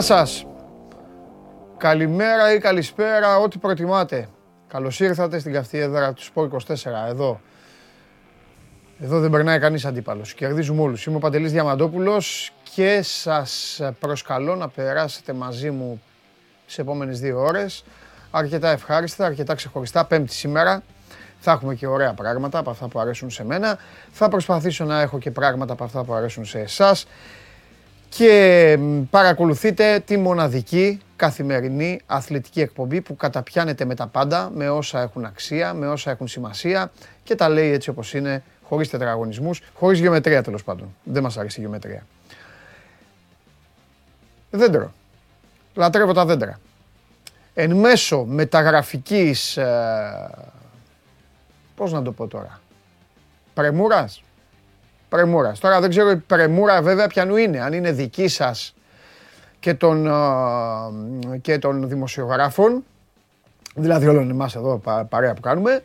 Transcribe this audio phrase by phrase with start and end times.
[0.00, 0.46] Γεια σας.
[1.76, 4.28] Καλημέρα ή καλησπέρα, ό,τι προτιμάτε.
[4.68, 7.40] Καλώς ήρθατε στην καυτή έδρα του Σπορ 24, εδώ.
[9.00, 10.34] Εδώ δεν περνάει κανείς αντίπαλος.
[10.34, 11.04] Κερδίζουμε όλους.
[11.06, 16.02] Είμαι ο Παντελής Διαμαντόπουλος και σας προσκαλώ να περάσετε μαζί μου
[16.66, 17.84] τις επόμενες δύο ώρες.
[18.30, 20.04] Αρκετά ευχάριστα, αρκετά ξεχωριστά.
[20.04, 20.82] Πέμπτη σήμερα.
[21.38, 23.78] Θα έχουμε και ωραία πράγματα από αυτά που αρέσουν σε μένα.
[24.10, 27.06] Θα προσπαθήσω να έχω και πράγματα από αυτά που αρέσουν σε εσάς.
[28.16, 28.78] Και
[29.10, 35.74] παρακολουθείτε τη μοναδική καθημερινή αθλητική εκπομπή που καταπιάνεται με τα πάντα, με όσα έχουν αξία,
[35.74, 36.90] με όσα έχουν σημασία
[37.22, 40.94] και τα λέει έτσι όπως είναι, χωρίς τετραγωνισμούς, χωρίς γεωμετρία τέλος πάντων.
[41.04, 42.06] Δεν μας αρέσει η γεωμετρία.
[44.50, 44.92] Δέντρο.
[45.74, 46.60] Λατρεύω τα δέντρα.
[47.54, 50.30] Εν μέσω μεταγραφικής, ε,
[51.74, 52.60] πώς να το πω τώρα,
[53.54, 54.22] πρεμούρας.
[55.10, 55.58] Πρεμούρας.
[55.58, 58.74] Τώρα δεν ξέρω η πρεμούρα βέβαια ποιανού είναι, αν είναι δική σας
[59.60, 62.84] και των, ε, και των δημοσιογράφων,
[63.74, 65.82] δηλαδή όλων εμάς εδώ παρέα που κάνουμε,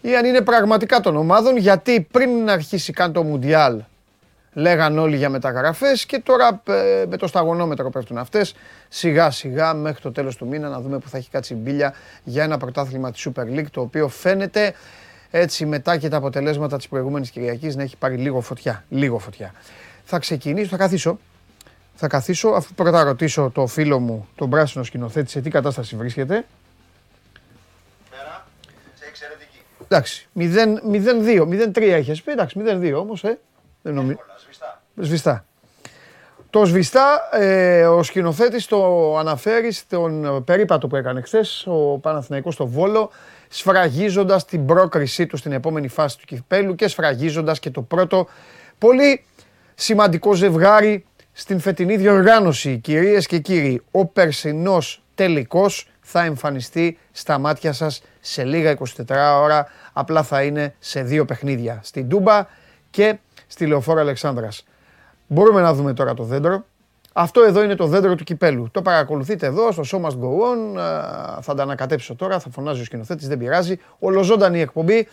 [0.00, 3.82] ή αν είναι πραγματικά των ομάδων, γιατί πριν να αρχίσει καν το Μουντιάλ
[4.54, 8.54] λέγαν όλοι για μεταγραφές και τώρα ε, με το σταγονόμετρο πέφτουν αυτές
[8.88, 12.42] σιγά σιγά μέχρι το τέλος του μήνα να δούμε που θα έχει κάτσει μπίλια για
[12.42, 14.74] ένα πρωτάθλημα της Super League το οποίο φαίνεται
[15.36, 19.52] έτσι μετά και τα αποτελέσματα της προηγούμενης Κυριακής να έχει πάρει λίγο φωτιά, λίγο φωτιά.
[20.04, 21.18] Θα ξεκινήσω, θα καθίσω,
[21.94, 26.44] θα καθίσω αφού πρώτα ρωτήσω το φίλο μου, τον πράσινο σκηνοθέτη, σε τι κατάσταση βρίσκεται.
[28.10, 28.46] Μέρα,
[28.94, 29.58] σε εξαιρετική.
[29.84, 33.38] Εντάξει, 0-2, 0-3 είχες πει, εντάξει, 0-2 όμως, ε.
[33.82, 34.18] Δεν νομίζω.
[34.42, 34.82] Σβηστά.
[34.96, 35.44] Σβηστά.
[36.50, 42.66] Το σβηστά, ε, ο σκηνοθέτης το αναφέρει στον περίπατο που έκανε χθες ο Παναθηναϊκός στο
[42.66, 43.10] Βόλο,
[43.56, 48.28] σφραγίζοντας την πρόκρισή του στην επόμενη φάση του κυπέλου και σφραγίζοντας και το πρώτο
[48.78, 49.24] πολύ
[49.74, 52.78] σημαντικό ζευγάρι στην φετινή διοργάνωση.
[52.78, 59.66] Κυρίες και κύριοι, ο περσινός τελικός θα εμφανιστεί στα μάτια σας σε λίγα 24 ώρα.
[59.92, 61.80] Απλά θα είναι σε δύο παιχνίδια.
[61.82, 62.46] Στην Τούμπα
[62.90, 64.64] και στη Λεωφόρα Αλεξάνδρας.
[65.26, 66.64] Μπορούμε να δούμε τώρα το δέντρο.
[67.16, 68.68] Αυτό εδώ είναι το δέντρο του κυπέλου.
[68.72, 70.80] Το παρακολουθείτε εδώ στο Show Must Go On.
[71.40, 73.78] Θα τα ανακατέψω τώρα, θα φωνάζει ο σκηνοθέτης, δεν πειράζει.
[73.98, 75.08] Ολοζώντανη εκπομπή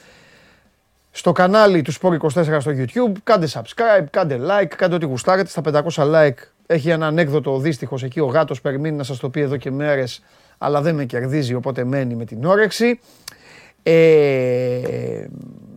[1.11, 3.11] στο κανάλι του Sport 24 στο YouTube.
[3.23, 5.50] Κάντε subscribe, κάντε like, κάντε ό,τι γουστάρετε.
[5.50, 5.61] Στα
[5.95, 8.19] 500 like έχει ένα ανέκδοτο δίστυχο εκεί.
[8.19, 10.23] Ο γάτος περιμένει να σας το πει εδώ και μέρες,
[10.57, 13.00] αλλά δεν με κερδίζει, οπότε μένει με την όρεξη.
[13.84, 15.25] Ε,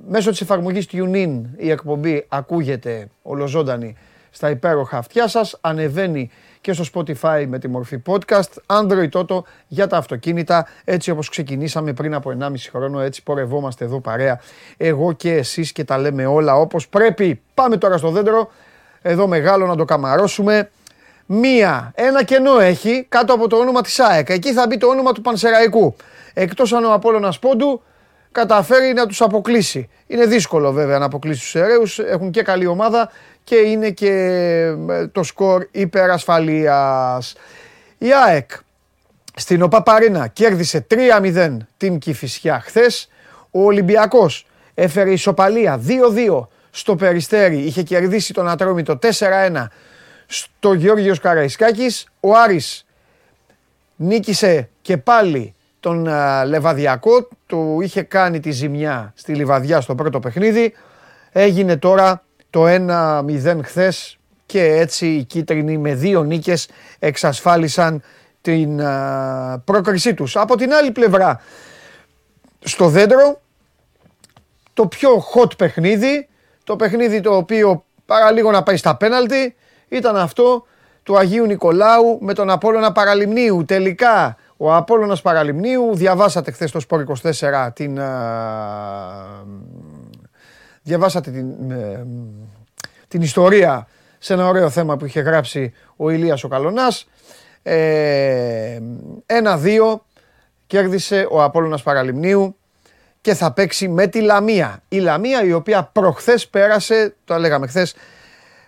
[0.09, 3.97] μέσω της εφαρμογής TuneIn η εκπομπή ακούγεται ολοζώντανη
[4.34, 5.59] στα υπέροχα αυτιά σας.
[5.61, 6.31] Ανεβαίνει
[6.61, 8.50] και στο Spotify με τη μορφή podcast.
[8.67, 10.67] Android Toto για τα αυτοκίνητα.
[10.84, 14.41] Έτσι όπως ξεκινήσαμε πριν από 1,5 χρόνο, έτσι πορευόμαστε εδώ παρέα.
[14.77, 17.41] Εγώ και εσείς και τα λέμε όλα όπως πρέπει.
[17.55, 18.50] Πάμε τώρα στο δέντρο.
[19.03, 20.71] Εδώ μεγάλο να το καμαρώσουμε.
[21.27, 24.28] Μία, ένα κενό έχει κάτω από το όνομα της ΑΕΚ.
[24.28, 25.97] Εκεί θα μπει το όνομα του Πανσεραϊκού.
[26.34, 27.83] Εκτός αν ο Απόλλωνας Πόντου
[28.33, 29.89] καταφέρει να τους αποκλείσει.
[30.06, 33.11] Είναι δύσκολο βέβαια να αποκλείσει τους Εραίους, έχουν και καλή ομάδα
[33.44, 34.10] και είναι και
[34.88, 37.34] ε, το σκορ υπερασφαλείας.
[37.99, 38.50] Η ΑΕΚ
[39.34, 43.09] στην ΟΠΑΠΑΡΗΝΑ κέρδισε 3-0 την Κηφισιά χθες.
[43.50, 49.66] Ο Ολυμπιακός έφερε ισοπαλία 2-2 στο Περιστέρι, είχε κερδίσει τον Ατρόμητο 4-1
[50.27, 52.06] στο Γεώργιος Καραϊσκάκης.
[52.21, 52.87] Ο Άρης
[53.97, 56.09] νίκησε και πάλι τον
[56.47, 60.75] Λεβαδιακό, του είχε κάνει τη ζημιά στη Λιβαδιά στο πρώτο παιχνίδι.
[61.33, 62.22] Έγινε τώρα
[62.54, 68.03] το 1-0 χθες και έτσι οι κίτρινοι με δύο νίκες εξασφάλισαν
[68.41, 68.80] την
[69.65, 70.36] πρόκρισή τους.
[70.36, 71.41] Από την άλλη πλευρά,
[72.60, 73.41] στο δέντρο,
[74.72, 76.28] το πιο hot παιχνίδι,
[76.65, 79.54] το παιχνίδι το οποίο παραλίγο να πάει στα πέναλτι,
[79.89, 80.66] ήταν αυτό
[81.03, 83.65] του Αγίου Νικολάου με τον Απόλλωνα Παραλιμνίου.
[83.65, 88.00] Τελικά ο Απόλλωνας Παραλιμνίου, διαβάσατε χθες στο Σπόρ 24 την...
[90.84, 92.07] διαβάσατε την, ε,
[93.09, 93.89] την ιστορία
[94.19, 97.09] σε ένα ωραίο θέμα που είχε γράψει ο Ηλίας ο Καλονάς.
[97.63, 98.78] Ε,
[99.27, 100.04] ένα-δύο
[100.66, 102.57] κέρδισε ο Απόλλωνας Παραλιμνίου
[103.21, 104.83] και θα παίξει με τη Λαμία.
[104.89, 107.95] Η Λαμία η οποία προχθές πέρασε, το λέγαμε χθες,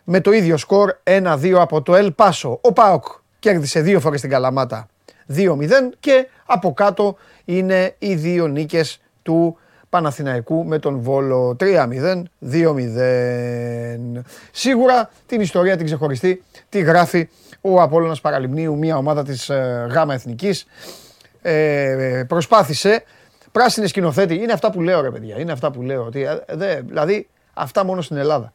[0.05, 2.59] με το ίδιο σκορ 1-2 από το Ελ Πάσο.
[2.61, 3.05] Ο Πάοκ
[3.39, 4.89] κέρδισε δύο φορές την Καλαμάτα
[5.35, 5.69] 2-0
[6.01, 9.59] και από κάτω είναι οι δύο νίκες του
[9.91, 12.23] Παναθηναϊκού με τον Βόλο 3-0,
[12.53, 14.23] 2-0.
[14.53, 17.29] Σίγουρα την ιστορία την ξεχωριστή τη γράφει
[17.61, 20.67] ο Απόλλωνας Παραλιμνίου, μια ομάδα της ε, ΓΑΜΑ Εθνικής.
[21.43, 23.05] Ε, προσπάθησε,
[23.53, 26.05] πράσινη σκηνοθέτη, είναι αυτά που λέω ρε παιδιά, είναι αυτά που λέω.
[26.05, 28.53] Ότι, ε, δε, δηλαδή αυτά μόνο στην Ελλάδα.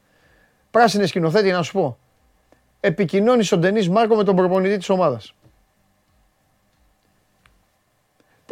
[0.71, 1.97] Πράσινη σκηνοθέτη να σου πω,
[2.79, 5.33] επικοινώνησε ο Ντενής Μάρκο με τον προπονητή της ομάδας.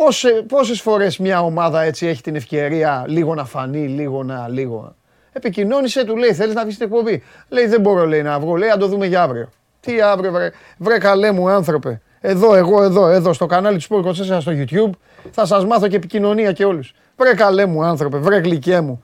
[0.04, 4.96] Πόσες, πόσες φορές μια ομάδα έτσι έχει την ευκαιρία λίγο να φανεί, λίγο να λίγο.
[5.32, 8.70] Επικοινώνησε, του λέει θέλεις να βγεις στην εκπομπή; Λέει δεν μπορώ λέει να βγω, λέει
[8.70, 9.50] αν το δούμε για αύριο.
[9.80, 12.02] Τι αύριο βρε, βρε καλέ μου άνθρωπε.
[12.20, 14.90] Εδώ, εγώ, εδώ, εδώ στο κανάλι του Sport 24 στο YouTube
[15.32, 16.94] θα σας μάθω και επικοινωνία και όλους.
[17.18, 19.04] Βρε καλέ μου άνθρωπε, βρε γλυκέ μου.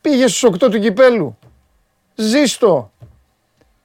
[0.00, 1.38] Πήγες στους 8 του κυπέλου.
[2.14, 2.92] Ζήστο.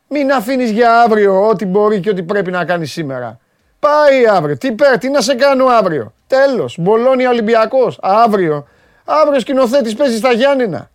[0.08, 3.40] Μην αφήνεις για αύριο ό,τι μπορεί και ό,τι πρέπει να κάνεις σήμερα.
[3.82, 4.58] Πάει αύριο.
[4.58, 6.14] Τι πέρα, τι να σε κάνω αύριο.
[6.28, 6.76] Τέλος.
[6.80, 7.98] Μπολόνια Ολυμπιακός.
[8.02, 8.68] Αύριο.
[9.06, 10.90] Αύριο σκηνοθέτης παίζει στα Γιάννηνα.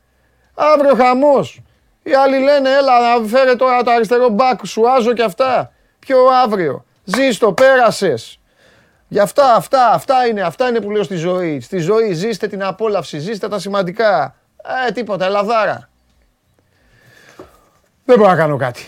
[0.55, 1.63] Αύριο χαμός.
[2.03, 5.73] Οι άλλοι λένε, έλα, να φέρε τώρα το αριστερό μπακ, σου άζω και αυτά.
[5.99, 6.85] Ποιο αύριο.
[7.05, 8.41] Ζήστο, πέρασες.
[9.09, 11.61] Γι' αυτά, αυτά, αυτά είναι, αυτά είναι που λέω στη ζωή.
[11.61, 14.35] Στη ζωή ζήστε την απόλαυση, ζήστε τα σημαντικά.
[14.89, 15.89] Ε, τίποτα, ελαδάρα.
[18.05, 18.81] Δεν μπορώ να κάνω κάτι.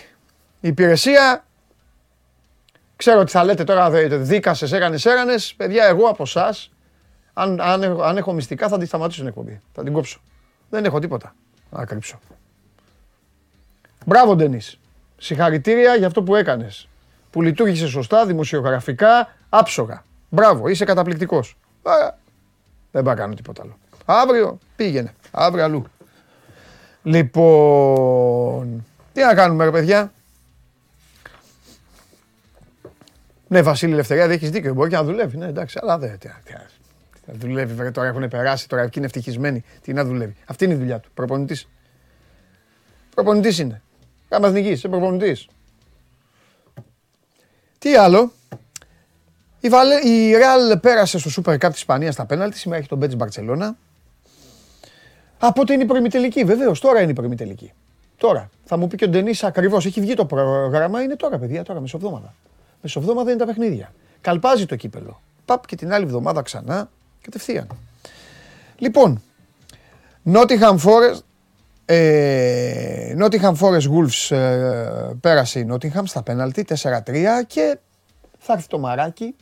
[0.59, 1.43] Η υπηρεσία,
[2.99, 5.53] ξέρω ότι θα λέτε τώρα δίκασες, έκανες, έκανες.
[5.57, 6.71] Παιδιά, εγώ από εσάς,
[7.33, 9.61] αν, αν, έχω, αν έχω μυστικά θα τη σταματήσω την εκπομπή.
[9.73, 10.19] Θα την κόψω.
[10.69, 11.35] Δεν έχω τίποτα
[11.69, 12.19] να κρύψω.
[14.05, 14.79] Μπράβο, Ντενής.
[15.17, 16.87] Συγχαρητήρια για αυτό που έκανες.
[17.31, 20.03] Που λειτουργήσε σωστά, δημοσιογραφικά, άψογα.
[20.29, 21.57] Μπράβο, είσαι καταπληκτικός.
[22.91, 23.77] δεν πάω να κάνω τίποτα άλλο.
[24.05, 25.13] Αύριο πήγαινε.
[25.31, 25.85] Αύριο αλλού.
[27.03, 30.11] Λοιπόν, τι να κάνουμε ρε παιδιά;
[33.49, 34.73] Ναι, Βασίλη Λευτεριά, δεν έχεις δίκιο.
[34.73, 35.37] Μπορεί και να δουλεύει.
[35.37, 36.17] Ναι, εντάξει, αλλά δεν.
[37.25, 39.63] Θα δουλεύει, βέβαια, τώρα έχουν περάσει, τώρα και είναι ευτυχισμένοι.
[39.81, 40.35] Τι να δουλεύει.
[40.45, 41.09] Αυτή είναι η δουλειά του.
[41.13, 41.67] Προπονητής.
[43.15, 43.81] Προπονητής είναι.
[44.29, 45.47] Κάμα εθνικής, είσαι προπονητής.
[47.79, 48.31] Τι άλλο;
[49.59, 52.57] Η, Βαλέ, η Real πέρασε στο Super Cup της Ισπανίας στα πέναλτι.
[52.57, 53.77] Σήμερα έχει τον Μπέτζ Μπαρτσελώνα.
[55.39, 56.79] Από ότι είναι η προημιτελική, βεβαίως.
[56.79, 57.73] Τώρα είναι η προημιτελική.
[58.17, 58.49] Τώρα.
[58.65, 59.85] Θα μου πει και ο Ντενή ακριβώς.
[59.85, 61.01] Έχει βγει το πρόγραμμα.
[61.01, 62.33] Είναι τώρα, παιδιά, τώρα, μεσοβδόμαδα.
[62.81, 63.93] Μεσοβδόμαδα είναι τα παιχνίδια.
[64.21, 65.21] Καλπάζει το κύπελο.
[65.45, 66.89] Παπ και την άλλη εβδομάδα ξανά.
[67.21, 67.67] Κατευθείαν.
[68.77, 69.21] Λοιπόν,
[70.25, 71.19] Nottingham Forest,
[71.85, 77.77] ε, Nottingham Forest Wolves ε, πέρασε η Nottingham στα πέναλτι 4-3 και
[78.39, 79.35] θα έρθει το μαράκι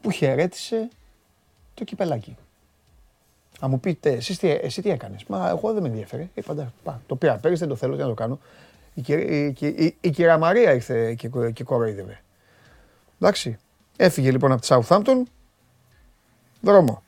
[0.00, 0.88] που χαιρέτησε
[1.74, 2.36] το κυπελάκι.
[3.60, 6.30] Να μου πείτε, εσείς τι, εσύ τι έκανες; Μα εγώ δεν με ενδιαφέρει.
[6.34, 8.38] Είπα, πά, το πήρα πέρυσι, δεν το θέλω, τι να το κάνω.
[8.94, 12.20] Η, η, η, η κυρία Μαρία ήρθε και, και κοροϊδεύε.
[13.20, 13.58] Εντάξει.
[13.96, 15.22] Έφυγε λοιπόν από τη Southampton.
[16.60, 17.02] Δρόμο.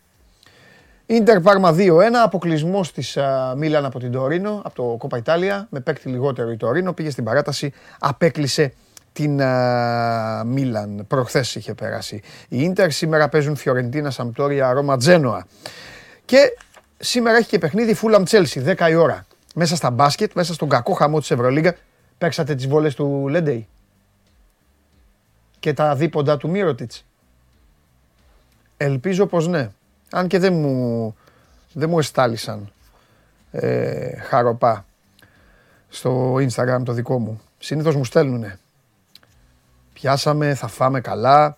[1.07, 1.79] Ίντερ Πάρμα 2-1,
[2.25, 3.19] αποκλεισμός της
[3.57, 7.25] Μίλαν από την Τωρίνο, από το Κόπα Ιτάλια, με παίκτη λιγότερο η Τωρίνο, πήγε στην
[7.25, 8.73] παράταση, απέκλεισε
[9.13, 9.41] την
[10.47, 11.05] Μίλαν.
[11.09, 15.47] Προχθές είχε περάσει η Ίντερ, σήμερα παίζουν Φιωρεντίνα, Σαμπτόρια, Ρώμα, Τζένοα.
[16.25, 16.57] Και
[16.99, 19.27] σήμερα έχει και παιχνίδι Φούλαμ Τσέλσι, 10 η ώρα.
[19.55, 21.77] Μέσα στα μπάσκετ, μέσα στον κακό χαμό της Ευρωλίγκα,
[22.19, 23.69] παίξατε τις βόλες του Λέντεϊ.
[25.59, 27.05] Και τα δίποντα του Μύρωτιτς.
[28.77, 29.71] Ελπίζω πως ναι.
[30.11, 31.17] Αν και δεν μου,
[31.73, 32.73] δεν μου εστάλησαν
[33.51, 34.85] ε, χαροπά
[35.89, 37.41] στο Instagram το δικό μου.
[37.59, 38.59] Συνήθως μου στέλνουνε.
[39.93, 41.57] Πιάσαμε, θα φάμε καλά.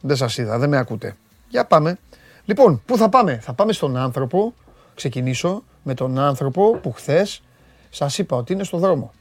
[0.00, 1.16] Δεν σας είδα, δεν με ακούτε.
[1.48, 1.98] Για πάμε.
[2.44, 4.54] Λοιπόν, πού θα πάμε; Θα πάμε στον άνθρωπο.
[5.00, 7.42] Ξεκινήσω με τον άνθρωπο που χθες
[7.90, 9.12] σας είπα ότι είναι στο δρόμο.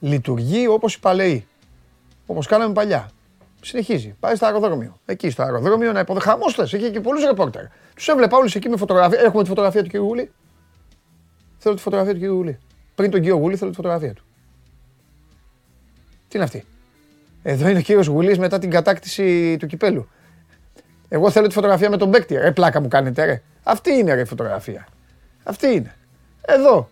[0.00, 1.46] Λειτουργεί όπως οι παλαιοί.
[2.26, 3.10] Όπως κάναμε παλιά.
[3.60, 4.16] Συνεχίζει.
[4.20, 4.96] Πάει στο αεροδρόμιο.
[5.04, 6.28] Εκεί στο αεροδρόμιο να υποδεχθεί.
[6.28, 7.64] Χαμό Έχει και πολλούς ρεπόρτερ.
[7.94, 9.20] Τους έβλεπα όλους εκεί με φωτογραφία.
[9.20, 9.96] Έχουμε τη φωτογραφία του κ.
[9.96, 10.30] Γούλη.
[11.58, 12.24] Θέλω τη φωτογραφία του κ.
[12.24, 12.58] Γούλη.
[12.94, 13.28] Πριν τον κ.
[13.28, 14.24] Γούλη θέλω τη φωτογραφία του.
[16.28, 16.64] Τι είναι αυτή;
[17.42, 20.08] Εδώ είναι ο κύριος Γουλής μετά την κατάκτηση του κυπέλου.
[21.08, 22.34] Εγώ θέλω τη φωτογραφία με τον παίκτη.
[22.34, 23.42] Ρε πλάκα μου κάνετε, ρε.
[23.62, 24.88] Αυτή είναι ρε η φωτογραφία.
[25.44, 25.94] Αυτή είναι.
[26.40, 26.88] Εδώ.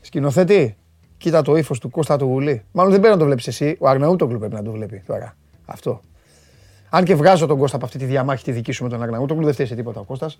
[0.00, 0.76] Σκηνοθέτη,
[1.18, 2.64] Κοίτα το ύφος του Κώστα του Γουλή.
[2.72, 3.76] Μάλλον δεν πρέπει να το βλέπεις εσύ.
[3.80, 5.36] Ο Αρναούτογλου πρέπει να το βλέπει τώρα.
[5.66, 6.00] Αυτό.
[6.90, 9.44] Αν και βγάζω τον Κώστα από αυτή τη διαμάχη τη δική σου με τον Αρναούτογλου,
[9.44, 10.38] δεν φταίει σε τίποτα ο Κώστας.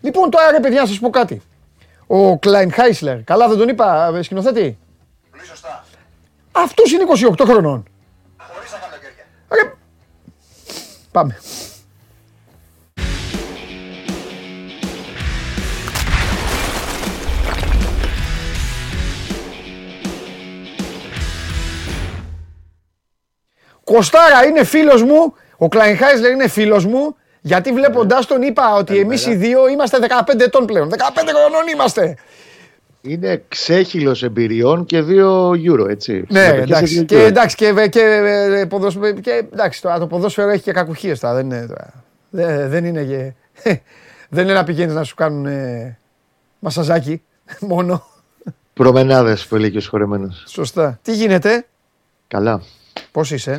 [0.00, 1.42] Λοιπόν, τώρα ρε παιδιά, να σας πω κάτι.
[2.06, 4.78] Ο Κλάιν Χάισλερ, καλά δεν τον είπα, ε, σκηνοθέτη;
[5.30, 5.84] Πολύ σωστά.
[6.52, 7.84] Αυτός είναι 28 χρονών.
[8.36, 9.24] Χωρί τα καλοκαίρια.
[9.48, 9.72] Ρε...
[11.10, 11.36] Πάμε.
[23.94, 29.26] Κοστάρα είναι φίλος μου, ο Κλαϊνχάισλερ είναι φίλος μου, γιατί βλέποντάς τον είπα ότι εμείς
[29.26, 30.90] οι δύο είμαστε 15 ετών πλέον.
[30.90, 32.16] 15 χρονών είμαστε.
[33.00, 36.24] Είναι ξέχυλος εμπειριών και δύο euro, έτσι.
[36.28, 37.04] Ναι, εντάξει.
[37.04, 41.34] Και, εντάξει, και, και, και, και, εντάξει, τώρα το ποδόσφαιρο έχει και κακουχίες τώρα.
[41.34, 41.66] Δεν είναι,
[42.30, 43.32] δεν, δεν είναι, και,
[44.34, 45.98] δεν είναι να πηγαίνεις να σου κάνουν ε,
[46.58, 47.22] μασαζάκι.
[47.60, 48.06] Μόνο.
[48.72, 50.28] Προμενάδες που έλεγε ο σχολεμένο.
[50.46, 50.98] Σωστά.
[51.02, 51.66] Τι γίνεται,
[52.28, 52.62] Καλά.
[53.16, 53.50] Πώς είσαι;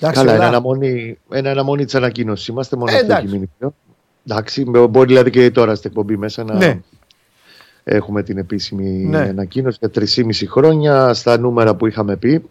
[0.00, 0.34] Εντάξει, Καλά, ωραία.
[0.34, 2.46] είναι αναμονή, είναι αναμονή της ανακοίνωσης.
[2.46, 3.24] Είμαστε μόνο Ε, αυτό εντάξει.
[3.24, 3.74] έχει μείνει πλέον.
[4.26, 6.80] Εντάξει, μπορεί δηλαδή και τώρα στην εκπομπή μέσα να Ναι.
[7.84, 9.18] έχουμε την επίσημη Ναι.
[9.18, 12.50] ανακοίνωση για 3,5 χρόνια στα νούμερα που είχαμε πει.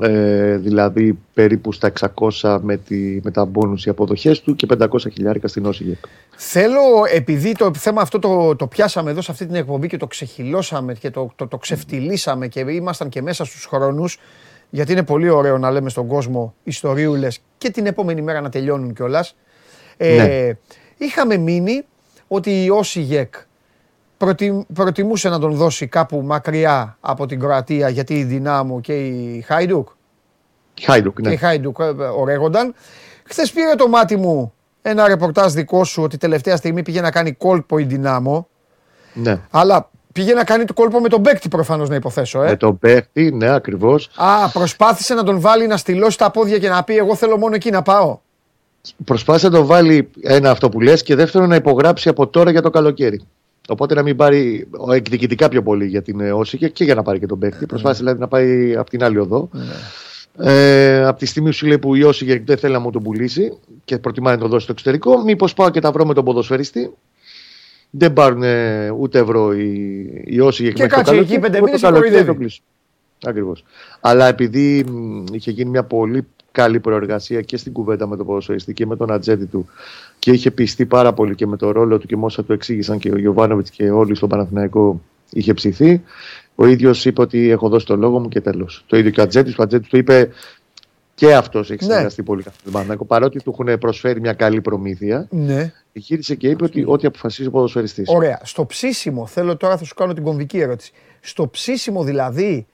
[0.00, 1.92] Ε, δηλαδή περίπου στα
[2.40, 5.98] 600 με, τη, με τα μπόνους οι αποδοχές του και 500 χιλιάρικα στην Όσιγε.
[6.36, 6.80] Θέλω,
[7.12, 10.94] επειδή το θέμα αυτό το, το πιάσαμε εδώ σε αυτή την εκπομπή και το ξεχυλώσαμε
[10.94, 14.18] και το, το, το ξεφτυλίσαμε και ήμασταν και μέσα στους χρόνους,
[14.70, 18.94] γιατί είναι πολύ ωραίο να λέμε στον κόσμο ιστορίουλες και την επόμενη μέρα να τελειώνουν
[18.94, 19.36] κιόλας.
[19.96, 20.50] Ε, Ναι.
[20.96, 21.84] Είχαμε μείνει
[22.28, 23.34] ότι η Όσιγεκ
[24.16, 29.44] προτι, προτιμούσε να τον δώσει κάπου μακριά από την Κροατία γιατί η Δυνάμο και η
[29.46, 29.88] Χάιντουκ
[30.82, 31.34] Χάιντουκ, και ναι.
[31.34, 32.74] η Χάιντουκ ε, ορέγονταν.
[33.24, 37.32] Χθες πήρε το μάτι μου ένα ρεπορτάζ δικό σου ότι τελευταία στιγμή πήγε να κάνει
[37.32, 38.48] κόλπο η Δυνάμο.
[39.14, 39.40] ναι.
[39.50, 42.42] Αλλά πήγε να κάνει το κόλπο με τον παίκτη προφανώς να υποθέσω.
[42.42, 42.48] Ε.
[42.48, 44.10] Με τον παίχτη, ναι, ακριβώς.
[44.16, 47.54] Α, προσπάθησε να τον βάλει να στυλώσει τα πόδια και να πει: Εγώ θέλω μόνο
[47.54, 48.18] εκεί να πάω.
[49.04, 52.62] Προσπάθησε να το βάλει ένα αυτό που λες και δεύτερο να υπογράψει από τώρα για
[52.62, 53.26] το καλοκαίρι.
[53.68, 57.18] Οπότε να μην πάρει ο, εκδικητικά πιο πολύ για την Όσιγε και για να πάρει
[57.18, 57.66] και τον παίχτη.
[57.66, 59.48] Προσπάθησε δηλαδή να πάει από την άλλη οδό.
[60.38, 63.02] Ε, από τη στιγμή που σου λέει που η Όσιγε δεν θέλει να μου τον
[63.02, 66.24] πουλήσει και προτιμάει να τον δώσει στο εξωτερικό, μήπως πάω και τα βρω με τον
[66.24, 66.92] ποδοσφαιριστή.
[67.90, 72.48] Δεν πάρουν ε, ούτε ευρώ οι, οι Όσιγε Και κάτσε εκεί πέντε μήνες και κοροϊδεύει.
[73.24, 73.64] Ακριβώς.
[74.00, 78.72] Αλλά επειδή μ, είχε γίνει μια πολύ καλή προεργασία και στην κουβέντα με τον ποδοσφαιριστή
[78.72, 79.66] και με τον ατζέντη του
[80.18, 82.98] και είχε πιστεί πάρα πολύ και με το ρόλο του και με όσα του εξήγησαν
[82.98, 86.02] και ο Γιωβάνοβιτς και όλοι στον Παναθηναϊκό είχε ψηθεί.
[86.54, 88.84] Ο ίδιος είπε ότι έχω δώσει το λόγο μου και τέλος.
[88.86, 89.58] Το ίδιο και ο ατζέντης.
[89.58, 90.28] Ο ατζέντης του είπε
[91.14, 91.90] και αυτός έχει Ναι.
[91.90, 93.04] συνεργαστεί πολύ καλά με τον Παναθηναϊκό.
[93.04, 95.72] Παρότι του έχουν προσφέρει μια καλή προμήθεια, Ναι.
[95.92, 98.08] γύρισε και είπε ότι ό,τι αποφασίζει ο ποδοσφαιριστής.
[98.08, 98.40] Ωραία.
[98.44, 100.92] Στο ψήσιμο, θέλω τώρα θα σου κάνω την κομβική ερώτηση.
[101.20, 102.66] Στο ψήσιμο δηλαδή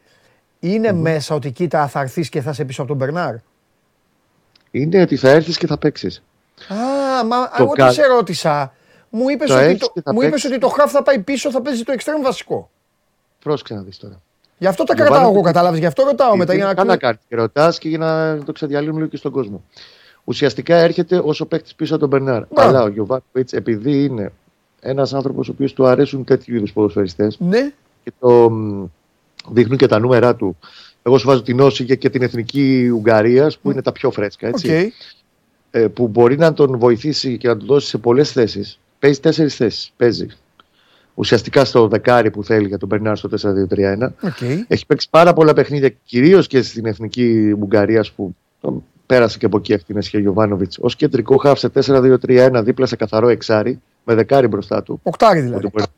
[0.60, 3.34] είναι μέσα ότι κοίτα θα έρθεις και θα είσαι πίσω από τον Μπερνάρ;
[4.74, 6.22] Είναι ότι θα έρθεις και θα παίξεις.
[6.68, 8.72] Α, μα Το εγώ κα- τις σε ρώτησα.
[9.10, 10.50] Μου είπες Το ότι, έχεις το, και θα μου είπες παίξεις.
[10.50, 12.70] ότι το χαφ θα πάει πίσω, θα παίζει το εξτρέμ βασικό.
[13.42, 14.20] Πρόσεξε να δεις τώρα.
[14.58, 15.78] Γι' αυτό τα Το κρατάω βάλω- εγώ, κατάλαβες.
[15.78, 16.54] Γι' αυτό ρωτάω μετά.
[16.54, 16.98] Για να Καλά κλείσω.
[17.00, 19.62] κάνει και ρωτάς και για να το ξεδιαλύνουμε λίγο και στον κόσμο.
[20.24, 22.44] Ουσιαστικά έρχεται όσο παίκτη πίσω από τον Μπερνάρ.
[22.50, 22.68] Μπράβο.
[22.68, 24.32] Αλλά ο Γιωβάνοβιτς, επειδή είναι
[24.80, 27.72] ένας άνθρωπος ο οποίος του αρέσουν τέτοιου είδους ποδοσφαιριστές Ναι,
[28.04, 28.84] και το μ,
[29.48, 30.56] δείχνουν και τα νούμερα του.
[31.02, 34.49] Εγώ σου βάζω την Όσιγε και την εθνική Ουγγαρίας που είναι τα πιο φρέσκα.
[34.49, 34.52] οκ.
[34.54, 34.92] Έτσι,
[35.71, 38.78] ε, που μπορεί να τον βοηθήσει και να του δώσει σε πολλές θέσεις.
[38.99, 39.92] Παίζει τέσσερις θέσεις.
[39.97, 40.26] Παίζει.
[41.14, 44.12] Ουσιαστικά στο δεκάρι που θέλει για τον Μπερνάρ στο 4-2-3-1.
[44.23, 44.40] οκ.
[44.68, 49.56] Έχει παίξει πάρα πολλά παιχνίδια, κυρίως και στην εθνική Ουγγαρίας που τον πέρασε και από
[49.56, 50.78] εκεί αυτή την Εσχέ Γιοβάνοβιτς.
[50.78, 55.00] Ως κεντρικό χαφ σε 4-2-3-1 δίπλα σε καθαρό εξάρι, με δεκάρι μπροστά του.
[55.02, 55.56] Οκτάρι δηλαδή.
[55.66, 55.90] Οπότε μπορεί-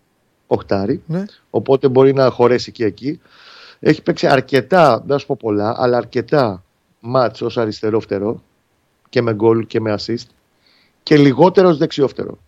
[0.46, 1.02] Οχτάρι.
[1.06, 1.24] Ναι.
[1.50, 3.20] Οπότε μπορεί να χωρέσει και εκεί.
[3.86, 6.64] Έχει παίξει αρκετά, δεν θα σου πω πολλά, αλλά αρκετά
[7.00, 8.42] μάτς ως αριστερό φτερό
[9.08, 10.26] και με γκολ και με assist
[11.02, 12.38] και λιγότερο ως δεξιό φτερό.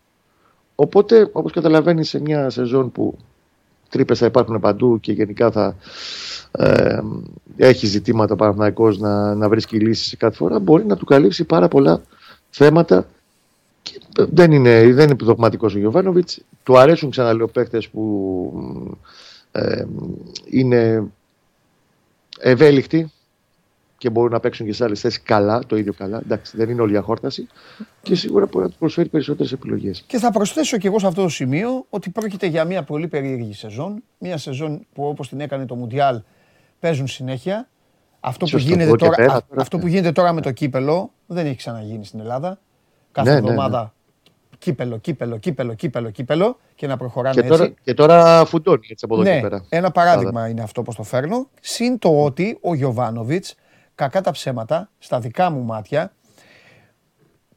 [0.75, 3.19] Οπότε, όπως καταλαβαίνεις, σε μια σεζόν που
[3.89, 5.77] τρύπες θα υπάρχουν παντού και γενικά θα
[6.51, 7.01] ε,
[7.57, 11.45] έχει ζητήματα ο Παναθηναϊκός να, να βρίσκει λύσεις σε κάθε φορά, μπορεί να του καλύψει
[11.45, 12.03] πάρα πολλά
[12.51, 13.07] θέματα
[13.83, 16.41] και δεν είναι, δεν είναι δογματικός ο Γιωβάνοβιτς.
[16.63, 18.93] Του αρέσουν ξαναλέω παίχτες που
[19.53, 19.85] ε,
[20.51, 21.11] είναι
[22.41, 23.11] ευέλικτοι
[23.99, 26.19] και μπορούν να παίξουν και σε άλλες θέσεις καλά, το ίδιο καλά.
[26.19, 27.47] Εντάξει, δεν είναι όλη η αχόρταση
[28.03, 30.05] και σίγουρα μπορεί να του προσφέρει περισσότερες επιλογές.
[30.07, 33.53] Και θα προσθέσω και εγώ σε αυτό το σημείο ότι πρόκειται για μια πολύ περίεργη
[33.53, 34.03] σεζόν.
[34.19, 36.23] Μια σεζόν που όπως την έκανε το Μουντιάλ
[36.81, 37.69] παίζουν συνέχεια.
[38.21, 39.83] Αυτό που, Σωστό, γίνεται από εκεί τώρα, πέρα, α- τώρα, αυτό ναι.
[39.83, 42.59] που γίνεται τώρα με το κύπελο δεν έχει ξαναγίνει στην Ελλάδα.
[43.13, 43.89] Κάθε Ναι, ναι, ναι.
[44.57, 47.59] Εβδομάδα κύπελο, κύπελο, κύπελο, κύπελο, κύπελο και να προχωράνε Και έτσι.
[47.59, 49.65] τώρα, και τώρα φουντώνει έτσι από εδώ ναι, και πέρα.
[49.69, 51.49] ένα παράδειγμα είναι αυτό που το φέρνω.
[51.61, 53.55] Συν το ότι ο Γιωβάνοβιτς,
[53.95, 56.13] κακά τα ψέματα, στα δικά μου μάτια,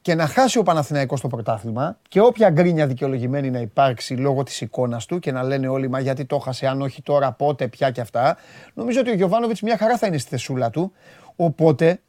[0.02, 4.62] και να χάσει ο Παναθηναϊκός το πρωτάθλημα και όποια γκρίνια δικαιολογημένη να υπάρξει λόγω της
[4.62, 7.92] εικόνας του και να λένε όλοι μα γιατί το χάσε, αν όχι τώρα, πότε, πια
[7.92, 8.38] και αυτά.
[8.74, 10.92] Νομίζω ότι ο Γιωβάνοβιτς μια χαρά θα είναι στη θεσούλα του.
[11.36, 12.00] Οπότε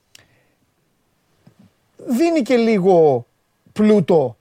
[2.06, 3.26] δίνει και λίγο
[3.73, 4.37] πλούτο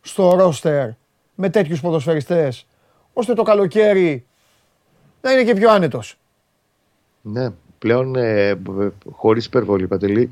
[0.00, 0.88] στο ρόστερ
[1.34, 2.66] με τέτοιους ποδοσφαιριστές
[3.12, 4.24] ώστε το καλοκαίρι
[5.20, 6.18] να είναι και πιο άνετος.
[7.22, 8.58] Ναι, πλέον ε,
[9.12, 10.30] χωρίς υπερβολή, Παντελή,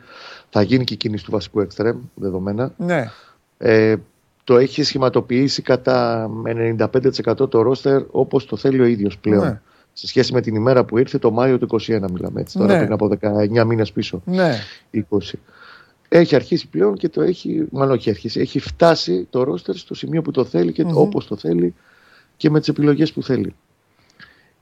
[0.50, 2.72] θα γίνει και η κίνηση του βασικού εξτρέμ, δεδομένα.
[2.76, 3.10] Ναι.
[3.58, 3.96] Ε,
[4.44, 6.30] το έχει σχηματοποιήσει κατά
[6.76, 9.44] 95% το ρόστερ όπως το θέλει ο ίδιος πλέον.
[9.44, 9.60] Ναι.
[9.92, 12.78] Σε σχέση με την ημέρα που ήρθε το Μάιο του 21 μιλάμε έτσι, τώρα Ναι.
[12.78, 14.22] πριν από 19 μήνες πίσω.
[14.24, 14.54] Ναι.
[14.94, 15.00] 20.
[16.08, 20.22] Έχει αρχίσει πλέον και το έχει, μάλλον όχι αρχίσει, έχει φτάσει το ρόστερ στο σημείο
[20.22, 20.96] που το θέλει και Μμμ.
[20.96, 21.74] όπως το θέλει
[22.36, 23.54] και με τις επιλογές που θέλει.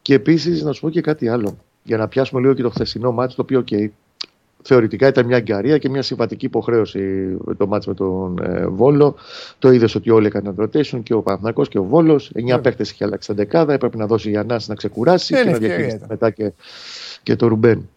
[0.02, 1.58] Και επίσης να σου πω και κάτι άλλο.
[1.82, 3.88] Για να πιάσουμε λίγο και το χθεσινό μάτι, το οποίο okay,
[4.62, 9.14] θεωρητικά ήταν μια αγκαρία και μια συμβατική υποχρέωση το μάτι με τον ε, Βόλο.
[9.58, 12.32] Το είδες ότι όλοι έκαναν rotation και ο Παναθυνακό και ο Βόλος.
[12.34, 12.62] 9 yeah.
[12.62, 13.72] παίχτε είχε αλλάξει τα δεκάδα.
[13.72, 16.52] Έπρεπε να δώσει για να ξεκουράσει Δεν και να είναι διαχειριστεί ευκαιρία μετά και,
[17.22, 17.88] και το Ρουμπέν.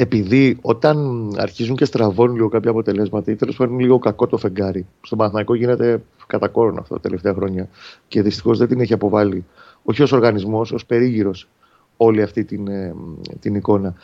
[0.00, 4.86] Επειδή όταν αρχίζουν και στραβώνουν λίγο κάποια αποτελέσματα ή τέλος πάντων λίγο κακό το φεγγάρι,
[5.00, 7.68] στον Παναθηναϊκό γίνεται κατά κόρον αυτό τα τελευταία χρόνια
[8.08, 9.44] και δυστυχώς δεν την έχει αποβάλει
[9.82, 11.48] όχι ως οργανισμός, ως περίγυρος
[11.96, 12.94] όλη αυτή την, ε,
[13.40, 13.94] την εικόνα.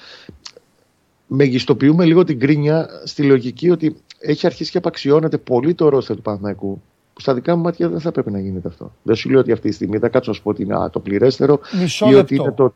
[1.27, 6.23] Μεγιστοποιούμε λίγο την κρίνια στη λογική ότι έχει αρχίσει και απαξιώνεται πολύ το ρόστερ του
[6.23, 6.83] Παναθηναϊκού.
[7.13, 8.93] Που στα δικά μου μάτια δεν θα πρέπει να γίνεται αυτό.
[9.03, 10.91] Δεν σου λέω ότι αυτή τη στιγμή θα κάτσω να σου πω ότι είναι α,
[10.91, 12.35] το πληρέστερο Μισό ή ότι λεπτό.
[12.35, 12.75] είναι το,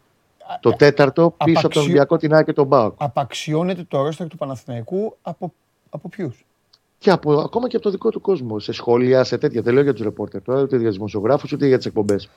[0.61, 2.95] το τέταρτο πίσω από τον απαξιο- Ολυμπιακό, την ΑΕΚ και τον ΠΑΟΚ.
[2.99, 5.53] Απαξιώνεται το ρόστερ του Παναθηναϊκού από,
[5.91, 6.45] από ποιους;
[6.99, 8.59] Και από, ακόμα και από το δικό του κόσμο.
[8.59, 9.63] Σε σχόλια, σε τέτοια.
[9.63, 12.29] Δεν λέω για τους ρεπόρτερ τώρα, ούτε για τους δημοσιογράφους, ούτε για τις εκπομπές.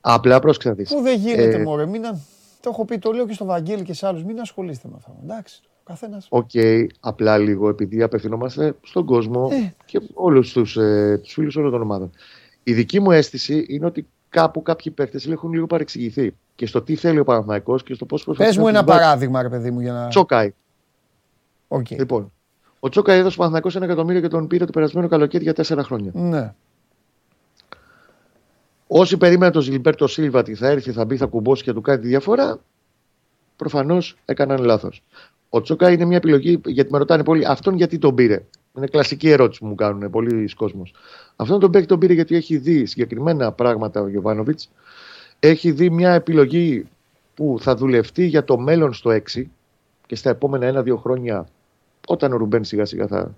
[0.00, 0.88] Απλά πρόσεξε να δεις.
[0.94, 1.86] Πού δεν γίνεται, Ε, μωρέ.
[1.86, 2.18] Μην, α-
[2.60, 4.24] το έχω πει, το λέω και στο Βαγγέλη και σε άλλους.
[4.24, 5.16] Μην ασχολείστε με αυτά.
[5.22, 6.26] Εντάξει, ο καθένας.
[6.28, 6.50] Οκ,
[7.00, 9.72] απλά λίγο επειδή απευθυνόμαστε στον κόσμο Ε.
[9.84, 12.10] και όλους τους ε, τους φίλους όλων των ομάδων.
[12.62, 16.94] Η δική μου αίσθηση είναι ότι κάπου κάποιοι παίχτες έχουν λίγο παρεξηγηθεί και στο τι
[16.96, 18.48] θέλει ο Παναθηναϊκός και στο πώς προσπαθεί.
[18.48, 19.00] Πες μου να ένα τους βάλει.
[19.00, 20.08] παράδειγμα, ρε παιδί μου, για να.
[20.08, 20.54] Τσόκαη.
[21.68, 21.90] Οκ.
[21.90, 22.32] Λοιπόν,
[22.80, 25.82] ο Τσόκαϊ έδωσε ο Παναθηναϊκός ένα εκατομμύριο και τον πήρε το περασμένο καλοκαίρι για τέσσερα
[25.82, 26.10] χρόνια.
[26.14, 26.54] Ναι.
[28.86, 31.80] Όσοι περίμεναν τον Ζιλμπέρτο Σίλβα ότι θα έρθει, θα μπει, θα κουμπώσει και θα του
[31.80, 32.58] κάνει τη διαφορά,
[33.56, 35.02] προφανώς έκαναν λάθος.
[35.48, 38.44] Ο Τσόκαϊ είναι μια επιλογή, γιατί με ρωτάνε πολύ, αυτόν γιατί τον πήρε;
[38.76, 40.94] Είναι κλασική ερώτηση που μου κάνουν πολλοί κόσμος.
[41.36, 44.70] Αυτόν τον παίκτη τον πήρε γιατί έχει δει συγκεκριμένα πράγματα ο Γιωβάνοβιτς.
[45.38, 46.86] Έχει δει μια επιλογή
[47.34, 49.42] που θα δουλευτεί για το μέλλον στο 6
[50.06, 51.48] και στα επόμενα ένα-δύο χρόνια,
[52.06, 53.34] όταν ο Ρουμπέν σιγά σιγά θα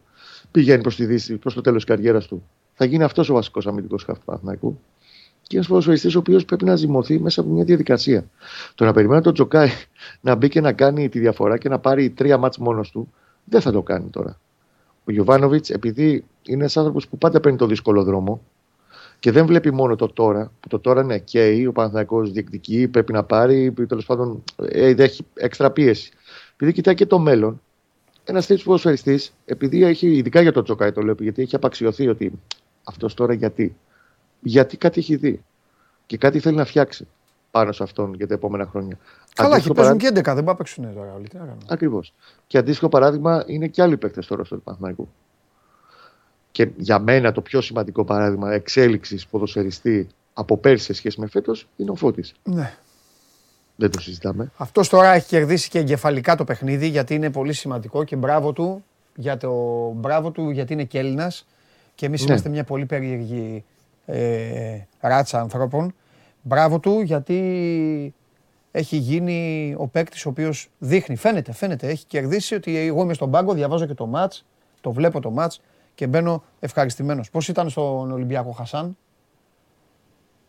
[0.50, 2.42] πηγαίνει προς τη Δύση, προς το τέλος τη καριέρας του,
[2.74, 4.78] θα γίνει αυτός ο βασικός αμυντικός χάφ του Παναθηναϊκού
[5.42, 8.30] και ένας ποδοσφαιριστής ο οποίος πρέπει να ζυμωθεί μέσα από μια διαδικασία.
[8.74, 9.68] Το να περιμένει τον Τζοκάι
[10.20, 13.12] να μπει και να κάνει τη διαφορά και να πάρει τρία μάτς μόνος του,
[13.44, 14.38] δεν θα το κάνει τώρα.
[15.04, 18.42] Ο Γιωβάνοβιτς, επειδή είναι ένας άνθρωπος που πάντα παίρνει το δύσκολο δρόμο
[19.18, 23.12] και δεν βλέπει μόνο το τώρα, που το τώρα είναι καίει, ο Παναθηναϊκός διεκδικεί, πρέπει
[23.12, 26.12] να πάρει, τέλος πάντων ε, έχει έξτρα πίεση.
[26.54, 27.60] Επειδή κοιτάει και το μέλλον,
[28.24, 32.32] ένας τέτοιος ποδοσφαιριστής, επειδή έχει, ειδικά για τον Τζοκάι το λέω, γιατί έχει απαξιωθεί ότι
[32.84, 33.76] αυτός τώρα γιατί.
[34.40, 35.44] Γιατί κάτι έχει δει
[36.06, 37.06] και κάτι θέλει να φτιάξει
[37.54, 38.98] πάνω σε αυτόν για τα επόμενα χρόνια.
[39.34, 41.28] Καλά, και Αντίστοιχο παίζουν παράδειγμα- και 11, δεν πάει να παίξουν τώρα όλοι.
[41.28, 41.62] Τι να κάνουμε.
[41.68, 42.14] Ακριβώς.
[42.46, 45.08] Και αντίστοιχο παράδειγμα είναι και άλλοι παίκτες τώρα στο Παναθηναϊκού.
[46.52, 51.68] Και για μένα το πιο σημαντικό παράδειγμα εξέλιξης ποδοσφαιριστή από πέρσι σε σχέση με φέτος
[51.76, 52.34] είναι ο Φώτης.
[52.42, 52.74] Ναι.
[53.76, 54.50] Δεν το συζητάμε.
[54.56, 58.84] Αυτός τώρα έχει κερδίσει και εγκεφαλικά το παιχνίδι γιατί είναι πολύ σημαντικό και μπράβο του,
[59.16, 59.52] για το,
[59.96, 61.46] μπράβο του γιατί είναι και Έλληνας
[61.94, 62.26] και εμείς Ναι.
[62.28, 63.64] είμαστε μια πολύ περίεργη
[64.06, 65.94] ε, ράτσα ανθρώπων.
[66.46, 68.14] Μπράβο του γιατί
[68.70, 73.30] έχει γίνει ο παίκτης ο οποίος δείχνει, φαίνεται, φαίνεται, έχει κερδίσει ότι εγώ είμαι στον
[73.30, 74.44] πάγκο, διαβάζω και το μάτς,
[74.80, 75.60] το βλέπω το μάτς
[75.94, 77.30] και μπαίνω ευχαριστημένος.
[77.30, 78.96] Πώς ήταν στον Ολυμπιακό Χασάν,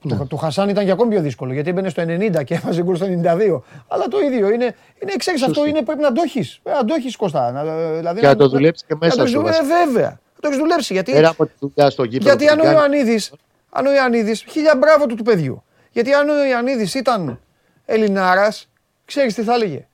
[0.01, 0.15] Ναι.
[0.17, 2.95] το, του Χασάν ήταν και ακόμη πιο δύσκολο γιατί έμπαινε στο 90 και έβαζε γκολ
[2.95, 3.61] στο 92.
[3.87, 4.75] Αλλά το ίδιο είναι.
[5.01, 5.69] είναι ξέρεις, αυτό Σωστή.
[5.69, 6.59] είναι, πρέπει να το έχεις.
[6.63, 7.51] Να το έχεις Κώστα.
[7.51, 7.63] Να,
[7.97, 9.85] δηλαδή, Και να το δουλέψεις και μέσα να το σου, έχεις δουλε- βασικά.
[9.85, 10.09] Βέβαια.
[10.09, 10.93] Να το έχεις δουλέψει.
[10.93, 12.29] Γιατί, Πέρα από τη δουλειά στο γήπεδο.
[12.29, 13.33] γιατί που αν ο την κάνει, Ιωαννίδης,
[13.69, 15.63] αν ο Ιωαννίδης, χίλια μπράβο του του παιδιού.
[15.95, 17.39] Γιατί αν ο Ιωαννίδης ήταν
[17.85, 18.69] Ελληνάρας,
[19.05, 19.87] ξέρεις τι θα έλεγε.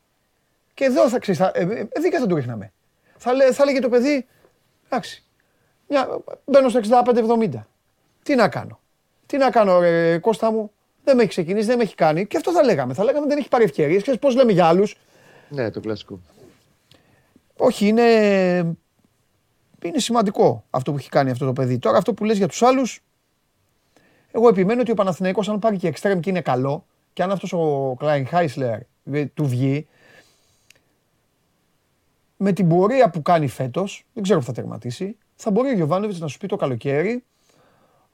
[0.74, 2.72] Και εδώ θα ξέρεις, θα, ε, ε, δίκα θα του ρίχναμε.
[3.18, 4.28] Θα, λέ- θα έλεγε το παιδί,
[4.90, 5.24] εντάξει,
[5.88, 7.50] μια, μπαίνω στο 65-70.
[8.24, 8.80] Τι να κάνω.
[9.26, 10.72] Τι να κάνω, ρε Κώστα μου.
[11.04, 12.26] Δεν με έχει ξεκινήσει, δεν με έχει κάνει.
[12.28, 12.94] Και αυτό θα λέγαμε.
[12.94, 14.02] Θα λέγαμε δεν έχει πάρει ευκαιρίες.
[14.02, 14.96] Ξέρεις πώς λέμε για άλλους.
[15.50, 16.20] Ναι, το κλασικό.
[17.58, 18.08] Όχι, είναι,
[19.82, 21.80] είναι σημαντικό αυτό που έχει κάνει αυτό το παιδί.
[21.80, 23.04] Τώρα αυτό που λες για τους άλλους,
[24.32, 27.54] εγώ επιμένω ότι ο Παναθηναϊκός αν πάρει και εξτρέμ και είναι καλό και αν αυτός
[27.54, 28.80] ο Κλάιν Χάισλερ
[29.12, 29.88] ε, του βγει,
[32.38, 36.20] με την πορεία που κάνει φέτος, δεν ξέρω που θα τερματίσει, θα μπορεί ο Γιωβάνοβιτς
[36.20, 37.24] να σου πει το καλοκαίρι,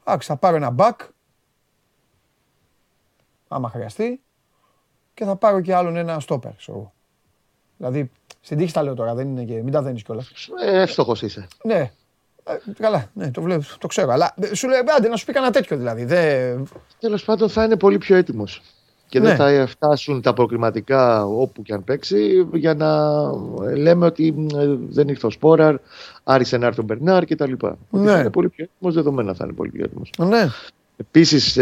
[0.03, 1.01] άξι, θα πάρω ένα μπακ,
[3.47, 4.21] άμα χρειαστεί,
[5.13, 6.93] και θα πάρω και άλλον ένα στόπερ, ξέρω εγώ.
[7.77, 10.31] Δηλαδή, στην τύχη τα λέω τώρα, δεν είναι και, μην τα δένεις κιόλας.
[10.61, 11.47] Ε, εύστοχος είσαι.
[11.63, 11.91] Ναι.
[12.47, 14.11] Ε, καλά, ναι, το βλέπω, το ξέρω.
[14.11, 16.05] Αλλά ε, σου λέει, άντε να σου πει κανένα τέτοιο δηλαδή.
[16.05, 16.67] Δεν...
[16.99, 18.61] Τέλος πάντων θα είναι πολύ πιο έτοιμος.
[19.09, 19.27] Και Ναι.
[19.27, 22.87] δεν θα φτάσουν τα προκριματικά όπου και αν παίξει για να
[23.69, 25.75] ε, λέμε ότι ε, δεν ήρθε ο Σπόραρ,
[26.23, 27.51] άρισε να έρθει ο Μπερνάρ κτλ.
[27.51, 28.11] Ότι Ναι.
[28.11, 30.11] θα είναι πολύ πιο έτοιμος, δεδομένα θα είναι πολύ πιο έτοιμος.
[30.17, 30.47] Ναι.
[30.97, 31.59] Επίσης,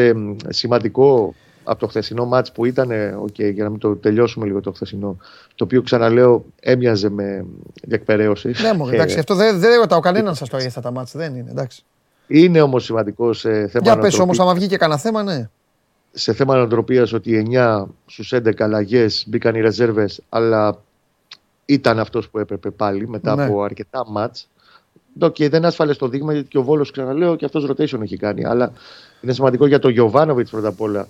[0.49, 4.61] σημαντικό από το χθεσινό ματς που ήταν, ε, οκ, για να μην το τελειώσουμε λίγο
[4.61, 5.17] το χθεσινό,
[5.55, 7.45] το οποίο ξαναλέω έμοιαζε με
[7.83, 8.47] διεκπεραίωση.
[8.61, 11.19] Ναι, μου Ε, εντάξει, αυτό δεν, δεν ρωτάω κανέναν σας τώρα για αυτά τα ματς.
[11.19, 11.83] Δεν είναι, εντάξει.
[12.27, 15.49] Είναι όμως σημαντικός σε θέμα Για πες νοοτροπίας- όμως, άμα βγει και κανένα θέμα, ναι.
[16.11, 20.77] σε θέμα νοοτροπίας ότι 9 στους 11 αλλαγές μπήκαν οι ρεζέρβες αλλά
[21.65, 23.43] ήταν αυτός που έπρεπε πάλι μετά Ναι.
[23.45, 24.47] από αρκετά ματς.
[25.19, 28.17] Οκ, δεν είναι ασφαλές το δείγμα γιατί και ο Βόλος ξαναλέω και αυτός rotation έχει
[28.17, 28.71] κάνει αλλά
[29.21, 31.07] είναι σημαντικό για τον Γιοβάνοβιτς πρώτα απ' όλα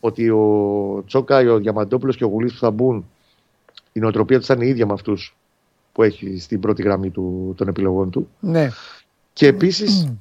[0.00, 3.06] ότι ο Τσόκαϊ, ο Διαμαντόπουλος και ο Γουλής που θα μπουν
[3.92, 5.36] η νοοτροπία τους θα είναι η ίδια με αυτούς
[5.92, 8.28] που έχει στην πρώτη γραμμή του, των επιλογών του.
[8.40, 8.68] Ναι.
[9.32, 10.12] Και επίσης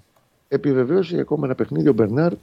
[0.47, 2.33] επιβεβαίωσε ακόμα ένα παιχνίδι ο Μπερνάρ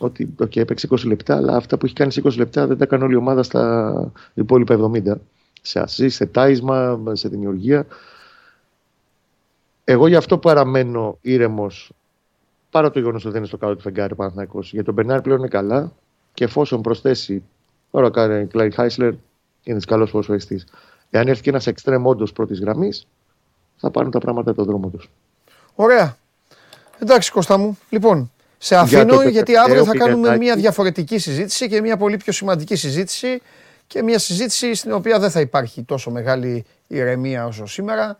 [0.00, 2.84] ότι okay, έπαιξε 20 λεπτά, αλλά αυτά που έχει κάνει σε 20 λεπτά δεν τα
[2.84, 5.14] έκανε όλη η ομάδα στα υπόλοιπα 70.
[5.62, 7.86] Σε assist, σε τάισμα, σε δημιουργία.
[9.84, 11.92] Εγώ γι' αυτό παραμένω ήρεμος
[12.70, 14.72] παρά το γεγονός ότι δεν είναι στο κάτω του φεγγάρι ο Παναθηναϊκός.
[14.72, 15.92] Γιατί ο Μπερνάρ πλέον είναι καλά
[16.34, 17.42] και εφόσον προσθέσει.
[17.90, 19.12] Τώρα κάνει Κλάιν Χάισλερ,
[19.62, 20.62] είναι καλός ποδοσφαιριστή.
[21.10, 23.06] Εάν έρθει και ένας εξτρέμ όντως πρώτης γραμμής,
[23.76, 25.10] θα πάρουν τα πράγματα τον δρόμο τους.
[25.74, 26.16] Ωραία.
[26.98, 27.78] Εντάξει Κώστα μου.
[27.88, 30.44] Λοιπόν, σε Για αφήνω το γιατί αύριο θα τελευταίο κάνουμε πηγαδάκι.
[30.44, 33.40] μια διαφορετική συζήτηση και μια πολύ πιο σημαντική συζήτηση
[33.86, 38.16] και μια συζήτηση στην οποία δεν θα υπάρχει τόσο μεγάλη ηρεμία όσο σήμερα.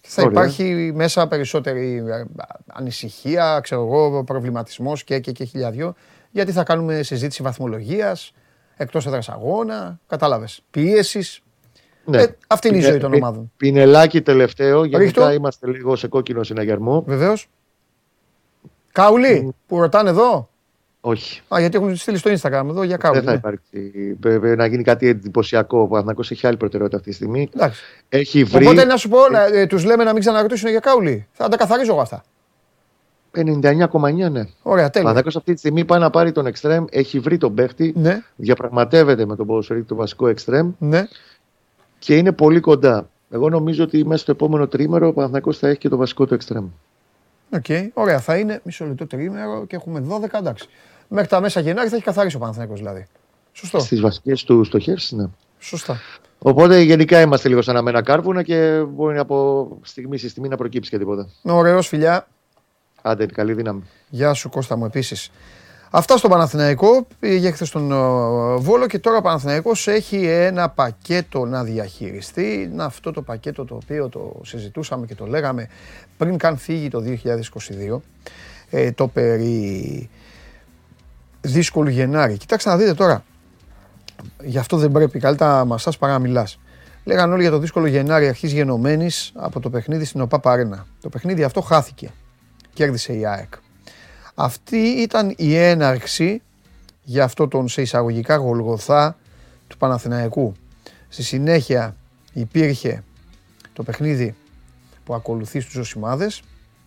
[0.00, 0.32] Και θα Ωραία.
[0.32, 2.24] υπάρχει μέσα περισσότερη ε,
[2.66, 5.94] ανησυχία, ξέρω εγώ, προβληματισμός και, και, και χιλιαδιό.
[6.32, 8.32] Γιατί θα κάνουμε συζήτηση βαθμολογίας,
[8.76, 11.40] εκτός έδρας αγώνα, κατάλαβες, πίεσης.
[12.04, 12.22] Ναι.
[12.22, 13.52] Ε, αυτή είναι η Πινε- ζωή των πι- ομάδων.
[13.56, 14.78] Πινελάκι τελευταίο.
[14.84, 15.30] Γενικά Ρίχτω.
[15.32, 17.02] είμαστε λίγο σε κόκκινο συναγερμό.
[17.06, 17.46] Βεβαίως.
[18.92, 20.48] Κάουλη, που ρωτάνε εδώ;
[21.00, 21.40] Όχι.
[21.54, 23.18] Α, γιατί έχουν στείλει στο Instagram εδώ για κάουλη.
[23.20, 23.36] δεν θα ναι.
[23.36, 23.92] υπάρξει.
[24.20, 25.80] Πρέπει να γίνει κάτι εντυπωσιακό.
[25.80, 27.48] Ο Παναθηναϊκός έχει άλλη προτεραιότητα αυτή τη στιγμή.
[27.54, 27.82] Εντάξει.
[28.08, 29.18] Έχει βρει Οπότε να σου πω,
[29.52, 31.26] ε, τους λέμε να μην ξαναρωτήσουν για κάουλη.
[31.32, 32.24] Θα τα καθαρίζω εγώ αυτά.
[33.34, 34.40] 99,9 ναι.
[34.40, 34.90] Ο Ωραία, τέλεια.
[34.92, 36.84] Παναθηναϊκός αυτή τη στιγμή πάει να πάρει τον εξτρέμ.
[36.90, 37.92] Έχει βρει τον παίχτη.
[37.96, 41.06] Ναι, Διαπραγματεύεται με τον ποδοσφαιριστή το βασικό εξτρέμ ναι.
[41.98, 43.08] και είναι πολύ κοντά.
[43.30, 46.34] Εγώ νομίζω ότι μέσα στο επόμενο τρίμερο ο Παναθηναϊκός θα έχει και το βασικό του
[46.34, 46.66] εξτρέμ.
[47.54, 47.64] Οκ,
[47.94, 50.68] ωραία, θα είναι μισό λεπτό τρίμερο και έχουμε 12, εντάξει.
[51.08, 53.06] Μέχρι τα μέσα Γενάρη θα έχει καθαρίσει ο Παναθηναϊκός δηλαδή.
[53.52, 53.78] Σωστό.
[53.78, 55.24] Στις βασικές του στοχέ, ναι.
[55.58, 56.00] Σωστά.
[56.38, 60.90] Οπότε γενικά είμαστε λίγο σε αναμμένα κάρβουνα και μπορεί από στιγμή σε στιγμή να προκύψει
[60.90, 61.28] και τίποτα.
[61.42, 62.26] Ωραίος φιλιά.
[63.02, 63.82] Άντε, καλή δύναμη.
[64.08, 65.30] Γεια σου Κώστα μου επίσης.
[65.90, 67.96] Αυτά στο Παναθηναϊκό, πήγε χθες στον ε,
[68.56, 72.68] Βόλο και τώρα ο Παναθηναϊκός έχει ένα πακέτο να διαχειριστεί.
[72.72, 75.68] Είναι αυτό το πακέτο το οποίο το συζητούσαμε και το λέγαμε
[76.16, 77.02] πριν καν φύγει το
[77.92, 78.00] 2022.
[78.70, 80.10] Ε, το περί
[81.40, 82.36] δύσκολου Γενάρη.
[82.36, 83.24] Κοιτάξτε να δείτε τώρα.
[84.42, 86.58] Γι' αυτό δεν πρέπει καλύτερα μα σας παρά να μιλάς.
[87.04, 90.86] Λέγαν όλοι για το δύσκολο Γενάρη αρχής γενομένης από το παιχνίδι στην ΟΠΑ Παρένα.
[91.00, 92.10] Το παιχνίδι αυτό χάθηκε.
[92.72, 93.54] Κέρδισε η ΑΕΚ.
[94.34, 96.42] Αυτή ήταν η έναρξη
[97.02, 99.16] για αυτό τον σε εισαγωγικά γολγοθά
[99.66, 100.54] του Παναθηναϊκού.
[101.08, 101.96] Στη συνέχεια
[102.32, 103.04] υπήρχε
[103.72, 104.34] το παιχνίδι
[105.04, 106.42] που ακολουθεί στους Ζωσιμάδες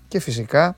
[0.08, 0.78] και φυσικά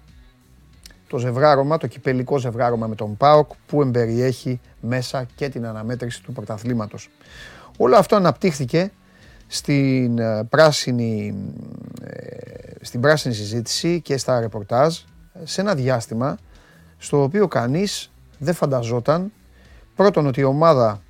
[1.08, 6.34] το ζευράρωμα, το κυπελικό ζευράρωμα με τον ΠΑΟΚ που εμπεριέχει μέσα και την αναμέτρηση του
[6.34, 7.10] πρωταθλήματος.
[7.78, 8.92] Όλο αυτό αναπτύχθηκε
[9.48, 11.36] στην ε, πράσινη,
[12.04, 12.36] ε,
[12.82, 14.98] στην πράσινη συζήτηση και στα ρεπορτάζ
[15.44, 16.38] σε ένα διάστημα
[16.98, 19.32] στο οποίο κανείς δεν φανταζόταν
[19.96, 21.02] πρώτον ότι η ομάδα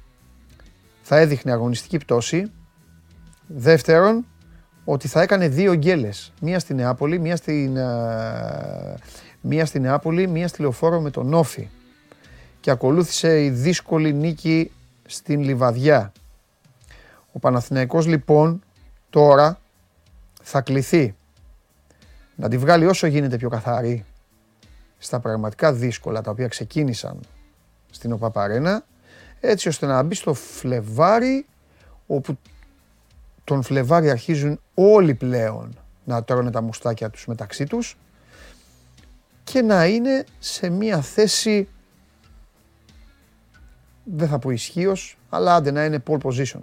[1.01, 2.51] θα έδειχνε αγωνιστική πτώση
[3.47, 4.25] δεύτερον
[4.85, 8.95] ότι θα έκανε δύο γκέλες μία στη Νεάπολη, μία στην, ε,
[9.41, 11.69] μία στη Νεάπολη, μία στη Λεωφόρο με τον Όφη
[12.59, 14.71] και ακολούθησε η δύσκολη νίκη
[15.05, 16.11] στην Λιβαδιά.
[17.37, 18.63] Ο Παναθηναϊκός λοιπόν
[19.09, 19.59] τώρα
[20.41, 21.15] θα κληθεί
[22.35, 24.05] να τη βγάλει όσο γίνεται πιο καθαρή
[24.97, 27.19] στα πραγματικά δύσκολα τα οποία ξεκίνησαν
[27.91, 28.83] στην ΟΠΑΠΑΡΕΝΑ
[29.39, 31.45] έτσι ώστε να μπει στο Φλεβάρι
[32.07, 32.37] όπου
[33.43, 37.97] τον Φλεβάρι αρχίζουν όλοι πλέον να τρώνε τα μουστάκια τους μεταξύ τους
[39.43, 41.67] και να είναι σε μια θέση
[44.03, 46.61] δεν θα πω ισχύως, αλλά άντε να είναι pole position.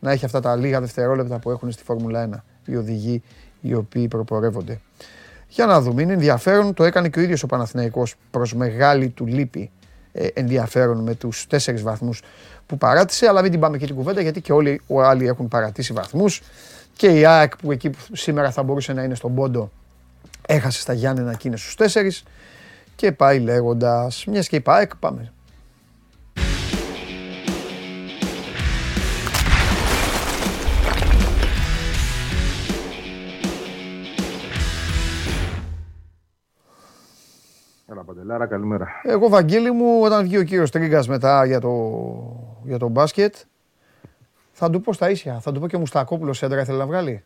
[0.00, 3.22] Να έχει αυτά τα λίγα δευτερόλεπτα που έχουν στη Φόρμουλα 1 οι οδηγοί
[3.60, 4.80] οι οποίοι προπορεύονται.
[5.48, 9.26] Για να δούμε, είναι ενδιαφέρον, το έκανε και ο ίδιος ο Παναθηναϊκός προς μεγάλη του
[9.26, 9.70] λύπη
[10.12, 12.22] ε, ενδιαφέρον με τους τέσσερις βαθμούς
[12.66, 15.48] που παράτησε, αλλά μην την πάμε και την κουβέντα γιατί και όλοι οι άλλοι έχουν
[15.48, 16.42] παρατήσει βαθμούς
[16.96, 19.70] και η ΑΕΚ που εκεί που σήμερα θα μπορούσε να είναι στον πόντο
[20.46, 22.22] έχασε στα Γιάννενα και είναι στους τέσσερις
[22.96, 25.32] και πάει λέγοντας, μιας και είπα ΑΕΚ, πάμε.
[38.28, 38.88] Έλα Παντελάρα, καλημέρα.
[39.02, 41.70] Εγώ, Βαγγέλη μου, όταν βγει ο κύριος Τρίγκας μετά για το,
[42.64, 43.34] για το μπάσκετ,
[44.52, 45.40] θα του πω στα ίσια.
[45.40, 47.24] Θα του πω και ο Μουστακόπουλος έντρα ήθελε να βγάλει.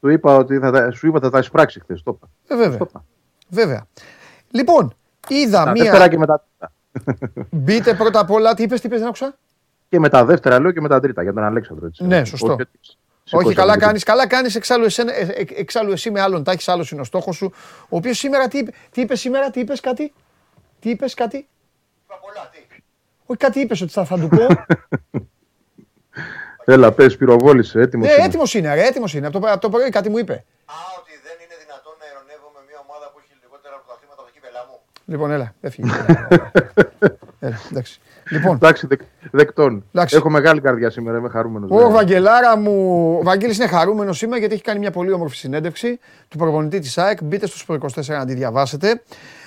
[0.00, 2.02] Του είπα ότι θα, τα- σου είπα θα τα εισπράξει χθες.
[2.02, 2.28] Το είπα.
[2.48, 2.78] Ε, βέβαια.
[2.78, 3.04] Το είπα.
[3.48, 3.86] Βέβαια.
[4.50, 4.94] Λοιπόν,
[5.28, 6.08] είδα Τα δεύτερα μία.
[6.08, 6.72] και με τα τρίτα.
[7.50, 8.54] Μπείτε πρώτα απ' όλα.
[8.54, 9.34] Τι είπες, τι είπες, δεν άκουσα;
[9.88, 11.86] Και με τα δεύτερα λέω και με τα τρίτα για τον Αλέξανδρο.
[11.86, 12.04] Έτσι.
[12.04, 12.56] Ναι, σωστό.
[13.32, 14.04] Όχι, Όχι, σηκώσαμε καλά και- κάνεις.
[14.04, 14.54] Καλά κάνεις.
[14.54, 17.52] Εξάλλου, εσένα- ε, ε, εξάλλου εσύ με άλλον τάχει, άλλος είναι ο στόχος σου.
[17.82, 20.12] Ο οποίος σήμερα τι είπε, τι είπε σήμερα, τι είπες κάτι;
[20.80, 21.48] Τι είπες κάτι;
[22.04, 22.58] Είπα πολλά, τι;
[23.26, 24.46] Όχι, κάτι είπες ότι θα, θα του πω.
[26.64, 28.06] Έλα, πες, πυροβόλησε, έτοιμος.
[28.16, 29.26] ναι, έτοιμος είναι, ρε, έτοιμος είναι.
[29.26, 30.32] Από το, από το πρωί κάτι μου είπε.
[30.32, 34.32] Α, ότι δεν είναι δυνατόν να ειρωνεύομαι μια ομάδα που έχει λιγότερα πρωταθλήματα από το
[34.36, 34.76] κύπελά μου.
[35.10, 35.90] Λοιπόν, έλα, έφυγε.
[37.40, 38.00] έλα, εντάξει.
[38.30, 39.84] Λοιπόν, Εντάξει, δεκ, δεκτών.
[39.92, 40.16] Εντάξει.
[40.16, 41.70] Έχω μεγάλη καρδιά σήμερα, είμαι χαρούμενος.
[41.70, 45.98] ο Βαγγελάρα μου, ο Βαγγέλης είναι χαρούμενος σήμερα γιατί έχει κάνει μια πολύ όμορφη συνέντευξη
[46.28, 47.24] του προπονητή της ΑΕΚ.
[47.24, 49.02] Μπείτε στο Sport 24 να τη διαβάσετε.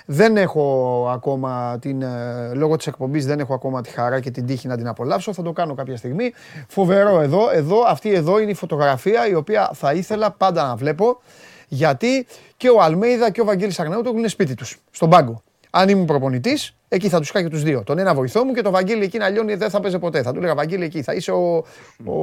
[0.06, 4.46] Δεν έχω ακόμα την, ε, λόγω της εκπομπής δεν έχω ακόμα τη χαρά και την
[4.46, 5.34] τύχη να την απολαύσω.
[5.34, 6.34] Θα το κάνω κάποια στιγμή.
[6.68, 11.22] Φοβερό εδώ, εδώ, αυτή εδώ είναι η φωτογραφία η οποία θα ήθελα πάντα να βλέπω.
[11.68, 15.44] Γιατί και ο Αλμέιδα και ο Βαγγέλης Αγναούτογλου είναι σπίτι τους, στον πάγκο.
[15.76, 17.84] Αν ήμουν προπονητής, εκεί θα τους είχα και τους δύο.
[17.84, 20.22] Τον ένα βοηθό μου και τον Βαγγέλη εκεί να λιώνει δεν θα παίζει ποτέ.
[20.22, 21.66] Θα του έλεγα Βαγγέλη εκεί, θα είσαι ο,
[22.06, 22.14] ο,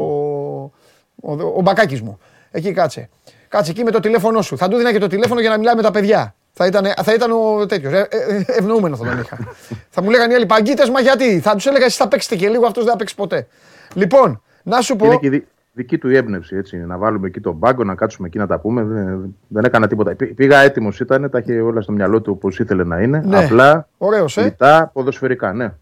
[1.22, 2.18] ο, ο μπακάκι μου.
[2.50, 3.08] Εκεί κάτσε.
[3.48, 4.56] Κάτσε εκεί με το τηλέφωνό σου.
[4.56, 6.34] Θα του δίνα και το τηλέφωνο για να μιλάει με τα παιδιά.
[6.52, 7.92] Θα ήταν, θα ήταν ο τέτοιος.
[7.92, 9.38] Ε, ε, ευνοούμενο θα τον είχα.
[9.94, 12.48] θα μου λέγανε οι άλλοι παγκίτες, μα γιατί; Θα τους έλεγα εσεί θα παίξετε και
[12.48, 13.46] λίγο, αυτός δεν θα παίξει ποτέ.
[13.94, 15.06] Λοιπόν, να σου πω.
[15.06, 15.46] Είναι και η δι-
[15.80, 16.76] δική του η έμπνευση, έτσι.
[16.76, 18.82] Να βάλουμε εκεί τον πάγκο, να κάτσουμε εκεί να τα πούμε.
[18.82, 20.14] Δεν, δεν έκανα τίποτα.
[20.14, 23.22] Πή- Πήγα έτοιμος ήταν, τα είχε όλα στο μυαλό του όπως ήθελε να είναι.
[23.24, 23.44] Ναι.
[23.44, 24.42] Απλά, Ωραίος, ε.
[24.42, 25.72] λιτά, ποδοσφαιρικά, ναι.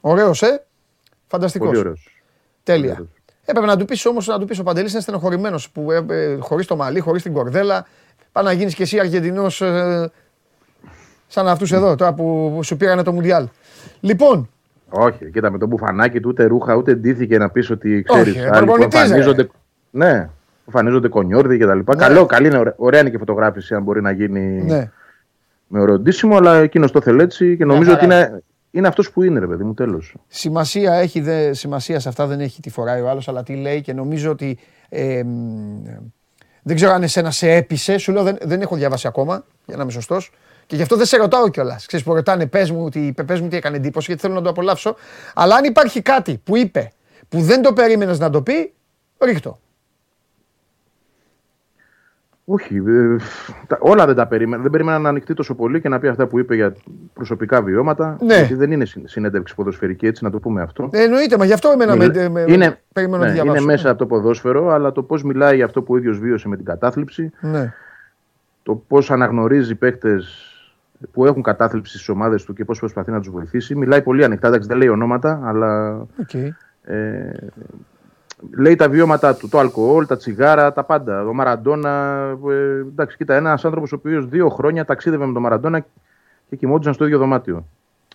[0.00, 0.64] Ωραίος, ε.
[1.26, 1.68] Φανταστικός.
[1.68, 2.22] Πολύ ωραίος.
[2.62, 2.92] Τέλεια.
[2.92, 3.08] Ωραίος.
[3.44, 6.36] Έπρεπε να του πεις όμως να του πεις ο Παντελής είναι στενοχωρημένος που ε, ε,
[6.40, 7.86] χωρίς το μαλλί, χωρίς την κορδέλα.
[8.32, 10.10] Πά να γίνεις κι εσύ Αργεντινός ε,
[11.26, 13.48] σαν αυτούς εδώ τώρα που, που σου πήρανε το Μουντιάλ.
[14.00, 14.48] Λοιπόν,
[14.88, 18.34] Όχι, κοίτα με το μπουφανάκι του, ούτε ρούχα, ούτε ντύθηκε να πεις ότι ξέρεις.
[18.34, 19.48] Όχι, ρε, προπονητής, εμφανίζονται.
[19.90, 20.28] Ναι,
[20.66, 21.78] εμφανίζονται κονιόρδι κτλ.
[21.96, 24.90] Καλό, καλή είναι, ωραία, ωραία είναι και η φωτογράφηση αν μπορεί να γίνει ναι.
[25.66, 29.10] με ωραίο ντύσιμο, αλλά εκείνος το θέλει έτσι και νομίζω χαρά ότι είναι, είναι αυτός
[29.10, 30.14] που είναι, ρε παιδί μου, τέλος.
[30.28, 33.80] Σημασία έχει, δε, σημασία σε αυτά δεν έχει τι φοράει ο άλλος, αλλά τι λέει
[33.80, 34.58] και νομίζω ότι.
[34.88, 35.82] ε, μ,
[36.62, 39.82] δεν ξέρω αν εσένα σε έπεισε, σου λέω δεν, δεν έχω διαβάσει ακόμα, για να
[39.82, 40.32] είμαι σωστός.
[40.68, 41.86] Και γι' αυτό δεν σε ρωτάω κιόλας.
[41.86, 44.48] Ξέρεις που ρωτάνε, πες μου, τι, πες μου τι έκανε εντύπωση, γιατί θέλω να το
[44.50, 44.96] απολαύσω.
[45.34, 46.92] Αλλά αν υπάρχει κάτι που είπε
[47.28, 48.72] που δεν το περίμενες να το πει,
[49.18, 49.58] ρίχτω.
[52.44, 53.16] Όχι, ε,
[53.66, 54.62] τα- όλα δεν τα περίμενα.
[54.62, 56.74] Δεν περίμενα να ανοιχτεί τόσο πολύ και να πει αυτά που είπε για
[57.14, 58.16] προσωπικά βιώματα.
[58.20, 58.34] Ναι.
[58.36, 60.88] Γιατί δεν είναι συν- συνέντευξη ποδοσφαιρική, έτσι να το πούμε αυτό.
[60.92, 63.62] Ε, εννοείται, μα γι' αυτό εμένα με, Μιλά- με, είναι, περιμένω να ναι, τη διαβάσω.
[63.62, 66.48] είναι μέσα από το ποδόσφαιρο, αλλά το πώς μιλάει για αυτό που ο ίδιος βίωσε
[66.48, 67.72] με την κατάθλιψη, Ναι.
[68.62, 70.47] το πώς αναγνωρίζει παίκτες
[71.12, 73.74] που έχουν κατάθλιψη στις ομάδες του και πώς προσπαθεί να τους βοηθήσει.
[73.74, 76.34] Μιλάει πολύ ανοιχτά, εντάξει, δεν λέει ονόματα, αλλά Οκ.
[76.82, 77.50] ε,
[78.56, 79.48] λέει τα βιώματά του.
[79.48, 81.26] Το αλκοόλ, τα τσιγάρα, τα πάντα.
[81.26, 82.22] Ο Μαραντόνα.
[82.48, 85.84] Ε, εντάξει, κοίτα, ένας άνθρωπος ο οποίος δύο χρόνια ταξίδευε με τον Μαραντόνα
[86.48, 87.66] και κοιμόντουσαν στο ίδιο δωμάτιο.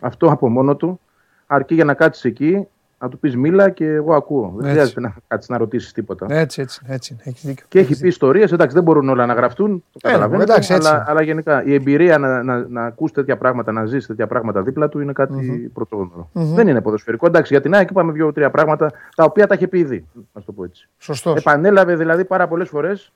[0.01, 0.99] Αυτό από μόνο του
[1.47, 2.67] αρκεί για να κάτσεις εκεί,
[3.03, 4.53] να του πεις μίλα και εγώ ακούω.
[4.55, 4.71] Δεν Έτσι.
[4.71, 6.25] χρειάζεται να κάτσεις να ρωτήσεις τίποτα.
[6.29, 7.17] Έτσι, έτσι, έτσι.
[7.23, 7.65] Έχεις δίκιο.
[7.69, 10.73] Και Έχεις έχεις πει ιστορίες, εντάξει, δεν μπορούν όλα να γραφτούν, το Ε, καταλαβαίνετε, εντάξει,
[10.73, 10.87] έτσι.
[10.87, 14.61] αλλά, αλλά γενικά η εμπειρία να, να, να ακούς τέτοια πράγματα, να ζεις τέτοια πράγματα
[14.61, 16.29] δίπλα του είναι κάτι πρωτόγνωρο.
[16.33, 17.27] Δεν είναι ποδοσφαιρικό.
[17.27, 20.51] Εντάξει, για την ΑΕΚ είπαμε δύο-τρία πράγματα τα οποία τα είχε πει ήδη, να το
[20.51, 20.89] πω έτσι.
[20.97, 21.39] Σωστός.
[21.39, 23.11] Επανέλαβε δηλαδή πάρα πολλές φορές,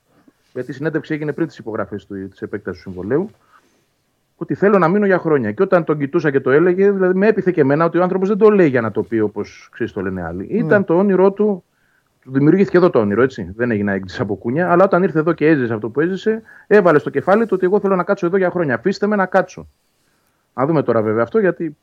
[0.52, 3.30] γιατί η συνέντευξη έγινε πριν τις υπογραφές της επέκτασης του συμβολέου,
[4.40, 5.52] ότι θέλω να μείνω για χρόνια.
[5.52, 8.28] Και όταν τον κοιτούσα και το έλεγε, δηλαδή με έπιθε και εμένα ότι ο άνθρωπος
[8.28, 10.46] δεν το λέει για να το πει όπως ξέρεις το λένε άλλοι.
[10.50, 11.64] Ήταν το όνειρό του,
[12.20, 13.52] του δημιουργήθηκε εδώ το όνειρο, έτσι.
[13.56, 16.98] Δεν έγινε έγκριση από κούνια, αλλά όταν ήρθε εδώ και έζησε αυτό που έζησε, έβαλε
[16.98, 18.74] στο κεφάλι του ότι εγώ θέλω να κάτσω εδώ για χρόνια.
[18.74, 19.68] Αφήστε με να κάτσω.
[20.54, 21.76] Να δούμε τώρα βέβαια αυτό, γιατί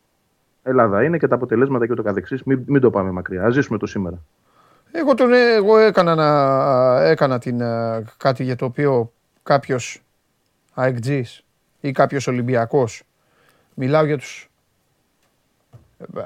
[0.63, 2.43] Ελλάδα είναι και τα αποτελέσματα και το καθεξής.
[2.43, 3.43] Μην, μην το πάμε μακριά.
[3.43, 4.21] Α ζήσουμε το σήμερα.
[4.91, 9.11] Εγώ, τον, εγώ έκανα, να, έκανα την, ε, κάτι για το οποίο
[9.43, 10.03] κάποιος
[10.73, 11.44] αεκτζής
[11.87, 13.03] ή κάποιος Ολυμπιακός
[13.73, 14.49] μιλάω για τους,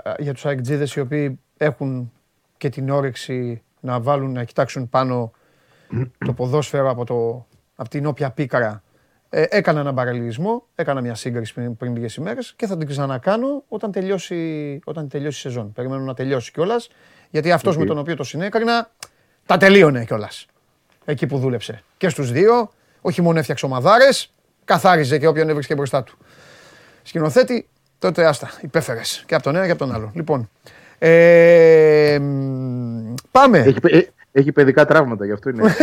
[0.04, 2.12] ε, για τους αεκτζίδες οι οποίοι έχουν
[2.58, 5.32] και την όρεξη να βάλουν, να κοιτάξουν πάνω
[6.26, 8.84] το ποδόσφαιρο από, το, από την όποια πίκαρα.
[9.30, 13.64] Ε, έκανα έναν παραλληλισμό, έκανα μια σύγκριση πριν, πριν λίγες ημέρες και θα την ξανακάνω
[13.68, 15.74] όταν τελειώσει, όταν τελειώσει η σεζόν.
[15.74, 16.90] Περιμένω να τελειώσει κιόλας,
[17.30, 18.92] γιατί αυτός με τον οποίο το συνέκρινα
[19.46, 20.46] τα τελείωνε κιόλας.
[21.06, 21.82] Εκεί που δούλεψε.
[21.98, 24.34] Και στους δύο, όχι μόνο έφτιαξε ομαδάρες,
[24.74, 26.18] καθάριζε και όποιον έβρισκε μπροστά του.
[27.04, 27.68] Σκηνοθέτη,
[28.00, 30.12] τότε άστα, υπέφερες και από τον ένα και από τον άλλο.
[30.14, 30.50] Λοιπόν,
[30.98, 33.58] ε, μ, πάμε.
[33.58, 35.64] Έχει, παι- ε, έχει παιδικά τραύματα, γι' αυτό είναι.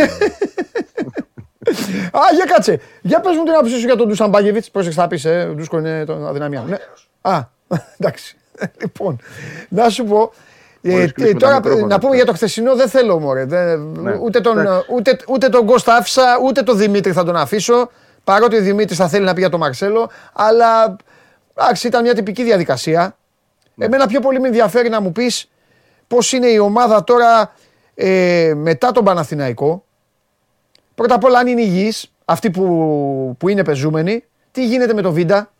[2.11, 2.79] Α, για κάτσε.
[3.01, 4.71] Για πες μου την άποψή σου για τον Ντούσαν Μπάγεβιτς.
[4.71, 6.67] Πρόσεξε θα πεις, ε, ο Ντούσκο είναι το αδυναμία μου.
[6.67, 6.77] Ναι.
[7.21, 7.39] Α,
[7.99, 8.35] εντάξει.
[8.81, 9.19] Λοιπόν,
[9.69, 10.31] να σου πω,
[10.81, 11.87] ε, Μόλις τι, κλείσουμε τα τώρα μικρόφωνα.
[11.87, 13.45] να πούμε για το χθεσινό δεν θέλω μωρέ.
[13.45, 14.85] Δεν- Ναι, ούτε, τον, εντάξει.
[14.93, 17.91] ούτε, ούτε τον Κώστα άφησα, ούτε τον Δημήτρη θα τον αφήσω.
[18.27, 20.95] Παρότι ο Δημήτρης θα θέλει να πει για τον Μαρσέλο, αλλά
[21.53, 23.17] εντάξει, ήταν μια τυπική διαδικασία.
[23.77, 25.49] Εμένα πιο πολύ με ενδιαφέρει να μου πεις
[26.07, 27.53] πώς είναι η ομάδα τώρα
[27.95, 29.85] ε, μετά τον Παναθηναϊκό.
[30.95, 31.93] Πρώτα απ' όλα, αν είναι υγιεί,
[32.25, 35.51] αυτοί που, που είναι πεζούμενοι, τι γίνεται με το Βίντα,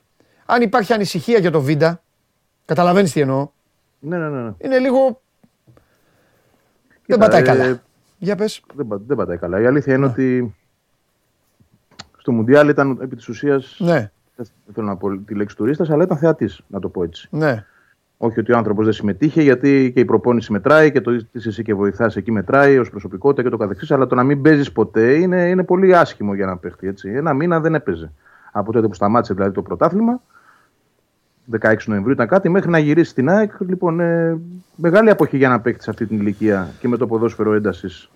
[0.46, 2.02] αν υπάρχει ανησυχία για το Βίντα.
[2.66, 3.50] Καταλαβαίνεις τι εννοώ;
[4.00, 4.42] Ναι, ναι, ναι.
[4.42, 4.52] ναι.
[4.58, 5.22] Είναι λίγο.
[6.86, 7.82] δεν Κοίτα, πατάει ε, καλά.
[8.18, 8.62] Για πες.
[8.74, 9.62] Δεν, πα- δεν πατάει καλά.
[9.62, 10.56] Η αλήθεια είναι ότι
[12.28, 13.78] στο Μουντιάλ ήταν επί της ουσίας.
[13.80, 17.28] Ναι, Δεν θέλω να πω τη λέξη τουρίστας, αλλά ήταν θεατής, να το πω έτσι.
[17.32, 17.66] ναι.
[18.20, 21.64] Όχι ότι ο άνθρωπος δεν συμμετείχε, γιατί και η προπόνηση μετράει και το είσαι εσύ
[21.64, 23.92] και βοηθάς εκεί μετράει ως προσωπικότητα και το καθεξής.
[23.92, 26.88] Αλλά το να μην παίζεις ποτέ είναι, είναι πολύ άσχημο για να παίχτη.
[26.88, 27.10] Έτσι.
[27.10, 28.12] Ένα μήνα δεν έπαιζε.
[28.52, 30.22] Από τότε που σταμάτησε δηλαδή το πρωτάθλημα,
[31.60, 33.52] 16 Νοεμβρίου ήταν κάτι, μέχρι να γυρίσει στην ΑΕΚ.
[33.60, 34.40] Λοιπόν, ε,
[34.76, 38.10] μεγάλη αποχή για να παίχτη σε αυτή την ηλικία και με το ποδόσφαιρο έντασης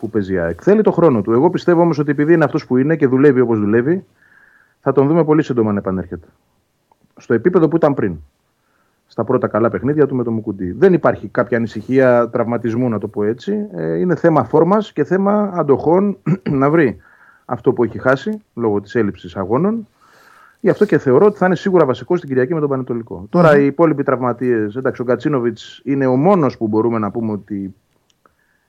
[0.00, 0.58] που παίζει η ΑΕΚ.
[0.62, 1.32] Θέλει το χρόνο του.
[1.32, 4.04] Εγώ πιστεύω όμως ότι επειδή είναι αυτός που είναι και δουλεύει όπως δουλεύει,
[4.80, 6.26] θα τον δούμε πολύ σύντομα να επανέρχεται.
[7.16, 8.16] Στο επίπεδο που ήταν πριν
[9.06, 10.72] στα πρώτα καλά παιχνίδια του με το Μουκουντή.
[10.72, 13.66] Δεν υπάρχει κάποια ανησυχία τραυματισμού, να το πω έτσι.
[13.72, 16.18] Ε, είναι θέμα φόρμας και θέμα αντοχών
[16.50, 16.96] να βρει
[17.44, 19.86] αυτό που έχει χάσει λόγω της έλλειψης αγώνων.
[20.60, 23.26] Γι' αυτό και θεωρώ ότι θα είναι σίγουρα βασικός στην Κυριακή με τον Πανετολικό.
[23.30, 27.74] Τώρα οι υπόλοιποι τραυματίες, εντάξει, ο Γκατσίνοβιτ είναι ο μόνος που μπορούμε να πούμε ότι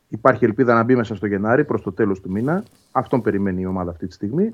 [0.07, 2.63] υπάρχει ελπίδα να μπει μέσα στο Γενάρη προς το τέλος του μήνα.
[2.91, 4.51] Αυτόν περιμένει η ομάδα αυτή τη στιγμή.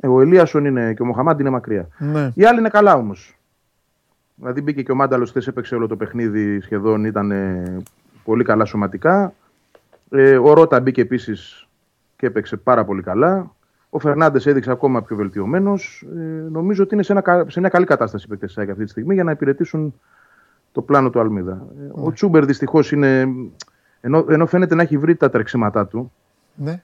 [0.00, 1.88] Ε, Ο Ελίασον είναι και ο Μοχαμάντ είναι μακριά.
[1.98, 2.30] ναι.
[2.34, 3.34] Οι άλλοι είναι καλά όμως.
[4.34, 7.76] Δηλαδή μπήκε και ο Μάνταλος χθες, έπαιξε όλο το παιχνίδι σχεδόν, ήταν ε,
[8.24, 9.32] πολύ καλά σωματικά.
[10.10, 11.68] Ε, ο Ρότα μπήκε επίσης
[12.16, 13.54] και έπαιξε πάρα πολύ καλά.
[13.90, 16.06] Ο Φερνάντες έδειξε ακόμα πιο βελτιωμένος.
[16.16, 18.70] Ε, νομίζω ότι είναι σε, ένα, κα- σε μια καλή κατάσταση οι παίκτες της ΑΕΚ
[18.70, 19.94] αυτή τη στιγμή για να υπηρετήσουν
[20.72, 21.66] το πλάνο του Αλμίδα.
[21.80, 23.28] Ε, Ο Τσούμπερ δυστυχώς είναι.
[24.00, 26.12] Ενώ, ενώ φαίνεται να έχει βρει τα τρεξίματά του,
[26.54, 26.82] ναι.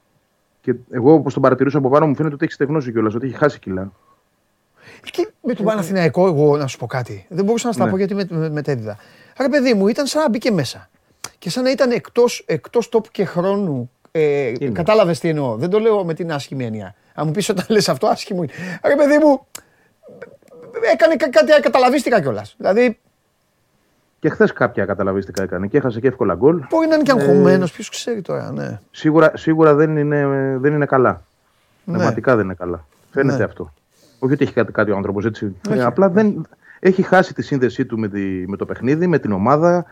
[0.60, 3.36] και εγώ όπως τον παρατηρούσα από πάνω μου φαίνεται ότι έχει στεγνώσει κιόλας, ότι έχει
[3.36, 3.92] χάσει κιλά.
[5.10, 7.26] Και με τον Παναθηναϊκό, εγώ να σου πω κάτι.
[7.28, 7.90] Δεν μπορούσα να στα Ναι.
[7.90, 8.96] πω γιατί με, με, μετέδιδα.
[9.40, 10.88] Ρε παιδί μου, ήταν σαν να μπήκε μέσα.
[11.38, 13.90] Και σαν να ήταν εκτός, εκτός τόπου και χρόνου.
[14.10, 15.56] Ε, Είναι; Κατάλαβες τι εννοώ.
[15.56, 16.94] Δεν το λέω με την άσχημη έννοια.
[17.14, 18.52] Αν μου πεις όταν λες αυτό, άσχημο είναι.
[18.84, 19.46] Ρε παιδί μου,
[20.92, 22.54] έκανε κα- κάτι, καταλαβίστηκα κιόλας.
[22.58, 22.98] Δηλαδή,
[24.26, 26.62] Και χθες κάποια καταλαβίστηκα έκανε και έχασε και εύκολα γκολ.
[26.70, 28.80] μπορεί να είναι και αγχωμένος, ποιος ξέρει τώρα, ναι.
[28.90, 30.26] Σίγουρα, σίγουρα δεν, είναι,
[30.60, 31.22] δεν είναι καλά.
[31.84, 31.94] Ναι.
[31.94, 32.86] Πραγματικά δεν είναι καλά.
[33.10, 33.44] Φαίνεται Ναι.
[33.44, 33.72] αυτό.
[34.18, 35.56] Όχι ότι έχει κάτι, κάτι ο άνθρωπος έτσι.
[35.70, 35.78] Όχι.
[35.78, 36.46] Ε, απλά δεν,
[36.78, 39.84] έχει χάσει τη σύνδεσή του με, τη, με το παιχνίδι, με την ομάδα.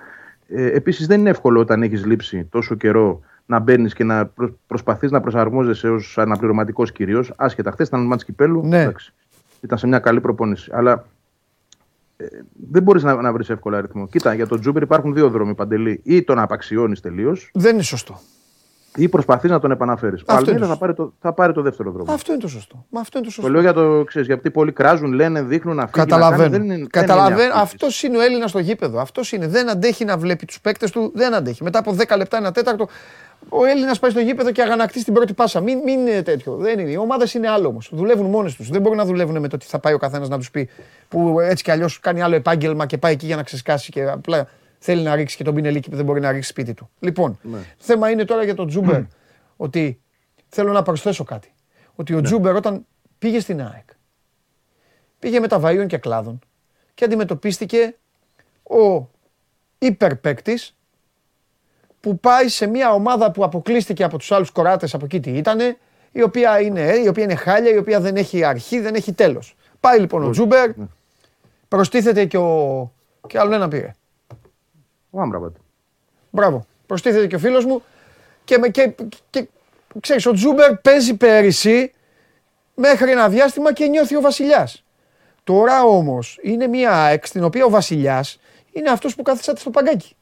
[0.48, 4.58] Ε, Επίσης δεν είναι εύκολο όταν έχεις λείψει τόσο καιρό να μπαίνεις και να προ,
[4.66, 7.32] προσπαθείς να προσαρμόζεσαι ως αναπληρωματικός κυρίως.
[7.36, 8.62] Άσχετα, χθες ήταν μάτς κυπέλου.
[8.66, 8.80] Ναι.
[8.80, 9.12] εντάξει,
[9.60, 10.70] ήταν σε μια καλή προπόνηση.
[10.74, 11.02] Αλλά ε,
[12.70, 14.08] δεν μπορείς να, να βρεις εύκολα αριθμό.
[14.08, 16.00] Κοίτα, για τον Τζούμπερ υπάρχουν δύο δρόμοι παντελή.
[16.04, 18.20] Ή τον απαξιώνεις τελείως, Δεν είναι σωστό.
[18.96, 20.20] Ή προσπαθείς να τον επαναφέρεις.
[20.20, 22.12] Ο Αυτό Αλμίδας είναι θα πάρει, το, θα πάρει το δεύτερο δρόμο.
[22.12, 22.84] Αυτό είναι το σωστό.
[22.90, 23.50] Μα αυτό είναι το Το σωστό.
[23.52, 25.98] λέω για το ξέρεις, γιατί πολλοί κράζουν, λένε, δείχνουν να φύγει.
[25.98, 26.22] να κάνει.
[26.22, 26.50] Καταλαβαίνω.
[26.50, 27.42] Δεν είναι- δεν Καταλαβαίνω.
[27.42, 29.00] είναι Αυτός είναι ο Έλληνας στο γήπεδο.
[29.00, 29.46] Αυτός είναι.
[29.46, 31.12] Δεν αντέχει να βλέπει τους παίκτες του.
[31.14, 31.62] Δεν αντέχει.
[31.62, 32.88] Μετά από 10 λεπτά, ένα τέταρτο,
[33.48, 35.60] ο Έλληνας πάει στο γήπεδο και αγανακτεί στην πρώτη πάσα.
[35.60, 36.54] Μην, μην είναι τέτοιο.
[36.56, 36.90] Δεν είναι.
[36.90, 37.90] Οι ομάδες είναι άλλο όμως.
[37.92, 38.68] Δουλεύουν μόνες τους.
[38.70, 40.68] Δεν μπορούν να δουλεύουν με το τι θα πάει ο καθένας να τους πει.
[41.08, 44.48] Που έτσι κι αλλιώς κάνει άλλο επάγγελμα και πάει εκεί για να ξεσκάσει και απλά
[44.84, 46.90] θέλει να ρίξει και τον πινελίκι που δεν μπορεί να ρίξει σπίτι του.
[46.98, 47.58] Λοιπόν, Ναι.
[47.78, 49.00] θέμα είναι τώρα για τον Τζούμπερ
[49.56, 50.00] ότι
[50.48, 51.52] θέλω να προσθέσω κάτι.
[51.94, 52.18] Ότι Ναι.
[52.18, 52.86] ο Τσούμπερ όταν
[53.18, 53.88] πήγε στην ΑΕΚ
[55.18, 56.38] πήγε μετά βαΐων και κλάδων
[56.94, 57.96] και αντιμετωπίστηκε
[58.62, 59.08] ο
[59.78, 60.76] υπερπαίκτης
[62.00, 65.76] που πάει σε μια ομάδα που αποκλείστηκε από τους άλλους Κροάτες από εκεί τι ήτανε,
[66.12, 69.56] η οποία είναι, η οποία είναι χάλια, η οποία δεν έχει αρχή, δεν έχει τέλος.
[69.80, 70.70] Πάει λοιπόν ο Τσούμπερ,
[71.68, 72.92] προστίθεται και ο...
[73.26, 73.90] και άλλο ένα πήρε.
[75.14, 75.54] Ο Άμραμπατ.
[76.30, 76.66] Μπράβο.
[76.86, 77.82] Προστίθεται και ο φίλος μου
[78.44, 78.94] και, με, και,
[79.30, 79.48] και
[80.00, 81.92] ξέρεις, ο Τσούμπερ παίζει πέρυσι
[82.74, 84.84] μέχρι ένα διάστημα και νιώθει ο Βασιλιάς.
[85.44, 88.40] Τώρα όμως είναι μια ΑΕΚ στην οποία ο Βασιλιάς
[88.72, 90.16] είναι αυτός που κάθεται στο παγκάκι.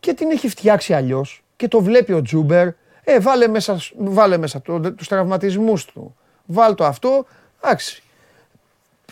[0.00, 2.68] Και την έχει φτιάξει αλλιώς και το βλέπει ο Τσούμπερ.
[3.04, 6.16] Ε, βάλε μέσα, βάλε μέσα το, τους τραυματισμούς του.
[6.46, 7.26] Βάλ το αυτό.
[7.62, 8.02] Εντάξει.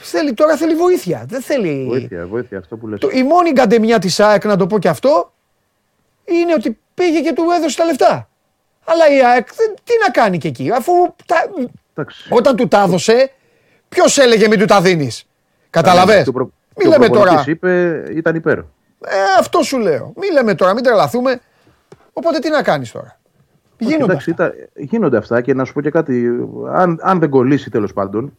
[0.00, 1.24] Θέλει, τώρα θέλει βοήθεια.
[1.28, 1.84] Δεν θέλει...
[1.88, 3.00] Βοήθεια, βοήθεια, αυτό που λες.
[3.00, 5.32] Το, η μόνη καντεμιά της ΑΕΚ, να το πω και αυτό,
[6.24, 8.28] είναι ότι πήγε και του έδωσε τα λεφτά.
[8.84, 10.92] Αλλά η ΑΕΚ δεν- τι να κάνει και εκεί, αφού
[11.26, 11.36] τα,
[11.94, 12.28] Εντάξει.
[12.30, 13.30] όταν του τα έδωσε,
[13.88, 15.26] ποιος έλεγε μην του τα δίνεις;
[15.70, 17.20] Καταλαβες; Και ο προ- Μην και ο λέμε τώρα.
[17.20, 18.58] προπονητής είπε, ήταν υπέρ.
[18.58, 18.64] Ε,
[19.38, 20.12] αυτό σου λέω.
[20.16, 21.40] Μην λέμε τώρα, μην τρελαθούμε.
[22.12, 23.20] Οπότε τι να κάνεις τώρα;
[23.78, 24.44] Γίνονται Εντάξει, αυτά.
[24.46, 26.28] ήταν- γίνονται αυτά και να σου πω και κάτι.
[26.72, 28.38] Αν, αν δεν κολλήσει τέλος πάντων,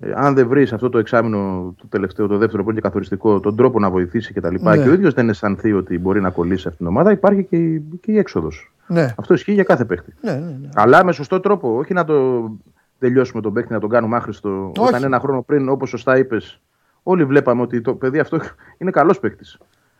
[0.00, 3.40] ε, αν δεν βρεις αυτό το εξάμεινο το τελευταίο, το δεύτερο που είναι και καθοριστικό,
[3.40, 4.54] τον τρόπο να βοηθήσει κτλ.
[4.60, 4.76] Ναι.
[4.76, 7.84] Και ο ίδιος δεν αισθανθεί ότι μπορεί να κολλήσει αυτήν την ομάδα, υπάρχει και η,
[8.00, 8.72] και η έξοδος.
[8.86, 9.14] Ναι.
[9.18, 10.14] Αυτό ισχύει για κάθε παίχτη.
[10.20, 10.68] Ναι, ναι, ναι.
[10.74, 12.50] Αλλά με σωστό τρόπο, όχι να το,
[12.98, 14.72] τελειώσουμε τον παίκτη να τον κάνουμε άχρηστο.
[14.78, 16.60] Όταν ένα χρόνο πριν, όπως σωστά είπες,
[17.02, 18.40] όλοι βλέπαμε ότι το παιδί αυτό
[18.78, 19.58] είναι καλός παίκτης.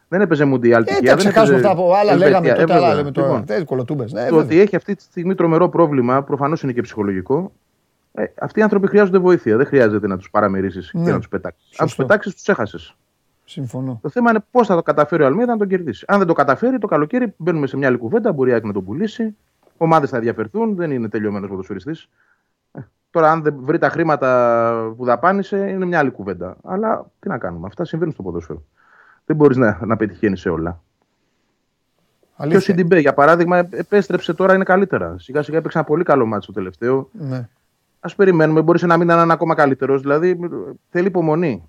[0.09, 0.85] Δεν έπαιζε Μουντιάλ.
[0.87, 3.45] Ε, τα ξεχάσουμε αυτά που άλλα λέγαμε τότε, άλλα λέμε τώρα.
[3.59, 7.53] Λοιπόν, ναι, το ότι έχει αυτή τη στιγμή τρομερό πρόβλημα, προφανώς είναι και ψυχολογικό.
[8.13, 9.57] Ε, αυτοί οι άνθρωποι χρειάζονται βοήθεια.
[9.57, 11.05] Δεν χρειάζεται να τους παραμερίσει ναι.
[11.05, 11.81] και να τους πετάξεις.
[11.81, 12.97] Αν τους πετάξεις, τους έχασες.
[13.45, 13.99] Συμφωνώ.
[14.03, 16.05] Το θέμα είναι πώς θα το καταφέρει ο Αλμίδα να τον κερδίσει.
[16.09, 18.33] Αν δεν το καταφέρει, το καλοκαίρι μπαίνουμε σε μια άλλη κουβέντα.
[18.33, 19.37] Μπορεί να τον πουλήσει.
[19.77, 20.77] Ομάδες θα ενδιαφερθούν.
[20.77, 22.09] Δεν είναι τελειωμένος ποδοσφαιριστής.
[22.73, 22.81] Ε,
[23.11, 26.57] τώρα, αν δεν βρει τα χρήματα που δαπάνησε, είναι μια άλλη κουβέντα.
[26.65, 27.67] Αλλά τι να κάνουμε.
[27.67, 28.63] Αυτά συμβαίνουν στο ποδόσφαιρο.
[29.27, 30.83] Δεν μπορείς να, να πετυχαίνεις σε όλα.
[32.37, 32.59] Αλήθεια.
[32.59, 35.19] Και ο Σιντιμπέ, για παράδειγμα, επέστρεψε τώρα, είναι καλύτερα.
[35.19, 37.09] Σιγά σιγά έπαιξε ένα πολύ καλό μάτσο το τελευταίο.
[37.13, 37.49] Ναι.
[38.01, 40.01] Α περιμένουμε, μπορεί να μην είναι ακόμα καλύτερος.
[40.01, 40.39] Δηλαδή
[40.91, 41.69] θέλει υπομονή.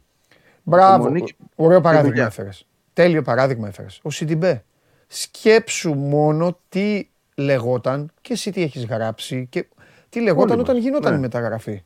[0.63, 1.03] Μπράβο.
[1.03, 2.65] Υπομονή Ωραίο παράδειγμα έφερες.
[2.93, 3.99] Τέλειο παράδειγμα έφερες.
[4.03, 4.63] Ο Σιντιμπέ.
[5.07, 9.65] Σκέψου μόνο τι λεγόταν και εσύ τι έχεις γράψει και
[10.09, 11.17] τι λεγόταν όταν γινόταν ναι.
[11.17, 11.83] η μεταγραφή.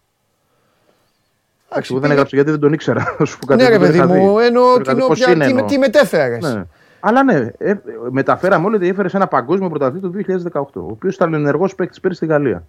[1.70, 3.16] Εντάξει, εγώ δεν έγραψα γιατί δεν τον ήξερα.
[3.56, 6.54] ναι, ρε παιδί μου, εννοώ τι, τι μετέφερες.
[6.54, 6.64] Ναι.
[7.00, 7.74] Αλλά ναι, ε,
[8.10, 12.18] μεταφέραμε όλοι ότι έφερες ένα παγκόσμιο πρωταθλητή το 2018, ο οποίος ήταν ενεργός παίκτης πέρυσι
[12.18, 12.64] στη Γαλλία.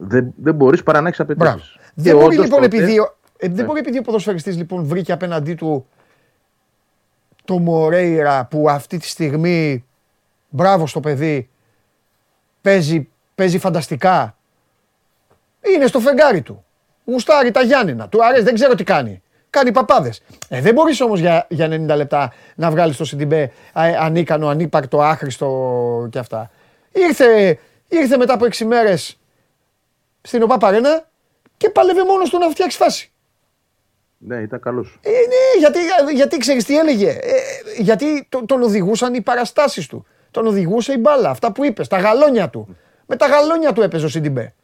[0.00, 1.78] Δεν, δεν μπορείς παρά να έχεις απαιτήσεις.
[1.94, 2.94] Δεν μπορεί λοιπόν επειδή,
[3.36, 3.64] ε, δεν ναι.
[3.64, 5.86] μπορεί επειδή ο ποδοσφαιριστής λοιπόν βρήκε απέναντί του
[7.44, 9.84] το Μορέιρα που αυτή τη στιγμή,
[10.48, 11.48] μπράβο στο παιδί,
[12.60, 14.36] παίζει, παίζει φανταστικά.
[15.74, 16.64] Είναι στο φεγγάρι του.
[17.04, 18.08] Γουστάρει τα Γιάννηνα.
[18.08, 19.22] Του αρέσει, δεν ξέρω τι κάνει.
[19.50, 20.22] Κάνει παπάδες.
[20.48, 23.52] Ε, δεν μπορείς όμως για, για 90 λεπτά να βγάλεις το Σιντιμπέ
[24.00, 26.50] ανίκανο, ανύπαρκτο, άχρηστο και αυτά.
[26.92, 29.18] Ήρθε, ήρθε μετά από 6 μέρες
[30.20, 31.08] στην ΟΠΑ Παρένα
[31.56, 33.12] και πάλευε μόνος του να φτιάξει φάση.
[34.18, 34.98] Ναι, ήταν καλός.
[35.02, 35.78] Ε, ναι, γιατί,
[36.14, 37.32] γιατί ξέρεις τι έλεγε; Ε,
[37.78, 40.06] γιατί τον, τον οδηγούσαν οι παραστάσεις του.
[40.30, 41.30] Τον οδηγούσε η μπάλα.
[41.30, 42.76] Αυτά που είπες, τα γαλόνια του.
[43.06, 44.54] Με τα γαλόνια του έπαιζε ο Σιντιμπέ.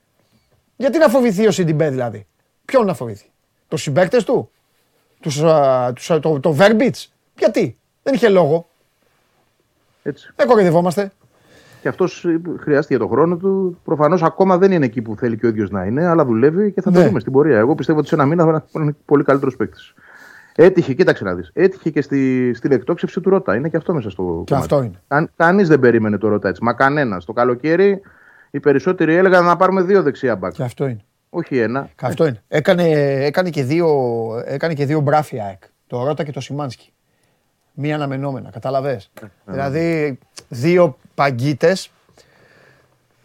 [0.77, 2.27] Γιατί να φοβηθεί ο Σιντιμπέ δηλαδή;
[2.65, 3.31] Ποιον να φοβηθεί;
[3.69, 4.51] Τους συμπαίκτες του;
[5.21, 5.43] Τους,
[5.95, 7.05] τους, το, το Verbits.
[7.39, 8.69] Γιατί; Δεν είχε λόγο.
[10.03, 10.33] Έτσι.
[10.37, 11.13] Δεν κοροϊδευόμαστε.
[11.85, 12.27] Και αυτός
[12.59, 13.79] χρειάστηκε τον χρόνο του.
[13.85, 16.81] Προφανώς ακόμα δεν είναι εκεί που θέλει και ο ίδιος να είναι, αλλά δουλεύει και
[16.81, 17.07] θα το ναι.
[17.07, 17.59] δούμε στην πορεία.
[17.59, 19.95] Εγώ πιστεύω ότι σε ένα μήνα θα είναι πολύ καλύτερος παίκτης.
[20.55, 21.51] Έτυχε, κοίταξε να δεις.
[21.55, 23.57] Έτυχε και στη, στην εκτόξευση του Ρώτα.
[23.57, 24.43] Είναι και αυτό μέσα στο.
[24.47, 25.01] Και αυτό είναι.
[25.09, 26.65] Κα, Κανείς δεν περίμενε το Ρώτα έτσι.
[26.65, 27.25] Μα κανένας.
[27.25, 28.01] Το καλοκαίρι
[28.51, 30.53] οι περισσότεροι έλεγαν να πάρουμε δύο δεξιά μπακ.
[30.53, 31.05] Και αυτό είναι.
[31.31, 31.89] Όχι ένα.
[31.97, 32.43] Και αυτό είναι.
[32.49, 32.85] Έκανε,
[33.25, 33.89] έκανε, και δύο,
[34.45, 36.94] έκανε και δύο μπράφια Το Ρώτα και το Σιμάνσκι.
[37.75, 38.51] Μία αναμενόμενα.
[38.51, 39.01] Καταλαβέ.
[39.21, 40.19] Ε, ε, δηλαδή
[40.49, 41.91] δύο παγκίτες.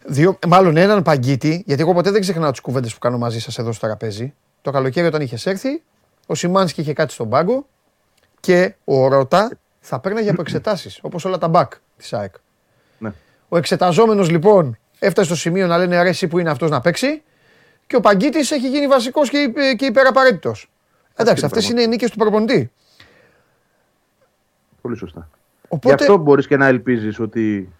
[0.04, 3.58] Δύο, μάλλον έναν παγκίτη, γιατί εγώ ποτέ δεν ξεχνάω τις κουβέντες που κάνω μαζί σας
[3.58, 4.34] εδώ στο τραπέζι.
[4.62, 5.82] Το καλοκαίρι όταν είχες έρθει,
[6.26, 7.66] ο Σιμάνσκι είχε κάτι στον πάγκο
[8.40, 12.34] και ο Ρώτα θα παίρναγε από εξετάσει, όπως όλα τα μπακ της ΑΕΚ.
[12.98, 13.12] Ναι.
[13.48, 17.22] Ο εξεταζόμενος λοιπόν έφτασε στο σημείο να λένε αρέσει που είναι αυτός να παίξει
[17.86, 20.70] και ο Παγκίτης έχει γίνει βασικός και, και υπεραπαραίτητος.
[21.16, 22.70] Εντάξει, αυτές είναι οι νίκες του προπονητή.
[24.80, 25.28] Πολύ σωστά.
[25.68, 25.94] Οπότε...
[25.94, 27.72] Γι' αυτό μπορείς και να ελπίζεις ότι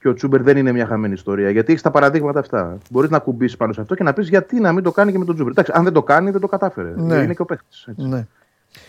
[0.00, 1.50] και ο Τσούμπερ δεν είναι μια χαμένη ιστορία.
[1.50, 2.78] Γιατί έχεις τα παραδείγματα αυτά.
[2.90, 5.18] Μπορείς να κουμπίσεις πάνω σε αυτό και να πεις γιατί να μην το κάνει και
[5.18, 5.52] με τον Τσούμπερ.
[5.52, 6.92] Εντάξει, αν δεν το κάνει, δεν το κατάφερε.
[6.96, 7.16] Ναι.
[7.16, 7.66] Είναι και ο παίχτη.
[7.96, 8.26] Ναι.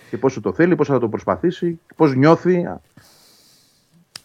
[0.09, 2.67] Και πόσο το θέλει, πόσο θα το προσπαθήσει, πώς νιώθει.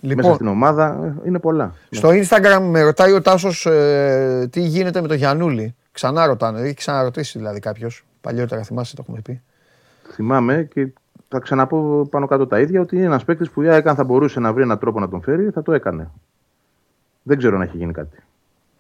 [0.00, 1.74] Λοιπόν, μέσα στην ομάδα είναι πολλά.
[1.90, 5.74] Στο Instagram με ρωτάει ο Τάσος ε, τι γίνεται με τον Γιανούλη.
[5.92, 8.04] Ξανά ρωτάνε, έχει ξαναρωτήσει δηλαδή κάποιος.
[8.20, 9.42] Παλιότερα θυμάσαι, το έχουμε πει.
[10.12, 10.88] Θυμάμαι και
[11.34, 14.40] θα ξαναπώ πάνω κάτω τα ίδια ότι είναι ένας παίκτης που η ΑΕΚ θα μπορούσε
[14.40, 16.10] να βρει έναν τρόπο να τον φέρει, θα το έκανε.
[17.22, 18.18] Δεν ξέρω αν έχει γίνει κάτι.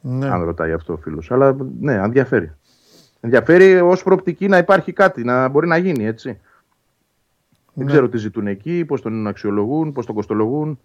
[0.00, 0.28] Ναι.
[0.28, 1.30] Αν ρωτάει αυτό ο φίλος.
[1.30, 2.52] Αλλά ναι, ενδιαφέρει.
[3.20, 6.28] Ενδιαφέρει ως προοπτική να υπάρχει κάτι, να μπορεί να γίνει έτσι.
[6.28, 6.36] Ναι.
[7.74, 10.78] Δεν ξέρω τι ζητούν εκεί, πώς τον αξιολογούν, πώς τον κοστολογούν.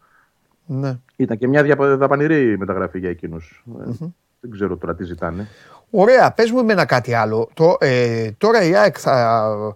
[0.66, 0.98] Ναι.
[1.16, 3.64] Ήταν και μια δαπανηρή μεταγραφή για εκείνους.
[3.78, 4.12] Mm-hmm.
[4.40, 5.48] Δεν ξέρω τώρα τι ζητάνε.
[5.90, 7.50] Ωραία, πες μου εμένα κάτι άλλο.
[7.54, 9.76] Το, ε, τώρα η ΑΕΚ θα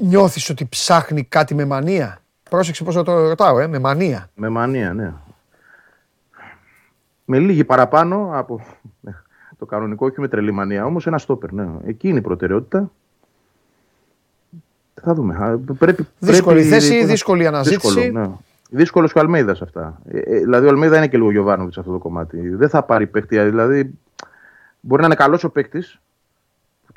[0.00, 2.18] νιώθεις ότι ψάχνει κάτι με μανία;
[2.50, 4.30] Πρόσεξε πώς θα το ρωτάω, ε, με μανία.
[4.34, 5.12] Με μανία, ναι.
[7.24, 8.60] Με λίγη παραπάνω από
[9.00, 9.12] ναι,
[9.58, 11.68] το κανονικό, όχι με τρελή μανία, όμως ένα στόπερ, ναι.
[11.84, 12.90] Εκεί είναι η προτεραιότητα.
[15.02, 15.60] Θα δούμε.
[15.78, 18.00] Πρέπει, δύσκολη πρέπει, θέση, δύσκολη αναζήτηση.
[18.00, 18.30] Δύσκολο, ναι.
[18.70, 20.00] Δύσκολος και ο Αλμέιδας αυτά.
[20.08, 22.48] Ε, ε, δηλαδή, ο Αλμέιδα είναι και λίγο Γιωβάνοβιτς σε αυτό το κομμάτι.
[22.48, 23.38] Δεν θα πάρει παίκτη.
[23.38, 23.98] Δηλαδή,
[24.80, 26.07] μπορεί να είναι καλός ο παίκτης που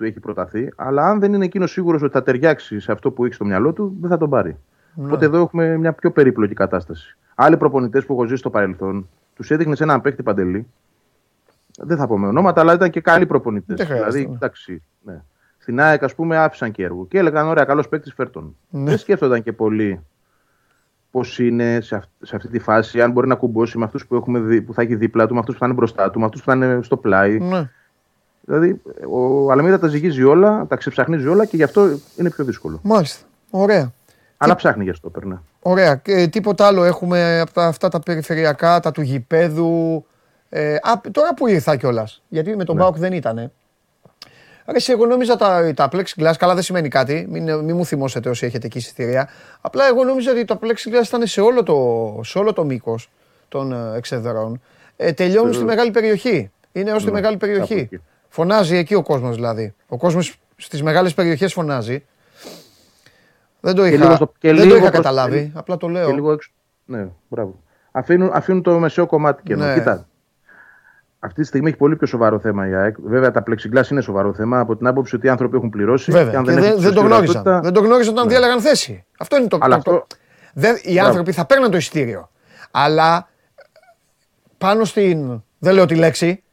[0.02, 3.26] του έχει προταθεί, αλλά αν δεν είναι εκείνος σίγουρος ότι θα ταιριάξει σε αυτό που
[3.26, 4.58] έχει στο μυαλό του, δεν θα τον πάρει.
[4.94, 5.06] Ναι.
[5.06, 7.18] Οπότε εδώ έχουμε μια πιο περίπλοκη κατάσταση.
[7.36, 10.68] Άλλοι προπονητές που έχω ζήσει στο παρελθόν, τους έδειχνες σε έναν παίκτη παντελή.
[11.80, 13.88] Δεν θα πω με ονόματα, αλλά ήταν και καλοί προπονητές.
[13.88, 14.34] Δηλαδή, ναι.
[14.34, 15.22] εντάξει, ναι.
[15.58, 17.06] Στην ΑΕΚ, ας πούμε, άφησαν και έργο.
[17.06, 18.56] Και έλεγαν: Ωραία, καλός παίκτης, φέρτον.
[18.70, 18.90] Ναι.
[18.90, 20.02] Δεν σκέφτονταν και πολύ
[21.12, 24.24] πώς είναι σε, σε, αυτή τη φάση, αν μπορεί να κουμπώσει με αυτούς που,
[24.66, 26.50] που θα έχει δίπλα του, με αυτούς που θα είναι μπροστά του, με αυτούς που
[26.50, 27.40] θα είναι στο πλάι.
[27.40, 27.70] Ναι.
[28.46, 32.80] Δηλαδή, ο Αλμίδα τα ζυγίζει όλα, τα ξεψαχνίζει όλα και γι' αυτό είναι πιο δύσκολο.
[32.84, 33.26] Μάλιστα.
[33.50, 33.94] Ωραία.
[34.38, 35.36] Αλλά ψάχνει για αυτό, ναι.
[35.62, 35.96] Ωραία.
[35.96, 40.06] Και τίποτα άλλο έχουμε από τα, αυτά τα περιφερειακά, τα του γηπέδου.
[40.50, 42.22] Ε, α, τώρα που ήρθα κιόλας.
[42.28, 42.82] Γιατί με τον Ναι.
[42.82, 43.52] Μπάουκ δεν ήταν.
[44.66, 48.30] Άρα εσύ, εγώ νόμιζα τα, τα plexiglass, καλά δεν σημαίνει κάτι, μην, μην μου θυμώσετε
[48.30, 49.30] όσοι έχετε εκεί εισιτήρια.
[49.62, 53.10] Απλά εγώ νόμιζα ότι τα plexiglass ήταν σε όλο το, σε όλο το μήκος
[53.48, 54.62] των ε, εξεδρών.
[54.96, 56.52] Ε, τελειώνουν στη μεγάλη περιοχή.
[56.72, 57.90] Είναι ως τη Ναι, μεγάλη κάπου περιοχή.
[58.32, 58.42] Εκεί.
[58.42, 59.74] Φωνάζει εκεί ο κόσμος δηλαδή.
[59.88, 62.06] Ο κόσμος στις μεγάλες περιοχές φωνάζει.
[63.60, 65.52] Δεν το Και είχα, λίγο στο- και δεν το λίγο είχα προς- καταλάβει.
[65.56, 66.08] Απλά το λέω.
[66.08, 66.52] Και λίγο έξω.
[66.86, 67.60] Ναι, μπράβο.
[67.92, 69.74] Αφήνουν, αφήνουν το μεσαίο κομμάτι και Ναι.
[69.74, 70.06] Κοίτα.
[71.20, 72.96] Αυτή τη στιγμή έχει πολύ πιο σοβαρό θέμα η ΑΕΚ.
[73.00, 76.12] Βέβαια, τα plexiglass είναι σοβαρό θέμα από την άποψη ότι οι άνθρωποι έχουν πληρώσει.
[76.12, 76.40] Βέβαια.
[76.40, 77.36] αν Και δεν, έχουν δεν, το σωστή γνώριζαν.
[77.36, 79.06] ορατότητα- Δεν το γνώριζαν όταν διάλεγαν θέση.
[79.20, 80.08] Αυτό είναι το Αλλά το- το- αυτό-
[80.54, 81.08] Δεν, οι Μπράβο.
[81.08, 82.30] άνθρωποι θα παίρναν το εισιτήριο.
[82.72, 83.30] Αλλά
[84.58, 85.44] πάνω στην.
[85.60, 86.44] Δεν λέω τη λέξη.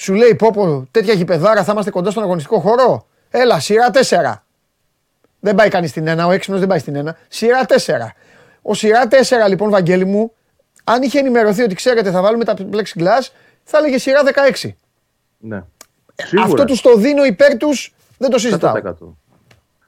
[0.00, 3.06] Σου λέει πω, πω τέτοια γηπεδάρα θα είμαστε κοντά στον αγωνιστικό χώρο.
[3.30, 4.34] Έλα, σειρά 4.
[5.40, 7.10] Δεν πάει κανείς στην 1, ο έξυπνος δεν πάει στην 1.
[7.28, 7.72] Σειρά 4.
[8.62, 10.32] Ο σειρά 4 λοιπόν, Βαγγέλη μου,
[10.84, 13.28] αν είχε ενημερωθεί ότι ξέρετε θα βάλουμε τα plexiglass,
[13.62, 14.20] θα έλεγε σειρά
[14.62, 14.68] 16.
[15.38, 15.62] Ναι.
[16.14, 16.48] Σίγουρα.
[16.48, 18.74] Αυτό τους το δίνω υπέρ τους, δεν το συζητάω.
[18.74, 18.80] 100%.
[18.82, 19.14] Δεν το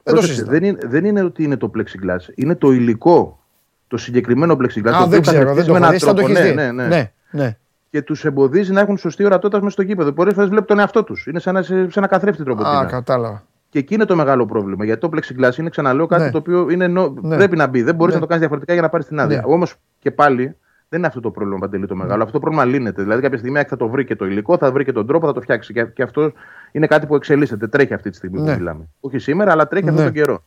[0.02, 0.52] Πρόσεξε, συζητάω.
[0.52, 2.32] δεν, είναι, δεν είναι ότι είναι το plexiglass.
[2.34, 3.44] Είναι το υλικό.
[3.88, 4.82] Το συγκεκριμένο plexiglass.
[4.82, 5.98] το Α, οποίο δεν ξέρω, καθιστεί δεν το με έχω έναν δει.
[5.98, 6.32] Θα το τρόπο.
[6.32, 6.54] έχεις ναι, δει.
[6.54, 6.86] ναι, ναι.
[6.88, 7.56] ναι, ναι.
[7.90, 10.12] Και τους εμποδίζει να έχουν σωστή ορατότητα μέσα στο γήπεδο.
[10.12, 11.26] Πολλές φορές βλέπουν τον εαυτό τους.
[11.26, 12.62] Είναι σαν, ένα- σε ένα καθρέφτη τρόπο.
[12.66, 13.42] Α, κατάλαβα.
[13.68, 14.84] Και εκεί είναι το μεγάλο πρόβλημα.
[14.84, 16.30] Γιατί το plexiglass είναι, ξαναλέω, κάτι Ναι.
[16.30, 17.14] το οποίο είναι νο...
[17.20, 17.36] Ναι.
[17.36, 17.82] πρέπει να μπει.
[17.82, 18.20] Δεν μπορείς Ναι.
[18.20, 19.36] να το κάνεις διαφορετικά για να πάρεις την άδεια.
[19.46, 19.54] Ναι.
[19.54, 20.56] Όμως και πάλι
[20.88, 22.20] δεν είναι αυτό το πρόβλημα παντελή το μεγάλο.
[22.22, 23.02] Αυτό το πρόβλημα λύνεται.
[23.02, 25.32] Δηλαδή κάποια στιγμή θα το βρει και το υλικό, θα βρει και τον τρόπο, θα
[25.32, 25.72] το φτιάξει.
[25.72, 26.32] Και, και αυτό
[26.72, 27.66] είναι κάτι που εξελίσσεται.
[27.68, 28.52] Τρέχει αυτή τη στιγμή Ναι.
[28.52, 28.88] που μιλάμε.
[29.00, 29.90] Όχι σήμερα, αλλά τρέχει Ναι.
[29.90, 30.42] αυτόν τον καιρό.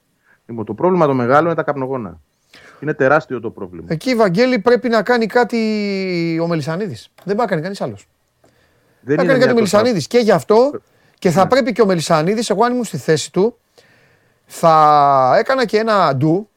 [0.45, 2.19] Λοιπόν, το πρόβλημα το μεγάλο είναι τα καπνογόνα.
[2.83, 3.85] Είναι τεράστιο το πρόβλημα.
[3.89, 5.59] Εκεί, Βαγγέλη, πρέπει να κάνει κάτι
[6.41, 7.09] ο Μελισανίδης.
[7.23, 8.07] Δεν πάει να κάνει κανείς άλλος.
[9.01, 10.07] δεν Θα κάνει είναι κάτι ο μια τόσο- Μελισανίδη.
[10.07, 10.71] Και γι' αυτό
[11.19, 11.49] και θα Ναι.
[11.49, 13.57] πρέπει και ο Μελισανίδης, εγώ αν ήμουν στη θέση του,
[14.45, 16.49] θα έκανα και ένα ντου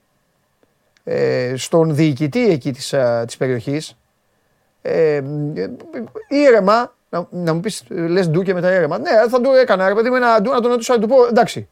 [1.04, 3.96] ε, στον διοικητή εκεί της, ε, της περιοχής.
[4.82, 5.22] Ε, ε,
[6.28, 8.98] ήρεμα, να, να μου πεις, ε, λες ντου και μετά ήρεμα.
[8.98, 11.26] Ναι, θα του έκανα, ρε παιδί μου, ένα ντου να τον ρωτήσω, να του πω,
[11.26, 11.68] εντάξει,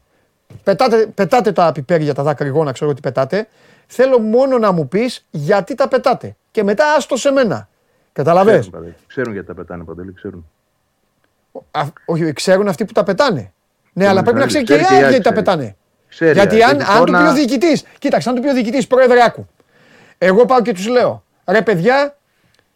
[0.63, 3.47] πετάτε, πετάτε τα πιπέρια, τα δάκρυγόνα, ξέρω τι πετάτε.
[3.87, 6.35] Θέλω μόνο να μου πεις γιατί τα πετάτε.
[6.51, 7.69] Και μετά άστο σε μένα.
[8.13, 8.95] Καταλαβες; Ξέρουν, Παντελή.
[9.07, 10.45] Ξέρουν γιατί τα πετάνε παντελή, ξέρουν.
[11.71, 13.53] Α, όχι, ξέρουν αυτοί που τα πετάνε.
[13.93, 15.29] Ναι, Ο αλλά πρέπει να ξέρει Μιχάλης, και η ξέρει και άλλη η γιατί τα
[15.29, 15.75] άλλη πετάνε.
[16.09, 16.83] Ξέρει, γιατί η αν, άλλη.
[16.83, 19.47] αν του πει Εικόνα- ο διοικητή, κοίταξε, αν του πει ο διοικητής, πρόεδρε, άκου.
[20.17, 22.17] Εγώ πάω και τους λέω, ρε παιδιά,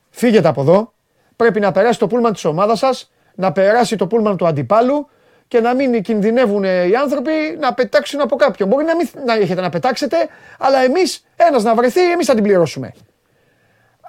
[0.10, 0.94] φύγετε από εδώ.
[1.36, 5.10] Πρέπει να περάσει το πούλμαν της ομάδας σας, να περάσει το πούλμαν του αντιπάλου
[5.50, 8.70] και να μην κινδυνεύουν οι άνθρωποι να πετάξουν από κάποιον.
[8.70, 10.16] Μπορεί να μην να έχετε να πετάξετε,
[10.60, 12.94] αλλά εμείς, ένας να βρεθεί, εμείς θα την πληρώσουμε.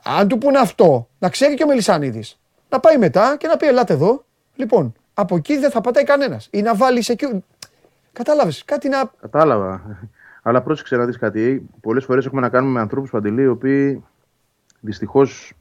[0.05, 3.67] Αν του πούνε αυτό, να ξέρει και ο Μελισανίδης, να πάει μετά και να πει:
[3.67, 4.25] Ελάτε εδώ.
[4.55, 6.49] Λοιπόν, από εκεί δεν θα πατάει κανένας.
[6.51, 7.45] Ή να βάλει εκεί.
[8.13, 9.11] Κατάλαβες, κάτι να.
[9.21, 9.99] Κατάλαβα.
[10.43, 11.69] Αλλά πρόσεξε να δεις κάτι.
[11.81, 14.05] Πολλές φορές έχουμε να κάνουμε με ανθρώπους παντελή οι οποίοι
[14.81, 15.53] δυστυχώς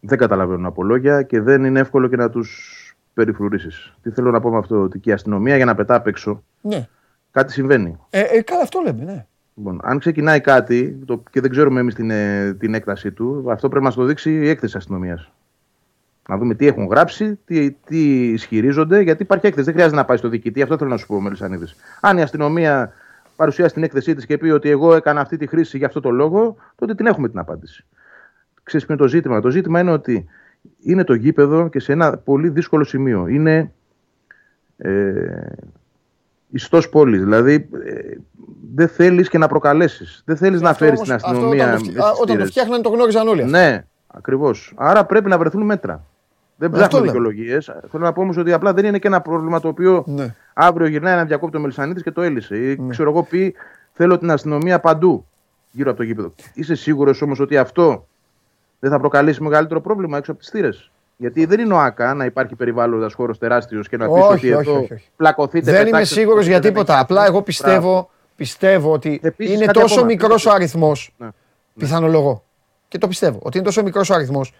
[0.00, 2.75] δεν καταλαβαίνουν από λόγια και δεν είναι εύκολο και να τους
[3.16, 3.92] περιφρουρήσεις.
[4.02, 6.42] Τι θέλω να πω με αυτό, ότι και η αστυνομία για να πετά απ' έξω
[6.60, 6.88] Ναι.
[7.30, 7.98] κάτι συμβαίνει.
[8.10, 9.26] Ε, ε, καλά, αυτό λέμε, ναι.
[9.54, 13.68] Λοιπόν, αν ξεκινάει κάτι το, και δεν ξέρουμε εμείς την, ε, την έκτασή του, αυτό
[13.68, 15.30] πρέπει να μας το δείξει η έκθεση αστυνομίας.
[16.28, 19.64] Να δούμε τι έχουν γράψει, τι, τι ισχυρίζονται, γιατί υπάρχει έκθεση.
[19.64, 20.62] Δεν χρειάζεται να πάει στο διοικητή.
[20.62, 21.76] Αυτό θέλω να σου πω, Μελισανίδης.
[22.00, 22.92] Αν η αστυνομία
[23.36, 26.10] παρουσιάσει την έκθεσή της και πει ότι εγώ έκανα αυτή τη χρήση για αυτό το
[26.10, 27.84] λόγο, τότε την έχουμε την απάντηση.
[28.62, 30.26] Ξέρεις ποιο είναι το ζήτημα; Το ζήτημα είναι ότι
[30.82, 33.26] είναι το γήπεδο και σε ένα πολύ δύσκολο σημείο.
[33.26, 33.72] Είναι
[34.76, 35.46] ε,
[36.50, 37.20] ιστός πόλης.
[37.20, 38.16] Δηλαδή ε,
[38.74, 40.22] δεν θέλεις και να προκαλέσεις.
[40.24, 41.64] Δεν θέλεις να Αυτό φέρεις όμως- την αυτό αστυνομία.
[41.64, 42.50] Όταν το, με φτια- α, τις όταν το θύρες.
[42.50, 43.40] φτιάχναν το γνώριζαν όλοι.
[43.40, 43.52] αυτοί.
[43.52, 44.72] Ναι, ακριβώς.
[44.76, 46.04] Άρα πρέπει να βρεθούν μέτρα.
[46.58, 47.10] Δεν Αυτό ψάχνω λέμε.
[47.12, 47.64] δικαιολογίες.
[47.90, 50.34] Θέλω να πω όμως ότι απλά δεν είναι και ένα πρόβλημα το οποίο Ναι.
[50.54, 52.56] αύριο γυρνάει ένα διακόπτω Μελισανίδη και το έλυσε.
[52.56, 53.54] Ή ξέρω εγώ πει
[53.92, 55.26] θέλω την αστυνομία παντού
[55.70, 56.32] γύρω από το γήπεδο.
[56.54, 58.06] Είσαι σίγουρος όμως ότι αυτό
[58.88, 60.90] δεν θα προκαλέσει μεγαλύτερο πρόβλημα έξω από τις θύρες.
[61.16, 64.34] Γιατί δεν είναι ο ΑΚΑ να υπάρχει περιβάλλοντας χώρος τεράστιος και να πει Όχι, ότι
[64.34, 65.08] όχι, εδώ όχι, όχι.
[65.16, 65.70] πλακωθείτε.
[65.70, 66.92] Δεν είμαι πετάξτε, σίγουρος σκοτωθείτε, για δεν τίποτα.
[66.92, 67.32] έχει Απλά άκρη.
[67.32, 70.06] εγώ πιστεύω, πιστεύω ότι Επίσης, είναι κάτι τόσο ακόμα.
[70.06, 71.14] μικρός ο αριθμός.
[71.16, 71.28] Ναι.
[71.78, 72.44] Πιθανολογώ.
[72.88, 73.38] Και το πιστεύω.
[73.42, 74.52] Ότι είναι τόσο μικρός ο αριθμός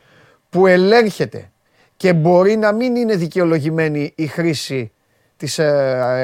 [0.51, 1.51] που ελέγχεται
[1.97, 4.93] και μπορεί να μην είναι δικαιολογημένη η χρήση
[5.37, 5.66] της ε,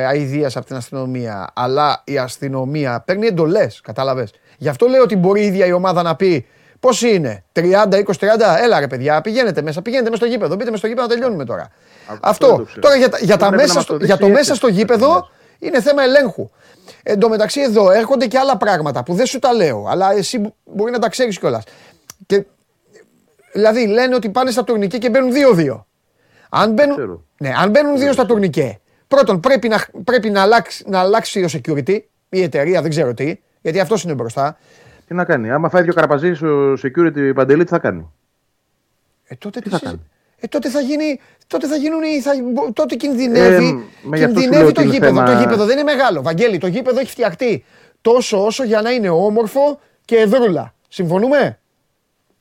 [0.09, 1.50] αηδίας από την αστυνομία.
[1.55, 3.80] Αλλά η αστυνομία παίρνει εντολές.
[3.80, 4.32] Κατάλαβες.
[4.59, 6.46] Γι' αυτό λέω ότι μπορεί η ίδια η ομάδα να πει
[6.83, 7.62] πώς είναι, 30,
[7.97, 8.59] 20, 30.
[8.62, 10.55] Έλα ρε παιδιά, πηγαίνετε μέσα, πηγαίνετε μέσα στο γήπεδο.
[10.55, 11.70] Μπείτε μέσα στο γήπεδο να τελειώνουμε τώρα.
[12.09, 12.47] δεν Αυτό.
[12.57, 12.80] το ξέρω.
[12.80, 14.33] Τώρα για, τα- για, Αυτό τα πρέπει να μέσα μας στο, το για δείξει το
[14.33, 14.85] η μέσα στο έκθεση.
[14.87, 15.28] γήπεδο
[15.59, 16.51] είναι θέμα ελέγχου.
[17.03, 20.39] Εν τω μεταξύ εδώ έρχονται και άλλα πράγματα που δεν σου τα λέω, αλλά εσύ
[20.39, 21.62] μπο- μπορεί να τα ξέρεις κιόλας.
[22.26, 22.45] Και,
[23.53, 25.85] δηλαδή λένε ότι πάνε στα τουρνικέ και μπαίνουν 2-2.
[26.51, 27.24] Αν μπαίνουν, Ξέρω.
[27.39, 31.49] ναι, αν μπαίνουν δύο στα τουρνικέ, πρώτον πρέπει να, πρέπει να, αλλάξει, να αλλάξει ο
[31.53, 34.59] security, η εταιρεία, δεν ξέρω τι, γιατί αυτός είναι μπροστά.
[35.07, 35.50] Τι να κάνει.
[35.50, 38.11] Άμα φάει δύο καραπαζί στο security παντελή, τι θα κάνει;
[39.24, 40.09] Ε, τότε, τι θα συζη- κάνει;
[40.40, 42.30] ε, τότε θα γίνει, τότε θα γίνουν, οι- θα,
[42.72, 43.64] τότε κινδυνεύει,
[44.05, 45.14] Ε, μα γι' αυτό σου λέω κινδυνεύει ότι το είναι γήπεδο.
[45.14, 46.22] θέμα- Το γήπεδο δεν είναι μεγάλο.
[46.22, 47.64] Βαγγέλη, το γήπεδο έχει φτιαχτεί
[48.00, 50.74] τόσο όσο για να είναι όμορφο και εδρούλα.
[50.88, 51.59] Συμφωνούμε;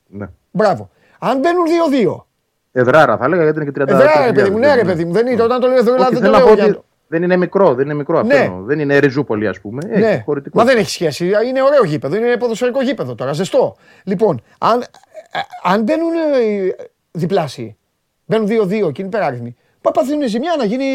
[0.07, 0.28] Ναι.
[0.51, 0.89] Μπράβο.
[1.20, 2.26] Αν μπαίνουν 2-2.
[2.72, 5.12] Εδράρα θα έλεγα γιατί είναι και 30 Εδρά, ρε παιδί μου, ναι, ρε παιδί μου.
[5.12, 6.74] Δεν είναι, όταν το λέω εδρούλα, Όχι, δεν το θέλω να λέω πω για ότι
[6.74, 6.84] το.
[7.12, 8.34] Δεν είναι μικρό, δεν είναι μικρό αυτό.
[8.36, 8.41] Ναι.
[8.43, 8.62] εννοώ.
[8.64, 9.82] Δεν είναι ριζούπολη, ας πούμε.
[9.89, 10.57] Έχει Ναι, χωρητικό.
[10.57, 11.26] μα δεν έχει σχέση.
[11.47, 12.16] Είναι ωραίο γήπεδο.
[12.16, 13.34] Είναι ποδοσφαιρικό γήπεδο τώρα.
[13.34, 13.76] Ζεστό.
[14.03, 16.76] Λοιπόν, αν, ε, αν μπαίνουν ε,
[17.12, 17.78] διπλάσιοι,
[18.26, 20.86] μπαίνουν 2-2 και είναι υπεράριθμοι, πα παθαίνουν ζημιά, να γίνει,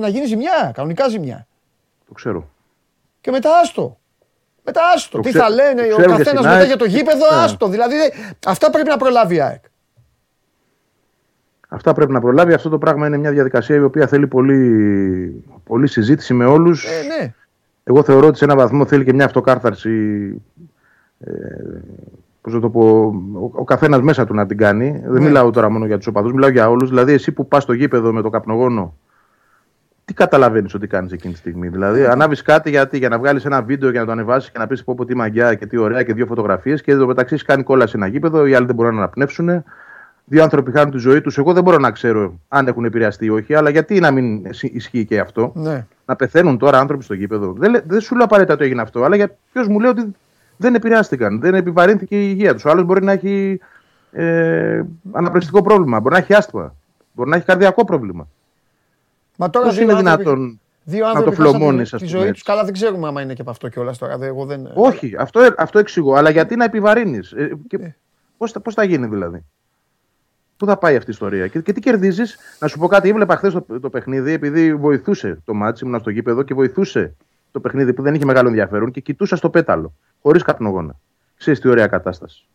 [0.00, 1.46] να γίνει ζημιά, κανονικά ζημιά.
[2.06, 2.48] Το ξέρω.
[3.20, 3.98] Και μετά άστο.
[4.64, 5.16] Μετά άστο.
[5.16, 6.66] Το Τι ξέ- θα λένε το ο ξέρω και καθένας στην μετά ΑΕΚ.
[6.66, 7.42] για το γήπεδο, Ναι.
[7.42, 7.68] άστο.
[7.68, 8.08] Δηλαδή ε,
[8.46, 9.62] αυτά πρέπει να προλάβει η ΑΕΚ.
[11.74, 12.52] Αυτά πρέπει να προλάβει.
[12.52, 16.84] Αυτό το πράγμα είναι μια διαδικασία η οποία θέλει πολύ, πολύ συζήτηση με όλους.
[16.84, 17.34] Ε, ναι.
[17.84, 19.90] Εγώ θεωρώ ότι σε έναν βαθμό θέλει και μια αυτοκάρθαρση.
[21.20, 21.30] Ε,
[22.40, 25.02] πώς να το πω, ο, ο καθένας μέσα του να την κάνει.
[25.04, 25.26] Δεν Ναι.
[25.26, 26.88] μιλάω τώρα μόνο για τους οπαδούς, μιλάω για όλους.
[26.88, 28.94] Δηλαδή, εσύ που πας στο γήπεδο με το καπνογόνο,
[30.04, 33.62] τι καταλαβαίνεις ότι κάνεις εκείνη τη στιγμή; Δηλαδή, ανάβεις κάτι γιατί, για να βγάλεις ένα
[33.62, 36.02] βίντεο και να το ανεβάσεις και να πεις πω, πω τι μαγιά και τι ωραία
[36.02, 38.74] και δύο φωτογραφίες και εδώ μεταξύ έχεις κάνει κόλλα σε ένα γήπεδο, οι άλλοι δεν
[38.74, 39.64] μπορούν να αναπνεύσουν.
[40.26, 41.38] Δύο άνθρωποι χάνουν τη ζωή τους.
[41.38, 45.04] Εγώ δεν μπορώ να ξέρω αν έχουν επηρεαστεί ή όχι, αλλά γιατί να μην ισχύει
[45.04, 45.86] και αυτό; Ναι.
[46.06, 47.52] να πεθαίνουν τώρα άνθρωποι στο γήπεδο.
[47.52, 50.14] Δεν, λέ- δεν σου λέω απαραίτητα ότι έγινε αυτό, αλλά για ποιος μου λέει ότι
[50.56, 52.64] δεν επηρεάστηκαν, δεν επιβαρύνθηκε η υγεία τους.
[52.64, 53.60] Ο άλλος μπορεί να έχει
[54.12, 56.74] ε, αναπνευστικό πρόβλημα, μπορεί να έχει άσθμα,
[57.12, 58.28] μπορεί να έχει καρδιακό πρόβλημα.
[59.36, 60.60] Μα τώρα Πώς δύο είναι άνθρωποι- δυνατόν.
[60.84, 62.44] Δύο να το άνθρωποι χάσαν φλωμώνεις, τη, ας τη πούμε, ζωή έτσι.
[62.44, 62.50] του.
[62.50, 64.18] Καλά, δεν ξέρουμε άμα είναι και από αυτό κιόλας τώρα.
[64.18, 64.70] δε- Εγώ δεν...
[64.74, 67.94] Όχι, αυτό, αυτό εξηγώ, αλλά γιατί να επιβαρύνεις; Ε, και
[68.38, 69.44] πώς, θα- πώς θα γίνει δηλαδή;
[70.64, 73.36] Πού θα πάει αυτή η ιστορία; Και, και τι κερδίζεις; Να σου πω κάτι, έβλεπα
[73.36, 77.14] χθες το, το παιχνίδι, επειδή βοηθούσε το μάτσι, ήμουν στο γήπεδο και βοηθούσε
[77.50, 80.96] το παιχνίδι που δεν είχε μεγάλο ενδιαφέρον και κοιτούσα στο πέταλο, χωρίς καπνογόνα.
[81.36, 82.46] Ξέρεις τι ωραία κατάσταση.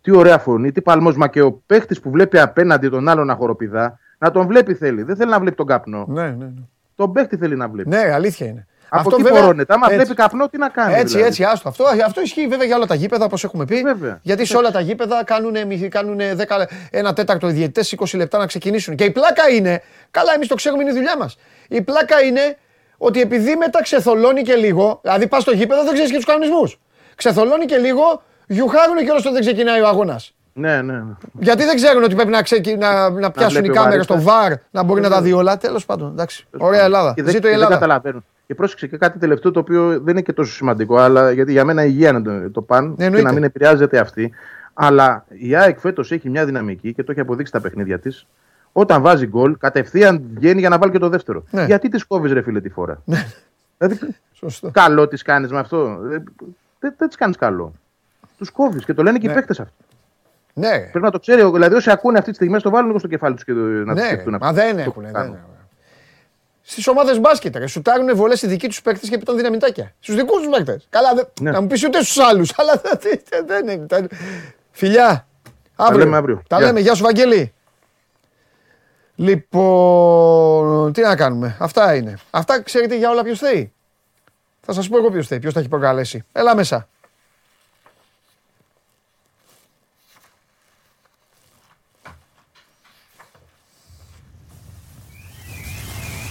[0.00, 3.98] Τι ωραία φωνή, τι παλμόσμα και ο παίχτης που βλέπει απέναντι τον άλλον να χοροπηδά,
[4.18, 5.02] να τον βλέπει θέλει.
[5.02, 6.06] Δεν θέλει να βλέπει τον καπνό.
[6.08, 6.62] Ναι, ναι, ναι.
[6.94, 7.88] Τον παίχτη θέλει να βλέπει.
[7.88, 8.66] Ναι, αλήθεια είναι.
[8.94, 9.72] Από Αυτό εκεί βέβαια- πορώνεται.
[9.74, 9.96] Άμα έτσι.
[9.98, 10.92] βλέπει καπνό, τι να κάνει.
[10.94, 11.26] Έτσι, δηλαδή.
[11.26, 11.68] έτσι, άστο.
[11.68, 13.82] Αυτό, αυτό ισχύει βέβαια για όλα τα γήπεδα, όπως έχουμε πει.
[13.82, 14.18] Βέβαια.
[14.22, 15.54] Γιατί σε όλα τα γήπεδα κάνουν,
[15.88, 18.96] κάνουν 10, ένα τέταρτο οι διαιτητές 20 λεπτά να ξεκινήσουν.
[18.96, 21.38] Και η πλάκα είναι, καλά, εμείς το ξέρουμε, είναι η δουλειά μας.
[21.68, 22.56] Η πλάκα είναι
[22.96, 26.80] ότι επειδή μετά ξεθολώνει και λίγο, δηλαδή πας στο γήπεδο δεν ξέρεις και τους κανονισμούς.
[27.14, 30.34] Ξεθολώνει και λίγο, γιουχάρουν και όλος το δεν ξεκινάει ο αγώνας.
[30.54, 31.12] Ναι, ναι, ναι.
[31.32, 32.76] Γιατί δεν ξέρουν ότι πρέπει να, ξεκι...
[32.76, 34.40] να, να πιάσουν οι βλέπει ο κάμερες στο βαρύτητας.
[34.48, 35.56] βαρ, να μπορεί να τα δει όλα.
[35.56, 36.46] Τέλος πάντων, εντάξει.
[36.58, 37.12] Ωραία Ελλάδα.
[37.14, 37.74] Και δεν, Ζήτω η και δεν Ελλάδα.
[37.74, 38.24] καταλαβαίνω.
[38.46, 41.64] Και πρόσεξε και κάτι τελευταίο το οποίο δεν είναι και τόσο σημαντικό, αλλά γιατί για
[41.64, 43.26] μένα η υγεία είναι το, το παν και εννοείται.
[43.26, 44.32] να μην επηρεάζεται αυτή.
[44.74, 48.26] Αλλά η ΑΕΚ φέτος έχει μια δυναμική και το έχει αποδείξει τα παιχνίδια της.
[48.72, 51.44] Όταν βάζει γκολ, κατευθείαν βγαίνει για να βάλει και το δεύτερο.
[51.50, 51.64] Ναι.
[51.64, 53.02] Γιατί της κόβεις, ρε φίλε, τη φορά;
[53.78, 54.70] δηλαδή, Σωστό.
[54.70, 55.96] καλό της κάνεις με αυτό.
[56.00, 56.24] Δεν,
[56.78, 57.72] δεν, δεν της κάνεις καλό.
[58.38, 59.32] Τους κόβεις και το λένε και Ναι.
[59.32, 59.81] οι παίκτες αυτό.
[60.54, 61.50] Ναι, Πρέπει να το ξέρει.
[61.50, 63.94] Δηλαδή, όσοι ακούνε αυτή τη στιγμή, στο βάλουν λίγο στο κεφάλι τους και το, να
[63.94, 64.36] το ναι, σκεφτούν.
[64.40, 64.60] μα αυτό.
[64.62, 65.12] δεν Το έχουν.
[65.12, 65.38] κάνουν.
[66.62, 69.92] Στις ομάδες μπάσκετ, ρε, σουτάρουν βολές οι δικοί τους παίκτες και πετούν δυναμητάκια.
[70.00, 70.86] Στους δικούς τους παίκτες.
[70.90, 71.50] Καλά, δε- Ναι.
[71.50, 72.52] να μου πεις ούτε στους άλλους.
[72.58, 73.86] Αλλά δεν- δεν- δεν είναι.
[73.86, 74.06] τα-
[74.70, 75.26] Φιλιά.
[75.76, 75.98] Αύριο.
[76.04, 76.42] λέμε αύριο.
[76.48, 76.66] Τα Γεια.
[76.66, 76.80] λέμε.
[76.80, 77.52] Γεια σου, Βαγγέλη.
[79.14, 81.56] Λοιπόν, τι να κάνουμε.
[81.58, 82.14] Αυτά είναι.
[82.30, 83.72] Αυτά ξέρετε για όλα ποιος θέλει.
[84.60, 86.24] Θα σας πω εγώ ποιος θέλει, ποιος τα έχει προκαλέσει.
[86.32, 86.88] Έλα μέσα.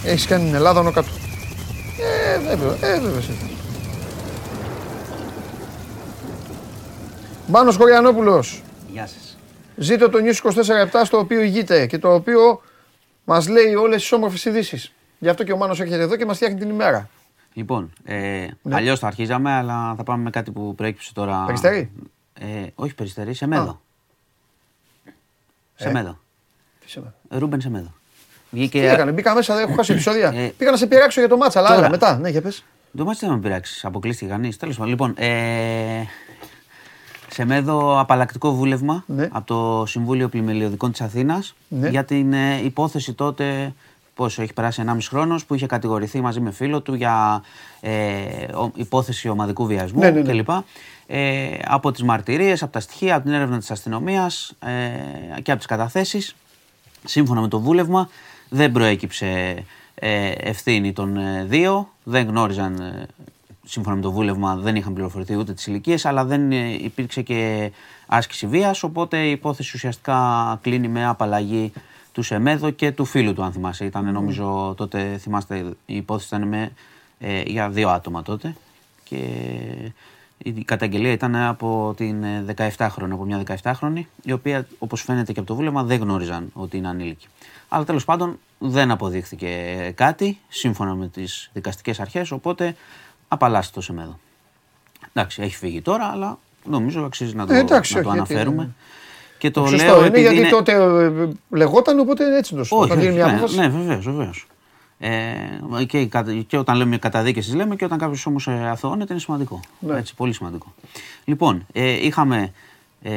[0.04, 1.08] Έχεις κάνει την Ελλάδα όνο κάτω.
[2.00, 3.20] Ε, βέβαια, ε, βέβαια.
[3.20, 3.32] σε.
[7.46, 9.38] Μάνος Κοριανόπουλος, Γεια σας.
[9.76, 10.34] ζήτω το News
[10.92, 12.60] 24-7 στο οποίο ηγείται και το οποίο
[13.24, 14.92] μας λέει όλες τις όμορφες ειδήσεις.
[15.18, 17.08] Γι' αυτό και ο Μάνος έρχεται εδώ και μας φτιάχνει την ημέρα.
[17.54, 18.74] Λοιπόν, ε, Ναι.
[18.74, 21.44] αλλιώς το αρχίζαμε, αλλά θα πάμε με κάτι που προέκυψε τώρα.
[21.44, 21.90] Περιστέρι;
[22.40, 23.80] Ε, όχι περιστερή, σε μέδο.
[25.74, 25.92] Σε Ε.
[25.92, 26.18] μέδο.
[26.80, 27.92] Τι σε- Ρούμπεν σε μέδο.
[28.52, 28.80] Βγήκε.
[28.80, 30.32] Τι έκανε, μπήκα μέσα, δεν έχω χάσει επεισόδια.
[30.34, 30.52] Ε.
[30.56, 31.80] Πήγα να σε πειράξω για το μάτσα, αλλά Τώρα.
[31.80, 32.18] άλλα μετά.
[32.18, 32.64] Ναι, για πες.
[32.96, 33.84] Το μάτι δεν με πειράξεις.
[33.84, 34.56] Αποκλείστηκε κανείς.
[34.56, 34.90] Τέλος πάντων.
[34.90, 36.02] Λοιπόν, ε,
[37.30, 39.28] σε μέδο απαλλακτικό βούλευμα Ναι.
[39.32, 41.88] από το Συμβούλιο Πλημελιωδικών της Αθήνας Ναι.
[41.88, 43.74] για την ε, υπόθεση τότε.
[44.14, 47.42] Πόσο έχει περάσει 1,5 χρόνος που είχε κατηγορηθεί μαζί με φίλο του για
[47.80, 47.90] ε,
[48.54, 50.32] ο- υπόθεση ομαδικού βιασμού Ναι, ναι, ναι.
[50.32, 50.48] κλπ.
[51.06, 54.52] Ε, από τις μαρτυρίες, από τα στοιχεία, από την έρευνα της αστυνομίας
[55.36, 56.34] ε, και από τις καταθέσεις
[57.04, 58.08] σύμφωνα με το βούλευμα
[58.52, 63.06] δεν προέκυψε ε, ευθύνη των ε, δύο, δεν γνώριζαν ε,
[63.64, 67.70] σύμφωνα με το βούλευμα δεν είχαν πληροφορηθεί ούτε τις ηλικίες, αλλά δεν ε, υπήρξε και
[68.06, 71.72] άσκηση βίας, οπότε η υπόθεση ουσιαστικά κλείνει με απαλλαγή
[72.12, 73.84] του Σεμέδο και του φίλου του, αν θυμάσαι.
[73.84, 76.72] Ήταν νομίζω τότε, θυμάστε, η υπόθεση ήταν με,
[77.18, 78.54] ε, για δύο άτομα τότε.
[79.04, 79.18] Και
[80.44, 82.24] η καταγγελία ήταν από την
[82.56, 86.76] 17χρονη, από μια 17χρονη, η οποία, όπως φαίνεται και από το βούλευμα, δεν γνώριζαν ότι
[86.76, 87.26] είναι ανήλικη.
[87.68, 89.48] Αλλά τέλος πάντων δεν αποδείχθηκε
[89.94, 92.74] κάτι σύμφωνα με τις δικαστικές αρχές, οπότε
[93.28, 94.18] απαλλάσσει το Σεμέδο.
[95.12, 98.32] Εντάξει, έχει φύγει τώρα, αλλά νομίζω αξίζει να το, Ε, εντάξει, να το όχι, γιατί
[98.34, 98.62] αναφέρουμε.
[98.62, 98.74] είναι-
[99.38, 100.48] Και το Σωστό λέω είναι επειδή γιατί είναι...
[100.48, 102.76] τότε ε, λεγόταν, οπότε έτσι το σου.
[102.76, 103.58] Όχι, Όταν γίνει όχι, μια ναι, απόφαση.
[103.58, 104.46] ναι, βεβαίως, βεβαίως.
[105.04, 109.12] Ε, και, οι κατα- και όταν λέμε καταδίκε, τι λέμε και όταν κάποιος όμως αθωώνεται
[109.12, 109.60] είναι σημαντικό.
[109.78, 109.98] Ναι.
[109.98, 110.74] Έτσι, πολύ σημαντικό.
[111.24, 112.52] Λοιπόν, ε, είχαμε
[113.02, 113.12] ε,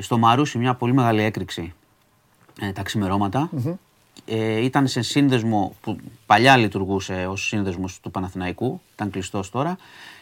[0.00, 1.72] στο Μαρούσι μια πολύ μεγάλη έκρηξη
[2.60, 3.48] ε, τα ξημερωματα
[4.26, 9.76] Ε, ήταν σε σύνδεσμο που παλιά λειτουργούσε ως σύνδεσμος του Παναθηναϊκού, ήταν κλειστός τώρα.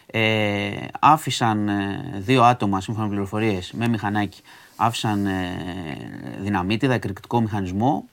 [0.05, 4.41] Ε, άφησαν ε, δύο άτομα, σύμφωνα με πληροφορίες, με μηχανάκι,
[4.75, 5.55] άφησαν ε,
[6.41, 8.05] δυναμίτιδα, εκρηκτικό μηχανισμό.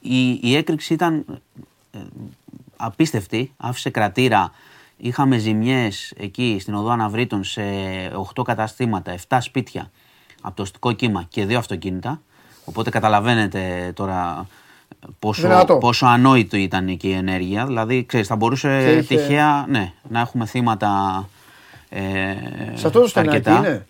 [0.00, 1.24] Η, η έκρηξη ήταν
[1.92, 1.98] ε,
[2.84, 4.50] απίστευτη, άφησε κρατήρα.
[4.96, 7.62] Είχαμε ζημιές εκεί στην οδό Αναβρίτων σε
[8.36, 9.90] 8 καταστήματα, 7 σπίτια
[10.42, 12.20] από το αστικό κύμα και δύο αυτοκίνητα.
[12.64, 14.46] Οπότε καταλαβαίνετε τώρα
[15.18, 15.76] πόσο, Δυνατό.
[15.78, 17.66] πόσο ανόητο ήταν εκεί η ενέργεια.
[17.66, 20.88] Δηλαδή, ξέρεις, θα μπορούσε Και είχε- τυχαία ναι, να έχουμε θύματα.
[21.88, 22.00] Ε,
[22.74, 23.58] Σε αυτό το στενάκι αρκετά.
[23.58, 23.86] είναι.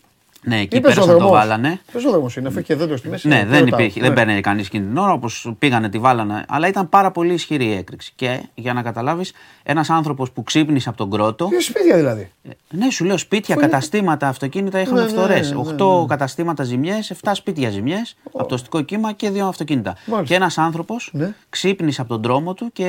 [0.47, 1.38] Ναι, εκεί Ή πέρασαν το πεζοδρομός.
[1.38, 1.80] βάλανε.
[1.92, 3.28] Πεζόδρομος είναι, αφού και δέντρο στη μέση.
[3.28, 3.78] Ναι, είναι, δεν, ρωτάω.
[3.80, 4.07] υπήρχε, Ναι.
[4.07, 6.45] δεν παίρνει κανείς εκείνη την ώρα, όπως πήγανε τη βάλανε.
[6.49, 8.12] Αλλά ήταν πάρα πολύ ισχυρή η έκρηξη.
[8.16, 9.32] Και για να καταλάβεις,
[9.62, 11.47] ένας άνθρωπος που ξύπνησε από τον κρότο.
[11.49, 15.12] Τι σπίτια δηλαδή; Ε, Ναι, σου λέω σπίτια, Πού είναι; καταστήματα, αυτοκίνητα είχαμε Ναι, ναι,
[15.12, 15.51] φθορές.
[15.53, 16.07] ναι, ναι, 8 ναι.
[16.07, 19.97] καταστήματα ζημιές, 7 σπίτια ζημιές από το αστικό κύμα και δύο αυτοκίνητα.
[20.07, 20.22] Μάλιστα.
[20.34, 21.34] Και ένας άνθρωπος Ναι.
[21.49, 22.88] ξύπνησε από τον δρόμο του και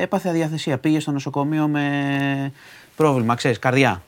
[0.00, 0.78] έπαθε αδιαθεσία.
[0.78, 2.52] Πήγε στο νοσοκομείο με
[2.96, 4.02] πρόβλημα, ξέρεις, καρδιά.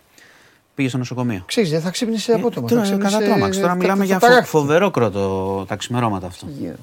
[0.75, 1.43] Πήγε στο νοσοκομείο.
[1.47, 2.69] Ξέρεις, δεν θα ξύπνησε απότομα.
[2.69, 3.57] Τώρα, θα ξύπνησε, κατά τρόμαξ.
[3.57, 4.51] Τώρα θα- μιλάμε θα για φο- ταράχτηκε.
[4.59, 6.47] φοβερό κρότο τα ξημερώματα αυτό.
[6.59, 6.79] Γίνεται.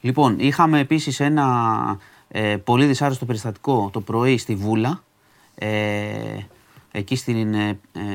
[0.00, 1.98] Λοιπόν, είχαμε επίσης ένα
[2.28, 5.02] ε, πολύ δυσάρεστο περιστατικό το πρωί στη Βούλα.
[5.54, 5.68] Ε,
[6.92, 7.68] εκεί στην ε,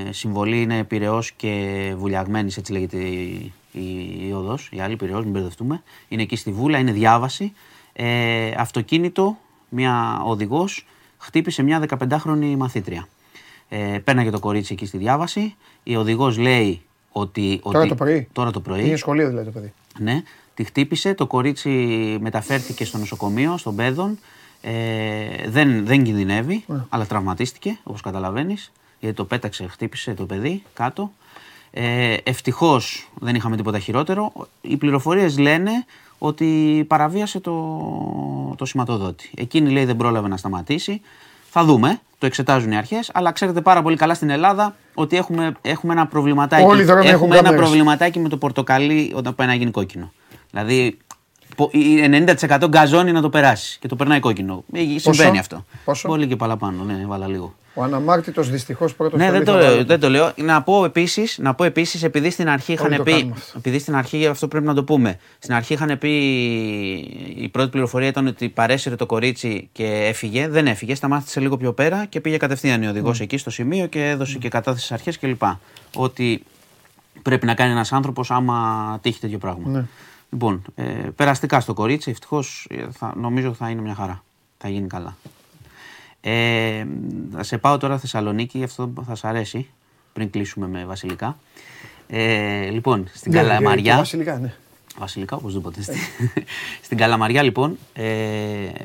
[0.08, 3.82] ε, συμβολή είναι Πυραιός και Βουλιαγμένης, έτσι λέγεται η, η,
[4.28, 5.84] η οδός, η άλλη Πυραιός, μην μπερδευτούμε.
[6.08, 7.54] Είναι εκεί στη Βούλα, είναι διάβαση.
[7.94, 9.38] Ε, αυτοκίνητο,
[9.70, 10.86] μια οδηγός,
[11.18, 13.08] χτύπησε μια 15χρονη μαθήτρια.
[13.76, 15.56] Ε, πέρναγε το κορίτσι εκεί στη διάβαση.
[15.84, 17.60] Η οδηγός λέει ότι...
[17.64, 18.28] Τώρα ότι- το πρωί.
[18.32, 18.86] Τώρα το πρωί.
[18.86, 19.74] Είναι σχολείο δηλαδή το παιδί.
[20.00, 21.70] Ναι, τη χτύπησε, το κορίτσι
[22.22, 24.18] μεταφέρθηκε στο νοσοκομείο, στον Πέδον.
[24.62, 31.12] Ε, δεν, δεν κινδυνεύει, αλλά τραυματίστηκε, όπως καταλαβαίνεις, γιατί το πέταξε, χτύπησε το παιδί κάτω.
[31.72, 34.32] Ε, Ευτυχώς δεν είχαμε τίποτα χειρότερο.
[34.62, 35.72] Οι πληροφορίες λένε
[36.18, 37.56] ότι παραβίασε το,
[38.58, 39.32] το σηματοδότη.
[39.36, 41.02] Εκείνη λέει δεν πρόλαβε να σταματήσει.
[41.50, 45.52] Θα δούμε, το εξετάζουν οι αρχές, αλλά ξέρετε πάρα πολύ καλά στην Ελλάδα ότι έχουμε,
[45.62, 46.64] έχουμε ένα προβληματάκι.
[46.64, 47.66] Όλοι οι δρόμοι έχουν έχουμε ένα κάμερες.
[47.66, 50.12] προβληματάκι με το πορτοκαλί όταν πάει να γίνει κόκκινο.
[50.52, 50.98] Δηλαδή,
[51.56, 54.64] πο- η 90% γκαζώνει να το περάσει και το περνάει κόκκινο.
[54.74, 55.66] Ε, Συμβαίνει αυτό.
[55.86, 57.54] Πόσο; Πολύ και παραπάνω, ναι, βάλα λίγο.
[57.74, 59.84] Ο αναμάρτητος δυστυχώς πρώτος Ναι, στο δεν το, λίθο λέω, βάλε.
[59.84, 60.32] δεν το λέω.
[60.36, 63.12] Να πω επίσης, να πω επίσης, επειδή στην αρχή Όλοι είχαν το πει.
[63.12, 63.58] κάνουμε αυτό.
[63.58, 65.20] Επειδή στην αρχή, αυτό πρέπει να το πούμε.
[65.40, 66.10] Στην αρχή είχαν πει.
[67.38, 70.48] Η πρώτη πληροφορία ήταν ότι παρέσυρε το κορίτσι και έφυγε.
[70.48, 74.10] Δεν έφυγε, σταμάτησε λίγο πιο πέρα και πήγε κατευθείαν η οδηγός εκεί στο σημείο και
[74.10, 75.42] έδωσε και κατάθεση στις αρχές κλπ.
[75.96, 76.44] Ότι
[77.22, 79.70] πρέπει να κάνει ένας άνθρωπος άμα τύχει τέτοιο πράγμα.
[79.70, 79.86] Ναι.
[80.30, 80.84] Λοιπόν, ε,
[81.16, 82.68] περαστικά στο κορίτσι, ευτυχώς
[83.16, 84.24] νομίζω θα είναι μια χαρά.
[84.58, 85.16] Θα γίνει καλά.
[86.26, 86.86] Ε,
[87.34, 89.68] θα σε πάω τώρα Θεσσαλονίκη, αυτό θα σα αρέσει,
[90.14, 91.38] πριν κλείσουμε με βασιλικά.
[92.08, 93.92] Ε, λοιπόν, στην Ναι, και- Καλαμαριά.
[93.92, 94.54] και Βασιλικά, ναι.
[94.98, 95.82] Βασιλικά, οπωσδήποτε.
[95.82, 95.98] Στη-
[96.86, 98.06] Στην Καλαμαριά, λοιπόν, ε,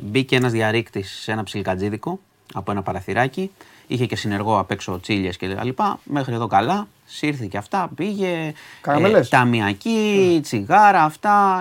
[0.03, 2.20] μπήκε ένας διαρρήκτης σε ένα ψιλικατζίδικο
[2.55, 3.51] από ένα παραθυράκι.
[3.86, 6.01] Είχε και συνεργό απ' έξω τσίλιες και τα λοιπά.
[6.05, 6.89] Μέχρι εδώ καλά.
[7.07, 8.53] Σύρθηκε αυτά, πήγε.
[8.80, 9.28] Καραμελές.
[9.28, 11.59] ταμιακή, τσιγάρα, αυτά.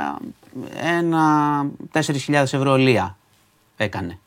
[0.98, 3.18] Ένα 4.000 ευρώ λία
[3.78, 4.20] έκανε.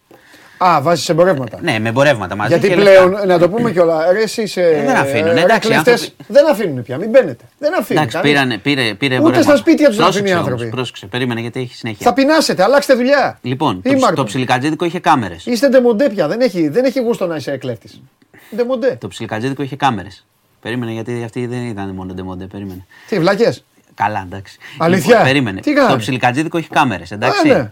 [0.64, 1.58] Α, βάζεις εμπορεύματα.
[1.62, 2.52] Ναι, με εμπορεύματα μαζί.
[2.52, 3.26] Γιατί και πλέον, λεφτά.
[3.26, 6.50] να το πούμε κιόλα, ρε εσείς ε, Ε, δεν αφήνουν, ρε, εντάξει, κλέφτες, άνθρωποι- δεν
[6.50, 7.44] αφήνουν πια, μην μπαίνετε.
[7.58, 8.02] Δεν αφήνουν.
[8.02, 8.30] Εντάξει, κανείς.
[8.30, 9.42] πήρανε, πήρε, πήρε Ούτε εμπορεύματα.
[9.42, 10.74] στα σπίτια τους δεν Πρόσεξε αφήνουν οι όμως, άνθρωποι.
[10.76, 12.06] Πρόσεξε, περίμενε γιατί έχει συνέχεια.
[12.06, 13.38] Θα πεινάσετε, αλλάξτε δουλειά.
[13.42, 14.14] Λοιπόν, το, Ήμαρτον.
[14.14, 15.46] το ψιλικατζίδικο είχε κάμερες.
[15.46, 18.00] Είστε ντεμοντέ πια, δεν έχει, δεν έχει γούστο να είσαι κλέφτης.
[18.56, 18.96] Ντεμοντέ.
[19.00, 20.26] Το ψιλικατζίδικο είχε κάμερες.
[20.60, 22.44] Περίμενε γιατί αυτή δεν ήταν μόνο ντεμοντέ.
[22.44, 22.86] Περίμενε.
[23.08, 23.64] Τι, βλάκες.
[23.94, 24.58] Καλά, εντάξει.
[24.78, 25.60] Αλήθεια; Λοιπόν, περίμενε.
[25.60, 27.70] Τι κάνανε; Το ψιλικατζίδικο είχε κάμερες, εντάξει.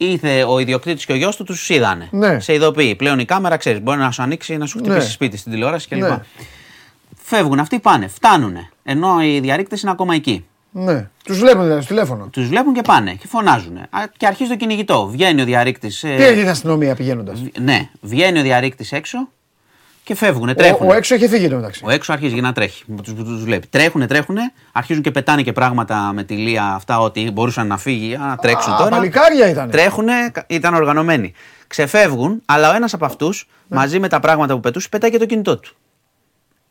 [0.00, 0.10] Α, ναι.
[0.10, 2.08] Ήρθε ο ιδιοκτήτης και ο γιος του, τους είδανε.
[2.10, 2.40] Ναι.
[2.40, 2.94] Σε ειδοποιεί.
[2.94, 5.12] Πλέον η κάμερα ξέρεις, μπορεί να σου ανοίξει, να σου χτυπήσει Ναι.
[5.12, 6.00] σπίτι στην τηλεόραση κλπ.
[6.00, 6.18] Ναι.
[7.16, 8.68] Φεύγουν αυτοί, πάνε, φτάνουνε.
[8.84, 10.46] Ενώ οι διαρρήκτες είναι ακόμα εκεί.
[10.70, 11.08] Ναι.
[11.24, 12.28] Τους βλέπουν δηλαδή στο τηλέφωνο.
[12.32, 13.78] Τους βλέπουν και πάνε και φωνάζουν.
[14.16, 15.06] Και αρχίζει το κυνηγητό.
[15.06, 16.00] Βγαίνει ο διαρρήκτης.
[16.00, 19.28] Τι έγινε η αστυνομία πηγαίνοντας; Ναι, βγαίνει ο διαρρήκτης έξω
[20.08, 20.88] και φεύγουν, Ο, τρέχουν.
[20.88, 21.82] ο έξω είχε φύγει το μεταξύ.
[21.84, 22.84] Ο έξω αρχίζει να τρέχει.
[23.04, 23.66] Του τους βλέπει.
[23.66, 24.36] Τρέχουν, τρέχουν,
[24.72, 28.36] αρχίζουν και πετάνε και πράγματα με τη Λία αυτά ότι μπορούσαν να φύγει, α, να
[28.36, 28.90] τρέξουν Α, τώρα.
[28.90, 29.70] παλικάρια ήταν.
[29.70, 30.06] Τρέχουν,
[30.46, 31.32] ήταν οργανωμένοι.
[31.66, 33.76] Ξεφεύγουν, αλλά ο ένας από αυτούς Ναι.
[33.76, 35.74] μαζί με τα πράγματα που πετούσε πετάει και το κινητό του.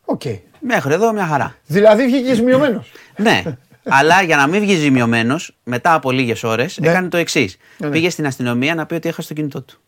[0.05, 0.21] Οκ.
[0.59, 1.55] Μέχρι εδώ μια χαρά.
[1.65, 2.91] Δηλαδή βγήκε ζημιωμένος.
[3.15, 3.43] ναι.
[3.89, 6.89] Αλλά για να μην βγει ζημιωμένος, μετά από λίγες ώρες Ναι.
[6.89, 7.57] έκανε το εξής.
[7.77, 7.93] Ναι, ναι.
[7.93, 9.79] Πήγε στην αστυνομία να πει ότι έχασε το κινητό του.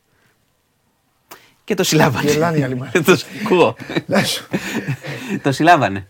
[1.69, 2.31] Και το συλλάβανε.
[2.31, 2.91] Γελάνε οι άλλοι μας.
[3.05, 3.75] το ακούω.
[4.05, 4.47] Να σου-
[5.41, 6.07] το συλλάβανε.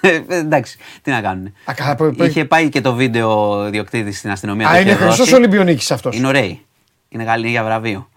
[0.00, 1.46] Ε, εντάξει, τι να κάνουν.
[1.64, 4.68] Α, καλά, προ- προ- Είχε πάει και το βίντεο ο ιδιοκτήτη στην αστυνομία.
[4.68, 5.34] Α, το είναι είχε χρυσός δώσει.
[5.34, 6.16] Ολυμπιονίκης αυτός.
[6.16, 6.64] Είναι ωραίοι.
[7.08, 8.08] Είναι καλή για βραβείο.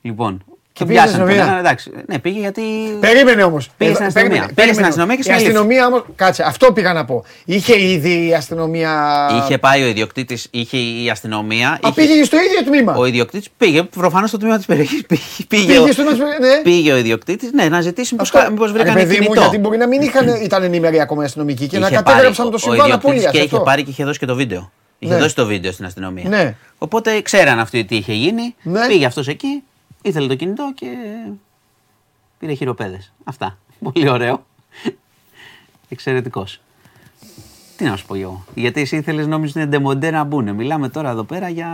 [0.00, 0.44] Λοιπόν.
[0.86, 1.44] Και τον πήγε στην πιάσανε, τον αστυνομία.
[1.52, 1.90] έναν, εντάξει.
[2.06, 2.62] Ναι, πήγε γιατί.
[3.00, 3.70] Περίμενε όμως.
[3.76, 4.50] Πήγε στην αστυνομία.
[4.54, 5.50] Πήγε στην αστυνομία και Η συνελήφθη.
[5.50, 6.04] αστυνομία όμω.
[6.16, 7.24] Κάτσε, αυτό πήγα να πω.
[7.44, 8.90] Είχε ήδη η αστυνομία.
[9.42, 11.68] Είχε πάει ο ιδιοκτήτης, είχε η αστυνομία.
[11.70, 12.94] Α, είχε- πήγε στο ίδιο τμήμα.
[12.96, 15.06] Ο ιδιοκτήτης πήγε προφανώς στο τμήμα της περιοχής.
[15.06, 16.62] Πήγε, πήγε, Πήγε ο- στο τμήμα της περιοχής, ναι.
[16.62, 18.46] πήγε ο ιδιοκτήτης ναι, να ζητήσει Αυτό.
[18.50, 19.40] μήπως Ρε βρήκαν παιδί μου, κινητό.
[19.40, 22.50] γιατί μπορεί να μην είχαν, ήταν ενημεροί ακόμα οι αστυνομικοί και να Είχε κατέγραψαν πάρει-
[22.50, 23.30] το ο- συμβάν Ο ιδιοκτήτης απώλεια.
[23.30, 24.70] και είχε πάρει και είχε δώσει και το βίντεο.
[24.98, 25.18] Είχε Ναι.
[25.20, 26.24] δώσει το βίντεο στην αστυνομία.
[26.28, 26.54] Ναι.
[26.78, 28.54] Οπότε ξέραν αυτοί τι είχε γίνει.
[28.62, 28.86] Ναι.
[28.86, 29.62] Πήγε αυτός εκεί,
[30.02, 30.88] ήθελε το κινητό και
[32.38, 33.12] πήρε χειροπέδες.
[33.24, 33.58] Αυτά.
[33.92, 34.46] Πολύ ωραίο.
[35.88, 36.60] Εξαιρετικός.
[37.76, 38.44] Τι να σου πω εγώ.
[38.54, 40.54] Γιατί εσύ ήθελες νόμιζες είναι ντεμοντέ να μπουν.
[40.54, 41.68] Μιλάμε τώρα εδώ πέρα για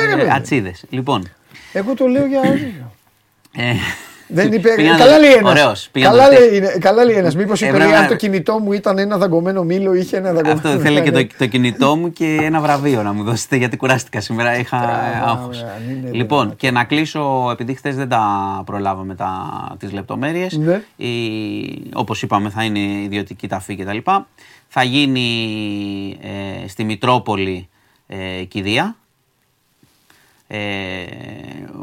[0.00, 0.30] Ναι, ρε, παιδί.
[0.30, 0.84] ατσίδες.
[0.90, 1.28] Λοιπόν.
[1.72, 2.40] Εγώ το λέω για.
[4.34, 4.74] Ε, Δεν είπε.
[4.76, 5.50] πήγα να Καλά το- λέει ένας.
[5.50, 5.88] Ωραίος.
[5.92, 7.34] Πήγα να Καλά το- λέει, είναι- καλά λέει ένας.
[7.36, 10.32] Μήπως είπε Έπρεπε λέει, να- αν το κινητό μου ήταν ένα δαγκωμένο μήλο, είχε ένα
[10.32, 11.26] δαγκωμένο Αυτό θέλει και μήλο.
[11.26, 14.58] το, το κινητό μου και ένα βραβείο να μου δώσετε γιατί κουράστηκα σήμερα.
[14.58, 15.62] Είχα Τραβάμε, άγχος.
[15.62, 16.56] αν είναι Λοιπόν, δυνατόν.
[16.56, 18.22] και να κλείσω, επειδή χθες δεν τα
[18.66, 19.30] προλάβαμε τα,
[19.78, 20.82] τις λεπτομέρειες, Ναι.
[20.96, 23.98] η- όπως είπαμε θα είναι ιδιωτική ταφή κτλ.
[24.68, 25.28] Θα γίνει
[26.22, 27.68] ε, στη Μητρόπολη
[28.06, 28.96] ε, κηδεία,
[30.54, 31.04] ε,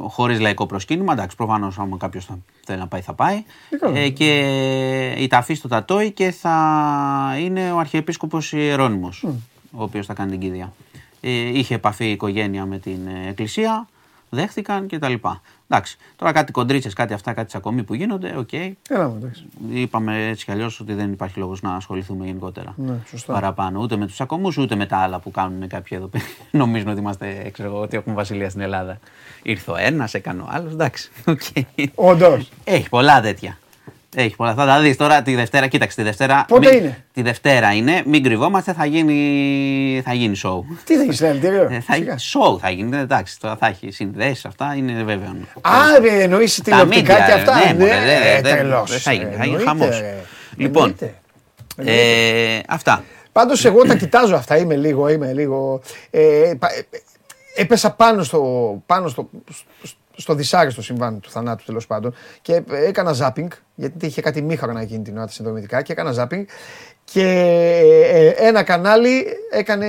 [0.08, 1.14] χωρίς λαϊκό προσκύνημα.
[1.14, 2.30] Εντάξει, προφανώς άμα κάποιος
[2.66, 3.44] θέλει να πάει, θα πάει.
[3.80, 3.98] καλά.
[3.98, 9.24] Ε, και η ταφή στο Τατόι και θα είναι ο Αρχιεπίσκοπος Ιερώνυμος,
[9.72, 10.74] ο οποίος θα κάνει την κηδεία.
[11.22, 13.88] Ε, είχε επαφή η οικογένεια με την ε, εκκλησία,
[14.30, 15.14] δέχτηκαν κτλ.
[15.72, 18.54] Εντάξει, τώρα κάτι κοντρίτσες, κάτι αυτά, κάτι τσακωμοί που γίνονται, οκ.
[18.54, 19.46] Έλα μου, εντάξει.
[19.70, 22.74] Είπαμε έτσι κι αλλιώς ότι δεν υπάρχει λόγος να ασχοληθούμε γενικότερα.
[22.78, 23.34] Ναι, σωστά.
[23.34, 23.80] Παραπάνω.
[23.82, 26.24] Ούτε με τους ακομού, ούτε με τα άλλα που κάνουν κάποιοι εδώ πέρα.
[26.52, 29.00] Νομίζουν ότι είμαστε, ξέρω εγώ, ότι έχουμε βασιλεία στην Ελλάδα.
[29.44, 30.72] Ήρθε ο ένας, έκανε ο άλλος.
[30.72, 31.10] Εντάξει.
[31.26, 31.42] οκ.
[31.96, 32.50] Όντως.
[32.64, 33.58] Έχει πολλά τέτοια.
[34.16, 34.54] Έχει πολλά.
[34.54, 35.68] Θα τα δεις τώρα τη Δευτέρα.
[35.68, 36.46] Κοίταξε τη Δευτέρα.
[36.48, 38.02] Πότε μην- είναι; Τη Δευτέρα είναι.
[38.06, 40.60] Μην κρυβόμαστε, θα γίνει, θα γίνει show.
[40.84, 41.68] Τι θα γίνεις, συλλαλητήριο.
[41.72, 42.98] Ε, θα γίνει show θα γίνει.
[42.98, 45.36] Εντάξει, τώρα θα έχει συνδέσεις αυτά, είναι βέβαιο.
[45.62, 47.56] Α, ρε, εννοείς τηλεοπτικά media, και αυτά.
[47.66, 48.08] ναι, μωρέ, δεν-
[48.38, 48.90] ε, δεν- τρελός.
[48.92, 50.00] δεν θα γίνει, θα γίνει Εννοείται, χαμός.
[50.00, 50.16] ρε.
[50.56, 51.14] Λοιπόν, Εννοείται.
[52.56, 53.04] Ε, αυτά.
[53.32, 54.58] Πάντως εγώ τα κοιτάζω αυτά.
[54.58, 55.82] Είμαι λίγο, είμαι λίγο.
[56.10, 56.82] Ε, πα- ε,
[57.62, 58.44] έπεσα πάνω στο,
[58.86, 59.30] πάνω στο,
[59.84, 64.82] στο, στο δυσάρεστο συμβάν του θανάτου τέλος πάντων και έκανα ζάπινγκ γιατί είχε κάτι μήχανα
[64.82, 66.46] εκείνη την ώρα τα συνδρομητικά και έκανα ζάπινγκ
[67.04, 67.24] και
[68.12, 69.88] ε, ένα κανάλι έκανε,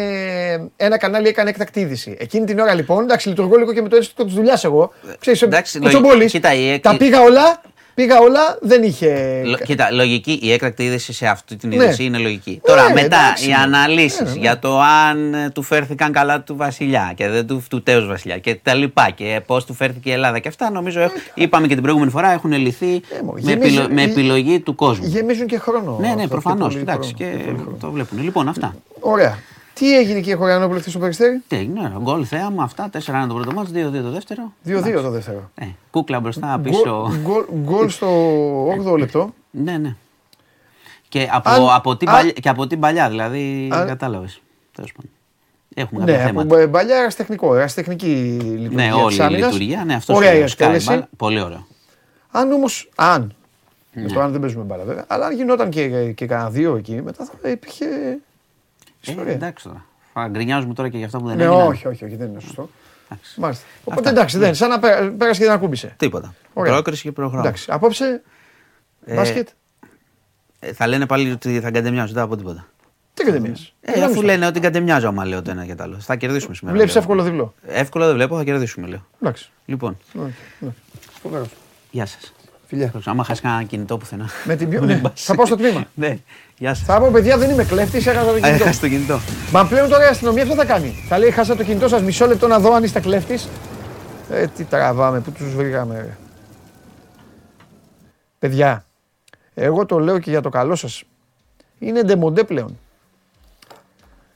[0.77, 2.17] ένα κανάλι έκανε έκτακτη είδηση.
[2.21, 4.93] Εκείνη την ώρα λοιπόν, εντάξει, λειτουργώ λίγο και με το αίσθητο της δουλειάς εγώ.
[5.21, 6.17] Ξέρεις, εντάξει, κουτσομπόλης.
[6.17, 7.61] λογι- κοίτα, η έκ- τα πήγα όλα,
[8.01, 9.43] πήγα όλα, δεν είχε.
[9.45, 11.75] Λο- Κοίτα, λογική, η έκτακτη είδηση σε αυτή την Ναι.
[11.75, 12.61] είδηση είναι λογική.
[12.65, 13.55] Τώρα μετά εντάξει, οι ναι.
[13.57, 14.39] αναλύσεις Ναι, ναι.
[14.39, 18.39] για το αν ε, του φέρθηκαν καλά του Βασιλιά και δεν του, του τέους Βασιλιά
[18.39, 21.73] και τα λοιπά και πώς του φέρθηκε η Ελλάδα και αυτά νομίζω έχουν- είπαμε και
[21.73, 25.07] την προηγούμενη φορά έχουν λυθεί Ε, μω, με, γεμίζει- επιλο- με γε- επιλογή του κόσμου.
[25.07, 25.97] Γεμίζουν και χρόνο.
[26.01, 26.75] Ναι, ναι, αυτά, προφανώς.
[26.75, 27.77] και πολύ Εντάξει, χρόνο, και πολύ χρόνο.
[27.81, 28.23] το βλέπουν.
[28.23, 28.75] Λοιπόν, αυτά.
[29.01, 29.39] Ωραία.
[29.81, 32.91] Τι έγινε εκεί Χωριανόπουλο χθες στο Περιστέρι; Τι έγινε, γκολ θέαμα, αυτά.
[32.93, 34.53] 4-1 το πρώτο μάτς, 2-2 το δεύτερο.
[34.67, 35.51] 2-2 το δεύτερο.
[35.55, 36.83] Ε, κούκλα μπροστά, πίσω.
[37.23, 38.09] Γκολ- γκολ- Γκολ στο
[38.67, 39.35] 8ο λεπτό.
[39.51, 39.95] Ναι, ναι.
[41.09, 43.69] Και από, Αν- από, την, αν- παλιά, και από την παλιά, δηλαδή.
[43.73, 44.43] Αν- Κατάλαβες.
[44.75, 45.11] Τέλος πάντων.
[45.75, 46.57] Έχουμε κάποια Ναι, από θέματα.
[46.57, 48.07] μπα- παλιά ερασιτεχνικό, ερασιτεχνική
[48.41, 48.69] λειτουργία.
[48.71, 49.45] Ναι, της όλη η άμυνας.
[49.53, 49.85] λειτουργία.
[49.85, 50.87] Ναι, αυτός Ωραία η είναι ο Sky εκτέλεση.
[50.89, 51.09] μπάλα.
[51.17, 51.67] Πολύ ωραίο.
[52.31, 52.67] Αν όμω.
[52.95, 53.35] Αν.
[53.93, 54.03] Ναι.
[54.03, 55.05] Με το αν δεν παίζουμε μπάλα βέβαια.
[55.09, 57.87] Αλλά αν γινόταν και, και κανένα δύο εκεί, μετά θα υπήρχε.
[59.07, 59.33] Ε, Ιστορία.
[59.33, 59.85] εντάξει τώρα.
[60.13, 61.67] Θα γκρινιάζουμε τώρα και για αυτά που δεν Ναι, έγιναν.
[61.67, 62.71] όχι, όχι, όχι, δεν είναι σωστό.
[63.11, 63.41] Εντάξει.
[63.41, 63.65] Μάλιστα.
[63.85, 64.11] Οπότε Αυτά.
[64.11, 65.95] εντάξει, δεν, σαν να πέ- πέρασε και δεν ακούμπησε.
[65.97, 66.35] Τίποτα.
[66.53, 66.73] Ωραία.
[66.73, 67.47] Πρόκριση και προχωράμε.
[67.49, 68.23] Εντάξει, απόψε.
[69.05, 69.49] Ε, Μπάσκετ.
[70.61, 72.67] Ε, θα λένε πάλι ότι θα καντεμιάζω, δεν θα πω τίποτα.
[73.15, 73.73] Τι και δεν μοιάζει.
[73.81, 75.97] Ε, αφού λένε ότι καντεμιάζω, άμα λέω το ένα και το άλλο.
[76.01, 76.77] Θα κερδίσουμε σήμερα.
[76.77, 77.03] Βλέπεις λέω.
[77.03, 77.55] εύκολο διπλό.
[77.67, 79.07] Εύκολο δεν βλέπω, θα κερδίσουμε, λέω.
[79.23, 79.51] Εντάξει.
[79.67, 80.23] Λοιπόν, Ναι,
[80.59, 80.69] ναι.
[81.23, 81.49] Φοβερός.
[81.91, 82.33] γεια σας.
[82.67, 82.93] Φιλιά.
[83.05, 84.29] Άμα χάσεις κανένα κινητό πουθενά.
[84.45, 84.79] Με την πιο...
[84.81, 85.23] Μην ναι, πας.
[85.25, 85.85] θα πάω στο τμήμα.
[85.95, 86.19] Ναι,
[86.61, 86.85] γεια σας.
[86.85, 88.65] Θα πω, παιδιά, δεν είμαι κλέφτης, έχασα το κινητό.
[88.65, 89.21] Έχασε το κινητό.
[89.53, 91.05] Μα πλέον τώρα η αστυνομία αυτό θα κάνει.
[91.09, 93.49] Θα λέει: Χάσα το κινητό σας μισό λεπτό να δω αν είστε κλέφτης.
[94.31, 95.95] Ε, τι τραβάμε, πού τους βρήκαμε.
[95.95, 96.17] Ρε.
[98.39, 98.85] Παιδιά,
[99.55, 101.03] εγώ το λέω και για το καλό σας.
[101.79, 102.79] Είναι ντεμοντέ πλέον.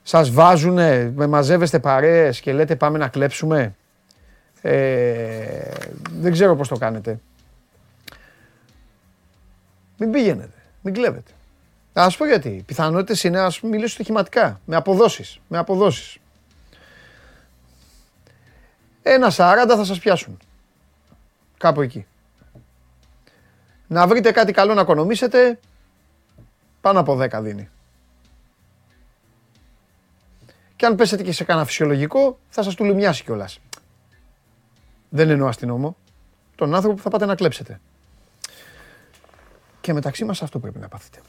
[0.02, 3.74] Σας βάζουνε, με μαζεύεστε παρέες και λέτε πάμε να κλέψουμε.
[4.60, 5.70] Ε,
[6.20, 7.18] δεν ξέρω πώς το κάνετε.
[9.98, 10.58] Μην πηγαίνετε.
[10.82, 11.30] Μην κλέβετε.
[12.02, 12.48] Α πω γιατί.
[12.48, 14.60] Οι πιθανότητες είναι, ας μιλήσω στοιχηματικά.
[14.64, 15.40] Με αποδόσεις.
[15.48, 16.18] Με αποδόσεις.
[19.02, 20.38] Ένα 40 θα σας πιάσουν.
[21.58, 22.06] Κάπου εκεί.
[23.86, 25.58] Να βρείτε κάτι καλό να οικονομήσετε,
[26.80, 27.68] πάνω από 10 δίνει.
[30.76, 33.60] Και αν πέσετε και σε κανένα φυσιολογικό, θα σας του λουμιάσει κιόλας.
[35.08, 35.96] Δεν εννοώ αστυνόμο.
[36.54, 37.80] Τον άνθρωπο που θα πάτε να κλέψετε.
[39.80, 41.20] Και μεταξύ μας αυτό πρέπει να πάθετε.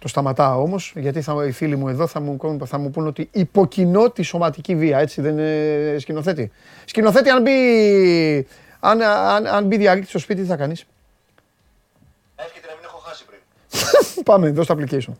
[0.00, 3.28] Το σταματάω όμως, γιατί θα, οι φίλοι μου εδώ θα μου, θα μου πούν ότι
[3.32, 6.50] υποκινώ τη σωματική βία, έτσι δεν είναι σκηνοθέτη.
[6.84, 8.46] Σκηνοθέτη, αν μπει,
[8.80, 10.86] αν, αν, αν μπει διαρρήκτη στο σπίτι, τι θα κάνεις;
[12.36, 13.40] Εύχεται να μην έχω χάσει πριν.
[14.30, 15.12] Πάμε, δώσ' το application.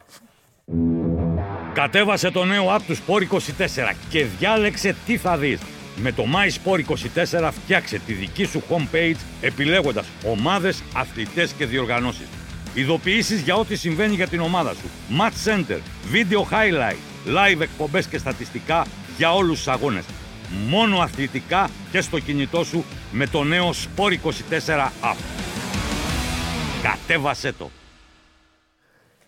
[1.73, 5.61] Κατέβασε το νέο app του Sport 24 και διάλεξε τι θα δεις.
[5.97, 6.81] Με το My Sport
[7.39, 12.27] 24 φτιάξε τη δική σου homepage επιλέγοντας ομάδες, αθλητές και διοργανώσεις.
[12.75, 14.91] Ειδοποιήσεις για ό,τι συμβαίνει για την ομάδα σου.
[15.19, 15.79] Match Center,
[16.13, 16.97] Video Highlight,
[17.27, 20.05] Live εκπομπές και στατιστικά για όλους τους αγώνες.
[20.69, 25.17] Μόνο αθλητικά και στο κινητό σου με το νέο Sport 24 app.
[26.83, 27.71] Κατέβασέ το.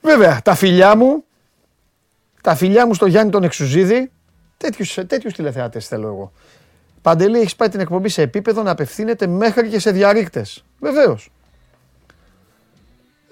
[0.00, 1.24] Βέβαια, τα φιλιά μου,
[2.42, 4.10] τα φιλιά μου στο Γιάννη τον Εξουζίδη,
[4.56, 6.32] τέτοιους, τέτοιους τηλεθεατές θέλω εγώ.
[7.02, 10.64] Παντελή, έχεις πάει την εκπομπή σε επίπεδο να απευθύνεται μέχρι και σε διαρρήκτες.
[10.78, 11.30] Βεβαίως.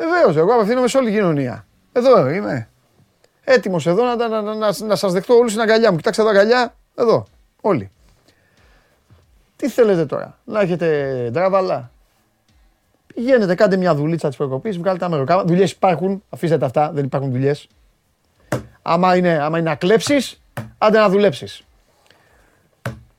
[0.01, 1.67] Βεβαίως, εγώ απευθύνομαι σε όλη την κοινωνία.
[1.93, 2.69] Εδώ είμαι.
[3.45, 5.97] Έτοιμος εδώ να, να, να, να, να σας δεχτώ όλους στην αγκαλιά μου.
[5.97, 7.27] Κοιτάξτε εδώ αγκαλιά, εδώ,
[7.61, 7.91] όλοι.
[9.57, 11.91] Τι θέλετε τώρα, να έχετε ντράβαλα;
[13.15, 15.45] Πηγαίνετε, κάντε μια δουλίτσα της προκοπής, βγάλετε ένα μεροκάμα.
[15.45, 17.69] Δουλειές υπάρχουν, αφήστε τα αυτά, δεν υπάρχουν δουλειές.
[18.83, 20.43] Άμα είναι, άμα είναι να κλέψεις,
[20.79, 21.63] άντε να δουλέψεις.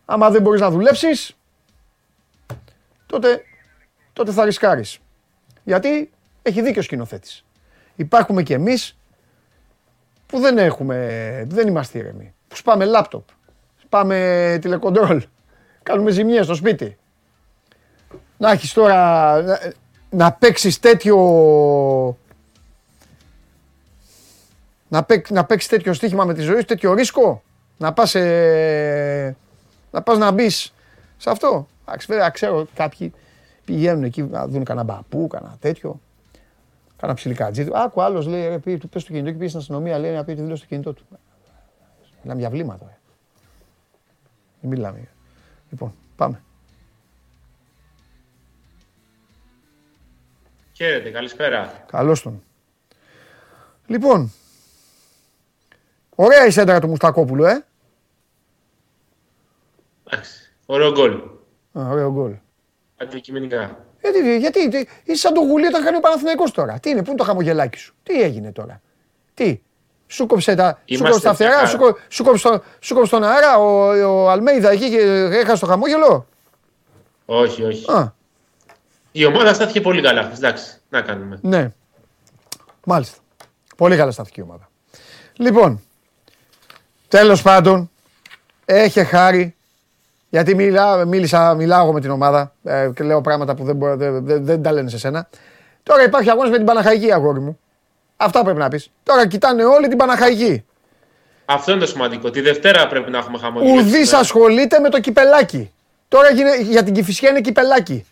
[0.06, 1.38] Άμα δεν μπορείς να δουλέψεις,
[3.06, 3.42] τότε,
[4.14, 5.00] τότε θα ρισκάρεις.
[5.64, 6.12] Γιατί;
[6.42, 7.46] Έχει δίκιο ο σκηνοθέτης.
[7.96, 8.98] Υπάρχουμε κι εμείς
[10.26, 10.98] που δεν έχουμε,
[11.48, 12.34] δεν είμαστε ήρεμοι.
[12.48, 13.28] Που σπάμε λάπτοπ,
[13.82, 15.24] σπάμε τηλεκοντρόλ,
[15.84, 16.98] κάνουμε ζημιές στο σπίτι.
[18.38, 19.60] Να έχεις τώρα, να,
[20.10, 21.18] να παίξεις τέτοιο...
[24.88, 27.44] Να, παίξ, να παίξεις τέτοιο στοίχημα με τη ζωή σου, τέτοιο ρίσκο.
[27.78, 29.36] Να πας, ε,
[29.92, 30.74] να πας να μπεις
[31.18, 31.68] σε αυτό.
[31.86, 33.14] Εντάξει, βέβαια ξέρω κάποιοι
[33.66, 36.00] πηγαίνουν εκεί να δουν κανένα μπαπού, κανένα τέτοιο.
[37.02, 37.68] Κάνα ψιλικατζί.
[37.74, 40.24] Άκου άλλος λέει, ρε, πει, του πες το κινητό και πήγες στην αστυνομία, λέει να
[40.24, 41.06] πει τη δήλωση στο κινητό του.
[42.22, 42.86] Μιλάμε για βλήματα.
[42.86, 42.98] Ε.
[44.62, 45.08] Δεν μιλάμε.
[45.70, 46.42] Λοιπόν, πάμε.
[50.74, 51.84] Χαίρετε, καλησπέρα.
[51.88, 52.44] Καλώς τον.
[53.88, 54.32] Λοιπόν,
[56.16, 57.66] ωραία η σέντρα του Μουστακόπουλου, ε.
[60.04, 61.12] Εντάξει, ωραίο γκολ.
[61.80, 62.36] Α, ωραίο γκολ.
[62.98, 63.86] Αντικειμενικά.
[64.02, 66.80] Γιατί, γιατί, τι, είσαι σαν το γουλί όταν κάνει ο Παναθηναϊκός τώρα.
[66.80, 68.82] Τι είναι, πού είναι το χαμογελάκι σου; Τι έγινε τώρα;
[69.34, 69.60] Τι,
[70.08, 72.94] σου κόψε τα, σου Είμαστε κόψε τα φτερά, μια σου, κο- σου, κόψε τον, σου
[72.96, 73.88] κόψε τον αέρα, ο,
[74.24, 75.00] ο Αλμέιδα εκεί και
[75.32, 76.28] έχασε το χαμόγελο;
[77.26, 77.92] Όχι, όχι.
[77.92, 78.14] Α,
[79.12, 80.24] Η ομάδα στάθηκε πολύ καλά.
[80.24, 81.40] χθες, Εντάξει, να κάνουμε.
[81.42, 81.72] ναι.
[82.86, 83.18] Μάλιστα.
[83.78, 84.70] Πολύ καλά στάθηκε η ομάδα.
[85.34, 85.82] Λοιπόν,
[87.08, 87.92] τέλος πάντων,
[88.66, 89.56] έχει χάρη,
[90.32, 93.96] γιατί μιλά, μίλησα, μιλάω εγώ με την ομάδα ε, και λέω πράγματα που δεν, μπορώ,
[93.96, 95.30] δεν, δεν, δεν τα λένε σε σένα.
[95.84, 97.60] Τώρα υπάρχει αγώνας με την Παναχαϊκή, αγόρι μου.
[98.18, 98.92] Αυτά πρέπει να πεις.
[99.04, 100.66] Τώρα κοιτάνε όλοι την Παναχαϊκή.
[101.46, 102.30] Αυτό είναι το σημαντικό.
[102.30, 103.80] Τη Δευτέρα πρέπει να έχουμε χαμογελό.
[103.80, 105.72] Ουδής ασχολείται με το κυπελάκι.
[106.08, 108.06] Τώρα γίνε- για την Κηφισιά είναι κυπελάκι.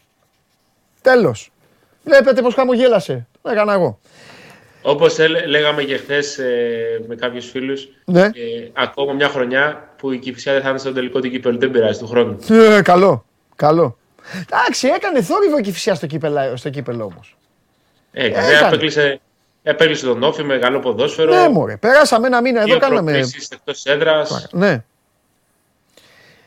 [1.02, 1.52] Τέλος.
[2.04, 3.28] Βλέπετε πως χαμογέλασε.
[3.42, 4.00] Το έκανα εγώ.
[4.82, 5.18] Όπως
[5.48, 6.40] λέγαμε και χθες
[7.08, 8.30] με κάποιους φίλους, Ναι.
[8.74, 11.60] ακόμα μια χρονιά που η Κυφυσιά δεν θα είναι στο τελικό του κύπελου.
[11.60, 12.38] Δεν πειράζει του χρόνου.
[12.50, 13.26] Ε, καλό.
[13.56, 13.98] Καλό.
[14.52, 17.38] Εντάξει, έκανε θόρυβο η Κηφισιά στο κύπελο, στο κύπελο όμως.
[18.12, 18.48] Έκανε.
[18.48, 18.68] Έκανε.
[18.68, 19.20] Απέκλεισε,
[19.64, 21.34] απέκλεισε τον Όφη με καλό ποδόσφαιρο.
[21.36, 21.78] Ναι, μωρέ.
[21.78, 23.12] Περάσαμε ένα μήνα εδώ, Δύο κάναμε.
[23.12, 24.48] προκρίσεις εκτός έδρας.
[24.52, 24.84] Ναι.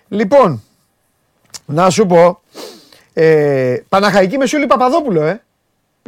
[0.09, 0.63] Λοιπόν,
[1.67, 2.41] να σου πω.
[3.15, 5.43] Ε, Παναχαϊκή Μεσούλη Παπαδόπουλο, ε.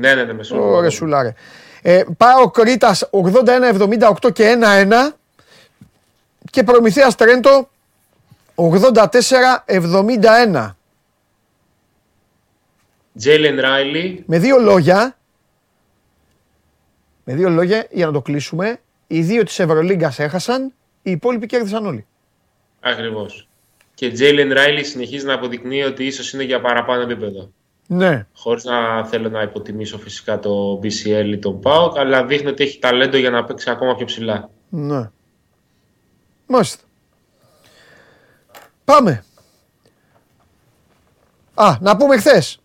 [0.00, 0.76] Ναι, ναι, ναι, με συγχωρείτε.
[0.76, 1.34] Ωραία, σουλάρε.
[1.86, 5.16] Ε, πάω Κρήτας 81-78 και 1-1
[6.50, 7.68] και Προμηθέας Τρέντο
[8.54, 10.70] 84-71.
[13.18, 15.16] Τζέιλεν Ράιλι, Με δύο λόγια,
[17.24, 20.72] με δύο λόγια για να το κλείσουμε, οι δύο της Ευρωλίγκας έχασαν,
[21.02, 22.06] οι υπόλοιποι κέρδισαν όλοι.
[22.80, 23.48] ακριβώς.
[23.94, 27.52] Και Τζέιλεν Ράιλι συνεχίζει να αποδεικνύει ότι ίσως είναι για παραπάνω επίπεδο.
[27.88, 28.26] Ναι.
[28.34, 32.78] Χωρίς να θέλω να υποτιμήσω φυσικά το BCL ή τον ΠΑΟΚ, αλλά δείχνει ότι έχει
[32.78, 34.50] ταλέντο για να παίξει ακόμα πιο ψηλά.
[34.68, 35.10] Ναι.
[36.46, 36.82] Μάλιστα.
[38.84, 39.24] Πάμε.
[41.54, 42.58] Α, να πούμε χθες.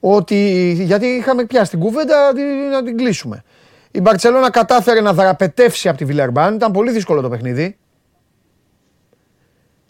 [0.00, 3.44] ότι, γιατί είχαμε πιάσει την κουβέντα τη- να την κλείσουμε.
[3.90, 6.54] Η Μπαρτσελώνα κατάφερε να δραπετεύσει από τη Βιλερμπάν.
[6.54, 7.78] Ήταν πολύ δύσκολο το παιχνίδι.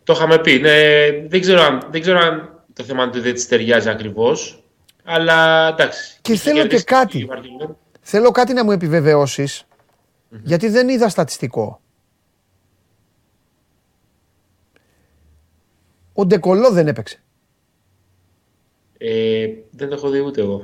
[0.04, 0.58] Το είχαμε πει.
[0.58, 0.70] Ναι,
[1.28, 4.62] δεν, ξέρω αν, δεν ξέρω αν το θέμα του δεν της ταιριάζει ακριβώς.
[5.04, 6.18] Αλλά εντάξει.
[6.22, 7.18] Και Είχε θέλω και κερδίσει κάτι.
[7.18, 7.76] η Βαρκελόνη.
[8.00, 9.66] Θέλω κάτι να μου επιβεβαιώσεις,
[10.42, 11.80] γιατί δεν είδα στατιστικό.
[16.12, 17.22] Ο Ντεκολό δεν έπαιξε.
[18.98, 20.56] Ε, δεν το έχω δει ούτε εγώ.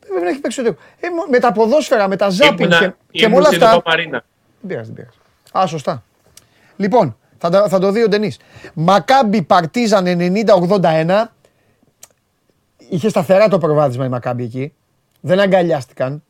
[0.00, 0.86] Βέβαια δεν έχει παίξει ο Ντεκολό.
[1.00, 3.62] Ε, μο- με τα ποδόσφαιρα, με τα ζάπινγκ Ήμουνα- και, και με ήμουν όλα στην
[3.62, 3.74] αυτά.
[3.76, 4.24] Παπαρίνα.
[4.60, 5.18] Δεν πειράζει, δεν πειράζει.
[5.64, 6.04] Α, σωστά.
[6.76, 8.36] Λοιπόν, θα, τα- θα το δει ο Ντενής.
[8.74, 11.24] Μακάμπι Παρτίζαν 90-81.
[12.88, 14.72] Είχε σταθερά το προβάδισμα η Μακάμπι εκεί.
[15.20, 16.22] Δεν αγκαλιάστηκαν.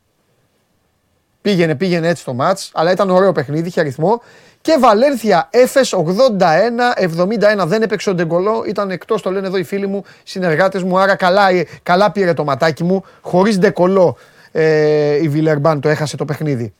[1.41, 4.21] Πήγαινε, πήγαινε έτσι το μάτς, αλλά ήταν ωραίο παιχνίδι, είχε αριθμό.
[4.61, 7.65] Και Βαλένθια Έφες 81-71.
[7.65, 10.99] Δεν έπαιξε ο Ντεγκολό, ήταν εκτός, το λένε εδώ οι φίλοι μου, συνεργάτες μου.
[10.99, 13.03] Άρα καλά, ε, καλά πήρε το ματάκι μου.
[13.21, 14.17] Χωρίς Ντεκολό
[14.51, 16.73] ε, η Βιλερμπάν το έχασε το παιχνίδι.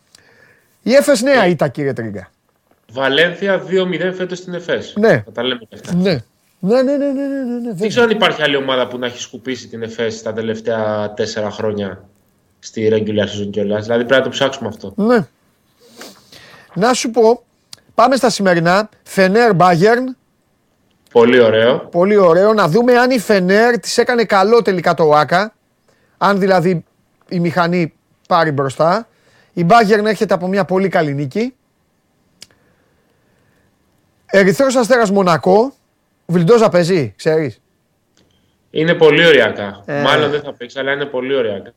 [0.84, 2.30] Η Έφες νέα ήταν κύριε Τρίγκα.
[2.94, 4.94] Βαλένθια 2-0 φέτος στην ΕΦΕΣ.
[4.98, 5.22] Ναι.
[5.26, 5.96] Θα τα λέμε και αυτά.
[5.96, 6.24] Ναι.
[6.60, 7.74] Ναι, ναι, ναι, ναι, ναι, ναι, ναι.
[7.74, 11.52] Δεν ξέρω αν υπάρχει άλλη ομάδα που να έχει σκουπίσει την ΕΦΕΣ τα τελευταία τέσσερα
[11.52, 12.04] χρόνια
[12.60, 13.84] στη regular season κιόλας.
[13.86, 14.94] Δηλαδή πρέπει να το ψάξουμε αυτό.
[14.96, 15.28] Ναι.
[16.74, 17.44] Να σου πω,
[17.96, 18.90] πάμε στα σημερινά.
[19.04, 20.18] Φενέρ Μπάγερν,
[21.12, 21.78] Πολύ ωραίο.
[21.80, 22.54] πολύ ωραίο.
[22.54, 25.54] Να δούμε αν η Φενέρ της έκανε καλό τελικά το ΆΚΑ.
[26.18, 26.84] Αν δηλαδή
[27.30, 27.94] η μηχανή
[28.28, 29.08] πάρει μπροστά.
[29.54, 31.54] Η Μπάγερν έρχεται από μια πολύ καλή νίκη.
[34.36, 35.74] Ερυθρός Αστέρας Μονακό.
[36.26, 37.62] Βιλντόσα παίζει, ξέρεις.
[38.70, 39.84] Είναι πολύ οριακά.
[39.86, 40.02] Ε.
[40.02, 41.74] Μάλλον δεν θα παίξει, αλλά είναι πολύ ωριακά.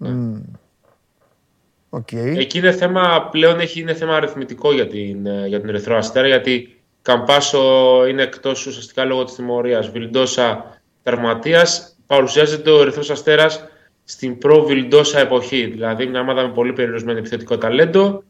[1.88, 2.12] Οκ.
[2.12, 6.26] Εκεί είναι θέμα, πλέον έχει, είναι θέμα αριθμητικό για, την, ε, για τον Ερυθρό Αστέρα,
[6.26, 9.90] γιατί Καμπάτσο είναι εκτός ουσιαστικά λόγω της τιμωρίας.
[9.90, 11.96] Βιλντόσα τραυματίας.
[12.06, 13.64] Παρουσιάζεται ο Ερυθρός Αστέρας
[14.04, 15.64] στην προ-Βιλντόσα εποχή.
[15.66, 18.22] Δηλαδή μια ομάδα με πολύ περιορισμένο επιθετικό ταλέντο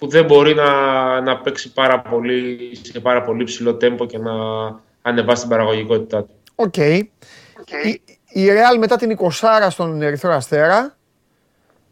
[0.00, 0.70] που δεν μπορεί να,
[1.20, 4.32] να παίξει πάρα πολύ, σε πάρα πολύ ψηλό τέμπο και να
[5.02, 6.34] ανεβάσει την παραγωγικότητά του.
[6.54, 6.76] Οκ.
[6.76, 7.12] Η,
[8.28, 10.96] η Real μετά την 20 στον Ερυθρό Αστέρα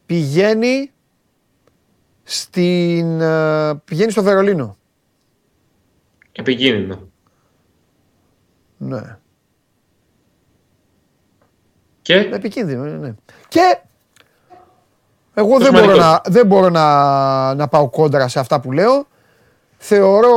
[0.06, 0.90] πηγαίνει
[2.22, 4.76] στην, ε, πηγαίνει στο Βερολίνο.
[6.32, 7.08] Επικίνδυνο.
[8.76, 9.18] Ναι.
[12.02, 13.14] Και; Επικίνδυνο, ναι, ναι.
[13.48, 13.80] Και
[15.38, 16.04] εγώ δεν μπορώ, σημαντικό.
[16.04, 19.06] να, δεν μπορώ να, να πάω κόντρα σε αυτά που λέω.
[19.78, 20.32] Θεωρώ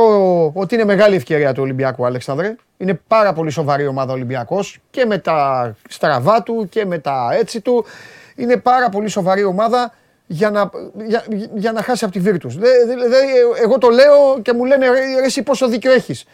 [0.54, 2.56] ότι είναι μεγάλη ευκαιρία του Ολυμπιακού, Αλέξανδρε.
[2.76, 7.28] Είναι πάρα πολύ σοβαρή ομάδα ο Ολυμπιακός και με τα στραβά του και με τα
[7.32, 7.84] έτσι του.
[8.36, 9.92] Είναι πάρα πολύ σοβαρή ομάδα
[10.26, 10.70] για να,
[11.06, 11.24] για,
[11.54, 12.48] για να χάσει από τη Virtus.
[12.58, 16.24] Δε- δε- δε- εγώ το λέω και μου λένε ρε, ρε εσύ πόσο δίκιο έχεις.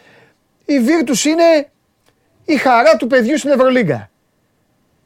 [0.65, 1.69] Η Virtus είναι
[2.45, 4.09] η χαρά του παιδιού στην Ευρωλίγκα.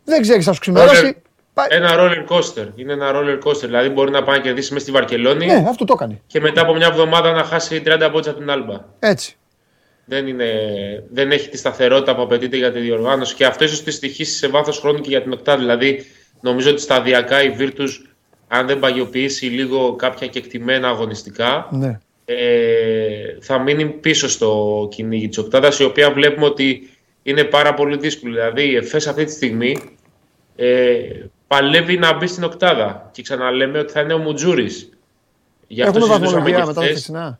[0.03, 1.15] Δεν ξέρεις θα σου ξημερώσει.
[1.53, 2.67] Roller- Πα- ένα roller coaster.
[2.75, 3.61] Είναι ένα roller coaster.
[3.61, 6.21] Δηλαδή μπορεί να πάει να κερδίσει μέσα στη Βαρκελόνη Ναι, αυτό το έκανε.
[6.27, 8.85] και μετά από μια εβδομάδα να χάσει 30 πόντια από την Άλμπα.
[8.99, 9.35] Έτσι.
[10.05, 10.49] Δεν, είναι,
[11.11, 14.47] δεν έχει τη σταθερότητα που απαιτείται για τη διοργάνωση και αυτό ίσως τη στοιχήσει σε
[14.47, 15.57] βάθος χρόνου και για την οκτά.
[15.57, 16.05] Δηλαδή,
[16.41, 17.89] νομίζω ότι σταδιακά η Virtus,
[18.47, 21.99] αν δεν παγιοποιήσει λίγο κάποια κεκτημένα αγωνιστικά, Ναι.
[22.25, 22.35] ε,
[23.41, 26.89] θα μείνει πίσω στο κυνήγι της οκτάδας, η οποία βλέπουμε ότι
[27.23, 28.33] είναι πάρα πολύ δύσκολη.
[28.33, 29.97] Δηλαδή, η ΕΦΕΣ αυτή τη στιγμή
[30.55, 30.93] ε,
[31.47, 33.09] παλεύει να μπει στην οκτάδα.
[33.11, 34.89] Και ξαναλέμε ότι θα είναι ο Μουτζούρης.
[35.67, 36.91] Γι' αυτό Έχουμε συζητούσαμε βαθμολογία και μετά το χθες.
[36.91, 37.39] χθεσινά.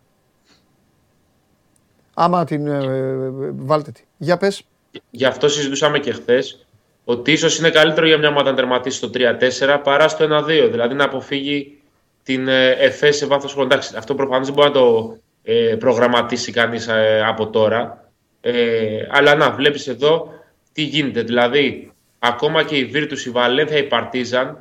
[2.14, 4.04] Άμα την ε, ε, ε, βάλτε τη.
[4.18, 4.64] Για πες.
[5.10, 6.66] Γι' αυτό συζητούσαμε και χθες
[7.06, 10.68] ότι ίσως είναι καλύτερο για μια ομάδα να τερματίσει στο 3-4 παρά στο 1-2.
[10.72, 11.82] Δηλαδή να αποφύγει
[12.24, 13.68] την ε, ΕΦΕ σε βάθος χρόνου.
[13.72, 16.90] Εντάξει, αυτό προφανώς δεν μπορεί να το ε, προγραμματίσει κανείς
[17.28, 18.12] από τώρα.
[18.42, 20.30] Ε, αλλά να, βλέπεις εδώ
[20.72, 21.22] τι γίνεται.
[21.22, 21.93] Δηλαδή,
[22.26, 24.54] ακόμα και η Virtus, η Βαλένθια, η Partizan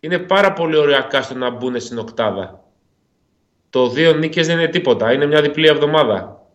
[0.00, 2.64] είναι πάρα πολύ ωριακά στο να μπουν στην οκτάδα.
[3.70, 5.12] Το δύο νίκες δεν είναι τίποτα.
[5.12, 6.46] Είναι μια διπλή εβδομάδα.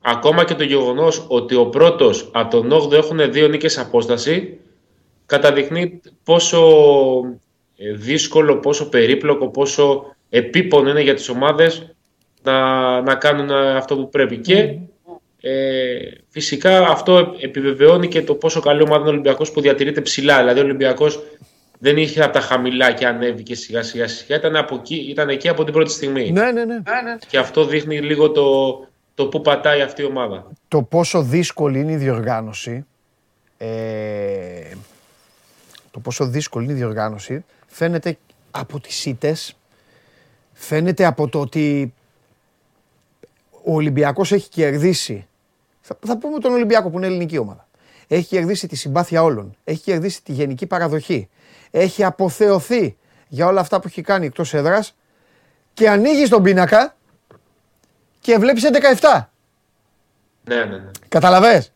[0.00, 4.60] Ακόμα και το γεγονός ότι ο πρώτος από τον 8ο έχουν δύο νίκες απόσταση
[5.26, 6.60] καταδεικνύει πόσο
[7.76, 11.94] ε, δύσκολο, πόσο περίπλοκο, πόσο επίπονο είναι για τις ομάδες
[12.42, 14.38] να, να κάνουν ε, αυτό που πρέπει.
[14.38, 14.78] Και
[15.46, 15.96] ε,
[16.28, 20.38] φυσικά αυτό επιβεβαιώνει και το πόσο καλή ομάδα είναι ο Ολυμπιακός που διατηρείται ψηλά.
[20.38, 21.22] Δηλαδή ο Ολυμπιακός
[21.78, 24.36] δεν είχε από τα χαμηλά και ανέβηκε σιγά σιγά σιγά.
[24.36, 26.30] Ήταν, από εκεί, ήταν εκεί από την πρώτη στιγμή.
[26.30, 26.82] Ναι, ναι, ναι.
[27.28, 28.78] Και αυτό δείχνει λίγο το,
[29.14, 30.46] το που πατάει αυτή η ομάδα.
[30.68, 32.86] Το πόσο δύσκολη είναι η διοργάνωση.
[33.58, 33.66] Ε,
[35.90, 38.16] το πόσο δύσκολη είναι η διοργάνωση φαίνεται
[38.50, 39.56] από τις ήττες,
[40.52, 41.94] φαίνεται από το ότι
[43.64, 45.26] ο Ολυμπιακός έχει κερδίσει.
[45.86, 47.68] Θα, θα πούμε τον Ολυμπιακό που είναι ελληνική ομάδα.
[48.08, 49.56] Έχει κερδίσει τη συμπάθεια όλων.
[49.64, 51.28] Έχει κερδίσει τη γενική παραδοχή.
[51.70, 52.96] Έχει αποθεωθεί
[53.28, 54.96] για όλα αυτά που έχει κάνει εκτός έδρας
[55.72, 56.96] και ανοίγει τον πίνακα
[58.20, 58.64] και βλέπεις
[59.00, 59.28] 11-17.
[60.44, 60.90] Ναι, ναι, ναι.
[61.08, 61.72] Καταλαβες; Είναι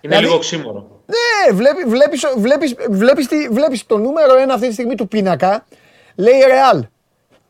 [0.00, 1.00] Δηλαδή- λίγο ξύμορο.
[1.06, 5.66] Ναι, βλέπεις, βλέπεις, βλέπεις, βλέπεις, τη- βλέπεις το νούμερο 1 αυτή τη στιγμή του πίνακα,
[6.14, 6.80] λέει Real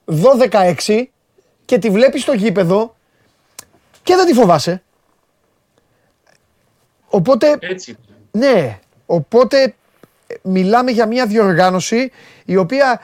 [0.04, 1.10] 12-6
[1.64, 2.96] και τη βλέπεις στο γήπεδο
[4.02, 4.82] και δεν τη φοβάσαι.
[7.14, 7.96] Οπότε, Έτσι.
[8.30, 9.62] ναι, οπότε
[10.26, 12.10] ε, μιλάμε για μια διοργάνωση
[12.44, 13.00] η οποία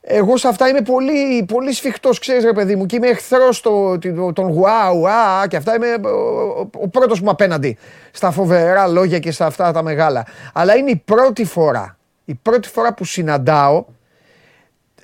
[0.00, 3.98] εγώ σε αυτά είμαι πολύ, πολύ σφιχτός, ξέρεις ρε παιδί μου, και είμαι εχθρός το,
[3.98, 7.76] το- των wow, α, και αυτά είμαι ο, ο, ο πρώτος μου απέναντι
[8.10, 10.26] στα φοβερά λόγια και στα αυτά τα μεγάλα.
[10.52, 13.84] Αλλά είναι η πρώτη φορά, η πρώτη φορά που συναντάω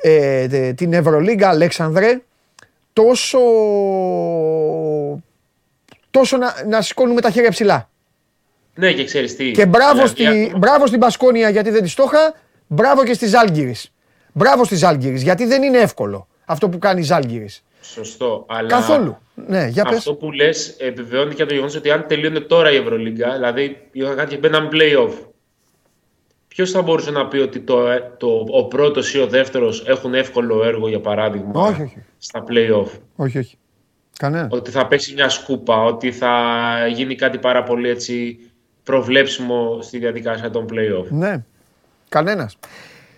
[0.01, 2.21] ε, τε- την Ευρωλίγκα Αλέξανδρε
[2.93, 3.39] τόσο,
[6.11, 7.89] τόσο να, να σηκώνουμε τα χέρια ψηλά.
[8.79, 9.51] Ναι, και ξέρεις τι.
[9.51, 12.35] Και μπράβο, δηλαδή, στη, ακόμα- μπράβο στην Πασκόνια γιατί δεν τη το είχα.
[12.67, 13.93] Μπράβο και στη Ζάλγκυρης.
[14.33, 17.63] Μπράβο στη Ζάλγκυρης γιατί δεν είναι εύκολο αυτό που κάνει η Ζάλγκυρης.
[17.81, 18.45] Σωστό.
[18.49, 19.19] Αλλά Καθόλου.
[19.35, 19.97] Ναι, για πες.
[19.97, 24.17] αυτό που λες επιβεβαιώνει και το γεγονός ότι αν τελείωνε τώρα η Ευρωλίγκα, δηλαδή είχαν
[24.17, 25.13] κάτι και μπαίναν playoff,
[26.49, 27.85] ποιος θα μπορούσε να πει ότι το,
[28.17, 32.05] το, ο πρώτος ή ο δεύτερος έχουν εύκολο έργο, για παράδειγμα, Όχι, όχι.
[32.19, 33.59] στα playoff; Όχι, όχι.
[34.19, 34.49] Κανένα.
[34.51, 36.33] Ότι θα παίξει μια σκούπα, ότι θα
[36.93, 38.39] γίνει κάτι πάρα πολύ έτσι
[38.89, 41.09] προβλέψιμο στη διαδικασία των playoff.
[41.09, 41.45] Ναι.
[42.09, 42.59] Κανένας.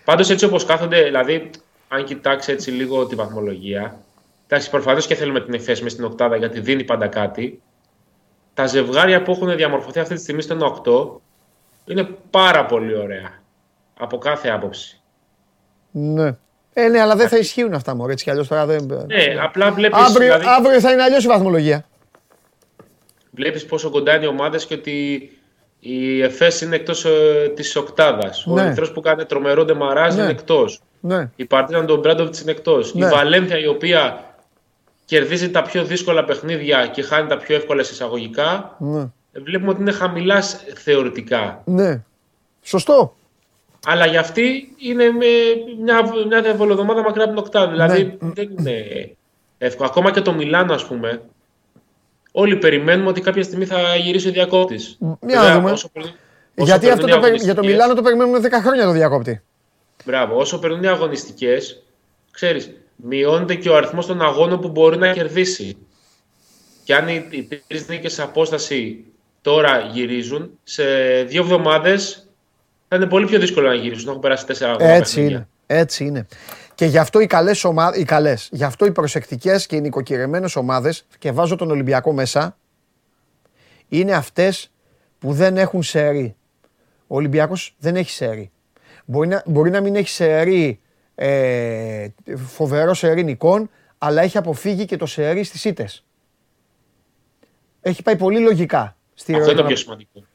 [0.04, 1.50] Πάντως έτσι όπως κάθονται, δηλαδή,
[1.88, 4.00] αν κοιτάξει έτσι λίγο τη βαθμολογία,
[4.46, 7.62] εντάξει, προφανώς και θέλουμε την ΕΦΕΣ μες στην Οκτάδα γιατί δίνει πάντα κάτι.
[8.54, 11.22] Τα ζευγάρια που έχουν διαμορφωθεί αυτή τη στιγμή στο
[11.86, 13.42] 1-8 είναι πάρα πολύ ωραία.
[13.98, 15.00] Από κάθε άποψη.
[15.90, 16.36] Ναι.
[16.72, 18.08] Ε, ναι, αλλά δεν θα ισχύουν αυτά μου.
[18.08, 18.84] Έτσι κι αλλιώς τώρα δεν.
[19.06, 21.84] Ναι, απλά βλέπεις Αύριο, δηλαδή, αύριο θα είναι αλλιώς η βαθμολογία.
[23.30, 25.30] βλέπεις πόσο κοντά είναι οι ομάδες και ότι
[25.80, 28.46] η ΕΦΕΣ είναι εκτός ε, της Οκτάδας.
[28.46, 28.62] Ο Ναι.
[28.62, 30.22] Ερυθρό που κάνει τρομερό ντεμαράζ Ναι.
[30.22, 30.80] είναι εκτός.
[31.00, 31.30] Ναι.
[31.36, 32.94] Η Παρτίζαν τον Μπράντοβιτς είναι εκτός.
[32.94, 33.06] Ναι.
[33.06, 34.24] Η Βαλένθια η οποία
[35.04, 38.76] κερδίζει τα πιο δύσκολα παιχνίδια και χάνει τα πιο εύκολα εισαγωγικά.
[38.78, 39.04] Ναι.
[39.32, 41.62] Βλέπουμε ότι είναι χαμηλάς σ- θεωρητικά.
[41.64, 42.02] ναι.
[42.62, 43.14] Σωστό.
[43.86, 45.26] Αλλά για αυτή είναι με
[45.82, 47.70] μια, μια διαβολοδομάδα μακριά από την οκτάδα.
[47.70, 48.30] Δηλαδή Ναι.
[48.34, 48.84] δεν είναι
[49.58, 49.88] εύκολο.
[49.88, 51.20] Ακόμα και το Μιλάνο, ας πούμε.
[52.32, 54.98] Όλοι περιμένουμε ότι κάποια στιγμή θα γυρίσει ο διακόπτης.
[55.26, 55.74] Για να δούμε.
[56.54, 59.40] Γιατί αυτό το, περι- για το Μιλάνο το περιμένουμε 10 χρόνια το διακόπτη.
[60.04, 60.36] Μπράβο.
[60.36, 61.82] Όσο περνούν οι αγωνιστικές,
[62.30, 65.76] ξέρεις, μειώνεται και ο αριθμός των αγώνων που μπορεί να κερδίσει.
[66.84, 69.04] Και αν οι, οι τρει νίκες σε απόσταση
[69.42, 70.84] τώρα γυρίζουν, σε
[71.22, 72.28] δύο εβδομάδες
[72.88, 74.08] θα είναι πολύ πιο δύσκολο να γυρίσουν.
[74.08, 75.36] Έχουν περάσει τέσσερα ακόμα Έτσι παιχνίδια.
[75.36, 75.48] είναι.
[75.72, 76.26] Έτσι είναι.
[76.74, 80.56] Και γι' αυτό οι καλές ομάδε, οι καλές, γι' αυτό οι προσεκτικές και οι νοικοκυρεμένες
[80.56, 82.56] ομάδες, και βάζω τον Ολυμπιακό μέσα,
[83.88, 84.70] είναι αυτές
[85.18, 86.36] που δεν έχουν σερί.
[87.06, 88.50] Ο Ολυμπιακός δεν έχει σερί.
[89.04, 90.80] Μπορεί να, μπορεί να μην έχει σερί,
[91.14, 92.06] ε,
[92.36, 96.04] φοβερό σερί νικών, αλλά έχει αποφύγει και το σερί στις ήττες.
[97.80, 98.96] Έχει πάει πολύ λογικά.
[99.14, 100.28] Στη Αυτό είναι το ροή πιο των- σημαντικό.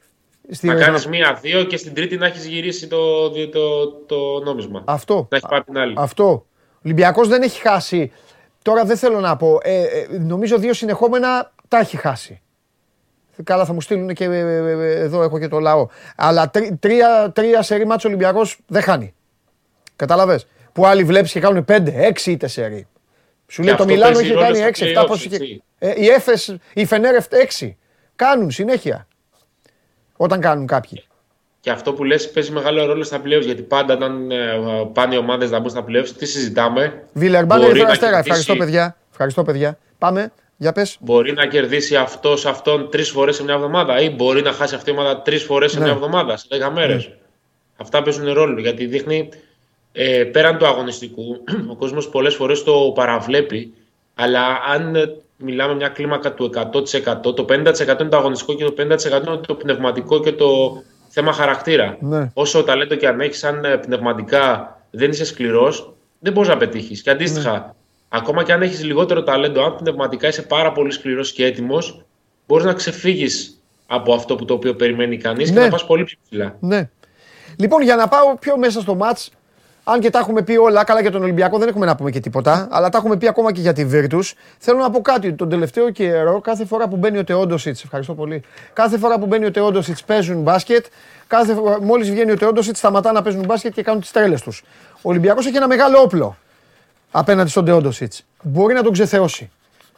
[0.50, 3.88] Στη να ροή των- κάνεις μία-δύο και στην τρίτη να έχεις γυρίσει το, το, το,
[4.06, 4.82] το νόμισμα.
[4.86, 5.26] Αυτό.
[5.30, 5.94] Να έχεις πάει την άλλη.
[5.96, 6.24] Αυτό.
[6.24, 8.12] Ο Ολυμπιακός δεν έχει χάσει.
[8.62, 9.58] Τώρα δεν θέλω να πω.
[9.62, 12.40] Ε, ε, νομίζω δύο συνεχόμενα τα έχει χάσει.
[13.44, 15.88] Καλά, θα μου στείλουν και ε, ε, ε, εδώ έχω και το λαό.
[16.16, 19.14] Αλλά τρι- τρία, τρία σερή μάτσο Ολυμπιακός δεν χάνει.
[19.96, 20.40] Κατάλαβε.
[20.72, 22.86] Που άλλοι βλέπεις και κάνουν πέντε, έξι είτε σερή.
[23.46, 25.34] Σου λέει το αυτό Μιλάνο παίζει έχει ρόλο κάνει στα 6-7 playoffs, πώς είχε.
[25.36, 25.62] έτσι.
[25.78, 27.16] Ε, η Έφες, η Φενέρ
[27.60, 27.76] 6.
[28.16, 29.06] Κάνουν συνέχεια.
[30.16, 31.02] Όταν κάνουν κάποιοι.
[31.60, 34.36] Και αυτό που λες παίζει μεγάλο ρόλο στα playoffs γιατί πάντα όταν ε,
[34.92, 38.10] πάνε οι ομάδες να μπουν στα playoffs, τι συζητάμε; Βιλερμπάν Μπορεί Ερυθρό να Αστέρα.
[38.10, 38.96] κερδίσει- Ευχαριστώ παιδιά.
[39.10, 39.78] Ευχαριστώ παιδιά.
[39.98, 40.32] Πάμε.
[40.56, 40.96] Για πες.
[41.00, 44.90] Μπορεί να κερδίσει αυτός αυτόν τρεις φορές σε μια εβδομάδα ή μπορεί να χάσει αυτή
[44.90, 45.84] η ομάδα τρεις φορές σε Ναι.
[45.84, 47.10] μια εβδομάδα, σε 10 μέρες.
[47.76, 49.28] Αυτά παίζουν ρόλο γιατί δείχνει
[49.92, 53.74] ε, πέραν του αγωνιστικού, ο κόσμος πολλές φορές το παραβλέπει.
[54.14, 54.42] Αλλά
[54.74, 59.26] αν ε, μιλάμε μια κλίμακα του 100%, το 50% είναι το αγωνιστικό και το 50%
[59.26, 61.96] είναι το πνευματικό και το θέμα χαρακτήρα.
[62.00, 62.30] Ναι.
[62.34, 67.02] Όσο ταλέντο και αν έχεις, αν ε, πνευματικά δεν είσαι σκληρός, δεν μπορείς να πετύχεις.
[67.02, 67.64] Και αντίστοιχα, Ναι.
[68.08, 72.04] ακόμα και αν έχεις λιγότερο ταλέντο, αν πνευματικά είσαι πάρα πολύ σκληρός και έτοιμος,
[72.46, 75.56] μπορείς να ξεφύγεις από αυτό που το οποίο περιμένει κανείς Ναι.
[75.56, 76.56] και να πας πολύ πιο ψηλά.
[76.60, 76.88] Ναι.
[77.58, 79.30] Λοιπόν, για να πάω πιο μέσα στο μάτς,
[79.88, 82.20] αν και τα έχουμε πει όλα, καλά για τον Ολυμπιακό δεν έχουμε να πούμε και
[82.20, 84.32] τίποτα, αλλά τα έχουμε πει ακόμα και για τη Virtus.
[84.58, 88.42] Θέλω να πω κάτι, τον τελευταίο καιρό, κάθε φορά που μπαίνει ο Τεόντοσιτς, ευχαριστώ πολύ,
[88.72, 90.86] κάθε φορά που μπαίνει ο Τεόντοσιτς παίζουν μπάσκετ,
[91.26, 94.62] κάθε φορά, μόλις βγαίνει ο Τεόντοσιτς σταματά να παίζουν μπάσκετ και κάνουν τις τρέλες τους.
[94.92, 96.36] Ο Ολυμπιακός έχει ένα μεγάλο όπλο
[97.10, 98.24] απέναντι στον Τεόντοσιτς.
[98.42, 99.50] Μπορεί να τον ξεθεώσει.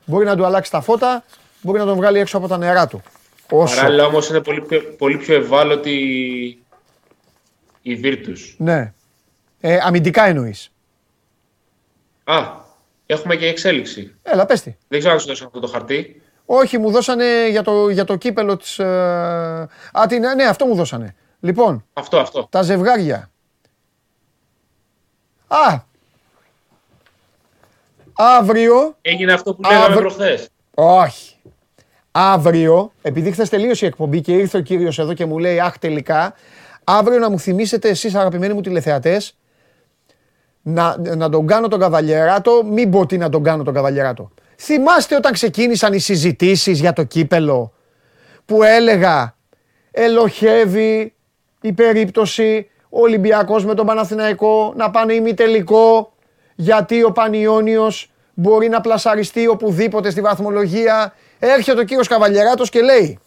[0.04, 1.24] Μπορεί να του αλλάξει τα φώτα,
[1.60, 3.02] μπορεί να τον βγάλει έξω από τα νερά του.
[3.50, 3.76] Όσο.
[3.76, 5.98] Παράλληλα όμως είναι πολύ πιο, πολύ πιο ευάλωτη
[7.82, 8.54] η Virtus.
[8.56, 8.92] Ναι.
[9.60, 10.72] Ε, αμυντικά εννοείς.
[12.24, 12.42] Α,
[13.06, 14.14] έχουμε και εξέλιξη.
[14.22, 14.76] Έλα, πες τη.
[14.88, 16.22] Δεν ξέρω αν σου δώσω αυτό το χαρτί.
[16.46, 18.78] Όχι, μου δώσανε για το, για το κύπελο της...
[18.78, 18.86] ε,
[19.92, 21.14] Α, τι, ναι, ναι, αυτό μου δώσανε.
[21.40, 22.46] Λοιπόν, Αυτό, αυτό.
[22.50, 23.30] τα ζευγάρια.
[25.48, 25.86] Α!
[28.12, 30.48] Αύριο, Έγινε αυτό που λέγαμε Αύριο- προχθές.
[30.74, 31.32] όχι.
[32.10, 35.78] Αύριο, επειδή χθες τελείωσε η εκπομπή και ήρθε ο κύριος εδώ και μου λέει αχ
[35.78, 36.34] τελικά,
[36.84, 39.36] αύριο να μου θυμίσετε εσείς αγαπημένοι μου τηλεθεατές
[40.68, 44.30] να, να τον κάνω τον καβαλιεράτο, μην πω τι να τον κάνω τον καβαλιεράτο.
[44.56, 47.72] Θυμάστε όταν ξεκίνησαν οι συζητήσεις για το κύπελο
[48.44, 49.36] που έλεγα
[49.90, 51.14] ελοχεύει
[51.60, 56.12] η περίπτωση ο Ολυμπιακός με τον Παναθηναϊκό να πάνε ημιτελικό
[56.54, 61.14] γιατί ο Πανιόνιος μπορεί να πλασαριστεί οπουδήποτε στη βαθμολογία.
[61.38, 63.18] Έρχεται ο κύριος Καβαλιεράτος και λέει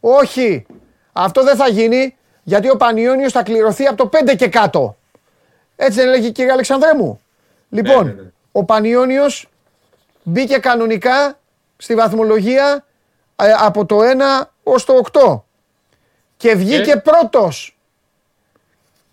[0.00, 0.66] όχι,
[1.12, 4.96] αυτό δεν θα γίνει γιατί ο Πανιόνιος θα κληρωθεί από το 5 και κάτω.
[5.84, 7.20] Έτσι δεν έλεγε η κυρία Αλεξανδρέμου.
[7.68, 8.28] Λοιπόν, Ναι, ναι, ναι.
[8.52, 9.48] ο Πανιόνιος
[10.22, 11.38] μπήκε κανονικά
[11.76, 12.84] στη βαθμολογία
[13.36, 13.98] ε, από το
[14.42, 15.40] 1 ως το 8
[16.36, 17.78] και βγήκε Και; πρώτος.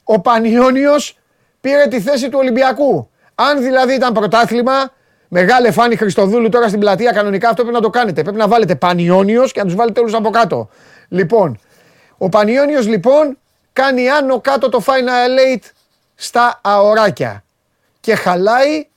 [0.03, 1.17] Ο Πανιόνιος
[1.61, 3.09] πήρε τη θέση του Ολυμπιακού.
[3.35, 4.93] Αν δηλαδή ήταν πρωτάθλημα,
[5.27, 8.21] μεγάλε φάνη Χριστοδούλου τώρα στην πλατεία κανονικά αυτό πρέπει να το κάνετε.
[8.21, 10.69] Πρέπει να βάλετε Πανιόνιος και να τους βάλετε όλους από κάτω.
[11.07, 11.59] Λοιπόν,
[12.17, 13.37] ο Πανιόνιος λοιπόν
[13.73, 15.71] κάνει άνω κάτω το Final Eight
[16.21, 17.43] στα αωράκια
[17.99, 18.87] και χαλάει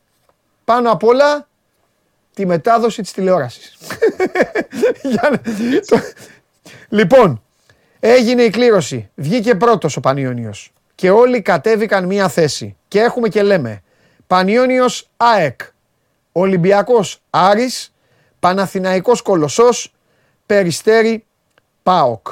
[0.65, 1.49] πάνω απ' όλα
[2.35, 3.77] τη μετάδοση της τηλεόρασης.
[5.03, 5.39] Για να-
[5.87, 6.03] το-
[6.89, 7.43] Λοιπόν,
[8.01, 9.11] έγινε η κλήρωση.
[9.15, 12.77] Βγήκε πρώτος ο Πανιόνιος και όλοι κατέβηκαν μία θέση.
[12.89, 13.83] Και έχουμε και λέμε
[14.27, 15.61] Πανιόνιος ΑΕΚ,
[16.33, 17.95] Ολυμπιακός Άρης,
[18.39, 19.95] Παναθηναϊκός Κολοσσός,
[20.47, 21.25] Περιστέρι
[21.83, 22.27] ΠΑΟΚ.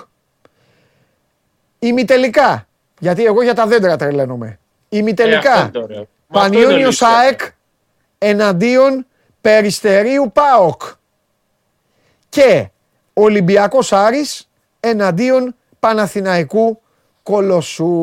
[1.78, 2.66] Ημιτελικά,
[2.98, 4.58] γιατί εγώ για τα δέντρα τρελαίνομαι.
[4.90, 6.08] Ε, αυτό Ημιτελικά, είναι το ωραίο.
[6.26, 7.08] Μα αυτό είναι Πανιόνιος ολύσια.
[7.08, 7.40] ΑΕΚ
[8.18, 9.06] εναντίον
[9.40, 10.82] Περιστερίου ΠΑΟΚ.
[12.28, 12.68] Και
[13.12, 14.48] Ολυμπιακός Άρης
[14.80, 16.80] εναντίον Παναθηναϊκού
[17.22, 17.94] Κολοσσού.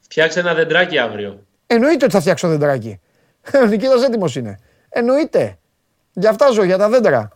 [0.00, 1.46] Φτιάξε ένα δεντράκι αύριο.
[1.66, 3.00] Εννοείται ότι θα φτιάξω δεντράκι.
[3.62, 4.60] Ο Νικήτας έτοιμος είναι.
[4.88, 5.58] Εννοείται.
[6.12, 7.28] Γι' αυτά ζω, για τα δέντρα.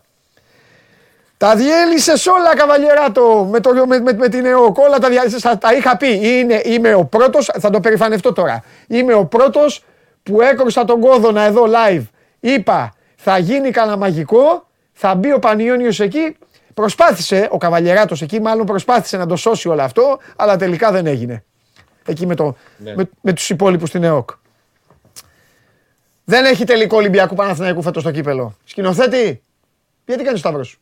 [1.39, 4.79] Τα διέλυσες όλα, καβαλιεράτο, με, το, με, με, με την ΕΟΚ.
[4.79, 6.39] Όλα τα, διέλυσες, τα, τα είχα πει.
[6.39, 8.63] Είναι, είμαι ο πρώτος, θα το περηφανευτώ τώρα.
[8.87, 9.85] Είμαι ο πρώτος
[10.23, 12.03] που έκρουσα τον κόδωνα εδώ live.
[12.41, 16.37] Είπα, θα γίνει κανένα μαγικό, θα μπει ο Πανιόνιος εκεί.
[16.75, 21.45] Προσπάθησε, ο καβαλιεράτος εκεί μάλλον προσπάθησε να το σώσει όλο αυτό, αλλά τελικά δεν έγινε.
[22.07, 22.95] Εκεί με, το, Ναι.
[22.95, 24.31] με, με τους υπόλοιπους στην ΕΟΚ.
[26.25, 28.57] Δεν έχει τελικό Ολυμπιακού Παναθηναϊκού φέτος στο κύπελο.
[28.65, 29.43] Σκηνοθέτη,
[30.07, 30.81] γιατί κάνεις το σταύρο σου.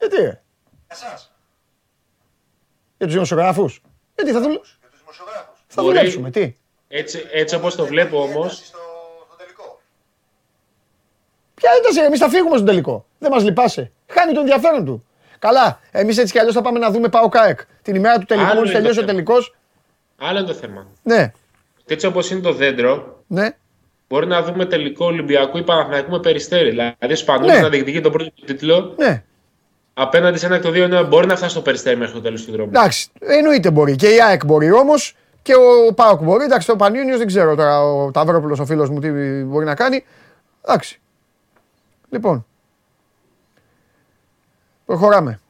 [0.00, 0.40] Γιατί; Ρε.
[0.86, 1.32] Εσάς,
[2.96, 3.82] Για τους δημοσιογράφους.
[4.14, 4.50] Γιατί θα, δουλ...
[4.52, 5.58] για τους δημοσιογράφους.
[5.66, 5.94] θα Μπορεί.
[5.96, 6.30] δουλέψουμε.
[6.30, 6.54] Τι;
[6.88, 8.64] Έτσι, έτσι όπως το βλέπω όμως, Στο,
[9.26, 9.80] στο τελικό.
[11.54, 13.06] Ποια ένταση, εμείς θα φύγουμε στον τελικό.
[13.18, 13.92] Δεν μας λυπάσαι.
[14.08, 15.04] Χάνει το ενδιαφέρον του.
[15.38, 17.60] Καλά, εμείς έτσι κι αλλιώς θα πάμε να δούμε Πάο ΚΑΕΚ.
[17.82, 19.12] Την ημέρα του τελικού, Άλλο μόλις είναι το τελειώσει ο θέμα.
[19.12, 19.56] τελικός.
[20.18, 20.86] άλλο είναι το θέμα.
[21.02, 21.32] Ναι,
[21.86, 23.56] Έτσι όπως είναι το δέντρο, ναι.
[24.08, 26.70] μπορεί να δούμε τελικό Ολυμπιακού ή Παναθηναϊκού με περιστέρι.
[26.70, 27.60] Δηλαδή, ο Σπανούλης Ναι.
[27.60, 29.24] να διεκδικεί τον πρώτο του τίτλο Ναι,
[29.94, 32.44] απέναντι σε ένα εκ των δύο είναι- μπορεί να φτάσει στο περιστέρι μέχρι το τέλος
[32.44, 32.68] του δρόμου.
[32.68, 33.96] εντάξει, εννοείται μπορεί.
[33.96, 35.54] Και η ΑΕΚ μπορεί όμως και
[35.88, 36.44] ο Πάοκ μπορεί.
[36.44, 39.10] Εντάξει, το Πανιόνιος δεν ξέρω τώρα ο Ταυρόπουλος ο φίλος μου τι
[39.44, 40.04] μπορεί να κάνει.
[40.64, 41.00] Εντάξει.
[42.10, 42.46] Λοιπόν.
[44.86, 45.40] Προχωράμε.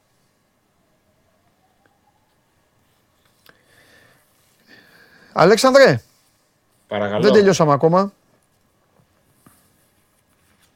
[5.33, 6.01] Αλέξανδρε,
[6.87, 7.21] Παρακαλώ.
[7.23, 8.13] δεν τελειώσαμε ακόμα.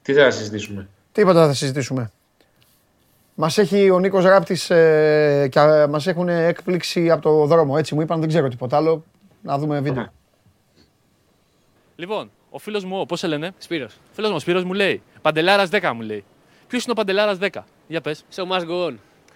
[0.01, 2.11] Τι θα συζητήσουμε; Τίποτα δεν θα συζητήσουμε.
[3.35, 7.75] Μας έχει ο Νίκος Ράπτη ε, και ε, μας έχουν έκπληξη από το δρόμο.
[7.77, 9.03] Έτσι μου είπαν, δεν ξέρω τίποτα άλλο.
[9.41, 10.07] Να δούμε βίντεο.
[11.95, 13.97] Λοιπόν, ο φίλος μου, πώς σε λένε, Σπύρος.
[14.11, 16.23] φίλος μου, ο Σπύρος μου λέει, Παντελάρας 10 μου λέει.
[16.67, 17.49] Ποιος είναι ο Παντελάρας 10,
[17.87, 18.25] για πες.
[18.35, 18.93] So must go on.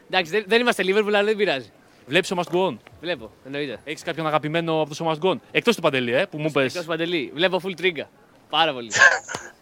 [0.10, 1.72] Εντάξει, δεν, δεν είμαστε Liverpool, αλλά δεν πειράζει.
[2.08, 3.80] Βλέπεις ο Must Go On; Βλέπω, εννοείται.
[3.84, 6.66] Έχεις κάποιον αγαπημένο από το Must Go On; Εκτός του Παντελή, ε, που μου πες.
[6.66, 7.32] Εκτός Παντελή.
[7.34, 8.10] Βλέπω full τρίγκα.
[8.50, 8.92] Πάρα πολύ.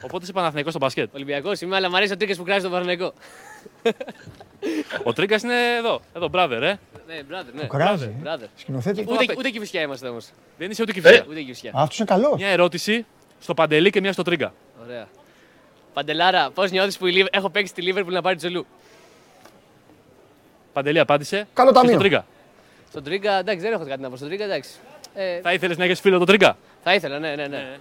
[0.03, 1.15] Οπότε είσαι Παναθηναϊκός στο μπασκετ.
[1.15, 3.14] Ολυμπιακός είμαι, αλλά μου αρέσει ο τρίγκα που κράζει τον Παναγενικό.
[5.03, 6.76] Ο Τρίγκας είναι εδώ, εδώ, brother, ε.
[7.07, 7.64] Ναι, brother, ναι.
[7.68, 8.11] Κράζει.
[8.23, 8.48] Brother.
[8.56, 9.06] Σκηνοθέτη.
[9.07, 10.30] Ούτε, ούτε και φυσικά είμαστε όμως.
[10.57, 10.94] Δεν είσαι ούτε Ε.
[10.94, 11.26] κυφισιά.
[11.30, 11.72] Ούτε και φυσικά.
[11.73, 12.35] Αυτός είναι καλός.
[12.38, 13.06] Μια ερώτηση
[13.39, 14.53] στο Παντελή και μια στο Τρίγκα.
[14.84, 15.07] Ωραία.
[15.94, 18.65] Παντελάρα, πώς νιώθεις που η Liv- έχω παίξει τη Liverpool να πάρει τζολού;
[20.73, 21.48] Παντελή απάντησε.
[21.53, 21.91] Καλό Και ταμείο.
[21.91, 22.26] Στο Τρίγκα.
[22.89, 24.15] Στον τρίγκα, εντάξει, δεν έχω κάτι να πω.
[24.15, 24.69] Στον τρίγκα, εντάξει.
[25.14, 27.48] Ε, Θα ήθελες να έχεις φίλο το Τρίγκα; Θα ήθελα, ναι, ναι, ναι.
[27.48, 27.77] ναι.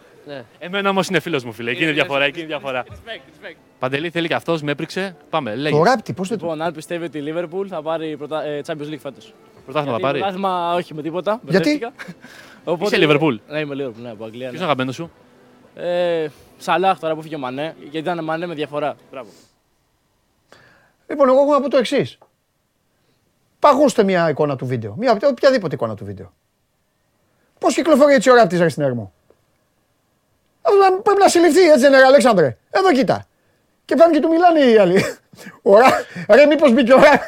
[0.58, 1.70] Εμένα όμως είναι φίλος μου, φίλε.
[1.70, 2.24] Εκείνη η διαφορά.
[2.24, 2.84] Εκείνη η διαφορά.
[2.88, 3.56] Respect, respect.
[3.78, 5.16] Παντελή θέλει και αυτός, με έπριξε.
[5.30, 5.76] Πάμε, λέγε.
[5.76, 6.34] Το ράπτη, πώς το.
[6.34, 8.44] Λοιπόν, αν πιστεύει ότι η Liverpool θα πάρει πρωτα...
[8.44, 9.34] ε, Champions League φέτος.
[9.64, 10.18] Πρωτάθλημα θα πάρει.
[10.18, 11.40] Πρωτάθλημα όχι με τίποτα.
[11.48, 11.78] Γιατί;
[12.64, 12.84] μπερδεύτηκα.
[12.84, 13.36] Είσαι Liverpool.
[13.48, 14.48] Ναι, είμαι Liverpool, ναι, από Αγγλία.
[14.50, 14.60] Ποιος είναι Ναι.
[14.60, 15.10] ο αγαπημένος σου;
[15.74, 16.26] Ε,
[16.58, 18.96] Σαλάχ τώρα που φύγε ο Μανέ, γιατί ήταν Μανέ με διαφορά.
[19.10, 19.28] Μπράβο.
[21.08, 22.18] Λοιπόν, εγώ έχω να πω το εξής.
[23.58, 24.94] Παγώστε μια εικόνα του βίντεο.
[24.98, 26.32] Μια, οποιαδήποτε εικόνα του βίντεο.
[27.58, 29.12] Πώς κυκλοφορεί έτσι ο ράπτης ρε στην Ερμό.
[30.66, 32.56] Αυτό να- πρέπει να συλληφθεί έτσι δεν είναι, Αλέξανδρε.
[32.70, 33.26] Εδώ κοίτα.
[33.84, 35.04] Και πάνε και του μιλάνε οι άλλοι.
[35.62, 35.86] Ωρα,
[36.28, 37.22] ρε, μήπως μπήκε ο, Ρά-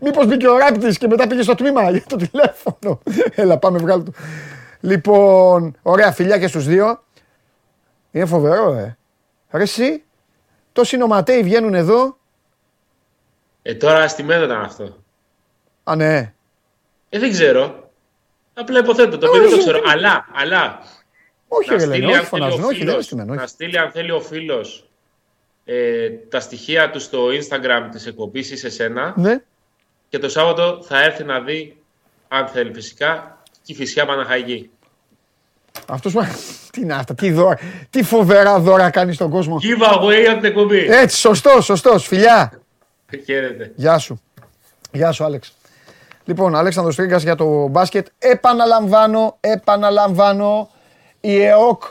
[0.00, 3.00] μήπως μπήκε ο ράπτης και μετά πήγε στο τμήμα για το τηλέφωνο.
[3.34, 4.14] Έλα, πάμε βγάλω του.
[4.80, 7.02] Λοιπόν, ωραία, φιλιά και στους δύο.
[8.10, 8.96] Είναι φοβερό, ε.
[9.50, 10.02] Ρε εσύ,
[10.72, 12.16] τόσοι νοματέοι βγαίνουν εδώ.
[13.62, 14.96] Ε, τώρα στημένο ήταν αυτό.
[15.84, 16.32] Α, ναι.
[17.08, 17.90] Ε, δεν ξέρω.
[18.54, 19.80] Απλά υποθέτω, το Ε, παιδί όχι, δεν το ξέρω.
[19.82, 20.78] δεν- Αλλά, αλλά
[21.54, 23.34] Όχι, να ρε, λένε, στείλει, όχι αν θέλει φωνάζουν, ο όχι, δεν είναι φίλος, στημένο,
[23.34, 23.50] να όχι.
[23.50, 24.88] στείλει αν θέλει ο φίλος
[25.64, 29.42] ε, τα στοιχεία του στο Instagram της εκπομπής ή σε σένα Ναι.
[30.08, 31.76] και το Σάββατο θα έρθει να δει,
[32.28, 34.70] αν θέλει φυσικά, και η φυσικά Παναχαϊκή.
[35.88, 36.28] Αυτός μα...
[36.72, 37.58] Τι είναι αυτά, τι δώρα,
[37.90, 39.56] τι φοβερά δώρα κάνει στον κόσμο.
[39.62, 40.86] Giveaway από την εκπομπή.
[40.90, 42.60] Έτσι, σωστός, σωστός, φιλιά.
[43.24, 43.72] Χαίρετε.
[43.74, 44.20] Γεια σου.
[44.92, 45.52] Γεια σου, Άλεξ.
[46.24, 48.06] Λοιπόν, Αλέξανδρος Τρίγκας για το μπάσκετ.
[48.18, 50.70] Επαναλαμβάνω, επαναλαμβάνω,
[51.24, 51.82] η ΕΟΚ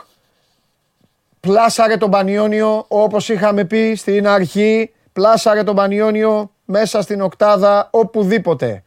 [1.40, 4.92] πλάσαρε τον Πανιόνιο όπως είχαμε πει στην αρχή.
[5.12, 8.82] Πλάσαρε τον Πανιόνιο μέσα στην οκτάδα οπουδήποτε.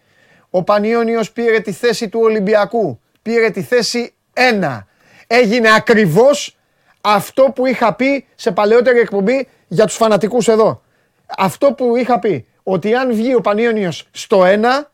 [0.49, 2.99] Ο Πανιόνιος πήρε τη θέση του Ολυμπιακού.
[3.21, 4.13] Πήρε τη θέση
[4.61, 4.83] 1.
[5.27, 6.57] Έγινε ακριβώς
[7.01, 10.81] αυτό που είχα πει σε παλαιότερη εκπομπή για τους φανατικούς εδώ.
[11.37, 14.91] Αυτό που είχα πει, ότι αν βγει ο Πανιόνιος στο 1,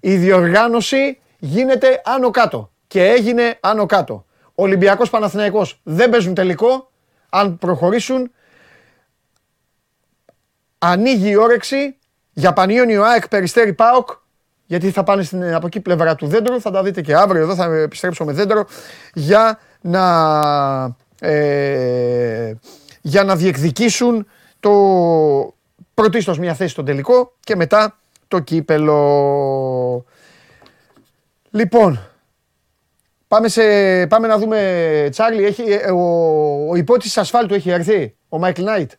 [0.00, 2.70] η διοργάνωση γίνεται άνω κάτω.
[2.86, 4.24] Και έγινε άνω κάτω.
[4.54, 6.90] Ολυμπιακός Παναθηναϊκός δεν παίζουν τελικό.
[7.28, 8.30] Αν προχωρήσουν,
[10.78, 11.96] ανοίγει η όρεξη
[12.32, 14.10] για Πανιόνιο ΑΕΚ Περιστέρη ΠΑΟΚ
[14.66, 17.54] γιατί θα πάνε στην, από εκεί πλευρά του δέντρου, θα τα δείτε και αύριο εδώ,
[17.54, 18.66] θα επιστρέψω με δέντρο
[19.14, 20.04] για να,
[21.20, 22.52] ε,
[23.00, 24.26] για να διεκδικήσουν
[24.60, 24.70] το
[25.94, 27.98] πρωτίστως μια θέση στο τελικό και μετά
[28.28, 30.04] το κύπελο.
[31.50, 32.00] Λοιπόν,
[33.32, 33.62] πάμε, σε,
[34.06, 38.90] πάμε να δούμε, Τσάρλι, έχει, ε, ο, ο υπότης ασφάλτου έχει έρθει, ο Μάικλ Νάιτ.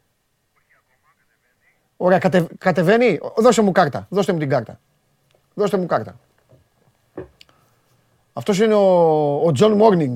[1.97, 3.19] Ωραία, κατε, κατεβαίνει.
[3.37, 4.07] Δώσε μου κάρτα.
[4.09, 4.79] Δώστε μου την κάρτα.
[5.53, 6.19] Δώστε μου κάρτα.
[8.33, 10.15] Αυτός είναι ο, ο John Morning.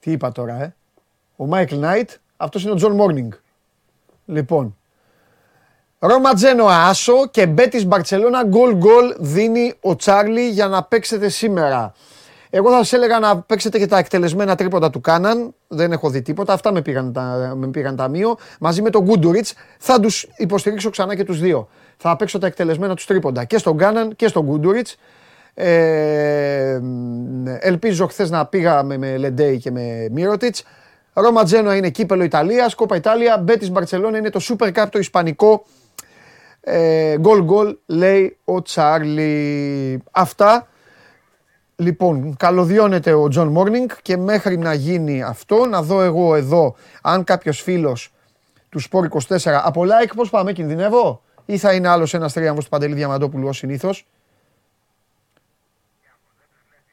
[0.00, 0.74] Τι είπα τώρα, ε;
[1.36, 2.08] Ο Michael Knight.
[2.36, 3.28] Αυτός είναι ο John Morning.
[4.26, 4.76] Λοιπόν.
[5.98, 11.94] Ρώμα Τζένοα Άσο και Μπέτης Μπαρτσελώνα γκολ γκολ δίνει ο Τσάρλι για να παίξετε σήμερα.
[12.54, 15.54] Εγώ θα σας έλεγα να παίξετε και τα εκτελεσμένα τρίποντα του Κάναν.
[15.68, 16.52] Δεν έχω δει τίποτα.
[16.52, 18.36] Αυτά με πήγαν, τα, με πήγαν ταμείο.
[18.60, 21.68] Μαζί με τον Γκούντουριτς θα τους υποστηρίξω ξανά και τους δύο.
[21.96, 24.96] Θα παίξω τα εκτελεσμένα τους τρίποντα και στον Κάναν και στον Γκούντουριτς.
[25.54, 26.80] Ε,
[27.60, 30.64] ελπίζω χθες να πήγαμε με Λεντέι και με Μίροτιτς.
[31.12, 35.64] Ρώμα Τζένοα είναι κύπελλο Ιταλίας, Κόπα Ιτάλια, Μπέτης Μπαρτσελώνα είναι το Super Cup το Ισπανικό.
[36.60, 40.02] Ε, γκολ γκολ λέει ο Τσάρλι.
[40.10, 40.66] Αυτά.
[41.76, 47.24] Λοιπόν, καλωδιώνεται ο Τζον Μόρνινγκ και μέχρι να γίνει αυτό, να δω εγώ εδώ αν
[47.24, 48.12] κάποιος φίλος
[48.68, 52.70] του Σπόρ 24 από like πώς πάμε, κινδυνεύω; Ή θα είναι άλλος ένας τρίαμβος του
[52.70, 54.06] Παντελή Διαμαντόπουλου ως συνήθως;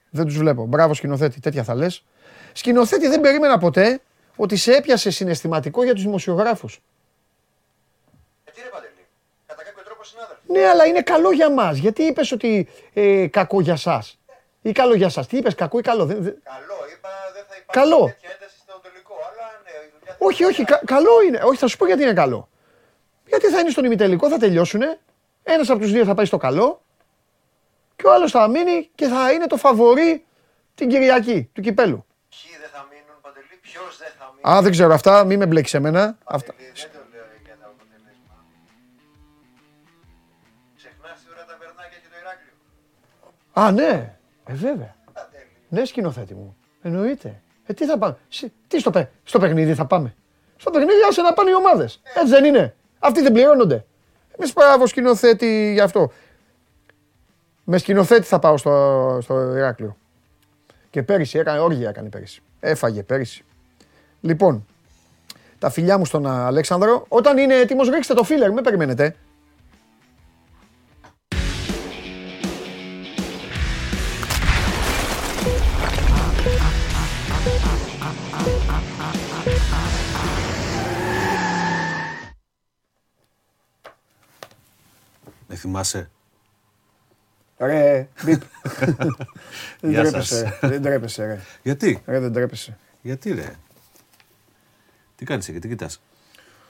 [0.09, 0.65] Δεν τους βλέπω.
[0.65, 2.05] Μπράβο σκηνοθέτη, τέτοια θα λες.
[2.53, 4.01] Σκηνοθέτη δεν περίμενα ποτέ
[4.35, 6.81] ότι σε έπιασε συναισθηματικό για τους δημοσιογράφους.
[8.45, 9.07] Ε, τι ρε Παντελή,
[9.45, 10.41] κατά κάποιο τρόπο συνάδελφοι.
[10.51, 11.77] Ναι, αλλά είναι καλό για μας.
[11.77, 14.18] Γιατί είπες ότι ε, κακό για σας.
[14.61, 15.27] Ή καλό για σας.
[15.27, 16.05] Τι είπες, κακό ή καλό.
[16.05, 18.05] Δεν- δεν- Καλό, είπα δεν θα υπάρχει Καλό.
[18.05, 21.39] τέτοια ένταση στο τελικό, αλλά ναι, η δουλειά θα Όχι, όχι, κα- καλό είναι.
[21.43, 22.49] Όχι, θα σου πω γιατί είναι καλό.
[23.25, 24.99] Γιατί θα είναι στον ημιτελικό, θα τελειώσουνε.
[25.43, 26.81] Ένας από τους δύο θα πάει στο καλό
[27.95, 30.25] και ο άλλος θα μείνει και θα είναι το φαβορή
[30.75, 32.05] την Κυριακή του κυπέλου.
[32.29, 35.45] Ποιοι δεν θα μείνουν, Παντελή, ποιος δεν θα μείνει; Α, δεν ξέρω αυτά, μην με
[35.45, 36.17] μπλέξεις εμένα.
[36.23, 36.51] Αυτά.
[36.53, 38.35] Παντελή, Δεν το λέω για τα αποτελέσματα.
[40.77, 42.53] Ξεχνάς τώρα τα βερνάκια και το Ηράκλειο.
[43.53, 44.18] Α, ναι,
[44.49, 44.95] ε, βέβαια.
[45.69, 46.55] Ναι, σκηνοθέτη μου.
[46.81, 47.41] Εννοείται.
[47.65, 50.15] Ε, τι θα πάμε; Συ- Τι στο, παι- στο παιχνίδι θα πάμε;
[50.57, 52.01] Στο παιχνίδι άσε να πάνε οι ομάδες.
[52.15, 53.85] Έτσι δεν είναι; Αυτοί δεν πληρώνονται.
[54.37, 56.11] Εμείς μπράβο σκηνοθέτη γι' αυτό.
[57.63, 59.97] Με σκηνοθέτη θα πάω στο, στο Ηράκλειο.
[60.89, 62.41] Και πέρυσι έκανε, όργια έκανε πέρυσι.
[62.59, 63.43] Έφαγε πέρυσι.
[64.21, 64.65] Λοιπόν,
[65.59, 67.05] τα φιλιά μου στον Αλέξανδρο.
[67.07, 69.15] Όταν είναι έτοιμος ρίξτε το φίλερ, με περιμένετε.
[85.59, 86.09] Θυμάσαι;
[87.57, 88.41] Ρε, μπιπ.
[89.81, 90.41] Δεν Γεια τρέπεσαι, σας.
[90.61, 90.67] ρε.
[90.69, 91.39] δεν τρέπεσαι ρε.
[91.63, 92.77] Γιατί, Ρε, δεν τρέπεσαι.
[93.01, 93.55] γιατί ρε;
[95.15, 96.01] Τι κάνεις εκεί, τι κοιτάς;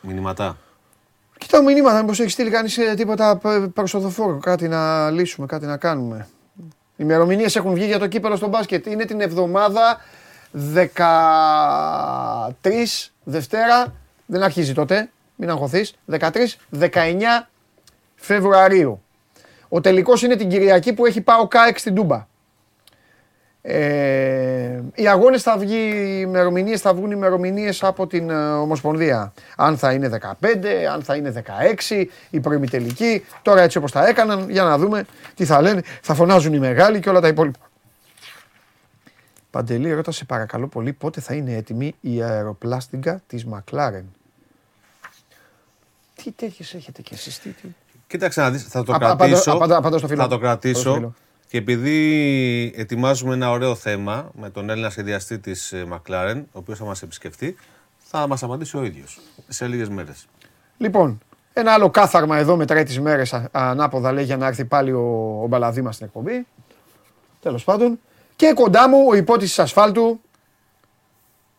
[0.02, 0.58] Μηνυματά.
[1.38, 5.48] Κοιτάω μηνύματα, μήπως έχεις στείλει κανείς ε, τίποτα π- προς το δοφόρο, κάτι να λύσουμε,
[5.48, 6.28] κάτι να κάνουμε.
[6.96, 8.86] Οι ημερομηνίες έχουν βγει για το κύπελο στο μπάσκετ.
[8.86, 10.02] Είναι την εβδομάδα
[10.76, 10.90] 13
[13.24, 13.94] Δευτέρα,
[14.26, 17.49] δεν αρχίζει τότε, μην αγχωθείς, 13-19
[18.20, 19.02] Φεβρουαρίου.
[19.70, 22.28] Ο τελικός είναι την Κυριακή που έχει πάω ΚΑΕΚ στην Τούμπα.
[23.62, 29.34] Ε, οι αγώνες θα βγει, οι ημερομηνίες θα βγουν ημερομηνίες από την ε, Ομοσπονδία.
[29.56, 30.58] Αν θα είναι 15,
[30.92, 31.44] αν θα είναι
[31.90, 33.26] 16, η προημιτελική.
[33.42, 35.06] Τώρα έτσι όπως τα έκαναν, για να δούμε
[35.36, 35.82] τι θα λένε.
[36.02, 37.70] Θα φωνάζουν οι μεγάλοι και όλα τα υπόλοιπα.
[39.52, 44.06] Παντελή, ρώτα σε παρακαλώ πολύ πότε θα είναι έτοιμη η αεροπλάστιγκα της Μακλάρεν;
[46.16, 47.68] Τι τέτοιες έχετε κι εσείς, τι, τι;
[48.10, 49.52] Κοίταξε να δεις, θα το Απα- απαντώ- κρατήσω.
[49.52, 50.22] απαντώ- απαντώ στο φίλο.
[50.22, 50.94] Θα το Απαντώ στο κρατήσω.
[50.94, 51.14] φίλο.
[51.48, 56.78] Και επειδή ετοιμάζουμε ένα ωραίο θέμα με τον Έλληνα σχεδιαστή της ε, McLaren, ο οποίος
[56.78, 57.56] θα μας επισκεφτεί,
[57.98, 60.26] θα μας απαντήσει ο ίδιος σε λίγες μέρες.
[60.78, 61.20] Λοιπόν,
[61.54, 65.40] ένα άλλο κάθαρμα εδώ μετράει τις μέρες α- ανάποδα λέει για να έρθει πάλι ο,
[65.44, 66.46] ο Μπαλαδί μας στην εκπομπή.
[67.42, 68.00] Τέλος πάντων.
[68.36, 70.20] Και κοντά μου ο ιππότης της ασφάλτου,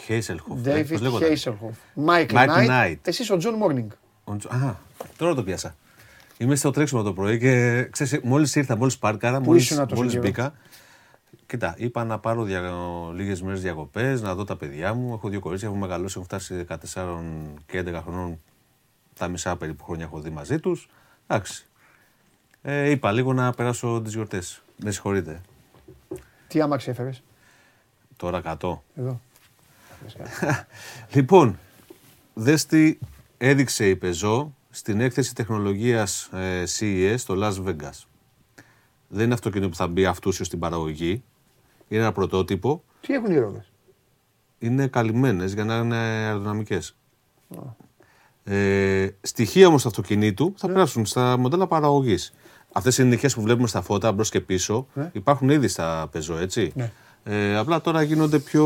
[0.00, 0.60] Χέισελχοφ.
[0.64, 1.76] David Χέισελχοφ.
[1.94, 2.70] Μάικλ Mike Νάιτ.
[2.70, 3.08] Knight.
[3.08, 3.90] Εσείς ο Τζον Μόρνινγκ.
[4.48, 4.74] Α,
[5.16, 5.76] τώρα το 'πιασα.
[6.38, 10.12] Είμαι στο τρέξιμο το πρωί και ξέρεις, μόλις ήρθα, μόλις πάρκαρα, μόλις, ήσουν τόσο μόλις
[10.12, 10.54] καιρό; μπήκα.
[11.46, 12.72] Κοίτα, είπα να πάρω δια...
[13.14, 15.12] λίγες μέρες διακοπές, να δω τα παιδιά μου.
[15.14, 17.20] Έχω δύο κορίτσια, έχω μεγαλώσει, έχω φτάσει 14
[17.66, 18.40] και 11 χρονών.
[19.18, 20.88] Τα μισά περίπου χρόνια έχω δει μαζί τους.
[21.26, 21.66] Εντάξει.
[22.62, 24.62] Ε, είπα λίγο να περάσω τις γιορτές.
[24.84, 25.40] Με συγχωρείτε.
[26.48, 27.22] Τι άμαξι έφερες;
[28.16, 28.78] Τώρα 100.
[28.94, 29.20] Εδώ.
[31.12, 31.58] Λοιπόν,
[32.34, 32.98] δες τι
[33.38, 38.04] έδειξε η Peugeot στην έκθεση τεχνολογίας ε, CES στο Las Vegas.
[39.08, 41.22] Δεν είναι αυτοκίνητο που θα μπει αυτούσιος στην παραγωγή.
[41.88, 42.82] Είναι ένα πρωτότυπο.
[43.00, 43.72] Τι έχουν οι ρόδες;
[44.58, 46.96] Είναι καλυμμένες για να είναι αεροδυναμικές.
[48.44, 52.34] Ε, στοιχεία όμως του αυτοκινήτου θα περάσουν στα μοντέλα παραγωγής.
[52.72, 55.10] Αυτές οι ενδειχές που βλέπουμε στα φώτα μπρος και πίσω Ναι.
[55.12, 56.92] υπάρχουν ήδη στα Peugeot, έτσι; Ναι.
[57.28, 58.64] Ε, απλά τώρα γίνονται πιο.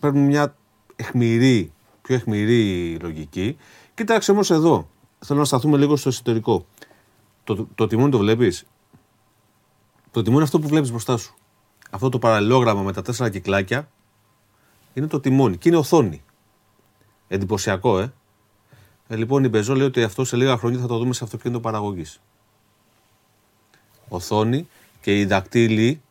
[0.00, 0.56] παίρνουν μια
[0.96, 3.56] εχμηρή, πιο εχμηρή λογική.
[3.94, 4.88] Κοίταξε όμως εδώ.
[5.18, 6.66] Θέλω να σταθούμε λίγο στο εσωτερικό.
[7.44, 8.64] Το, το, το τιμόνι το βλέπεις;
[10.10, 11.34] Το τιμόνι αυτό που βλέπεις μπροστά σου.
[11.90, 13.88] Αυτό το παραλληλόγραμμα με τα τέσσερα κυκλάκια
[14.94, 16.22] είναι το τιμόνι και είναι οθόνη.
[17.28, 18.12] Εντυπωσιακό, ε.
[19.08, 21.60] ε λοιπόν, η Peugeot λέει ότι αυτό σε λίγα χρόνια θα το δούμε σε αυτοκίνητο
[21.60, 22.20] παραγωγής.
[24.08, 24.68] Οθόνη
[25.00, 26.02] και οι δακτύλοι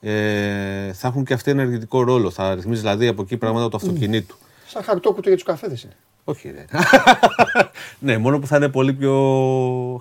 [0.00, 2.30] ε, θα έχουν και αυτοί ενεργητικό ρόλο.
[2.30, 4.36] Θα ρυθμίζει δηλαδή από εκεί πράγματα του αυτοκινήτου.
[4.66, 5.96] Σαν χαρτόκουτο για τους καφέδες είναι.
[6.24, 6.64] Όχι, ρε.
[8.06, 9.14] ναι, μόνο που θα είναι πολύ πιο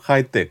[0.07, 0.49] high tech.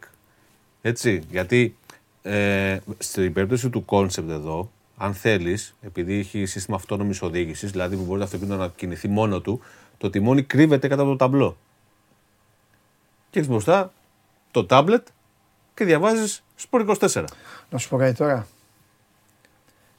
[0.83, 1.77] Έτσι, γιατί
[2.23, 8.03] ε, στην περίπτωση του concept εδώ, αν θέλεις, επειδή έχει σύστημα αυτόνομης οδήγησης, δηλαδή που
[8.03, 9.61] μπορεί το αυτοκίνητο να κινηθεί μόνο του,
[9.99, 11.57] το τιμόνι κρύβεται κάτω από το ταμπλό.
[13.31, 13.93] Και έχεις μπροστά
[14.51, 15.03] το tablet
[15.75, 17.25] και διαβάζεις Sport 24.
[17.71, 18.47] Να σου πω κάτι τώρα.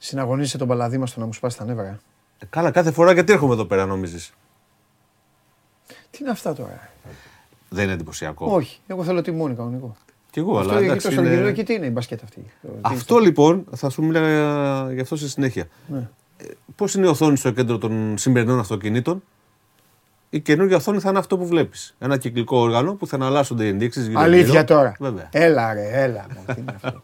[0.02, 1.86] Συναγωνίζεσαι τον παλαδί μας στο να μου σπάσει τα νεύρα.
[1.86, 1.98] ε.
[2.38, 4.28] Ε, καλά, κάθε φορά γιατί έρχομαι εδώ πέρα, νομίζει.
[6.10, 6.90] Τι είναι αυτά τώρα;
[7.68, 8.46] Δεν είναι εντυπωσιακό.
[8.54, 9.96] Όχι, εγώ θέλω τιμόνι κανονικό.
[10.30, 11.06] Κι εγώ, Αυτό αλλά εκεί εντάξει.
[11.08, 12.40] τόσο είναι- γυρνό και τι είναι η μπασκέτα αυτή.
[12.40, 15.68] Τι είναι Αυτό λοιπόν, θα σου μίλαγα γι' αυτό στη συνέχεια.
[15.86, 16.08] Ναι.
[16.76, 19.22] Πώς είναι η οθόνη στο κέντρο των σημερινών αυτοκινήτων,
[20.30, 21.94] η καινούργια οθόνη θα είναι αυτό που βλέπεις.
[21.98, 24.10] Ένα κυκλικό όργανο που θα αναλάσσονται οι ενδείξεις.
[24.14, 24.92] Αλήθεια τώρα.
[24.98, 25.28] Βέβαια.
[25.32, 26.26] Έλα ρε, έλα.
[26.34, 27.00] μου, τι είναι αυτό.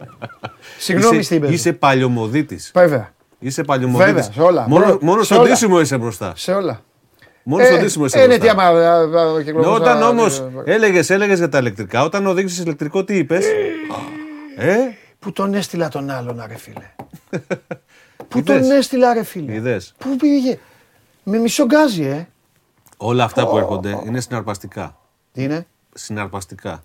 [0.78, 1.52] Συγγνώμη είσαι, στην παίζω.
[1.52, 2.70] είσαι παλιωμοδίτης.
[2.74, 3.14] Βέβαια.
[3.38, 4.12] Είσαι παλιωμοδίτης.
[4.12, 4.68] Βέβαια, σε όλα.
[4.68, 5.48] Μόνο, Μόνο- μόνο σε στο όλα.
[5.50, 6.32] ντύσιμο είσαι μπροστά.
[6.36, 6.80] Σε όλα.
[7.42, 8.66] Μόνο στο ντύσιμο είσαι ε, ναι, τι μπροστά.
[8.68, 12.58] άμα ε, ε, Ναι, κυκλοφορούσα- όταν όμως ε, έλεγε έλεγες για τα ηλεκτρικά, όταν οδήγησες
[12.64, 13.44] ηλεκτρικό, τι είπες;
[14.56, 14.76] ε,
[15.18, 16.90] Πού τον έστειλα τον άλλον, ρε φίλε.
[18.28, 18.60] Πού Είδες.
[18.60, 19.52] τον έστειλα, ρε φίλε.
[19.54, 19.94] είδες.
[19.98, 20.58] Πού πήγε;
[21.22, 22.28] Με μισογκάζει, ε.
[22.96, 24.98] Όλα αυτά που έρχονται είναι συναρπαστικά.
[25.32, 26.84] Τι είναι; συναρπαστικά.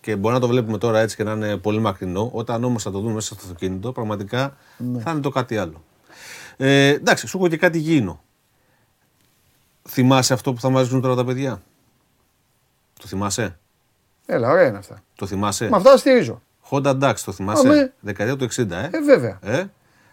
[0.00, 2.30] Και μπορεί να το βλέπουμε τώρα έτσι και να είναι πολύ μακρινό.
[2.32, 5.00] Όταν όμως θα το δούμε μέσα στο αυτοκίνητο, πραγματικά Ναι.
[5.00, 5.84] θα είναι το κάτι άλλο.
[6.56, 8.20] Ε, εντάξει, σου έχω και κάτι γήινο.
[9.88, 11.62] Θυμάσαι αυτό που θα μας δείξουν τώρα τα παιδιά;
[13.00, 13.58] Το θυμάσαι;
[14.26, 15.02] Έλα, ωραία είναι αυτά.
[15.14, 16.42] Το θυμάσαι; Με αυτά στηρίζω.
[16.70, 17.92] Honda Dax, το θυμάσαι; Αμέ.
[18.00, 18.88] Δεκαετία του 60, ε.
[18.92, 19.38] Ε, βέβαια.
[19.42, 19.64] ε;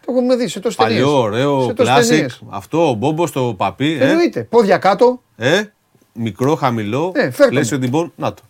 [0.07, 1.01] Το έχουμε δεις σε τόσες ταινίες.
[1.01, 2.27] Παλιό, ωραίο, classic.
[2.49, 3.97] Αυτό, ο Μπόμπος στο παπί.
[4.01, 4.09] Ε.
[4.09, 4.43] Εννοείται.
[4.43, 5.21] Πόδια κάτω.
[5.37, 5.61] ε.
[6.13, 7.11] Μικρό, χαμηλό.
[7.15, 7.83] Ε, φέρ' το πλαίσιο μου.
[7.83, 8.11] τυμπών.
[8.15, 8.41] Να το.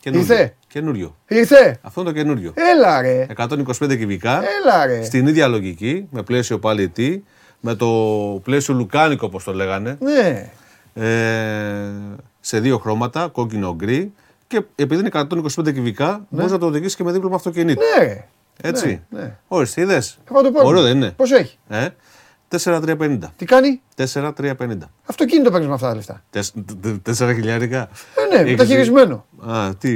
[0.00, 0.26] Καινούριο.
[0.32, 0.54] Ήρθε.
[0.68, 1.16] Καινούριο.
[1.28, 1.78] Ήρθε.
[1.82, 2.52] Αυτό είναι το καινούριο.
[2.56, 3.26] Έλα, ρε.
[3.36, 4.42] 125 κυβικά.
[4.62, 5.02] Έλα, ρε.
[5.04, 7.22] Στην ίδια λογική, με πλαίσιο πάλι τι,
[7.60, 7.86] με το
[8.42, 9.98] πλαίσιο λουκάνικο όπως το λέγανε.
[10.00, 10.50] Ναι.
[10.94, 11.90] Ε,
[12.40, 14.12] σε δύο χρώματα, κόκκινο γκρι.
[14.46, 17.80] Και επειδή είναι 125 κυβικά, μπορείς να το οδηγήσεις και με δίπλωμα αυτοκινήτου.
[17.98, 18.24] Ναι.
[18.62, 19.02] Έτσι.
[19.10, 19.36] ναι, ναι.
[19.48, 20.62] Ορίστε, είδες; Θα το πάρουμε.
[20.70, 21.10] Ωραίο δεν είναι.
[21.16, 21.86] Πόσο έχει; Ε,
[22.64, 23.18] 4,350.
[23.36, 24.90] Τι κάνει; 4,350.
[25.06, 26.22] Αυτοκίνητο παίρνεις με αυτά τα λεφτά.
[26.34, 27.88] 4 χιλιάρικα.
[28.32, 29.24] Ε, ναι, μεταχειρισμένο.
[29.46, 29.90] Α, τι,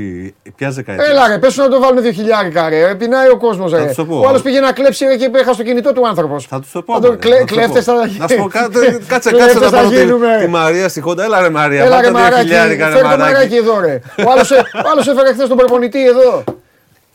[0.56, 1.04] ποια δεκαετία.
[1.04, 2.88] Έλα ρε, πες του να το βάλουν δύο χιλιάρικα ρε.
[2.88, 3.86] Ε, Πεινάει ο κόσμος Θα ρε.
[3.86, 4.18] τους το πω.
[4.18, 6.46] Ο άλλος πήγε να κλέψει ρε, και έχασε το κινητό του άνθρωπος.
[6.46, 6.94] Θα τους το πω.
[6.94, 7.92] Θα το μωρέ, κλε- θα τους το κλέφτες πω.
[7.92, 10.38] θα Να σου πω κάτι, κάτσε, Κλέφτες κάτσε να θα πάρω τη, γίνουμε.
[10.40, 11.24] τη Μαρία στη Χόντα.
[11.24, 13.54] Έλα ρε Μαρία, Έλα ρε πάτα δύο μαράκι, χιλιάρικα ρε φέρ το μαράκι μαράκι.
[13.56, 14.00] εδώ ρε.
[14.26, 16.44] Ο άλλος, ε- ο άλλος έφερε χθες τον προπονητή εδώ.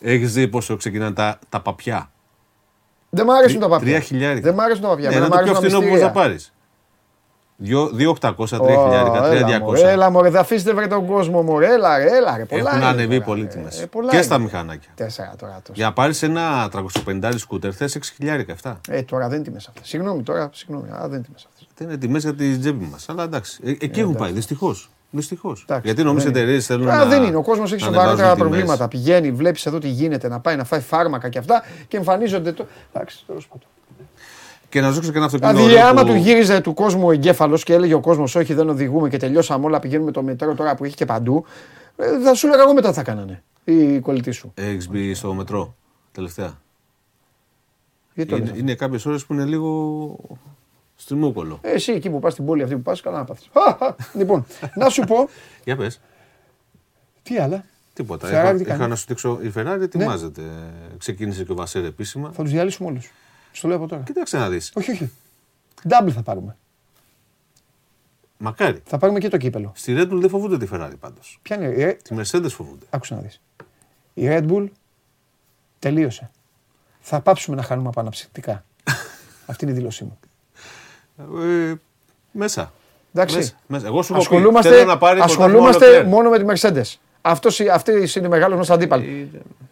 [0.01, 2.11] Έχεις δει πόσο ξεκινάνε τα, τα παπιά;
[3.09, 3.99] Δεν μ' αρέσουν τα Τρία παπιά.
[3.99, 4.41] χιλιάρικα.
[4.41, 5.09] Δεν μ' αρέσουν τα παπιά.
[5.09, 6.27] Ναι, Εμένα είναι μ' το πιο αρέσουν τα φθηνό που μπορείς να μυστήρια.
[6.29, 6.53] πάρεις.
[7.63, 9.61] 2.800, 3 χιλιάρικα, Ω, έλα, 3.200.
[9.61, 11.73] μωρέ, Έλα μωρέ, θα αφήσετε βρε τον κόσμο μωρέ.
[11.73, 12.45] Έλα ρε, έλα ρε.
[12.45, 13.47] Πολλά Έχουν είναι ανεβεί τώρα, πολύ ρε.
[13.47, 13.81] τιμές.
[13.81, 14.25] Ε, πολλά Και είναι.
[14.25, 14.89] στα μηχανάκια.
[14.95, 15.73] Τέσσερα τώρα τόσο.
[15.75, 16.69] Για να πάρεις ένα
[17.05, 18.77] 350 σκούτερ θες 6 χιλιάρικα, 7.
[18.89, 19.87] Ε, τώρα δεν είναι τιμές αυτές.
[19.87, 20.89] Συγγνώμη τώρα, συγγνώμη.
[20.89, 21.67] Α, δεν είναι τιμές αυτές.
[21.75, 23.09] Δεν είναι τιμές για τη τσέπη μας.
[23.09, 24.89] Αλλά εντάξει, Ε, εκεί έχουν πάει, δυστυχώς.
[25.11, 25.61] Δυστυχώς.
[25.63, 26.51] Εντάξει, Γιατί νομίζω οι δεν είναι.
[26.51, 27.05] εταιρείε θέλουν Τώρα να.
[27.05, 27.35] δεν είναι.
[27.35, 28.57] Ο κόσμος έχει να σοβαρότερα ανεβάζουν τιμές.
[28.65, 28.87] προβλήματα.
[28.87, 32.51] Πηγαίνει, βλέπεις εδώ τι γίνεται, να πάει να φάει φάρμακα και αυτά και εμφανίζονται.
[32.51, 32.65] Το...
[32.93, 33.67] Εντάξει, τέλος πάντων.
[34.69, 35.57] Και να σου δείξω και ένα αυτοκίνητο.
[35.57, 38.53] Δηλαδή, ωραίο άμα που- του γύριζε του κόσμου ο εγκέφαλος και έλεγε ο κόσμος, Όχι,
[38.53, 41.45] δεν οδηγούμε και τελειώσαμε όλα, πηγαίνουμε το μετρό τώρα που έχει και παντού,
[41.97, 44.51] ε, θα σου έλεγα εγώ μετά τι θα κάνανε οι κολλητοί σου.
[44.55, 45.75] Έχεις μπει στο μετρό
[46.11, 46.59] τελευταία;
[48.13, 50.15] Γιατί το Είναι, λες; είναι κάποιες ώρες που είναι λίγο
[51.01, 51.59] στριμούκολο.
[51.61, 53.49] Ε, εσύ εκεί που πας στην πόλη αυτή που πας, καλά να πάθεις.
[54.13, 54.45] λοιπόν,
[54.75, 55.29] να σου πω.
[55.65, 55.99] Για πες.
[57.23, 57.63] Τι άλλα;
[57.93, 58.27] Τίποτα.
[58.27, 58.87] Ferrari Είχα, τι είχα κάνει; Ναι.
[58.87, 59.39] να σου δείξω.
[59.41, 60.41] Η Ferrari ετοιμάζεται.
[60.97, 62.31] Ξεκίνησε και ο Βασέρ επίσημα.
[62.31, 63.11] Θα τους διαλύσουμε όλους.
[63.51, 64.01] Στο λέω από τώρα.
[64.01, 64.71] Κοίταξε να δεις.
[64.75, 65.11] Όχι, όχι.
[65.89, 66.57] Double θα πάρουμε.
[68.37, 68.81] Μακάρι.
[68.85, 69.71] Θα πάρουμε και το κύπελο.
[69.75, 71.39] Στη Red Bull δεν φοβούνται τη Ferrari πάντως.
[71.41, 71.65] Ποια είναι.
[71.83, 72.85] Ε, Τη Mercedes φοβούνται.
[72.89, 73.41] άκουσα να δεις.
[74.13, 74.67] Η Red Bull
[75.79, 76.31] τελείωσε.
[76.99, 78.65] Θα πάψουμε να χάνουμε από αναψυκτικά.
[79.45, 80.19] Αυτή είναι η δήλωσή μου.
[81.69, 81.73] Ε,
[82.31, 82.71] μέσα.
[83.13, 83.37] Εντάξει.
[83.37, 83.87] Μέσα, μέσα.
[83.87, 86.99] Εγώ σου έχω πει, ασχολούμαστε θέλω να πάρει ασχολούμαστε πρωτάθλημα ο μόνο με τη Mercedes.
[87.21, 89.31] Αυτός, αυτής είναι μεγάλος μας αντίπαλοι.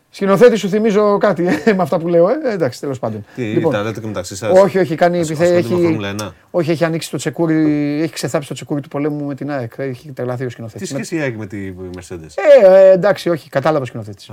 [0.09, 2.29] Σκηνοθέτη σου θυμίζω κάτι ε, με αυτά που λέω.
[2.29, 2.33] Ε.
[2.53, 3.25] Εντάξει, τέλος πάντων.
[3.35, 4.59] Τι, τα λέτε και μεταξύ σας.
[4.59, 6.33] όχι, όχι, κάνει Ασ- επιθέ, ασχολείται με έχει, Φόρμουλα 1.
[6.51, 7.55] όχι, έχει ανοίξει το τσεκούρι,
[8.01, 9.71] έχει ξεθάψει το τσεκούρι του πολέμου με την ΑΕΚ.
[9.77, 10.85] Έχει τρελαθεί ο Τι σκηνοθέτη.
[10.85, 14.31] σχέση έχει με τη Mercedes; Ε, ε, εντάξει, όχι, κατάλαβα ο σκηνοθέτης.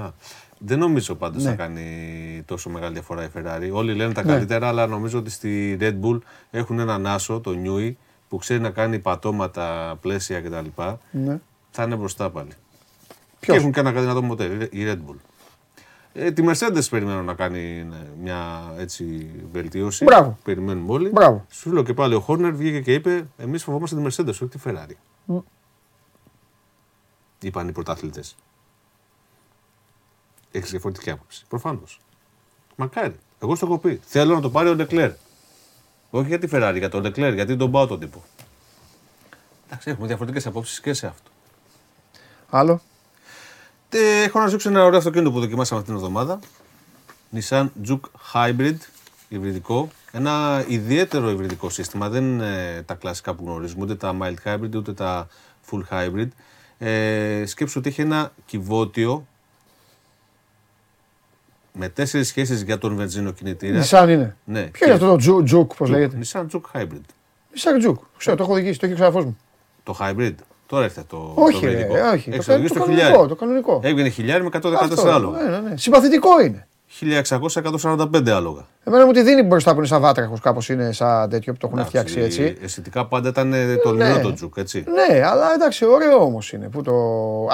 [0.54, 1.50] Α, δεν νομίζω πάντως Ναι.
[1.50, 3.70] να κάνει τόσο μεγάλη διαφορά η Ferrari.
[3.72, 4.32] Όλοι λένε τα Ναι.
[4.32, 6.18] καλύτερα, αλλά νομίζω ότι στη Red Bull
[6.50, 7.92] έχουν έναν άσο, το Newey,
[8.28, 10.82] που ξέρει να κάνει πατώματα, πλαίσια κτλ.
[11.10, 11.40] Ναι.
[11.70, 12.50] Θα είναι μπροστά πάλι.
[13.40, 15.16] Ποιος; Και έχουν και ένα δυνατό μοτέρ, η Red Bull.
[16.16, 20.04] Ε, τη Mercedes περιμένω να κάνει ναι, μια έτσι, βελτίωση.
[20.04, 20.38] Μπράβο.
[20.44, 21.08] Περιμένουμε όλοι.
[21.08, 21.46] Μπράβο.
[21.50, 24.58] Σου λέω και πάλι ο Χόρνερ βγήκε και είπε: Εμείς φοβόμαστε τη Mercedes, όχι τη
[24.64, 24.92] Ferrari.
[25.24, 25.36] Μ.
[27.40, 28.36] Είπαν οι πρωταθλητές.
[30.56, 31.44] Έχεις διαφορετική άποψη.
[31.48, 32.00] Προφανώς.
[32.76, 33.16] Μακάρι.
[33.42, 34.00] Εγώ στο έχω πει.
[34.04, 35.10] Θέλω να το πάρει ο Λεκλέρ.
[36.10, 38.22] Όχι για τη Ferrari, για τον Λεκλέρ, γιατί τον πάω τον τύπο.
[39.66, 41.30] Εντάξει, έχουμε διαφορετικές απόψεις και σε αυτό.
[42.50, 42.80] Άλλο.
[43.88, 46.38] Ε, έχω να σου δείξω ένα ωραίο αυτοκίνητο που δοκιμάσαμε αυτήν την εβδομάδα.
[47.34, 48.76] Nissan Juke Hybrid,
[49.28, 49.88] υβριδικό.
[50.12, 52.08] Ένα ιδιαίτερο υβριδικό σύστημα.
[52.08, 55.28] Δεν είναι τα κλασικά που γνωρίζουμε, ούτε τα mild hybrid, ούτε τα
[55.70, 56.28] full hybrid.
[56.78, 59.26] Ε, σκέψου ότι έχει ένα κυβότιο
[61.78, 63.76] με τέσσερις σχέσεις για τον βενζίνο κινητήρα.
[63.78, 64.36] Νισάν είναι.
[64.44, 64.62] Ναι.
[64.62, 67.00] Ποιο είναι αυτό το τζου- τζουκ, πώς Juke, λέγεται; Nissan Juke Hybrid.
[67.52, 67.98] Νισάν τζουκ.
[68.18, 69.36] Ξέρω, το έχω οδηγήσει, το έχει ο ξαδερφός μου.
[69.82, 70.34] Το hybrid.
[70.66, 71.94] Τώρα έρθε το, Όχι, το ρε, υβριδικό.
[72.12, 72.30] όχι.
[72.30, 73.06] Έχεις Το, κα- οδηγήσει το το κανονικό.
[73.06, 73.28] χιλιάρι.
[73.28, 73.80] Το κανονικό.
[73.82, 75.42] Έβγαινε χιλιάρι με 114 Αυτό, άλογα.
[75.42, 75.76] ναι, ναι, ναι.
[75.76, 76.66] Συμπαθητικό είναι.
[77.00, 78.66] 1600-145 άλογα.
[78.84, 81.66] Εμένα μου τη δίνει μπροστά που είναι σαν βάτραχο, κάπως είναι σαν τέτοιο που το
[81.66, 82.56] έχουν Εντάξει, φτιάξει έτσι.
[82.62, 84.20] Αισθητικά πάντα ήταν ε, τολμηρό Ναι.
[84.22, 84.84] το τζουκ, έτσι.
[85.10, 86.68] Ναι, αλλά εντάξει, ωραίο όμως είναι.
[86.68, 86.92] Που το...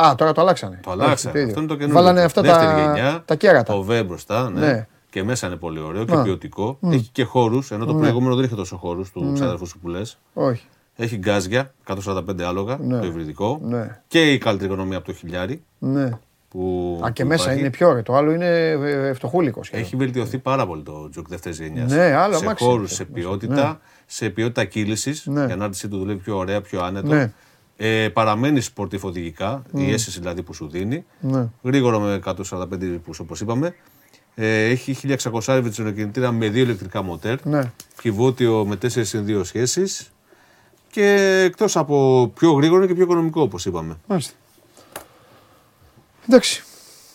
[0.05, 0.81] Α, τώρα το αλλάξανε.
[0.83, 1.39] Το αλλάξανε.
[1.39, 2.01] Όχι, Αυτό είναι το καινούργιο.
[2.03, 3.73] Βάλανε αυτά Δεύτερη τα, γενιά, τα κέρατα.
[3.73, 4.61] Το V μπροστά, ναι.
[4.67, 4.87] Ναι.
[5.11, 6.23] Και μέσα είναι πολύ ωραίο και Να.
[6.23, 6.77] ποιοτικό.
[6.81, 6.93] Μμ.
[6.93, 7.99] Έχει και χώρους, ενώ το Ναι.
[8.01, 9.33] προηγούμενο δεν είχε τόσο χώρους του Ναι.
[9.33, 10.19] ξάδερφου σου που λες.
[10.33, 10.65] Όχι.
[10.97, 12.99] Έχει γκάζια, 145 άλογα, Ναι.
[12.99, 13.59] το υβριδικό.
[13.63, 14.01] Ναι.
[14.09, 15.63] Και η καλύτερη οικονομία από το χιλιάρι.
[15.79, 16.11] Ναι.
[16.51, 17.61] Που, Α, και που μέσα υπάρχει.
[17.61, 18.03] είναι πιο ωραίο.
[18.03, 19.71] Το άλλο είναι ε, φτωχούλικος.
[19.73, 21.91] Έχει βελτιωθεί πάρα πολύ το τζουκ δεύτερης γενιάς.
[21.93, 22.89] Ναι, άλλο σε αμάξι χώρους, είναι.
[22.97, 23.77] σε ποιότητα, Ναι.
[24.07, 25.27] σε ποιότητα κύλησης.
[25.27, 25.41] Ναι.
[25.49, 27.07] Η ανάρτησή του δουλεύει πιο ωραία, πιο άνετο.
[27.07, 27.33] Ναι.
[27.77, 29.81] Ε, παραμένει σπορτίφ οδηγικά, Μμ.
[29.81, 31.05] η αίσθηση δηλαδή που σου δίνει.
[31.21, 31.49] Ναι.
[31.63, 33.75] Γρήγορο με 145 ρυθμούς όπως είπαμε.
[34.35, 37.47] Ε, έχει 1600 βενζινοκινητήρα με δύο ηλεκτρικά μοτέρ.
[37.47, 37.71] Ναι.
[38.01, 40.11] Κιβώτιο με 4 συν 2 σχέσεις.
[40.91, 43.97] Και εκτός από πιο γρήγορο και πιο οικονομικό όπως είπαμε.
[44.07, 44.35] Μάλιστα.
[46.31, 46.63] Εντάξει.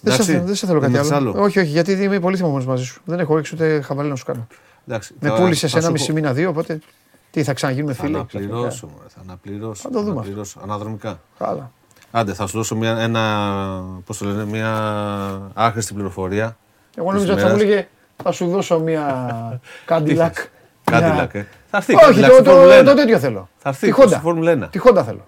[0.02, 0.32] Δεν σε, Εντάξει.
[0.32, 1.32] θέλω- δεν σε θέλω Δεν κάτι έχεις άλλο.
[1.32, 3.02] άλλο; Όχι, όχι, γιατί είμαι πολύ θυμωμένος μαζί σου.
[3.06, 4.48] Δεν έχω ρίξει ούτε χαβαλέ να σου κάνω.
[4.88, 6.80] Εντάξει, Με θα- πούλησες θα ένα σου μισή πω- μήνα, δύο, οπότε
[7.32, 8.94] τι θα ξαναγίνουμε Θα φίλοι; αναπληρώσω, ξαφνικά.
[8.96, 9.82] μωρέ, θα αναπληρώσω.
[9.82, 10.20] Θα το δούμε αυτό.
[10.22, 11.20] αναπληρώσω, Αναδρομικά.
[11.38, 11.72] Καλά.
[12.12, 14.72] Άντε, θα σου δώσω μια, ένα, πώς το λένε, μια
[15.54, 16.58] άχρηστη πληροφορία.
[16.96, 17.72] Εγώ της νόμιζα ότι θα μου ημέρας.
[17.74, 17.88] έλεγε
[18.24, 19.06] θα σου δώσω μια
[19.90, 20.32] Cadillac
[20.84, 21.34] Κάντιλακ.
[21.34, 21.94] ε; Θα έρθει.
[21.96, 22.96] Όχι, Cadillac το, στη το, Φόρμουλα το, 1.
[22.96, 23.50] τέτοιο θέλω.
[23.58, 24.20] Θα έρθει Τη στη Honda.
[24.22, 24.72] Φόρμουλα 1.
[24.72, 25.26] Τη Honda θέλω.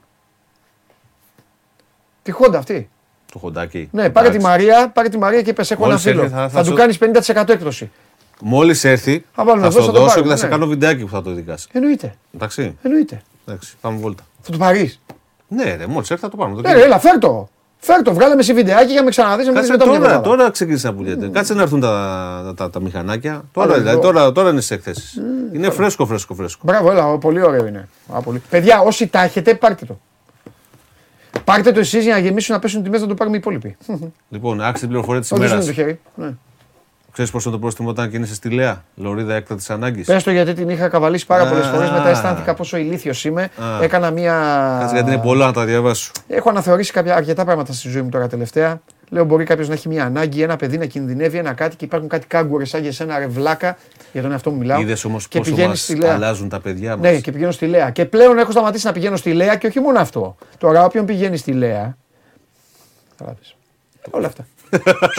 [2.21, 2.89] Τη Honda αυτή.
[3.33, 3.89] Το χοντάκι.
[3.91, 4.47] Ναι, πάρε τη Εντάξει.
[4.51, 6.21] Μαρία, πάρε τη Μαρία και πες έχω ένα Μόλις φίλο.
[6.21, 7.91] έρθει θα- Θα, θα του σου- κάνεις 50% έκπτωση.
[8.41, 10.51] Μόλις έρθει, Θα βάλουμε θα εδώ, στο θα το δώσω και πάρουμε, θα σε ναι.
[10.51, 11.67] κάνω βιντεάκι που θα το δικάσει.
[11.71, 12.15] Εννοείται.
[12.35, 12.77] Εντάξει.
[12.81, 13.21] Εννοείται.
[13.47, 14.23] Εντάξει, πάμε βόλτα.
[14.41, 14.99] Θα το πάρεις.
[15.47, 16.61] Ναι, ρε, μόλις έρθει θα το πάρουμε.
[16.61, 17.49] το Ναι, ρε, έλα, φέρ το.
[17.79, 19.91] Φέρ το, βγάλε με σε βιντεάκι για να με ξαναδείς να με δεις Κάτσε μετά
[19.91, 20.37] μια τώρα, εβδομάδα.
[20.37, 21.27] τώρα ξεκίνησε να πουλιέται.
[21.27, 23.43] Κάτσε να έρθουν τα, τα, τα, τα μηχανάκια.
[23.51, 24.11] Τώρα, Άρα, δηλαδή, εδώ.
[24.11, 25.19] τώρα, τώρα είναι στις εκθέσεις.
[25.53, 26.61] είναι φρέσκο, φρέσκο, φρέσκο.
[26.65, 27.89] Μπράβο, έλα, ο, πολύ ωραίο είναι.
[28.13, 28.41] Α, πολύ.
[28.49, 29.99] Παιδιά, όσοι τα έχετε, πάρτε το.
[31.43, 33.77] Πάρτε το εσείς για να γεμίσουν να πέσουν τιμές να το πάρουμε οι υπόλοιποι.
[34.29, 35.65] Λοιπόν, άξιζε την πληροφορία της Όχι, ημέρας.
[35.65, 35.99] δεν το χέρι.
[36.15, 36.33] Ναι.
[37.17, 40.69] Ξέρεις πόσο το πρόστιμο όταν κινείσαι στη Λέα, Λωρίδα έκτατη ανάγκης; Πες το γιατί την
[40.69, 41.69] είχα καβαλήσει πάρα πολλές Α.
[41.69, 41.89] φορές.
[41.91, 43.41] Μετά αισθάνθηκα πόσο ηλίθιος είμαι.
[43.41, 43.83] Α.
[43.83, 44.33] Έκανα μία.
[44.79, 46.11] Κάτσε γιατί είναι πολλά να τα διαβάσω.
[46.27, 48.81] Έχω αναθεωρήσει κάποια, αρκετά πράγματα στη ζωή μου τώρα τελευταία.
[49.09, 52.09] Λέω: Μπορεί κάποιος να έχει μία ανάγκη, ένα παιδί να κινδυνεύει, ένα κάτι και υπάρχουν
[52.09, 53.77] κάτι κάγκουρες σαν για σένα ρε βλάκα.
[54.13, 54.81] Για τον εαυτό μου μιλάω.
[54.81, 56.13] Είδες όμως και πόσο πηγαίνεις μας στη Λέα.
[56.13, 57.11] αλλάζουν τα παιδιά μας.
[57.11, 57.89] Ναι, και πηγαίνω στη Λέα.
[57.89, 60.35] Και πλέον έχω σταματήσει να πηγαίνω στη Λέα και όχι μόνο αυτό.
[60.57, 61.97] Τώρα, όποιον πηγαίνει στη Λέα.
[63.17, 63.55] Καταλάβεις.
[64.11, 64.45] Όλα αυτά.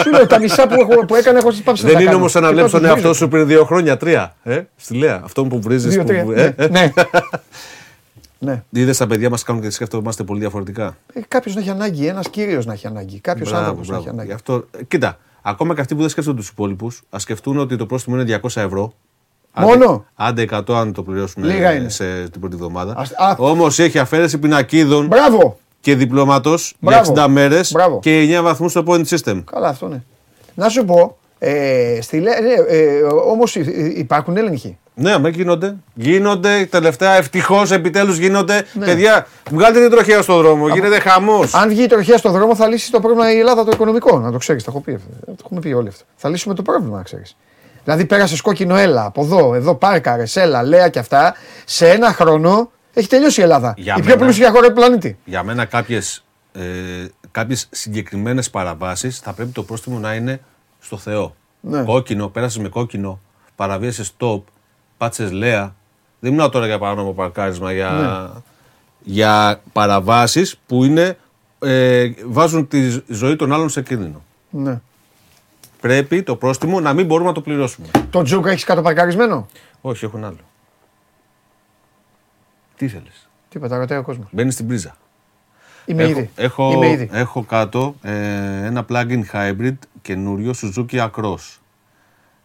[0.02, 2.16] Σου λέω τα μισά που, έχω, που έκανα έχω πάψει να Δεν τα είναι κάνω.
[2.16, 4.34] όμως να Και βλέπει πάω τον στο εαυτό σου πριν δύο χρόνια, τρία.
[4.42, 5.20] Ε, στη Λέα.
[5.24, 5.92] Αυτό που βρίζεις.
[5.94, 6.06] Δύο, Που...
[6.08, 6.20] τρία.
[6.34, 6.92] Ε, Ναι, ναι.
[8.40, 8.62] Ναι.
[8.70, 10.96] Είδες τα παιδιά μας κάνουν και σκέφτομαστε πολύ διαφορετικά.
[11.12, 13.20] Ε, Κάποιος να έχει ανάγκη, ένας κύριος να έχει ανάγκη.
[13.20, 14.08] Κάποιος Μπράβο, άνθρωπος να μπράβο.
[14.08, 14.28] έχει ανάγκη.
[14.28, 17.76] Γι' αυτό, ε, κοίτα, ακόμα και αυτοί που δεν σκέφτονται τους υπόλοιπους, ας σκεφτούν ότι
[17.76, 18.92] το πρόστιμο είναι 200 ευρώ.
[19.58, 21.88] Μόνο; Άντε, άντε 100 αν το πληρώσουν Λίγα ε, είναι.
[21.88, 22.94] σε την πρώτη εβδομάδα.
[22.96, 23.34] Ας- α.
[23.38, 25.58] Όμως έχει αφαίρεση πινακίδων Μπράβο!
[25.80, 27.12] Και διπλώματο για Μπράβο.
[27.16, 27.98] 60 μέρες Μπράβο.
[28.00, 29.42] και 9 βαθμούς στο point system.
[29.52, 30.02] Καλά, αυτό ναι.
[30.54, 33.54] Να σου πω, ε, στη, Λέ- ναι, ε, όμως
[33.94, 34.78] υπάρχουν έλεγχοι.
[34.94, 35.76] Ναι, με γίνονται.
[35.94, 38.64] Γίνονται τελευταία, ευτυχώς επιτέλους γίνονται.
[38.72, 38.84] Ναι.
[38.84, 40.68] Παιδιά, βγάλτε την τροχέα στον δρόμο.
[40.68, 41.54] Γίνεται χαμός.
[41.54, 44.18] Αν βγει η τροχιά στον δρόμο, θα λύσει το πρόβλημα η Ελλάδα το οικονομικό.
[44.18, 44.94] Να το ξέρεις, τα έχω πει.
[44.94, 45.08] αυτό.
[45.26, 46.04] Το έχουμε πει όλοι αυτό.
[46.16, 47.36] Θα λύσουμε το πρόβλημα, να ξέρεις.
[47.84, 51.34] Δηλαδή, πέρασες κόκκινο, έλα από εδώ, εδώ πάρκαρε, έλα, λέα και αυτά.
[51.64, 53.74] Σε ένα χρόνο έχει τελειώσει η Ελλάδα.
[53.76, 54.20] Για η πιο μένα.
[54.24, 55.18] πλούσια χώρα του πλανήτη.
[55.24, 56.62] Για μένα κάποιες ε,
[57.30, 60.40] κάποιες συγκεκριμένες παραβάσεις θα πρέπει το πρόστιμο να είναι
[60.80, 61.34] στο Θεό.
[61.60, 61.82] Ναι.
[61.82, 63.20] Κόκκινο, πέρασες με κόκκινο,
[63.56, 64.40] παραβίασε stop,
[64.96, 65.74] πάτσε λέα.
[66.20, 68.40] Δεν μιλάω τώρα για παράνομο παρκάρισμα, για, Ναι.
[69.02, 71.18] για παραβάσεις που είναι,
[71.58, 74.22] ε, βάζουν τη ζωή των άλλων σε κίνδυνο.
[74.50, 74.80] Ναι.
[75.80, 77.86] Πρέπει το πρόστιμο να μην μπορούμε να το πληρώσουμε.
[78.10, 79.46] Το τζούκα έχεις κατοπαρκαρισμένο.
[79.80, 80.36] Όχι, έχω ένα άλλο.
[82.78, 84.26] Τι θέλεις; Τι είπα, τα ρωτάει ο κόσμος.
[84.30, 84.96] Μπαίνει στην πρίζα.
[85.86, 86.30] Είμαι έχω, ήδη.
[86.36, 87.08] Έχω, Είμαι ήδη.
[87.12, 88.12] έχω κάτω ε,
[88.64, 91.58] ένα plug-in hybrid καινούριο Suzuki Across.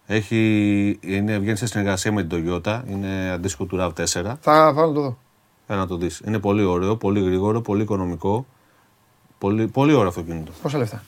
[0.06, 4.34] Έχει, είναι, βγαίνει σε συνεργασία με την Toyota, είναι αντίστοιχο του RAV4.
[4.40, 5.18] Θα βάλω να το δω.
[5.68, 6.22] Έλα να το δεις.
[6.26, 8.46] Είναι πολύ ωραίο, πολύ γρήγορο, πολύ οικονομικό.
[9.38, 10.52] Πολύ, πολύ ωραίο αυτοκίνητο.
[10.62, 11.04] Πόσα λεφτά;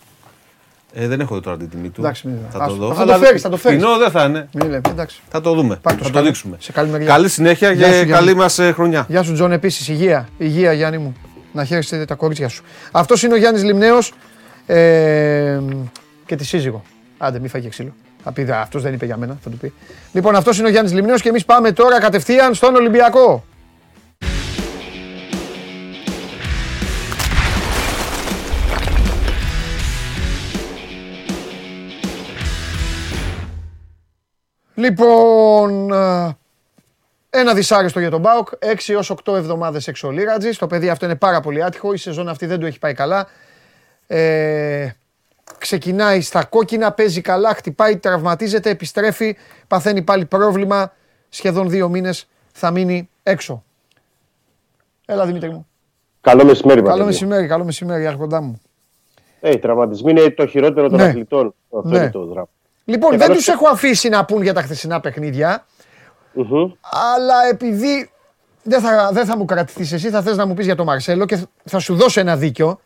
[0.98, 2.02] Ε, δεν έχω τώρα την τιμή του.
[2.02, 2.94] Εντάξει, μην- θα ας- το δω.
[2.94, 3.82] θα το φέρεις, θα το φέρεις.
[3.82, 4.48] Φθηνό δεν θα είναι.
[4.54, 5.20] Μην λέμε, εντάξει.
[5.30, 5.76] Θα το δούμε.
[5.82, 6.26] Πάρ' το θα το σκάλι.
[6.28, 6.58] δείξουμε.
[6.60, 7.08] Σε καλή μεριά.
[7.08, 8.12] Καλή συνέχεια Γεια σου, και Γιάννη.
[8.14, 9.06] καλή μας ε, χρονιά.
[9.10, 9.88] Γεια σου, Τζον, επίσης.
[9.88, 10.28] Υγεία.
[10.38, 11.16] Υγεία, Γιάννη μου.
[11.52, 12.64] Να χαίρεσαι τα κορίτσια σου.
[12.92, 14.14] Αυτός είναι ο Γιάννης Λιμνέος
[14.66, 15.60] ε,
[16.26, 16.82] και τη σύζυγο.
[17.18, 17.94] Άντε, μη φάγε ξύλο.
[18.24, 19.74] Θα πει, αυτός δεν είπε για μένα, θα του πει.
[20.12, 23.44] Λοιπόν, αυτός είναι ο Γιάννης Λιμνέος και εμείς πάμε τώρα κατευθείαν στον Ολυμπιακό.
[34.90, 36.38] Λοιπόν, ε,
[37.30, 38.48] ένα δυσάρεστο για τον Μπάουκ.
[38.60, 40.50] 6 έως 8 εβδομάδες εξολίρατζη.
[40.50, 41.94] Το παιδί αυτό είναι πάρα πολύ άτυχο.
[41.94, 43.28] Η σεζόν αυτή δεν του έχει πάει καλά.
[44.08, 44.90] Ε,
[45.58, 49.38] ξεκινάει στα κόκκινα, παίζει καλά, χτυπάει, τραυματίζεται, επιστρέφει,
[49.68, 50.94] παθαίνει πάλι πρόβλημα.
[51.30, 53.64] Σχεδόν δύο μήνες θα μείνει έξω.
[55.06, 55.68] Έλα Δημήτρη μου.
[56.22, 57.06] Καλό μεσημέρι, Καλό Παντελή.
[57.08, 58.62] μεσημέρι, καλό μεσημέρι, αρχοντά μου.
[59.40, 61.04] Ε, οι τραυματισμοί είναι το χειρότερο των Ναι.
[61.04, 61.56] αθλητών.
[61.78, 61.98] Αυτό Ναι.
[61.98, 62.48] είναι το δράμα.
[62.86, 65.66] Λοιπόν, Και δεν καλώς- τους έχω αφήσει να πούν για τα χθεσινά παιχνίδια.
[66.34, 66.72] Μμμ.
[67.16, 68.10] Αλλά επειδή
[68.64, 71.26] δεν θα, δεν θα μου κρατηθείς εσύ, θα θες να μου πεις για τον Μαρσέλο
[71.26, 72.80] και θα σου δώσω ένα δίκιο.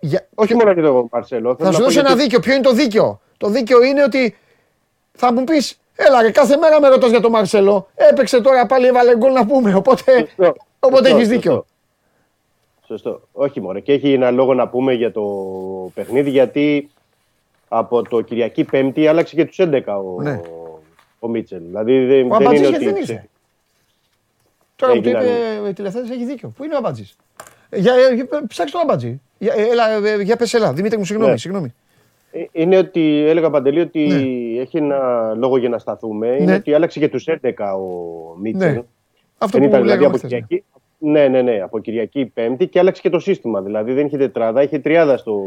[0.00, 0.26] Για...
[0.34, 1.54] Όχι μόνο για τον Μαρσέλο.
[1.56, 2.40] θέλω Θα να σου πω δώσω ένα γιατί- δίκιο.
[2.40, 4.36] Ποιο είναι το δίκιο; Το δίκιο είναι ότι
[5.12, 7.88] θα μου πεις, έλα ρε, κάθε μέρα με ρωτάς για τον Μαρσέλο.
[7.94, 9.74] Έπαιξε τώρα πάλι, έβαλε γκολ να πούμε.
[9.74, 10.54] Οπότε, Σωστό.
[10.78, 11.52] οπότε Σωστό, έχεις δίκιο.
[11.52, 11.66] σωστό.
[12.86, 13.28] Σωστό.
[13.32, 13.78] Όχι μόνο.
[13.80, 15.22] Και έχει ένα λόγο να πούμε για το
[15.94, 16.90] παιχνίδι γιατί
[17.68, 20.40] από το Κυριακή Πέμπτη άλλαξε και τους 11 ο, Ναι.
[21.18, 21.62] ο Μίτσελ.
[21.66, 22.92] Δηλαδή δεν, Ο δεν Αμπατζής είναι γιατί ότι.
[22.94, 23.28] δεν ήρθε.
[24.76, 25.26] Τώρα που το Έγιναν-
[25.60, 26.48] είπε η τηλεθέαση έχει δίκιο.
[26.56, 27.16] Πού είναι ο Αμπατζής;
[27.72, 29.20] Για, για, ψάξτε τον Αμπατζή.
[29.38, 30.72] Για, ε, έλα, ε, για πες, έλα.
[30.72, 31.30] Δημήτρη μου, συγγνώμη.
[31.32, 31.38] Ναι.
[31.38, 31.74] συγγνώμη.
[32.32, 34.02] Ε, Είναι ότι έλεγα Παντελή ότι
[34.60, 36.26] έχει ένα λόγο για να σταθούμε.
[36.28, 36.54] Είναι Ναι.
[36.54, 38.72] ότι άλλαξε και τους 11 ο Μίτσελ.
[38.72, 38.82] Ναι.
[39.38, 40.38] Αυτό δεν που ήταν δηλαδή λέγαμε από χθες, ναι.
[40.40, 40.64] Κυριακή.
[41.06, 41.60] Ναι, ναι, ναι.
[41.60, 43.60] Από Κυριακή Πέμπτη και άλλαξε και το σύστημα.
[43.62, 45.42] Δηλαδή δεν είχε τετράδα, είχε τριάδα στο,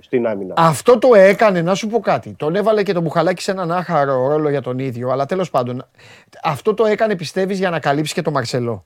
[0.00, 0.54] στην άμυνα.
[0.56, 2.34] Αυτό το έκανε, να σου πω κάτι.
[2.38, 5.10] Τον έβαλε και τον Μπουχαλάκη σε έναν άχαρο ρόλο για τον ίδιο.
[5.10, 5.86] Αλλά τέλος πάντων,
[6.42, 8.84] αυτό το έκανε, πιστεύεις, για να καλύψει και τον Μαρσελό;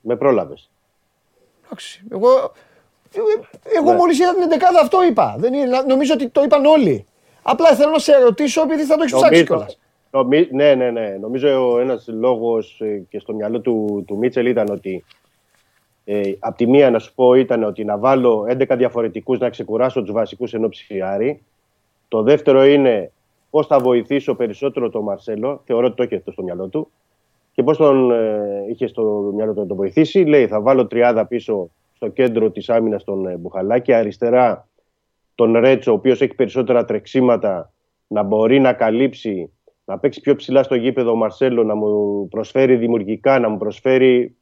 [0.00, 0.70] Με πρόλαβες.
[1.64, 2.02] Εντάξει.
[2.10, 2.28] Εγώ,
[3.76, 3.96] εγώ Ναι.
[3.96, 5.34] μόλις είδα την 11 αυτό είπα.
[5.38, 7.06] Δεν είναι, νομίζω ότι το είπαν όλοι.
[7.42, 9.78] Απλά θέλω να σε ρωτήσω επειδή θα το έχεις ψάξει κιόλας.
[10.10, 11.16] Νομι- ναι, ναι, ναι.
[11.20, 15.04] Νομίζω ένας λόγος και στο μυαλό του, του Μίτσελ ήταν ότι
[16.04, 20.02] ε, απ' τη μία να σου πω ήταν ότι να βάλω 11 διαφορετικούς να ξεκουράσω
[20.02, 21.42] τους βασικούς ενώ ψηφιάρει.
[22.08, 23.12] Το δεύτερο είναι
[23.50, 25.62] πώς θα βοηθήσω περισσότερο τον Μαρσέλο.
[25.64, 26.90] Θεωρώ ότι το έχει αυτό στο μυαλό του.
[27.52, 30.24] Και πώς τον ε, είχε στο μυαλό του να τον βοηθήσει.
[30.24, 33.92] Λέει θα βάλω τριάδα πίσω στο κέντρο της άμυνας τον ε, Μπουχαλάκη.
[33.92, 34.68] Αριστερά
[35.34, 37.72] τον Ρέτσο, ο οποίος έχει περισσότερα τρεξίματα
[38.06, 39.50] να μπορεί να καλύψει,
[39.86, 44.36] να παίξει πιο ψηλά στο γήπεδο ο Μαρσέλο, να μου προσφέρει δημιουργικά, να μου προσφέρει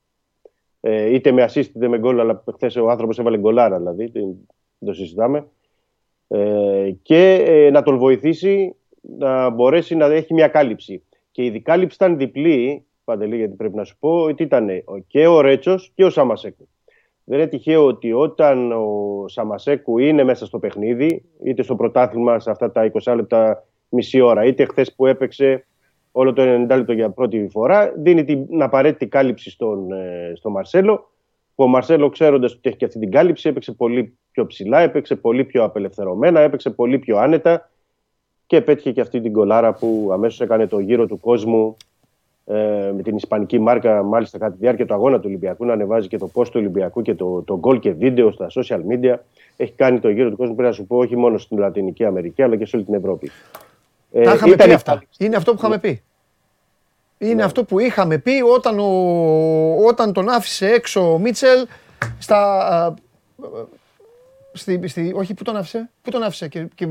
[0.80, 4.22] ε, είτε με assist είτε με γκολ, αλλά χθες ο άνθρωπος έβαλε γκολάρα δηλαδή, δεν
[4.78, 5.46] δεν το συζητάμε.
[6.28, 11.02] Ε, και ε, να τον βοηθήσει να μπορέσει να έχει μια κάλυψη.
[11.30, 15.26] Και η δικάλυψη ήταν διπλή, Παντελή, γιατί πρέπει να σου πω, ότι ήταν ο- και
[15.26, 16.68] ο Ρέτσος και ο Σαμασέκου.
[17.24, 22.50] Δεν είναι τυχαίο ότι όταν ο Σαμασέκου είναι μέσα στο παιχνίδι, είτε στο πρωτάθλημα σε
[22.50, 25.66] αυτά τα 20 λεπτά, μισή ώρα, είτε χθες που έπαιξε
[26.12, 31.12] όλο το 90 λεπτό για πρώτη φορά, δίνει την απαραίτητη κάλυψη στον, ε, στον Μαρσέλο.
[31.54, 35.16] Που ο Μαρσέλο, ξέροντας ότι έχει και αυτή την κάλυψη, έπαιξε πολύ πιο ψηλά, έπαιξε
[35.16, 37.70] πολύ πιο απελευθερωμένα, έπαιξε πολύ πιο άνετα
[38.46, 41.76] και πέτυχε και αυτή την κολάρα που αμέσως έκανε το γύρο του κόσμου
[42.46, 46.08] ε, με την ισπανική μάρκα, μάλιστα κατά τη διάρκεια του αγώνα του Ολυμπιακού, να ανεβάζει
[46.08, 49.14] και το post του Ολυμπιακού και το, το goal και βίντεο στα social media.
[49.56, 52.42] Έχει κάνει το γύρο του κόσμου, πρέπει να σου πω, όχι μόνο στην Λατινική Αμερική,
[52.42, 53.30] αλλά και σε όλη την Ευρώπη.
[54.14, 55.02] Ε, Τα είχαμε ήταν πει η αυτά.
[55.18, 56.02] Είναι αυτό που είχαμε πει.
[57.18, 61.66] Είναι αυτό που είχαμε πει όταν, ο, όταν τον άφησε έξω ο Μίτσελ
[62.18, 62.94] στα.
[64.54, 66.86] Α, Στη, στη, όχι, πού τον άφησε, πού τον άφησε και, και,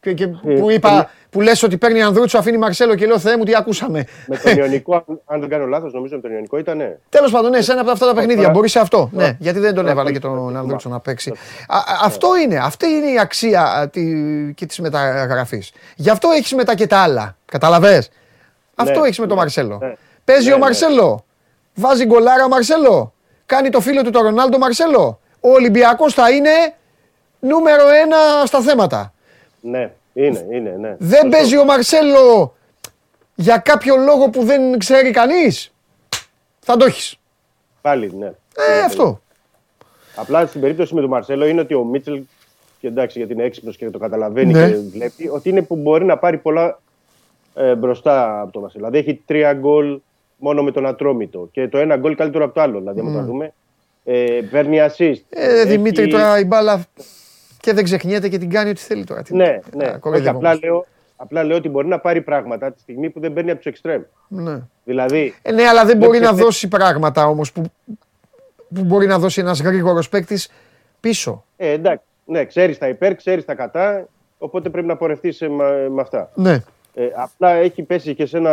[0.00, 3.44] και, και που είπα, που λες ότι παίρνει Ανδρούτσο, αφήνει Μαρσέλο και λέω Θεέ μου
[3.44, 4.04] τι ακούσαμε.
[4.26, 6.76] Με τον Ιωνικό, αν- αν δεν κάνω λάθος, νομίζω με τον Ιωνικό ήταν.
[6.76, 6.96] Ναι.
[7.08, 8.40] Τέλος πάντων, ναι, σε ένα από αυτά τα παιχνίδια.
[8.42, 9.10] Τώρα- Μπορείς σε αυτό.
[9.12, 11.30] Τώρα- Ναι, γιατί δεν τον τώρα έβαλε που και έχει- τον Ανδρούτσο να παίξει.
[11.68, 12.58] Α, α, Αυτό είναι.
[12.62, 15.72] Αυτή είναι η αξία α, τη- και της μεταγραφής.
[15.96, 17.36] Γι' αυτό έχεις μετά και τα άλλα.
[17.44, 18.04] Καταλαβέ.
[18.74, 19.78] Αυτό έχεις με τον Μαρσέλο.
[19.82, 19.92] ναι.
[20.24, 20.62] Παίζει Ναι, ο ναι.
[20.62, 21.24] Μαρσέλο.
[21.74, 23.12] Βάζει γκολάρα ο Μαρσέλο.
[23.46, 25.20] Κάνει το φίλο του το Ρονάλντο Μαρσέλο.
[25.40, 26.50] Ο Ολυμπιακός θα είναι
[27.46, 28.16] νούμερο ένα
[28.46, 29.12] στα θέματα.
[29.60, 30.96] Ναι, είναι, είναι, ναι.
[30.98, 31.28] Δεν Σωστό.
[31.28, 32.54] παίζει ο Μαρσέλο
[33.34, 35.72] για κάποιο λόγο που δεν ξέρει κανείς.
[36.60, 37.18] Θα το έχεις.
[37.80, 38.26] Πάλι, ναι.
[38.56, 39.20] Ε, αυτό.
[40.16, 42.22] Απλά στην περίπτωση με τον Μαρσέλο είναι ότι ο Μίτσελ,
[42.80, 44.68] και εντάξει γιατί είναι έξυπνος και το καταλαβαίνει Ναι.
[44.70, 46.80] και βλέπει, ότι είναι που μπορεί να πάρει πολλά
[47.54, 48.84] ε, μπροστά από τον Μαρσέλο.
[48.88, 49.98] Δηλαδή έχει τρία γκολ
[50.36, 52.78] μόνο με τον Ατρόμητο και το ένα γκολ καλύτερο από το άλλο.
[52.78, 53.18] Δηλαδή, άμα Ναι.
[53.18, 53.52] το δούμε.
[54.04, 55.20] Ε, παίρνει assist.
[55.28, 56.84] Ε, Έχει- Δημήτρη, τώρα η μπάλα
[57.66, 59.22] και δεν ξεχνιέται και την κάνει ό,τι θέλει τώρα.
[59.22, 59.84] Τι- Ναι, Α, ναι.
[59.86, 60.62] Όχι, κοροϊδεύω απλά, όμως.
[60.62, 60.86] λέω,
[61.16, 64.02] απλά λέω ότι μπορεί να πάρει πράγματα τη στιγμή που δεν παίρνει από τους εξτρέμ.
[64.28, 64.58] Ναι.
[64.84, 65.34] Δηλαδή.
[65.42, 67.62] Ε, ναι, αλλά δεν μπορεί να ξέρει- δώσει πράγματα όμως που,
[68.74, 70.50] που μπορεί να δώσει ένας γρήγορος παίκτης
[71.00, 71.44] πίσω.
[71.56, 72.04] Ε, εντάξει.
[72.24, 74.06] Ναι, ξέρεις τα υπέρ, ξέρεις τα κατά.
[74.38, 76.30] Οπότε πρέπει να πορευτείς με, με αυτά.
[76.34, 76.52] Ναι.
[76.94, 78.52] Ε, απλά έχει πέσει και σε ένα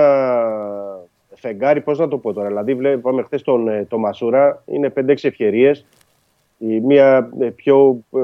[1.35, 2.48] φεγγάρι, πώς να το πω τώρα.
[2.48, 5.85] Δηλαδή, βλέπαμε χθες τον ε, το Μασούρα, είναι 5-6 ευκαιρίες.
[6.68, 8.19] Η μία ε, πιο ε,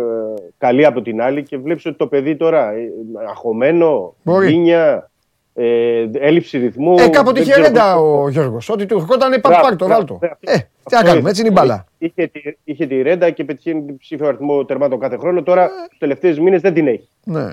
[0.58, 2.90] καλή από την άλλη και βλέπεις ότι το παιδί τώρα ε,
[3.30, 4.48] αχωμένο, Μπορεί.
[4.48, 5.10] γκίνια,
[5.54, 6.96] ε, έλλειψη ρυθμού.
[7.00, 8.70] Ε, κάποτε δεν είχε ξέρω ρέντα πώς- ο Γιώργος.
[8.70, 10.18] Ό,τι του ερχόταν, πάρ' Μπράβο, πάρ' το, μπράβο, βάλ το.
[10.20, 10.36] μπράβο.
[10.40, 11.86] Ε, τι να Αυτό κάνουμε, έτσι είναι η μπάλα.
[11.98, 15.44] Είχε, τη, είχε τη ρέντα και πετυχαίνει την ψήφιο αριθμό τερμάτων κάθε χρόνο.
[15.44, 17.08] Τώρα, τους τελευταίους μήνες δεν την έχει.
[17.24, 17.46] Ναι.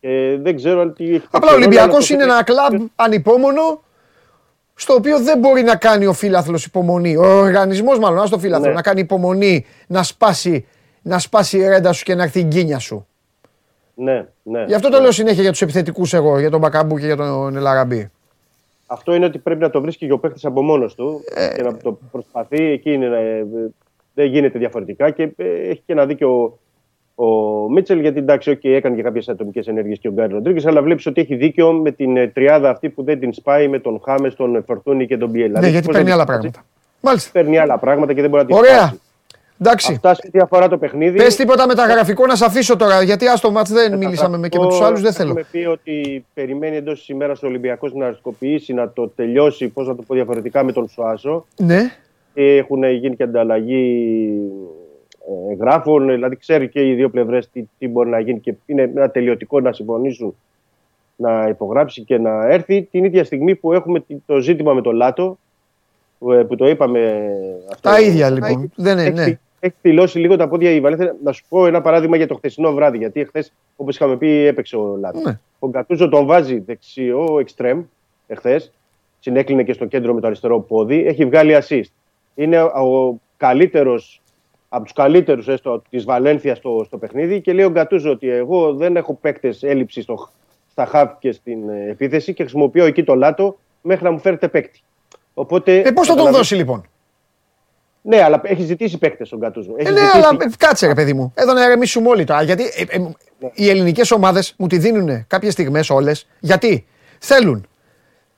[0.00, 2.42] Ε, δεν ξέρω αν τι έχει Απλά ο παίξει ρόλο, Ολυμπιακός αλλά είναι το- ένα
[2.44, 3.82] κλαμπ ανυπόμονο
[4.74, 7.16] στο οποίο δεν μπορεί να κάνει ο φίλαθλο υπομονή.
[7.16, 8.74] Ο οργανισμός, μάλλον, ας το φίλαθλο, Ναι.
[8.74, 10.66] να κάνει υπομονή, να σπάσει,
[11.02, 13.06] να σπάσει η ρέντα σου και να έρθει η γκίνια σου.
[13.94, 14.64] Ναι, ναι.
[14.66, 17.56] Γι' αυτό το λέω συνέχεια για τους επιθετικούς εγώ, για τον Μπακαμπού και για τον
[17.56, 18.10] Ελαραμπή.
[18.86, 21.48] Αυτό είναι ότι πρέπει να το βρίσκει και ο παίχτη από μόνος του Ε.
[21.56, 22.64] και να το προσπαθεί.
[22.64, 23.44] Εκεί είναι, ε,
[24.14, 26.58] δεν γίνεται διαφορετικά και ε, έχει και ένα δίκιο
[27.14, 27.26] ο
[27.70, 31.06] Μίτσελ γιατί εντάξει, okay, έκανε και κάποιες ατομικές ενέργειες και ο Γκάρι Ροντρίγκες, αλλά βλέπεις
[31.06, 34.34] ότι έχει δίκιο με την ε, τριάδα αυτή που δεν την σπάει με τον Χάμες,
[34.34, 35.50] τον Φορτούνη και τον Μπιέλ.
[35.50, 36.64] Ναι, γιατί παίρνει άλλα πράγματα.
[37.00, 37.30] Μάλιστα.
[37.32, 38.78] Παίρνει άλλα πράγματα και δεν μπορεί να την Ωραία.
[38.78, 39.00] σπάσει.
[39.58, 39.92] Εντάξει.
[39.92, 41.16] Αυτά σε ό,τι αφορά το παιχνίδι.
[41.16, 44.66] Πες τίποτα μεταγραφικό να σε αφήσω τώρα, γιατί άστο μάτς δεν μίλησαμε με, και με
[44.66, 45.28] τους άλλους, δεν θέλω.
[45.28, 49.86] Έχουμε πει ότι περιμένει εντός της ημέρας ο Ολυμπιακός να αριστικοποιήσει, να το τελειώσει, πώς
[49.86, 51.46] να το πω διαφορετικά, με τον Σουάσο.
[51.56, 51.92] Ναι.
[52.34, 54.73] Έχουν γίνει και ανταλλαγή ε,
[55.58, 59.10] γράφων, δηλαδή ξέρει και οι δύο πλευρές τι, τι μπορεί να γίνει και είναι ένα
[59.10, 60.34] τελειωτικό να συμφωνήσουν
[61.16, 65.38] να υπογράψει και να έρθει την ίδια στιγμή που έχουμε το ζήτημα με τον Λάτο
[66.18, 67.30] που, ε, που το είπαμε.
[67.70, 68.72] Αυτό, Τα ίδια λοιπόν.
[68.76, 69.38] Δεν είναι, έχει, ναι.
[69.60, 71.16] έχει δηλώσει λίγο τα πόδια η Βαλένθια.
[71.24, 72.98] Να σου πω ένα παράδειγμα για το χθεσινό βράδυ.
[72.98, 75.20] Γιατί χθες, όπως είχαμε πει, έπαιξε ο Λάτο.
[75.20, 75.38] Ναι.
[75.58, 77.82] Ο Γκατούζο τον βάζει δεξιό εξτρέμ
[78.26, 78.72] εχθές.
[79.20, 81.06] Συνέκλεινε και στο κέντρο με το αριστερό πόδι.
[81.06, 81.92] Έχει βγάλει assist.
[82.34, 84.22] Είναι ο καλύτερος
[84.74, 88.74] από τους καλύτερους έστω της Βαλένθιας στο, στο παιχνίδι και λέει ο Γκατούζο ότι εγώ
[88.74, 90.28] δεν έχω παίκτες έλλειψη στο,
[90.70, 94.48] στα χαφ και στην ε, επίθεση και χρησιμοποιώ εκεί το λάτο μέχρι να μου φέρετε
[94.48, 94.80] παίκτη.
[95.34, 96.84] Οπότε, Ε, πώς θα τον καταλαβαίνεις- δώσει λοιπόν;
[98.02, 99.74] Ναι, αλλά έχει ζητήσει παίκτες ο Γκατούζο.
[99.78, 100.16] Έχει Ε, ναι, ζητήσει...
[100.16, 101.32] αλλά ε, κάτσε ρε παιδί μου.
[101.34, 102.42] Εδώ να ηρεμήσουμε όλοι τώρα.
[102.42, 103.08] Γιατί ε, ε,
[103.54, 106.26] οι ελληνικές ομάδες μου τη δίνουν κάποιες στιγμές όλες.
[106.40, 106.86] Γιατί;
[107.18, 107.66] Θέλουν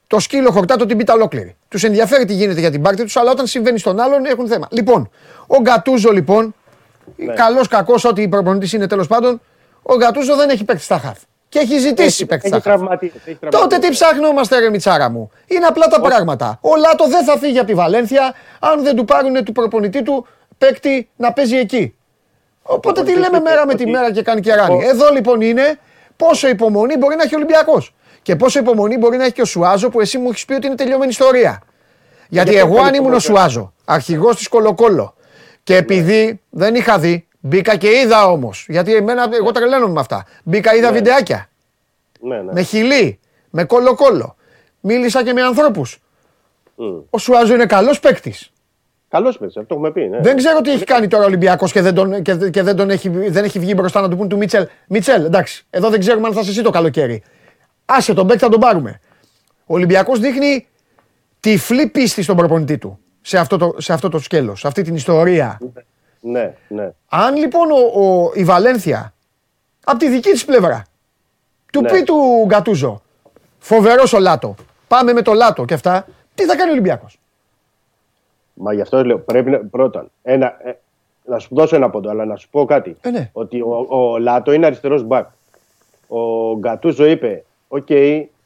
[0.06, 1.56] το σκύλο χορτάτο την πίτα ολόκληρη.
[1.68, 4.66] Τους ενδιαφέρει τι γίνεται για την πάρτη τους, αλλά όταν συμβαίνει στον άλλον έχουν θέμα.
[4.70, 5.10] Λοιπόν,
[5.46, 6.54] ο Γκατούζο λοιπόν,
[7.16, 7.34] Ναι.
[7.34, 9.40] καλός κακός, ό,τι προπονητής είναι τέλος πάντων,
[9.82, 11.18] ο Γκατούζο δεν έχει παίκτη στα χαφ.
[11.48, 12.78] Και έχει ζητήσει Έχει, παίκτη έχει στα χαφ.
[12.78, 13.80] τραυματίες, έχει Τότε τραυματίες.
[13.80, 15.30] τι ψάχνομαστε, ρε Μιτσάρα μου.
[15.46, 16.58] Είναι απλά τα πράγματα.
[16.60, 20.26] Ο Λάτο δεν θα φύγει από τη Βαλένθια αν δεν του πάρουν του προπονητή του
[20.58, 21.94] παίκτη να παίζει εκεί.
[22.62, 24.84] Οπότε τι λέμε μέρα με τη μέρα και κάνει και ράνι.
[24.84, 25.78] Εδώ λοιπόν είναι
[26.16, 27.94] πόσο υπομονή μπορεί να έχει ο Ολυμπιακός.
[28.26, 30.66] Και πόσο υπομονή μπορεί να έχει και ο Σουάζο που εσύ μου έχεις πει ότι
[30.66, 31.62] είναι τελειωμένη ιστορία.
[32.28, 35.14] Γιατί Γιατί εγώ αυτό αν ήμουν ο είναι Σουάζο, αρχηγός της Κολοκόλο,
[35.62, 38.66] και επειδή δεν είχα δει, μπήκα και είδα όμως.
[38.68, 40.24] Γιατί εμένα, εγώ τρελαίνομαι με αυτά.
[40.42, 41.48] Μπήκα, είδα βιντεάκια.
[42.20, 42.52] Ναι, ναι.
[42.52, 43.18] Με χιλί,
[43.50, 44.36] με κολοκόλο.
[44.80, 45.98] Μίλησα και με ανθρώπους.
[46.78, 47.02] Mm.
[47.10, 48.52] Ο Σουάζο είναι καλός παίκτης.
[49.08, 50.08] Καλός παίκτης, αυτό έχουμε πει.
[50.08, 50.20] Ναι.
[50.20, 52.90] Δεν ξέρω τι έχει κάνει τώρα ο Ολυμπιακός και, δεν, τον, και, και δεν, τον
[52.90, 54.66] έχει, δεν έχει βγει μπροστά να του πούν του Μίτσελ.
[54.88, 57.22] Μίτσελ, εντάξει, εδώ δεν ξέρουμε αν θα είσαι εσύ το καλοκαίρι.
[57.86, 59.00] Άσε τον παίκτη, θα τον πάρουμε.
[59.66, 60.66] Ο Ολυμπιακός δείχνει
[61.40, 64.94] τυφλή πίστη στον προπονητή του σε αυτό το, σε αυτό το σκέλος, σε αυτή την
[64.94, 65.58] ιστορία.
[66.20, 66.90] Ναι, ναι.
[67.08, 69.14] Αν λοιπόν ο, ο- η Βαλένθια
[69.84, 70.82] από τη δική της πλευρά
[71.72, 71.90] του Ναι.
[71.90, 73.02] πει του Γκατούζο
[73.58, 74.54] φοβερός ο Λάτο,
[74.88, 77.18] πάμε με το Λάτο και αυτά, τι θα κάνει ο Ολυμπιακός;
[78.54, 80.72] Μα γι' αυτό λέω, πρέπει να, πρώτον, ένα, ε,
[81.24, 82.96] να σου δώσω ένα πόντο, αλλά να σου πω κάτι.
[83.00, 83.30] Ε, ναι.
[83.32, 85.26] Ότι ο, ο Λάτο είναι αριστερός μπακ.
[86.08, 87.86] Ο Γκατούζο είπε, οκ,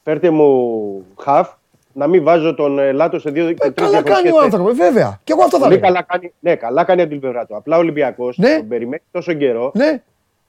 [0.03, 1.49] φέρτε μου χαφ,
[1.93, 4.45] να μην βάζω τον ε, Λάτο σε δύο και τρεις Καλά κάνει διαφορετικές ο θέσεις.
[4.55, 5.21] άνθρωπος, βέβαια.
[5.25, 5.83] Και εγώ αυτό θα Πολύ λέω.
[5.87, 7.57] καλά κάνει, ναι, καλά κάνει από την πλευρά του.
[7.57, 8.57] Απλά ο Ολυμπιακός Ναι.
[8.57, 10.03] τον περιμένει τόσο καιρό Ναι.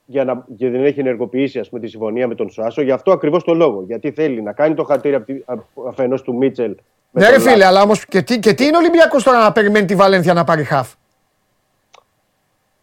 [0.04, 2.82] για να, και δεν έχει ενεργοποιήσει ας πούμε, τη συμφωνία με τον Σουάσο.
[2.82, 3.84] Γι' αυτό ακριβώς το λόγο.
[3.86, 5.24] Γιατί θέλει να κάνει το χατήρι
[5.88, 6.76] αφενός του Μίτσελ.
[7.10, 7.68] με Ναι, τον ρε φίλε, Λάτο.
[7.68, 10.44] αλλά όμως και, τι- και τι είναι ο Ολυμπιακός τώρα να περιμένει τη Βαλένθια να
[10.44, 10.92] πάρει χαφ;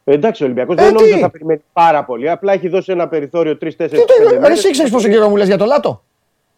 [0.09, 2.29] Ε, Εντάξει, ο Ολυμπιακός Ε, δεν νομίζω τι; θα περιμένει πάρα πολύ.
[2.29, 3.95] Απλά έχει δώσει ένα περιθώριο 3-4 Τι το
[4.47, 6.03] ρε, εσύ ξέρεις πόσο καιρό μου λες για το Λάτο;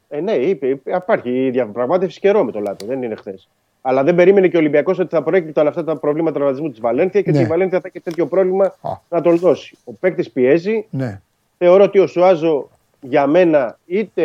[0.09, 2.85] Ε, ναι, είπε, είπε, υπάρχει διαπραγμάτευση καιρό με το Λάτο.
[2.85, 3.49] Δεν είναι χθες.
[3.81, 7.21] Αλλά δεν περίμενε και ο Ολυμπιακός ότι θα προέκυπταν αυτά τα προβλήματα τραυματισμού της Βαλένθια
[7.21, 7.37] και Ναι.
[7.37, 8.75] ότι η Βαλένθια θα έχει τέτοιο πρόβλημα
[9.09, 9.77] να τον δώσει.
[9.83, 10.85] Ο παίκτης πιέζει.
[10.89, 11.21] Ναι.
[11.57, 12.69] Θεωρώ ότι ο Σουάζο
[13.01, 14.23] για μένα είτε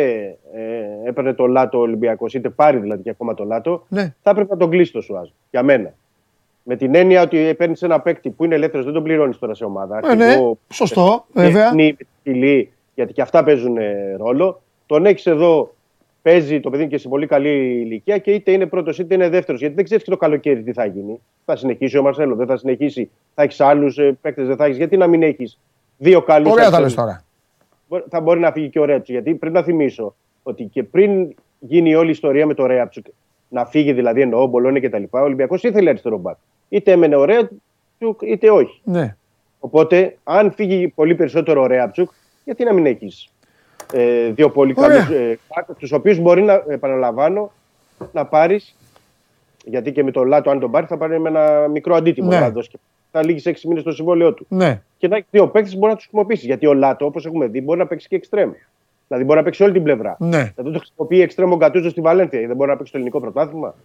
[0.53, 4.13] ε, έπαιρνε το Λάτο Ολυμπιακός, είτε πάρει δηλαδή και ακόμα το Λάτο, Ναι.
[4.23, 5.31] θα έπρεπε να τον κλείσει το Σουάζο.
[5.51, 5.93] Για μένα.
[6.69, 9.65] Με την έννοια ότι παίρνεις ένα παίκτη που είναι ελεύθερος, δεν τον πληρώνεις τώρα σε
[9.65, 9.99] ομάδα.
[10.03, 11.63] Ε, ναι, Αρχηγό, σωστό, ε, βέβαια.
[11.63, 14.61] τέχνη, σκυλή, γιατί και αυτά παίζουν ε, ρόλο.
[14.85, 15.73] Τον έχεις εδώ,
[16.21, 17.49] παίζει το παιδί είναι και σε πολύ καλή
[17.79, 19.59] ηλικία και είτε είναι πρώτος είτε είναι δεύτερος.
[19.59, 21.21] Γιατί δεν ξέρεις και το καλοκαίρι τι θα γίνει.
[21.45, 23.09] Θα συνεχίσει ο Μαρσέλο, δεν θα συνεχίσει.
[23.35, 24.77] Θα έχεις άλλους παίκτες, δεν θα έχεις.
[24.77, 25.59] Γιατί να μην έχεις
[25.97, 27.23] δύο καλούς Ωραία τα λες τώρα.
[28.09, 29.11] θα μπορεί να φύγει και ο Ρέτσου.
[29.11, 33.05] Γιατί πρέπει να θυμίσω ότι και πριν γίνει όλη η ιστορία με το Ρέατσουκ,
[33.49, 35.03] να φύγει δηλαδή εννοώ, Μπολόνια κτλ.
[35.09, 36.37] Ο Ολυμπιακός ήθελε αριστερό μπακ.
[36.69, 38.81] Είτε έμενε ο Ρέατσουκ, είτε όχι.
[38.83, 39.15] Ναι.
[39.59, 42.11] Οπότε, αν φύγει πολύ περισσότερο ο Ρέατσουκ,
[42.43, 43.29] γιατί να μην έχεις
[43.93, 44.97] ε, δύο πολύ Ωραία.
[44.97, 45.39] καλούς, ε,
[45.77, 47.51] τους οποίους μπορεί να, επαναλαμβάνω,
[48.11, 48.75] να πάρεις.
[49.65, 52.27] Γιατί και με το Λάτο, αν τον πάρεις, θα πάρει με ένα μικρό αντίτιμο.
[52.29, 52.39] Ναι.
[52.39, 52.77] να δώσει και
[53.11, 54.81] θα λύγεις σε 6 μήνες το συμβόλαιό του Ναι.
[54.97, 56.45] και να έχεις δύο παίκτες που μπορείς να τους χρησιμοποιήσεις.
[56.45, 58.51] Γιατί ο Λάτο, όπως έχουμε δει, μπορεί να παίξει και εξτρέμ.
[59.07, 60.15] Δηλαδή μπορεί να παίξει όλη την πλευρά.
[60.19, 60.51] Ναι.
[60.55, 62.47] Δηλαδή το χρησιμοποιεί εξτρέμ ο Γκατούζο στη Βαλένθια.
[62.47, 63.75] Δεν μπορεί να παίξει το ελληνικό πρωτάθλημα.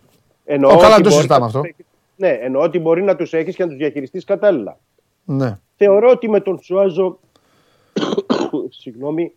[0.44, 1.60] Εννοώ Ω, καλά, ότι το μπορεί συζητάμε να αυτό.
[1.60, 1.86] τους έχεις-
[2.16, 4.78] Ναι, εννοώ ότι μπορεί να τους έχεις και να τους διαχειριστείς κατάλληλα.
[5.24, 5.58] Ναι.
[5.76, 7.18] Θεωρώ ότι με τον Σουάζο.
[8.80, 9.32] συγγνώμη.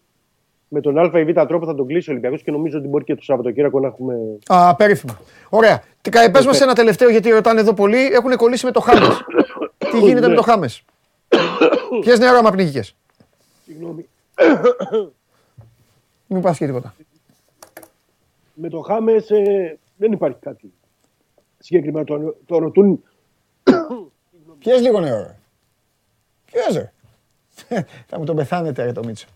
[0.67, 3.03] Με τον Α ή Β τρόπο θα τον κλείσει ο Ολυμπιακός και νομίζω ότι μπορεί
[3.03, 4.15] και το Σαββατοκύριακο να έχουμε.
[4.47, 5.19] Α, περίφημα.
[5.49, 5.81] Ωραία.
[6.01, 7.97] Τι κα- πες μας ένα τελευταίο γιατί ρωτάνε εδώ πολλοί.
[8.05, 9.21] Έχουν κολλήσει με το Χάμες.
[9.91, 10.83] Τι γίνεται με το Χάμες;
[12.01, 12.95] Ποιες νερό πνίγηκες;
[13.65, 14.05] Συγγνώμη.
[16.27, 16.95] Μην πας και τίποτα.
[18.53, 19.27] Με το Χάμες
[19.97, 20.73] δεν υπάρχει κάτι
[21.59, 22.05] συγκεκριμένο.
[22.05, 23.03] Το, το ρωτούν
[24.59, 25.17] Πιες λίγο νερό.
[25.17, 25.37] ρε.
[26.45, 26.91] Πιες ρε.
[28.07, 29.27] Θα μου τον πεθάνετε ρε το Μίτσο.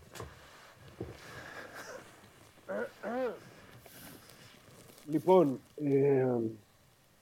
[5.10, 6.26] Λοιπόν, ε,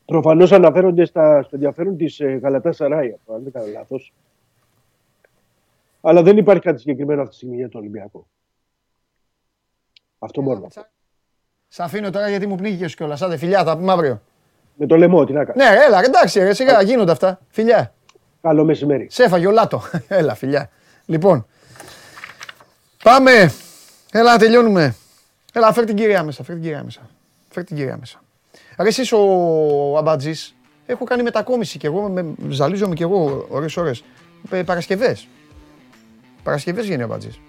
[0.04, 4.12] προφανώς αναφέρονται στα, στο ενδιαφέρον της ε, Γαλατά Σαράια, αν δεν κάνω λάθος.
[6.00, 8.26] Αλλά δεν υπάρχει κάτι συγκεκριμένο αυτή τη στιγμή για τον Ολυμπιακό.
[10.18, 10.86] Αυτό μπορώ να πω.
[11.68, 13.22] Σ' αφήνω τώρα γιατί μου πνίγηκες κιόλας.
[13.22, 14.22] Άντε φιλιά, θα πούμε αύριο.
[14.74, 15.64] Με το λαιμό, τι να κάνω.
[15.64, 17.40] Ναι, έλα, εντάξει, ρε, σιγά, γίνονται αυτά.
[17.48, 17.92] Φιλιά.
[18.42, 19.06] Καλό μεσημέρι.
[19.10, 19.82] Σε έφαγε ο Λάτο.
[20.08, 20.70] Έλα, φιλιά.
[21.06, 21.46] Λοιπόν,
[23.02, 23.52] πάμε.
[24.12, 24.94] Έλα, να τελειώνουμε.
[25.52, 27.00] Έλα, φέρ την κυρία μέσα, φέρ την κυρία μέσα.
[27.48, 28.22] Φέρ την κυρία μέσα.
[28.78, 29.18] Ρε, εσείς ο
[29.98, 30.54] Αμπατζής,
[30.86, 34.04] έχω κάνει μετακόμιση και εγώ, με, ζαλίζομαι και εγώ ώρες ώρες.
[34.50, 35.28] Ε, Παρασκευές.
[36.42, 37.40] Παρασκευές γίνει ο Αμπατζής.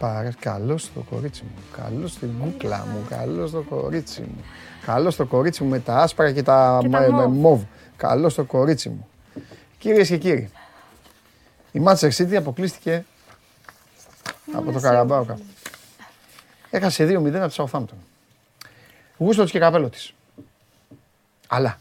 [0.00, 0.32] Παρα...
[0.40, 4.44] Καλό στο κορίτσι μου, καλό στην κούκλα μου, καλό στο κορίτσι μου.
[4.86, 7.36] Καλό στο κορίτσι μου με τα άσπρα και τα, Και τα με- με μοβ.
[7.36, 7.62] μοβ.
[7.96, 9.08] Καλό στο κορίτσι μου.
[9.78, 10.50] Κυρίες και κύριοι,
[11.72, 13.04] η Manchester City αποκλείστηκε
[14.54, 15.34] από το Καραμπάο Cup.
[16.70, 17.96] Έχασε 2-0 από τη Southampton.
[19.18, 20.14] Γούστο της και καπέλο της.
[21.48, 21.80] Αλλά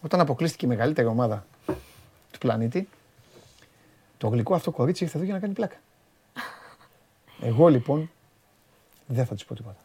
[0.00, 1.46] όταν αποκλείστηκε η μεγαλύτερη ομάδα
[2.30, 2.88] του πλανήτη,
[4.18, 5.76] το γλυκό αυτό κορίτσι ήρθε εδώ για να κάνει πλάκα.
[7.42, 8.10] Εγώ λοιπόν
[9.06, 9.76] δεν θα της πω τίποτα.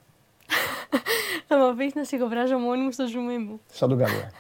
[1.48, 3.62] Θα με αφήσεις να σιγοβράζω μόνη μου στο ζουμί μου.
[3.72, 4.14] Σαν τον καλό.
[4.18, 4.32] ε.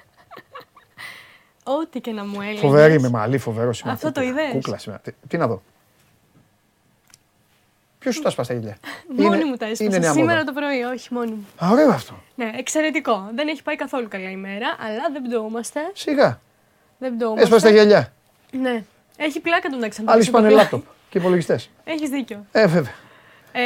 [1.79, 2.59] Ό,τι και να μου έλεγες.
[2.59, 3.95] Φοβερή με μαλλί, φοβερός σήμερα.
[3.95, 5.01] Αυτό το Κούκλα, είδες; Κούκλα σήμερα.
[5.01, 5.61] Τι, τι να δω;
[7.99, 8.77] Ποιος σου τα σπάσει τα γυαλιά.
[9.17, 9.99] Μόνη Είναι- μου τα Είναι έσπασα.
[9.99, 10.43] νέα Σήμερα μόδα.
[10.53, 11.47] το πρωί, όχι μόνη μου.
[11.65, 12.13] Α, ωραίο αυτό.
[12.35, 13.29] Ναι, εξαιρετικό.
[13.35, 15.79] Δεν έχει πάει καθόλου καλά ημέρα, αλλά δεν πτωούμαστε.
[15.93, 16.41] Σιγά.
[16.97, 17.43] Δεν πτωούμαστε.
[17.43, 18.13] Έσπασε τα γυαλιά.
[18.51, 18.83] Ναι.
[19.17, 20.03] Έχει πλάκα τον εντάξει.
[20.05, 21.69] Άλλοι σπάνε λάπτοπ και υπολογιστές.
[21.83, 22.45] Έχεις δίκιο.
[22.51, 22.93] Ε, βέβαια.
[23.51, 23.61] Ε,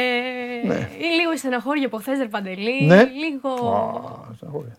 [0.66, 0.88] Ναι.
[0.98, 2.84] ή Λίγο η στεναχώρια από χθε, Παντελή.
[2.84, 3.04] Ναι.
[3.04, 3.48] Λίγο.
[3.50, 4.76] Α, στεναχώρια.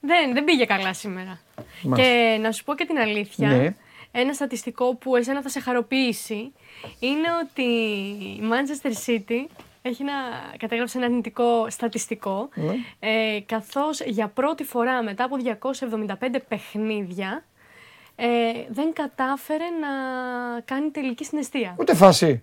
[0.00, 1.40] Δεν, δεν πήγε καλά σήμερα.
[1.82, 2.12] Μάλιστα.
[2.12, 3.48] Και να σου πω και την αλήθεια.
[3.48, 3.74] Ναι.
[4.12, 6.52] Ένα στατιστικό που εσένα θα σε χαροποιήσει
[6.98, 9.46] είναι ότι η Manchester City
[9.82, 10.12] έχει ένα,
[10.58, 12.74] κατέγραψε ένα αρνητικό στατιστικό Ναι.
[13.00, 17.44] ε, καθώς για πρώτη φορά μετά από 275 παιχνίδια
[18.16, 19.88] ε, δεν κατάφερε να
[20.60, 21.74] κάνει τελική συναισθία.
[21.78, 22.42] Ούτε φάση.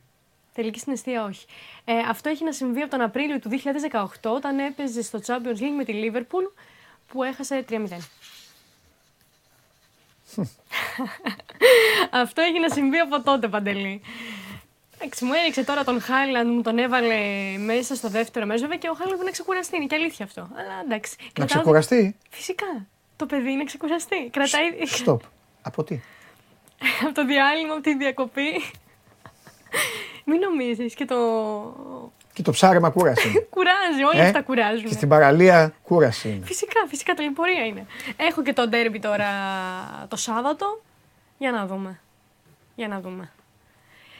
[0.53, 1.45] Τελική συναισθία όχι.
[1.85, 3.49] Ε, αυτό έχει να συμβεί από τον Απρίλιο του
[3.91, 6.52] 2018 όταν έπαιζε στο Champions League με τη Liverpool
[7.07, 7.77] που έχασε 3-0.
[12.11, 14.02] Αυτό έχει να συμβεί από τότε, Παντελή.
[14.99, 17.18] Εντάξει, μου έριξε τώρα τον Χάιλαντ, μου τον έβαλε
[17.57, 18.61] μέσα στο δεύτερο μέρος.
[18.61, 20.41] Βέβαια και ο Χάιλαντ να ξεκουραστεί, είναι και αλήθεια αυτό.
[20.41, 21.15] Αλλά εντάξει.
[21.19, 22.85] Να Κρατάω- ξεκουραστεί; Φυσικά.
[23.15, 24.30] Το παιδί είναι ξεκουραστεί.
[24.30, 25.22] Κρατάει Στοπ.
[25.61, 25.99] Από τι;
[27.05, 28.49] από το διάλειμμα, από τη διακοπή.
[30.25, 31.17] Μην νομίζεις και το
[32.33, 33.27] Και το ψάρεμα κούραση.
[33.29, 33.39] είναι.
[33.55, 34.85] κουράζει, όλα Ε, αυτά κουράζουν.
[34.88, 36.45] Και στην παραλία κούραση είναι.
[36.45, 37.85] Φυσικά, φυσικά ταλαιπωρία είναι.
[38.17, 39.27] Έχω και το ντέρμπι τώρα
[40.07, 40.81] το Σάββατο.
[41.38, 41.99] Για να δούμε.
[42.75, 43.31] Για να δούμε.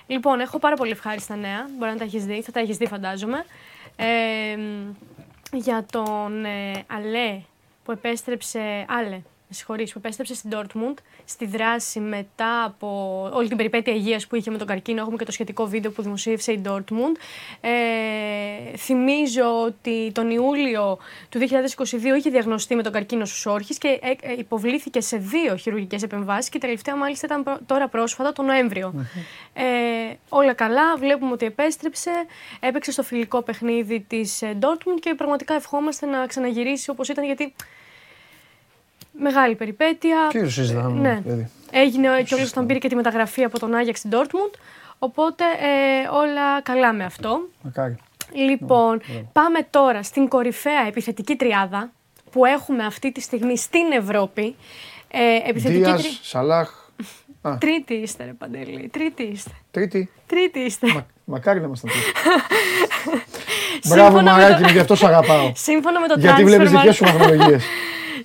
[0.08, 1.70] Λοιπόν, έχω πάρα πολύ ευχάριστα νέα.
[1.78, 3.46] Μπορεί να τα έχεις δει, θα τα έχεις δει, φαντάζομαι.
[3.96, 4.94] Ε, μ,
[5.54, 7.42] για τον ε, Αλέ
[7.84, 8.86] που επέστρεψε.
[8.88, 9.22] Άλε,
[9.52, 10.94] με συγχωρείς, που επέστρεψε στην Dortmund
[11.26, 15.02] στη δράση μετά από όλη την περιπέτεια υγείας που είχε με τον καρκίνο.
[15.02, 17.16] Έχουμε και το σχετικό βίντεο που δημοσίευσε η Dortmund.
[17.62, 17.70] Ε,
[18.78, 20.98] θυμίζω ότι τον Ιούλιο
[21.30, 25.56] του 2022 είχε διαγνωστεί με τον καρκίνο στους όρχες και ε, ε, υποβλήθηκε σε δύο
[25.56, 28.94] χειρουργικές επεμβάσεις και η τελευταία μάλιστα ήταν προ- τώρα πρόσφατα τον Νοέμβριο.
[29.54, 29.64] Ε,
[30.30, 32.12] όλα καλά, βλέπουμε ότι επέστρεψε,
[32.60, 37.54] έπαιξε στο φιλικό παιχνίδι της ε, Dortmund και πραγματικά ευχόμαστε να ξαναγυρίσει όπως ήταν γιατί
[39.12, 40.18] μεγάλη περιπέτεια.
[40.30, 41.20] Τι το συζητάμε, Ναι.
[41.24, 41.50] δηλαδή.
[41.72, 44.54] Έγινε κιόλας όταν πήρε και τη μεταγραφή από τον Άγιαξ στην Dortmund.
[45.00, 47.40] Οπότε ε, όλα καλά με αυτό.
[47.62, 47.96] Μακάρι.
[48.34, 49.02] Λοιπόν,
[49.34, 51.92] πάμε τώρα στην κορυφαία επιθετική τριάδα
[52.32, 54.56] που έχουμε αυτή τη στιγμή στην Ευρώπη.
[55.12, 55.92] Ε, επιθετική τρι...
[56.02, 56.70] Δίας, Σαλάχ.
[57.42, 58.90] Α, Τρίτη είστε, ρε Παντελή.
[58.94, 59.50] Τρίτη είστε.
[59.72, 60.10] τρίτη.
[60.28, 61.06] Τρίτη είστε.
[61.26, 62.12] Μακάρι να ήμασταν τρίτη.
[63.88, 65.52] Μπράβο, Σύμφωνα με μαράκι το- μου, γι' αυτό σ' αγαπάω.
[65.56, 67.64] Σύμφωνα με το Γιατί βλέπεις Transfermarkt- δικές σου βαθμολογίες.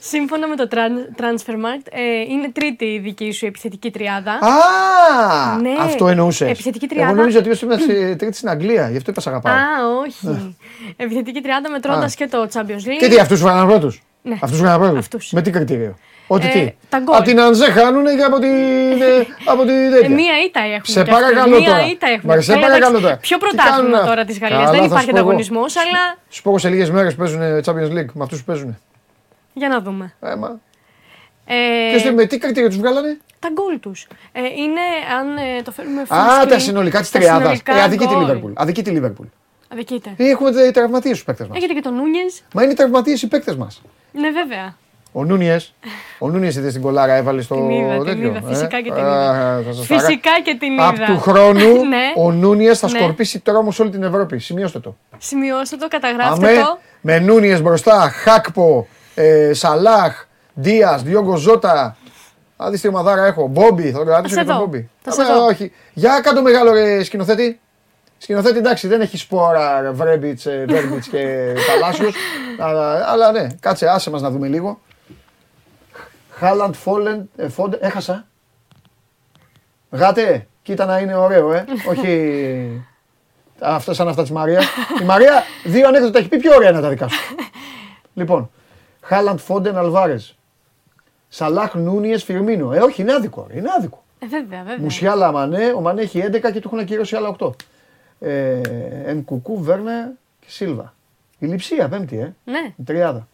[0.00, 4.32] Σύμφωνα με το Tran- Transfermarkt, ε, είναι τρίτη η δική σου επιθετική τριάδα.
[4.32, 5.70] Α, Ναι.
[5.80, 6.50] αυτό εννοούσες.
[6.50, 7.08] Επιθετική τριάδα.
[7.10, 9.54] Εγώ νόμιζα ότι ήμουν σε τρίτη στην Αγγλία, γι' αυτό είπα σ' αγαπάω.
[9.54, 9.58] Α,
[10.06, 10.56] όχι.
[10.96, 12.08] Επιθετική τριάδα μετρώντα Α.
[12.16, 12.98] και το Champions League.
[12.98, 14.32] Και τι, αυτούς τους βγάλανε πρώτους; Ναι.
[14.34, 15.30] Αυτούς τους βγάλανε πρώτους; Αυτούς.
[15.32, 15.96] Με τι κριτήριο;
[16.26, 17.16] Ότι Ε, τι; τα γκολ.
[17.16, 18.50] Από την Ανζέ χάνουνε και από την.
[18.50, 20.08] ε, από την Ε, τέτοια.
[20.14, 20.80] μία ήττα έχουμε.
[20.84, 21.12] Σε κι αυτοί.
[21.12, 21.86] παρακαλώ Μία τώρα.
[21.90, 22.34] ήττα έχουμε.
[22.34, 23.16] Μα, σε Καλά, παρακαλώ εντάξει, τώρα.
[23.16, 24.60] Ποιο Τι πρωτάθλημα κάνουν, τώρα της Γαλλίας.
[24.60, 25.26] Καλά, Δεν θα υπάρχει σου πω εγώ.
[25.26, 28.78] ανταγωνισμός, αλλά Σου πω εγώ σε λίγες μέρες παίζουν Champions League με αυτούς που παίζουν.
[29.56, 30.14] Για να δούμε.
[30.20, 30.60] Ε, μα.
[31.44, 34.06] Ε, Και με τι κριτήριο τους βγάλανε; τα γκολ τους.
[34.32, 34.80] Ε, είναι,
[35.20, 37.40] αν ε, το φέρουμε full Α, screen, τα συνολικά της τα τριάδας.
[37.42, 38.20] συνολικά Ε, αδική τη γκολ.
[38.20, 38.52] Λίβερπουλ.
[38.54, 39.26] Αδική τη Λίβερπουλ.
[39.72, 40.14] Αδικείτε.
[40.16, 41.56] Ε, Έχουμε τραυματίες του παίκτες μας.
[41.56, 42.42] Έχετε και τον Νούνιες.
[42.54, 43.82] Μα είναι τραυματίες οι παίκτες μας.
[44.12, 44.76] Ναι, βέβαια.
[45.12, 45.74] Ο Νούνιες.
[46.18, 48.28] Ο Νούνιες είδες στην κολάρα, έβαλε στο Την είδα, την τέτοιο.
[48.28, 48.42] είδα.
[48.46, 49.62] Φυσικά και την Α, είδα.
[49.66, 50.88] θα σας τα Φυσικά και την είδα.
[50.88, 52.12] Απ' του χρόνου Ναι.
[52.16, 52.98] ο Νούνιες θα Ναι.
[52.98, 54.38] σκορπίσει τρόμο σε όλη την Ευρώπη.
[54.38, 54.96] Σημειώστε το.
[55.18, 56.78] Σημειώστε το, καταγράφτε Αμέ, το.
[57.00, 60.24] με Νούνιες μπροστά, Χάκπο, ε, Σαλάχ,
[60.54, 61.96] Δίας, Διόγκο Ζώτα.
[62.56, 63.46] Α, δεις τι ομαδάρα έχω.
[63.46, 64.64] Μπόμπι, θα τον κρατήσω Θα και σε τον δω.
[64.64, 64.90] Μπόμπι.
[65.02, 65.44] Θα σε Αμέ, δω.
[65.44, 65.72] όχι.
[65.92, 67.60] Για κάτω μεγάλο ρε σκηνοθέτη.
[68.18, 72.14] Σκηνοθέτη εντάξει, δεν έχεις σπόρα, ρε, Βρέμπιτς, ε, Βέρμπιτς και Παλάσιος.
[72.58, 74.80] αλλά, αλλά ναι, κάτσε, άσε μας να δούμε λίγο.
[76.30, 78.26] Χάλαντ, Φόλεν, ε, Φόντε, έχασα.
[79.90, 81.64] Γάτε, κοίτα να είναι ωραίο, ε.
[81.90, 82.84] Όχι
[83.60, 84.64] αυτό σαν αυτά της Μαρίας.
[85.00, 87.20] Η Μαρία δύο ανέκδοτα έχει πει πιο ωραία είναι τα δικά σου.
[88.14, 88.50] λοιπόν,
[89.06, 90.36] Χάλαντ, Φόντεν, Αλβάρες.
[91.28, 92.72] Σαλάχ, Νούνιες, Φιρμίνο.
[92.72, 93.46] Ε, όχι, είναι άδικο.
[93.50, 94.04] ρε, Είναι άδικο.
[94.18, 94.78] Ε, βέβαια, βέβαια.
[94.80, 97.50] Μουσιάλα, Μανέ, ο Μανέ έχει 11 και του έχουν ακυρώσει άλλα 8.
[98.20, 98.60] Ε,
[99.04, 100.94] εν Κουκού, Βέρνε και Σίλβα.
[101.38, 102.34] Η λειψία, πέμπτη, ε.
[102.44, 102.72] Ναι.
[102.76, 103.28] Η τριάδα.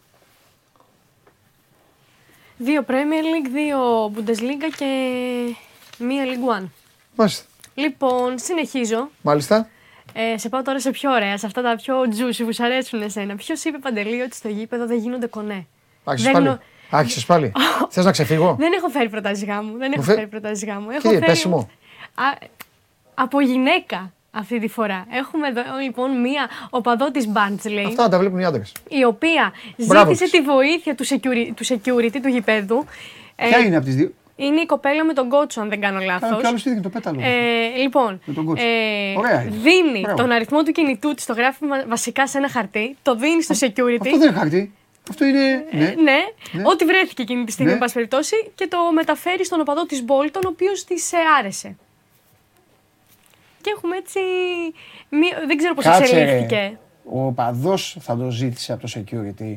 [2.56, 4.86] Δύο Premier League, δύο Bundesliga και
[5.98, 6.64] μία League One.
[7.16, 7.44] Μάλιστα.
[7.74, 9.08] Λοιπόν, συνεχίζω.
[9.22, 9.68] Μάλιστα.
[10.14, 13.02] Ε, σε πάω τώρα σε πιο ωραία, σε αυτά τα πιο juicy που σου αρέσουν
[13.02, 13.34] εσένα.
[13.36, 15.66] Ποιος είπε παντελή ότι στο γήπεδο δεν γίνονται κονέ;
[16.04, 16.46] Άρχισες Δεν πάλι.
[16.54, 16.58] νο-
[16.90, 17.52] Άρχισες πάλι.
[17.90, 19.76] Θες να ξεφύγω; Δεν έχω φέρει προτάσεις γάμου.
[19.78, 20.90] Δεν έχω φέ- φέρει προτάσεις γάμου.
[20.90, 21.30] Έχω Κύριε, φέρει...
[21.30, 21.70] πέσιμο.
[22.14, 22.24] Α,
[23.14, 25.06] από γυναίκα αυτή τη φορά.
[25.10, 27.84] Έχουμε εδώ λοιπόν μία οπαδό της Μπάντζλεϊ.
[27.84, 28.72] Αυτά τα βλέπουν οι άντρες.
[28.88, 30.40] η οποία Μπράβο ζήτησε της.
[30.40, 32.84] τη βοήθεια του security, του, security, του γηπέδου.
[33.36, 34.12] Ε, Ποια είναι από τις δύο.
[34.42, 36.40] Είναι η κοπέλα με τον κότσο, αν δεν κάνω λάθος.
[36.40, 37.20] Κι άλλος τι το πέταλο.
[37.22, 38.64] Ε, λοιπόν, Με τον κότσο.
[38.64, 39.50] ε, Ωραία είναι.
[39.56, 40.16] δίνει Μπράβο.
[40.16, 43.54] τον αριθμό του κινητού της, το γράφει μα- βασικά σε ένα χαρτί, το δίνει στο
[43.66, 43.98] security.
[44.00, 44.72] Αυτό δεν είναι χαρτί.
[45.10, 45.64] Αυτό είναι.
[45.70, 45.84] Ε, Ναι.
[46.02, 46.18] ναι,
[46.52, 46.62] Ναι.
[46.66, 47.76] ό,τι βρέθηκε εκείνη τη στιγμή, Ναι.
[47.76, 51.76] εν πάση περιπτώσει, και το μεταφέρει στον οπαδό της Μπόλτον, ο οποίος της άρεσε.
[53.60, 54.18] Και έχουμε έτσι.
[55.08, 56.54] Μία, δεν ξέρω πώς Κάτσε, εξελίχθηκε.
[56.56, 56.78] ρε.
[57.04, 59.54] Ο παδό θα το ζήτησε από το security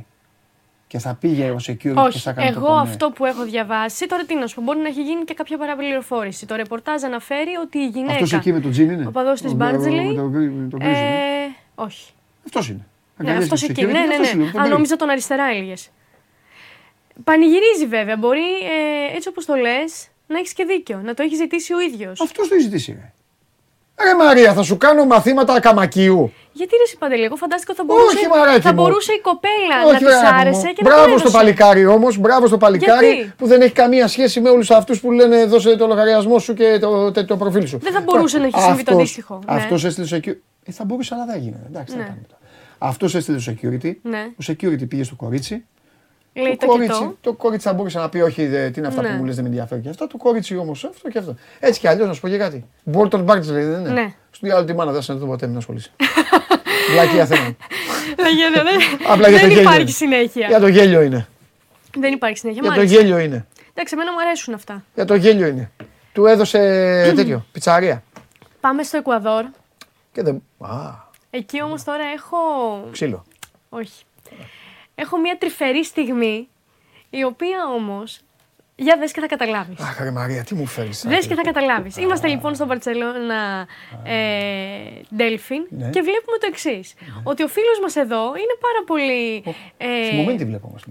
[0.95, 2.81] και θα πήγε ο security και Όχι, θα κάνει το εγώ κονέ.
[2.89, 5.57] αυτό που έχω διαβάσει, τώρα τι να σου πω, μπορεί να έχει γίνει και κάποια
[5.57, 6.45] παραπληροφόρηση.
[6.45, 8.13] Το ρεπορτάζ αναφέρει ότι η γυναίκα.
[8.13, 10.05] Αυτός εκεί με τον τζιν είναι; Οπαδός της Ο- Μπάρτζελη.
[10.05, 11.07] με τον γκρι- με τον γκρίζο, ναι.
[11.07, 12.11] Ε, όχι.
[12.45, 12.77] Αυτός είναι.
[12.77, 12.85] Ναι,
[13.29, 13.81] Αγκαλιάζει αυτός το εκεί.
[13.81, 14.49] security, Ναι, ναι, αυτός είναι, ναι.
[14.51, 14.73] τον Αν γκρι.
[14.73, 15.89] νόμιζα τον αριστερά έλεγες.
[17.23, 18.17] Πανηγυρίζει βέβαια.
[18.17, 18.39] Μπορεί
[19.11, 21.01] ε, έτσι όπως το λες να έχεις και δίκιο.
[21.03, 22.21] Να το έχεις ζητήσει ο ίδιος.
[22.21, 22.91] Αυτός το έχει ζητήσει.
[22.91, 23.11] Ρε.
[24.09, 26.33] Ρε Μαρία, θα σου κάνω μαθήματα καμακίου.
[26.59, 28.81] Γιατί ρε εσύ, Παντελή, εγώ φαντάστηκα ότι θα μπορούσε, Όχι, μαράκι θα μου.
[28.81, 30.39] μπορούσε η κοπέλα Όχι, να της αγάπη μου.
[30.41, 31.37] άρεσε και να Μπράβο τον στο έδωσε.
[31.37, 35.11] παλικάρι όμως, μπράβο στο παλικάρι Γιατί; που δεν έχει καμία σχέση με όλους αυτούς που
[35.11, 37.77] λένε δώσε το λογαριασμό σου και το, το, το προφίλ σου.
[37.81, 39.55] Δεν θα μπορούσε να έχει συμβεί το αντίστοιχο, ναι.
[39.55, 40.35] Αυτός έστειλε το security.
[40.65, 41.57] Ε, θα μπορούσε, αλλά δεν έγινε.
[41.67, 42.09] Εντάξει, τι να Ναι.
[42.09, 42.41] κάνουμε τώρα.
[42.77, 43.91] Αυτός έστειλε το security.
[44.01, 44.25] Ναι.
[44.31, 45.65] Ο security πήγε στο κορίτσι.
[46.37, 47.15] Λέει το κορίτσι, κοιτώ.
[47.21, 49.07] το κορίτσι θα μπορούσε να πει: Όχι, δε, τι είναι αυτά Ναι.
[49.09, 50.07] που μου λες, δεν με ενδιαφέρει και αυτό.
[50.07, 51.35] Το κορίτσι όμως αυτό και αυτό.
[51.59, 52.65] Έτσι κι αλλιώς να σου πω και κάτι.
[52.83, 53.89] Μπόλτον Μπάρτζ λέει, δεν είναι.
[53.89, 54.13] Ναι.
[54.31, 55.91] Στον διάλογο τη μάνα δεν θα το ποτέ, μην ασχολείσαι.
[56.91, 57.55] Βλακία θέλω.
[58.15, 59.89] Δεν γίνεται, δεν- Απλά για το Δεν γέλιο υπάρχει είναι.
[59.89, 60.47] συνέχεια.
[60.47, 61.27] Για το γέλιο είναι.
[61.97, 62.61] Δεν υπάρχει συνέχεια.
[62.61, 62.99] Για το μάλιστα.
[63.01, 63.45] γέλιο είναι.
[63.73, 64.83] Εντάξει, εμένα μου αρέσουν αυτά.
[64.95, 65.71] Για το γέλιο είναι.
[66.13, 66.57] Του έδωσε
[67.15, 68.03] τέτοιο, πιτσαρία.
[68.59, 69.43] Πάμε στο Εκουαδόρ.
[70.11, 70.43] Και δεν.
[70.59, 70.77] Α,
[71.29, 72.37] Εκεί όμως τώρα έχω.
[72.91, 73.23] ξύλο.
[73.69, 74.03] Όχι.
[74.95, 76.47] Έχω μια τρυφερή στιγμή,
[77.09, 78.19] η οποία όμως.
[78.77, 79.79] Για δες και θα καταλάβεις.
[79.79, 80.91] Αχ, ρε Μαρία, τι μου φέρνει.
[81.03, 81.97] Δες και θα καταλάβεις.
[81.97, 83.67] Είμαστε λοιπόν στο Μπαρτσελώνα
[84.03, 84.15] ε,
[85.17, 85.89] Delphin Ναι.
[85.89, 86.93] και βλέπουμε το εξής.
[87.23, 89.43] Ότι ο φίλος μας εδώ είναι πάρα πολύ.
[89.77, 90.83] Ε, Θυμωμένη τη βλέπω όμως.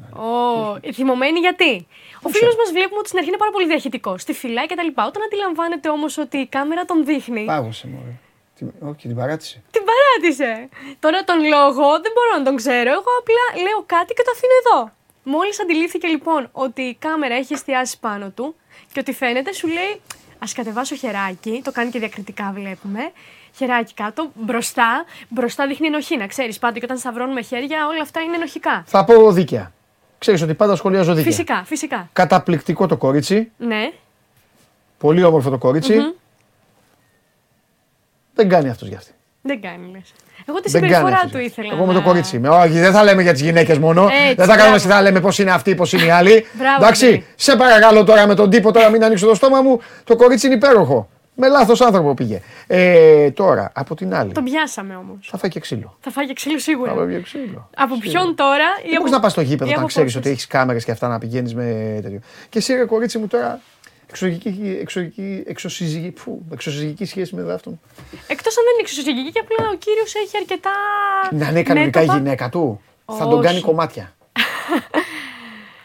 [0.87, 1.87] ο, θυμωμένη γιατί;
[2.23, 4.23] Ο φίλος μας βλέπουμε ότι στην αρχή είναι πάρα πολύ διαχειτικός.
[4.23, 4.87] Στη φυλάει κτλ.
[4.87, 7.45] Όταν αντιλαμβάνεται όμως ότι η κάμερα τον δείχνει.
[7.45, 8.21] Πάγωσε μου.
[8.59, 9.63] Τι- Όχι, την παράτησε.
[9.71, 10.69] Την παράτησε.
[11.01, 12.91] Τώρα τον λόγο δεν μπορώ να τον ξέρω.
[12.91, 14.91] Εγώ απλά λέω κάτι και το αφήνω εδώ.
[15.23, 18.55] Μόλις αντιλήφθηκε λοιπόν ότι η κάμερα έχει εστιάσει πάνω του
[18.93, 20.01] και ότι φαίνεται, σου λέει
[20.39, 21.61] Α κατεβάσω χεράκι.
[21.65, 23.01] Το κάνει και διακριτικά, βλέπουμε.
[23.57, 25.05] Χεράκι κάτω, μπροστά.
[25.29, 26.17] Μπροστά δείχνει ενοχή.
[26.17, 28.83] Να ξέρεις πάντα και όταν σταυρώνουμε χέρια, όλα αυτά είναι ενοχικά.
[28.87, 29.73] Θα πω δίκαια.
[30.19, 31.31] Ξέρεις ότι πάντα σχολιάζω δίκαια.
[31.33, 32.09] Φυσικά, φυσικά.
[32.13, 33.51] Καταπληκτικό το κορίτσι.
[33.57, 33.93] Ναι.
[34.99, 36.11] Πολύ όμορφο το κοριτσι Μμμ.
[38.35, 39.11] Δεν κάνει αυτός για αυτή.
[39.43, 40.13] Δεν κάνει, λες.
[40.49, 41.61] Εγώ τη Δεν κάνει συμπεριφορά αυτός του για αυτή.
[41.61, 41.75] ήθελα.
[41.77, 42.49] Εγώ με το να- κορίτσι είμαι.
[42.49, 44.03] Όχι, δεν θα λέμε για τις γυναίκες μόνο.
[44.03, 44.61] Έτσι, δεν θα μπράβο.
[44.61, 46.47] κάνουμε θα λέμε πώς είναι αυτή, πώς είναι η άλλη.
[46.53, 47.27] Μπράβο, Εντάξει, Αντρей.
[47.35, 49.81] σε παρακαλώ τώρα με τον τύπο, τώρα μην ανοίξω το στόμα μου.
[50.05, 51.09] Το κορίτσι είναι υπέροχο.
[51.37, 52.41] Με λάθος άνθρωπο πήγε.
[52.67, 54.33] Ε, τώρα, από την άλλη.
[54.33, 55.29] Τον πιάσαμε όμως.
[55.31, 55.97] Θα φάει και ξύλο.
[56.01, 56.93] Θα φάει και ξύλο σίγουρα.
[56.93, 57.69] Θα φάει και ξύλο.
[57.77, 58.99] Από ποιον τώρα ή Δεν από.
[59.01, 60.21] μπορεί να πας στο γήπεδο ή όταν από ξέρεις πόσες.
[60.27, 62.19] ότι έχεις κάμερες και αυτά να πηγαίνεις με τέτοιο.
[62.49, 63.61] Και εσύ, ρε κορίτσι μου, τώρα
[64.11, 67.81] εξωγική, εξωγική, εξωσυζυγική, φου, εξωσυζυγική σχέση με δάφτον.
[68.27, 70.71] Εκτός αν δεν είναι εξωσυγική και απλά ο κύριος έχει αρκετά.
[71.31, 72.19] Να είναι κανονικά η μέτωπα.
[72.23, 72.81] γυναίκα του.
[73.13, 73.65] Θα τον κάνει Όχι.
[73.65, 74.15] κομμάτια.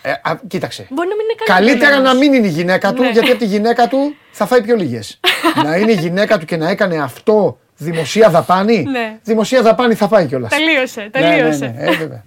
[0.02, 0.88] Ε, α, κοίταξε.
[0.90, 1.68] Μπορεί να μην είναι κανένα.
[1.72, 3.10] Καλύτερα να μην είναι η γυναίκα του, Ναι.
[3.10, 5.20] γιατί από τη γυναίκα του θα φάει πιο λίγες.
[5.66, 8.84] να είναι η γυναίκα του και να έκανε αυτό δημοσία δαπάνη.
[8.91, 9.18] Ναι.
[9.24, 10.50] Δημοσία δαπάνη θα πάει κιόλας.
[10.50, 11.66] Τελείωσε, τελείωσε.
[11.66, 12.24] Ναι, ναι, ναι, ε, βέβαια.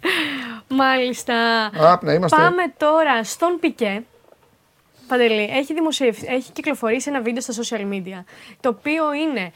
[0.68, 1.34] Μάλιστα.
[1.80, 4.02] Απ, να είμαστε- Πάμε τώρα στον Πικέ.
[5.12, 8.24] Παντελή, έχει, δημοσιευ- έχει κυκλοφορήσει ένα βίντεο στα social media,
[8.60, 9.52] το οποίο είναι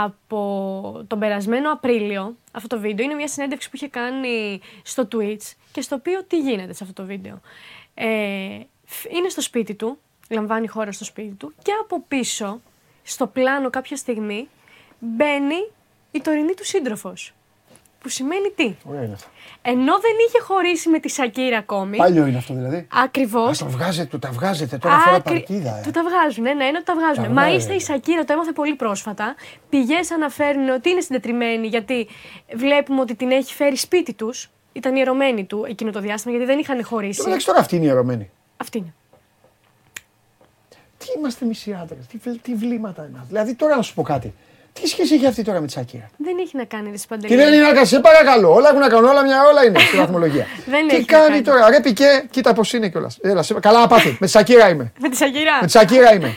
[0.00, 2.36] από τον περασμένο Απρίλιο.
[2.52, 6.38] Αυτό το βίντεο είναι μια συνέντευξη που είχε κάνει στο Twitch και στο οποίο τι
[6.38, 7.40] γίνεται σε αυτό το βίντεο.
[7.94, 9.98] Ε, φ- είναι στο σπίτι του,
[10.30, 12.60] λαμβάνει χώρα στο σπίτι του και από πίσω,
[13.02, 14.48] στο πλάνο κάποια στιγμή,
[14.98, 15.70] μπαίνει
[16.10, 17.34] η τωρινή του σύντροφος.
[18.02, 18.74] Που σημαίνει τι.
[18.84, 19.28] Ωραία είναι αυτό.
[19.62, 21.96] Ενώ δεν είχε χωρίσει με τη Σακύρα ακόμη.
[21.96, 22.86] Παλιό είναι αυτό δηλαδή.
[23.04, 23.62] Ακριβώς.
[23.62, 25.78] Α το βγάζετε, του τα βγάζετε τώρα φορά παρτίδα.
[25.78, 25.82] ε.
[25.82, 27.24] Του τα βγάζουν, ναι, ναι, είναι ότι τα βγάζουν.
[27.24, 27.76] Τα Μάλιστα βγάζουν.
[27.76, 29.34] η Σακύρα το έμαθε πολύ πρόσφατα.
[29.68, 32.08] Πηγές αναφέρουν ότι είναι συντετριμένη γιατί
[32.56, 34.50] βλέπουμε ότι την έχει φέρει σπίτι τους.
[34.72, 37.12] Ήταν ιερωμένη του εκείνο το διάστημα γιατί δεν είχαν χωρίσει.
[37.12, 38.30] Στο μεταξύ τώρα αυτή είναι η ιερωμένη.
[38.56, 38.94] Αυτή είναι.
[40.98, 43.26] Τι είμαστε εμείς οι άντρες, τι, βλ- τι βλήματα είμαστε.
[43.28, 44.34] Δηλαδή τώρα να σου πω κάτι.
[44.72, 47.28] Τι σχέση έχει αυτή τώρα με τη Σακύρα; Δεν έχει να κάνει ρε Παντελή.
[47.34, 48.52] Κυρία Νινάκα, σε παρακαλώ.
[48.54, 50.46] Όλα έχουν να κάνουν, όλα μια όλα είναι στη βαθμολογία.
[50.66, 51.42] Δεν Τι έχει κάνει να κάνει.
[51.42, 53.18] τώρα, ρε πικέ, κοίτα πώς είναι κιόλας.
[53.22, 54.08] Έλα, σε- καλά απάθη.
[54.20, 54.92] Με τη Σακύρα είμαι.
[55.00, 56.36] Με τη Σακύρα; Με τη Σακύρα είμαι.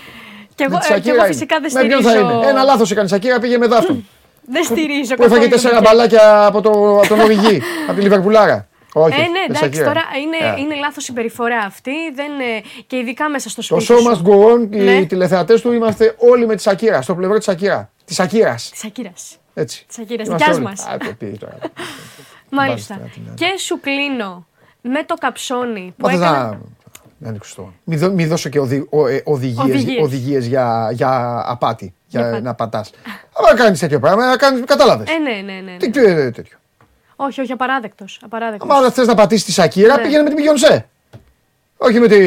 [0.55, 1.67] Και εγώ, Με τη ε, και εγώ Σακύρα φυσικά είμαι.
[1.67, 2.31] δεν Με ποιον θα στηρίζω.
[2.33, 4.07] είμαι; Ένα λάθος έκανε η Σακύρα, πήγε με δάφτον.
[4.53, 5.49] Δεν στηρίζω Που έφαγε καθόλου.
[5.49, 8.67] τέσσερα το μπαλάκια από, το, από τον Οριγή, από τη Λιβερπουλάρα.
[8.93, 9.13] Όχι.
[9.13, 9.85] Ε, ναι, με τη εντάξει, Σακύρα.
[9.85, 10.59] τώρα είναι, Ε.
[10.61, 11.91] είναι λάθος συμπεριφορά αυτή.
[12.15, 13.93] Δεν, ε, και ειδικά μέσα στο Το σπίτι.
[13.93, 14.09] show σου.
[14.09, 15.05] must go on, οι Ναι.
[15.05, 17.89] τηλεθεατές του είμαστε όλοι με τη Σακύρα, στο πλευρό της Σακύρα.
[18.05, 18.53] Της Σακύρα.
[18.55, 19.13] Της Σακύρα.
[19.53, 19.85] Έτσι.
[19.87, 20.23] Της Σακύρα.
[20.23, 20.65] Είμαστε Δικιάς όλοι.
[20.65, 20.85] μας.
[20.85, 21.57] Α, το πήγε τώρα.
[22.51, 22.95] Μάλιστα.
[22.99, 24.47] Βάζεις τώρα την Και σου κλείνω
[24.81, 26.41] με το καψόνι που Μα θες έκανα.
[26.47, 26.59] να...
[27.17, 27.73] Να ανοίξω το.
[27.83, 30.03] Μην, δω- μην δώσω και οδη, ο, ε, οδηγίες, Οδηγίες.
[30.03, 32.43] οδηγίες για, για απάτη, για, Για απάτη.
[32.43, 32.91] να πατάς.
[33.33, 35.07] Αλλά κάνεις τέτοιο πράγμα, να κάνεις, κατάλαβες.
[35.09, 35.77] Ε, ναι, ναι, ναι.
[35.77, 35.91] Τι ναι.
[36.25, 36.57] τι- τέτοιο.
[37.15, 38.19] Όχι, όχι, απαράδεκτος.
[38.23, 38.69] απαράδεκτος.
[38.69, 40.01] Άμα θες να πατήσεις τη Σακύρα, Ναι.
[40.01, 40.87] πήγαινε με την Πιγιονσέ.
[41.77, 42.17] Όχι με τη...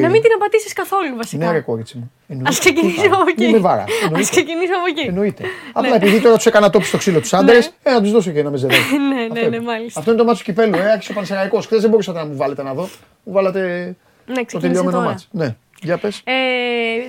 [0.00, 1.46] Να μην την απατήσει καθόλου βασικά.
[1.46, 2.12] Ναι ρε κόριτσι μου.
[2.28, 2.50] Εννοείται.
[2.56, 3.42] Α ξεκινήσουμε Τι από θα- εκεί.
[3.42, 3.82] Μην με βάρα.
[3.82, 4.30] Α Εννοείται.
[4.30, 5.00] ξεκινήσουμε από εκεί.
[5.08, 5.44] Εννοείται.
[5.72, 8.38] Απλά επειδή τώρα τους έκανα τόπι στο ξύλο τους άντρες, ε, να τους δώσω και
[8.38, 8.80] ένα μεζεδάκι.
[9.14, 9.48] Ναι, Αυτό ναι, είναι.
[9.58, 9.98] ναι, μάλιστα.
[9.98, 11.66] Αυτό είναι το μάτσο κυπέλου, ε, άρχισε ο Πανσεραϊκός.
[11.66, 12.88] Χθες δεν μπορούσατε να μου βάλετε να δω.
[13.24, 13.60] Μου βάλατε
[14.26, 15.08] Ναι, το ξεκίνησε τελειώμενο τώρα.
[15.10, 15.26] μάτσο.
[15.30, 16.20] Ναι, για πες.
[16.24, 16.32] Ε,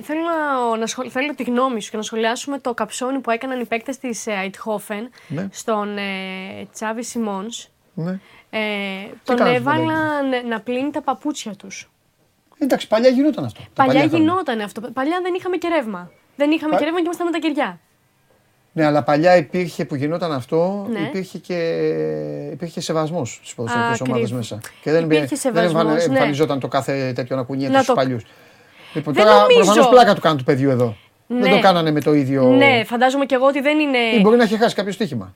[0.02, 3.60] θέλω, να, να σχολ- θέλω τη γνώμη σου και να σχολιάσουμε το καψόνι που έκαναν
[3.60, 5.48] οι παίκτες της Αιτχόφεν Ναι.
[5.50, 6.02] στον ε,
[6.72, 7.46] Τσάβη Σιμών.
[7.94, 8.18] Ναι.
[8.56, 11.90] Ε, τον κάνανε, έβαλαν να πλύνει τα παπούτσια τους.
[12.58, 13.60] Εντάξει, παλιά γινόταν αυτό.
[13.74, 14.18] Τα Παλιά χρόνια.
[14.18, 14.80] γινόταν αυτό.
[14.80, 16.10] Παλιά δεν είχαμε και ρεύμα.
[16.36, 17.80] Δεν είχαμε Πα- και ρεύμα και ήμασταν με τα κεριά.
[18.72, 20.98] Ναι, αλλά παλιά υπήρχε που γινόταν αυτό, Ναι.
[20.98, 21.58] υπήρχε και
[22.52, 24.30] υπήρχε σεβασμός στις Α, ποδοσφαιρικέ ομάδες ακριβώς.
[24.30, 24.58] μέσα.
[24.82, 26.14] Και δεν, Υπήρχε δεν σεβασμός, εμφανε- ναι.
[26.14, 28.22] εμφανιζόταν το κάθε τέτοιο να κουνιέται Να στου το- παλιούς.
[28.94, 29.58] Λοιπόν, Δεν τώρα νομίζω.
[29.60, 30.96] προφανώς πλάκα του κάνουν του παιδιού εδώ.
[31.26, 31.48] Δεν Ναι.
[31.50, 32.42] το κάνανε με το ίδιο.
[32.44, 33.98] Ναι, φαντάζομαι και εγώ ότι δεν είναι.
[33.98, 35.34] Ή μπορεί να έχει χάσει κάποιο στοίχημα.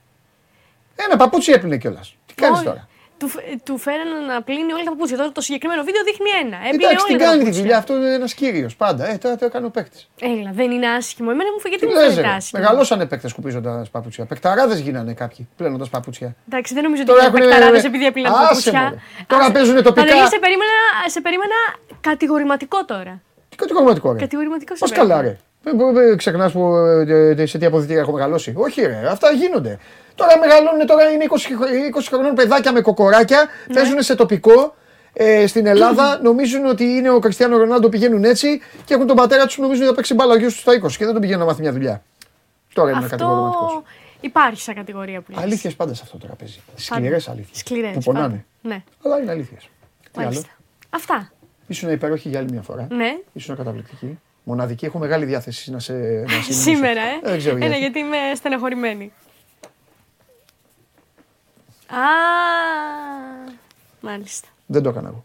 [0.96, 2.14] Ένα παπούτσι έπλυνε κιόλας.
[2.26, 2.66] Τι κάνεις Όχι.
[2.66, 2.88] τώρα;
[3.18, 5.16] Του, φ- του φέρανε να πλύνει όλα τα παπούτσια.
[5.16, 6.56] Τώρα το συγκεκριμένο βίντεο δείχνει ένα.
[6.66, 7.62] Έπλυνε Εντάξει, όλα την τα κάνει τη παπούτσια.
[7.62, 7.78] δουλειά.
[7.78, 9.02] Αυτό είναι ένας κύριος πάντα.
[9.10, 10.08] Ε, τώρα το έκανε ο παίκτης.
[10.20, 11.28] Έλα, δεν είναι άσχημο.
[11.32, 12.62] Εμένα μου φαίνεται Τι γιατί μου λες, φαίνεται ρε; άσχημο.
[12.62, 14.24] Μεγαλώσανε παίκτες σκουπίζοντας παπούτσια.
[14.24, 16.34] Παικταράδε γίνανε κάποιοι πλένοντας παπούτσια.
[16.48, 18.80] Εντάξει, δεν νομίζω ότι Τώρα είναι έχουνε- παικταράδες επειδή έπλυναν Άσε, παπούτσια.
[18.82, 18.94] μωρέ.
[19.26, 20.06] Τώρα παίζουνε τοπικά.
[20.06, 20.76] Παντελή, σε περίμενα,
[21.06, 21.54] σε περίμενα
[22.00, 23.20] κατηγορηματικό τώρα.
[23.48, 25.36] Τι κατηγορηματικό ρε; Κατηγορηματικό σε Πώ καλά ρε.
[25.62, 28.52] Δεν ξεχνάς που ε, ε, σε τι αποδητήρια έχω μεγαλώσει.
[28.56, 29.78] Όχι ρε, αυτά γίνονται.
[30.14, 33.74] Τώρα μεγαλώνουν, τώρα είναι 20, χρο- 20 χρονών παιδάκια με κοκοράκια, Ναι.
[33.74, 34.74] παίζουν σε τοπικό.
[35.12, 39.44] Ε, στην Ελλάδα νομίζουν ότι είναι ο Κριστιανό Ρονάλντο, πηγαίνουν έτσι και έχουν τον πατέρα
[39.46, 41.20] τους που νομίζουν ότι θα παίξει μπάλα ο γιος τους στα 20 και δεν τον
[41.20, 42.02] πηγαίνουν να μάθει μια δουλειά.
[42.72, 43.64] Τώρα είναι κατηγορηματικός.
[43.74, 43.82] Αυτό
[44.20, 45.42] υπάρχει σαν κατηγορία που λες.
[45.42, 46.58] Αλήθειες πάντα σε αυτό το τραπέζι.
[46.74, 47.58] Σκληρές αλήθειες.
[47.58, 48.26] Σκληρές, Που πονάνε.
[48.26, 48.44] πάντα.
[48.74, 49.62] Ναι, Αλλά είναι αλήθειες.
[49.62, 49.68] Τι
[50.14, 50.48] άλλο; μάλιστα.
[50.90, 51.30] Αυτά.
[51.66, 52.86] Ήσουν υπέροχη για άλλη μια φορά.
[52.90, 53.16] Ναι.
[53.32, 54.18] Ήσουν καταπληκτική.
[54.48, 54.84] Μοναδική.
[54.84, 55.92] Έχω μεγάλη διάθεση να σε.
[55.92, 55.98] Να
[56.28, 56.52] συνεννοήσω.
[56.52, 57.80] Σήμερα, ε; Δεν ξέρω Ε, ναι, γιατί.
[57.80, 59.12] γιατί είμαι στεναχωρημένη.
[61.90, 61.96] Α,
[64.00, 64.48] μάλιστα.
[64.66, 65.24] Δεν το έκανα εγώ.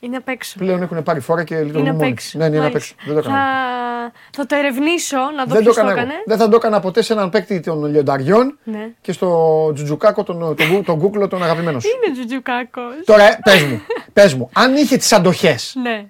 [0.00, 0.58] Είναι απ' έξω.
[0.58, 2.30] Πλέον έχουν πάρει φόρα και Είναι λειτουργούν απ' μόνοι έξω.
[2.30, 2.34] τους.
[2.40, 2.94] Ναι, ναι, είναι απ' Μάλιστα.
[2.94, 3.12] έξω.
[3.12, 3.36] Δεν το έκανα.
[3.36, 4.12] Θα...
[4.32, 6.00] θα το ερευνήσω, να δω Δεν το ποιος το έκανα εγώ.
[6.00, 6.22] έκανε.
[6.26, 8.88] Δεν θα το έκανα ποτέ σε έναν παίκτη των λιονταριών Ναι.
[9.00, 11.88] και στο τζουτζουκάκο τον, τον, τον, τον κούκλο τον αγαπημένος σου.
[12.06, 12.94] Είναι τζουτζουκάκος.
[13.04, 13.80] Τώρα, ε, πες μου,
[14.12, 16.06] πες μου, αν είχε τις αντοχές, Ναι.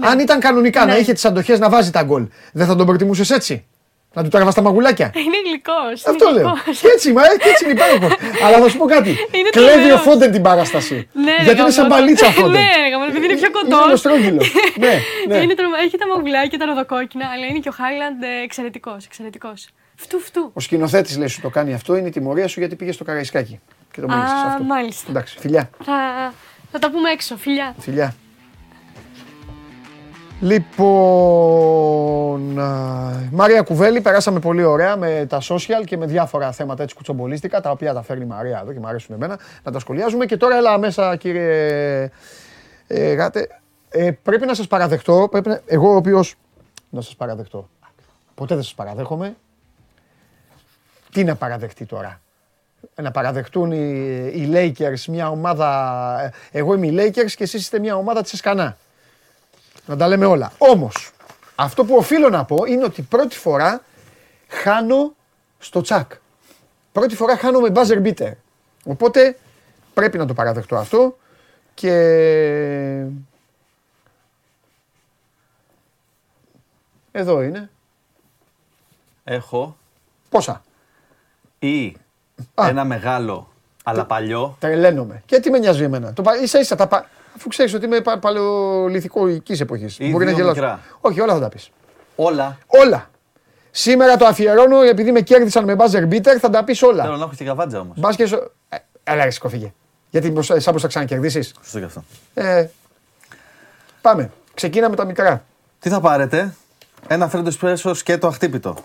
[0.00, 0.98] Αν ήταν κανονικά να Ναι.
[0.98, 3.64] είχε τις αντοχές να βάζει τα γκολ, δεν θα τον προτιμούσες έτσι;
[4.14, 6.06] Να του τραβάς τα μαγουλάκια; Είναι γλυκός.
[6.06, 6.48] Αυτό είναι λέω.
[6.52, 6.78] γλυκός.
[6.80, 8.12] Και έτσι, μα, ε, και έτσι είναι υπέροχος.
[8.44, 9.08] Αλλά θα σου πω κάτι.
[9.10, 10.00] Είναι Κλέβει ο τρομερός.
[10.00, 11.08] Φόντεν την παράσταση.
[11.12, 12.00] Ναι, ρε, Γιατί είναι σαν γαμώτο.
[12.02, 12.50] μπαλίτσα ο Φόντεν.
[12.60, 13.84] Ναι, ρε, γαμώτο, επειδή είναι πιο Είναι κοντός.
[13.86, 14.42] ολοστρόγγυλο.
[14.78, 14.94] ναι,
[15.28, 15.36] ναι.
[15.42, 15.76] Είναι τρομα...
[15.84, 19.68] Έχει τα μαγουλάκια, τα ροδοκόκκινα, αλλά είναι και ο Χάιλαντ ε, εξαιρετικός, εξαιρετικός.
[19.96, 20.50] Φτού, φτού.
[20.54, 23.60] Ο σκηνοθέτης λέει σου το κάνει αυτό, είναι η τιμωρία σου γιατί πήγες στο Καραϊσκάκι.
[23.92, 24.62] Και το μίλησες Α, αυτό.
[24.64, 25.06] μάλιστα.
[25.10, 25.70] Εντάξει, φιλιά.
[25.84, 25.92] Θα,
[26.72, 27.74] θα τα πούμε έξω, φιλιά.
[27.78, 28.14] Φιλιά.
[30.42, 30.78] Λοιπόν,
[32.58, 37.60] α, Μαρία Κουβέλη, περάσαμε πολύ ωραία με τα social και με διάφορα θέματα έτσι κουτσομπολίστικα,
[37.60, 40.26] τα οποία τα φέρνει η Μαρία εδώ και μου αρέσουν εμένα να τα σχολιάζουμε.
[40.26, 42.10] Και τώρα έλα μέσα κύριε
[42.86, 43.48] ε, Γάτε.
[43.88, 46.34] Ε, πρέπει να σας παραδεχτώ, πρέπει να, εγώ ο οποίος,
[46.90, 47.68] να σας παραδεχτώ.
[48.34, 49.36] Ποτέ δεν σας παραδέχομαι.
[51.12, 52.20] Τι να παραδεχτεί τώρα;
[52.94, 56.16] Να παραδεχτούν οι, οι Lakers μια ομάδα.
[56.22, 58.76] ε, Εγώ είμαι οι Lakers και εσείς είστε μια ομάδα της Εσκανά.
[59.86, 60.52] Να τα λέμε όλα.
[60.58, 61.10] Όμως,
[61.54, 63.82] αυτό που οφείλω να πω είναι ότι πρώτη φορά
[64.48, 65.14] χάνω
[65.58, 66.12] στο τσακ.
[66.92, 68.32] Πρώτη φορά χάνω με buzzer beater.
[68.84, 69.38] Οπότε
[69.94, 71.16] πρέπει να το παραδεχτώ αυτό
[71.74, 71.92] και
[77.12, 77.70] εδώ είναι.
[79.24, 79.76] Έχω
[80.28, 80.62] Πόσα;
[81.58, 81.96] ή
[82.54, 82.68] Α.
[82.68, 83.48] ένα μεγάλο
[83.84, 84.56] Αλλά παλιό.
[84.60, 85.22] Τρελαίνομαι.
[85.26, 87.08] Και τι με νοιάζει εμένα; Το, πα- ίσα ίσα τα πα...
[87.36, 89.26] Αφού ξέρεις ότι είμαι πα, παλαιολιθικό
[89.58, 89.96] εποχής.
[89.98, 90.60] Ή Μπορεί να δύο γελάσω.
[90.60, 90.80] μικρά.
[91.00, 91.70] Όχι, όλα θα τα πεις.
[92.16, 92.58] Όλα.
[92.66, 93.10] Όλα.
[93.70, 97.02] Σήμερα το αφιερώνω επειδή με κέρδισαν με buzzer beater, θα τα πεις όλα.
[97.04, 97.98] Θέλω να έχω και καβάτζα όμως.
[97.98, 98.26] Μπας και.
[98.26, 99.72] σο- Ε, Έλα, ρε, σηκώ, φύγε.
[100.10, 101.54] Γιατί μπρος- σαν πως θα ξανακερδίσεις.
[101.62, 102.04] Σωστό και αυτό.
[102.34, 102.66] Ε,
[104.00, 104.30] πάμε.
[104.54, 105.44] Ξεκίναμε τα μικρά.
[105.78, 106.54] Τι θα πάρετε,
[107.08, 108.76] ένα φρέντο εσπρέσο σκέτο αχτύπητο.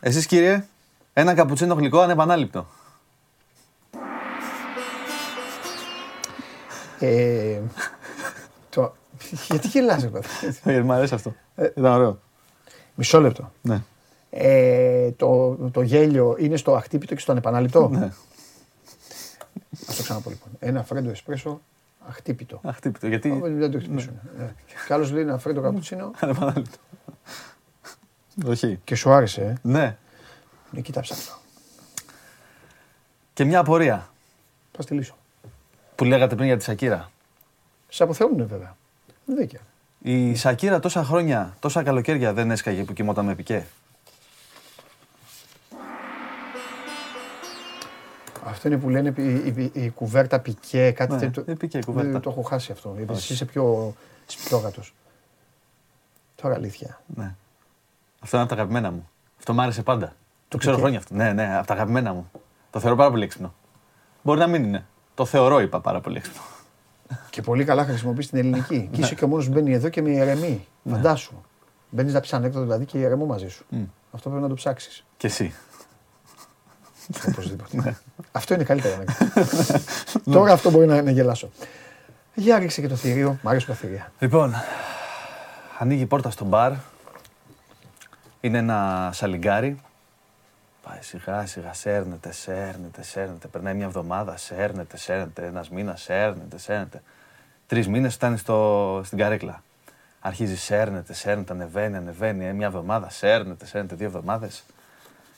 [0.00, 0.64] Εσείς κύριε,
[1.12, 2.66] ένα καπουτσίνο γλυκό ανεπανάληπτο.
[7.00, 7.60] Ε,
[8.70, 8.94] το...
[9.50, 10.26] Γιατί γελάς, ρε παιδί.
[10.64, 11.34] Γιατί μου αρέσει αυτό.
[11.56, 12.20] Ήταν ωραίο.
[12.94, 13.52] Μισό λεπτό.
[13.62, 13.82] Ναι.
[14.30, 17.88] Ε, το, το γέλιο είναι στο αχτύπητο και στο ανεπανάληπτο.
[17.88, 18.12] Ναι.
[19.86, 20.48] Ας το ξαναπώ λοιπόν.
[20.58, 21.60] Ένα φρέντο εσπρέσο
[22.08, 22.60] αχτύπητο.
[22.64, 23.06] Αχτύπητο.
[23.06, 23.30] Γιατί.
[23.30, 24.20] Ω, Δεν το χτυπήσουν.
[24.38, 24.54] Ναι.
[24.86, 26.78] Κι άλλος λέει ένα φρέντο καπουτσίνο Ανεπανάληπτο.
[28.46, 28.80] Όχι.
[28.84, 29.96] και σου άρεσε, ε; Ναι.
[30.70, 31.32] Ναι, κοίταψα αυτό.
[33.32, 34.10] Και μια απορία
[34.72, 35.16] Θα στη λύσω.
[36.00, 37.10] Που λέγατε πριν για τη Σακύρα.
[37.88, 38.76] Σε αποθεώνουνε βέβαια.
[39.24, 39.60] Δίκαια.
[39.98, 43.66] Η Σακύρα τόσα χρόνια, τόσα καλοκαίρια δεν έσκαγε που κοιμόταν με πικέ;
[48.44, 51.44] Αυτό είναι που λένε η, η, η κουβέρτα πικέ, κάτι Ναι, τέτοιο.
[51.46, 52.10] ε, πικέ, κουβέρτα.
[52.10, 52.88] Δεν το έχω χάσει αυτό.
[52.96, 53.20] Επειδή Όχι.
[53.20, 53.94] εσύ είσαι πιο,
[54.28, 54.94] είσαι πιο γάτος.
[56.42, 57.00] Τώρα αλήθεια.
[57.06, 57.34] Ναι.
[58.20, 59.08] Αυτό είναι από τα αγαπημένα μου.
[59.38, 60.14] Αυτό μου άρεσε πάντα.
[60.48, 60.82] Το ξέρω πικέ.
[60.86, 61.14] χρόνια αυτό.
[61.14, 62.30] Ναι, ναι, από τα αγαπημένα μου.
[62.70, 63.54] Το θεωρώ πάρα πολύ έξυπνο.
[64.22, 64.84] Μπορεί να μην είναι.
[65.20, 66.42] Το θεωρώ, είπα πάρα πολύ έξυπνο.
[67.30, 68.76] Και πολύ καλά χρησιμοποιείς την ελληνική.
[68.76, 68.84] Ναι.
[68.84, 70.66] και είσαι και ο μόνος που μπαίνει εδώ και με ηρεμεί.
[70.90, 71.34] Φαντάσου.
[71.90, 73.64] Μπαίνεις να πει ανέκδοτο δηλαδή και ηρεμώ μαζί σου.
[74.12, 75.04] Αυτό πρέπει να το ψάξεις.
[75.16, 75.54] Και εσύ.
[77.28, 77.96] Οπωσδήποτε.
[78.32, 79.80] αυτό είναι καλύτερο ανέκδοτο.
[80.32, 81.50] Τώρα αυτό μπορεί να, να γελάσω.
[82.34, 83.38] Για ρίξε και το θηρίο.
[83.42, 84.12] Μ' αρέσουν τα θηρία.
[84.18, 84.54] Λοιπόν,
[85.78, 86.72] ανοίγει η πόρτα στο μπαρ.
[88.40, 89.80] Είναι ένα σαλιγκάρι.
[90.90, 93.48] Πάει σιγά σιγά, σέρνεται, σέρνεται, σέρνεται.
[93.48, 95.46] Περνάει μια εβδομάδα, σέρνεται, σέρνεται.
[95.46, 97.02] Ένας μήνας, σέρνεται, σέρνεται.
[97.66, 99.62] Τρεις μήνες φτάνει στο, στην καρέκλα.
[100.20, 102.46] Αρχίζει, σέρνεται, σέρνεται, ανεβαίνει, ανεβαίνει.
[102.46, 104.64] Ε, Μια εβδομάδα, σέρνεται, σέρνεται, δύο εβδομάδες.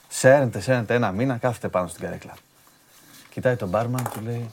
[0.07, 2.33] Σέρνεται, σέρνεται, ένα μήνα, κάθεται πάνω στην καρέκλα.
[3.29, 4.51] Κοιτάει τον μπάρμαν, του λέει,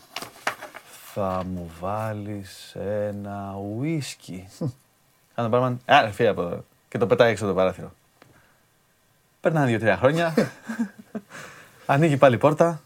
[1.13, 2.77] θα μου βάλεις
[3.09, 4.49] ένα ουίσκι.
[4.59, 4.69] Κάνει
[5.35, 6.65] τον μπάρμαν, άρε φύγε από εδώ.
[6.89, 7.93] Και το πετάει έξω από το παράθυρο.
[9.41, 10.35] Περνάνε δύο-τρία χρόνια.
[11.87, 12.81] Ανοίγει πάλι η πόρτα.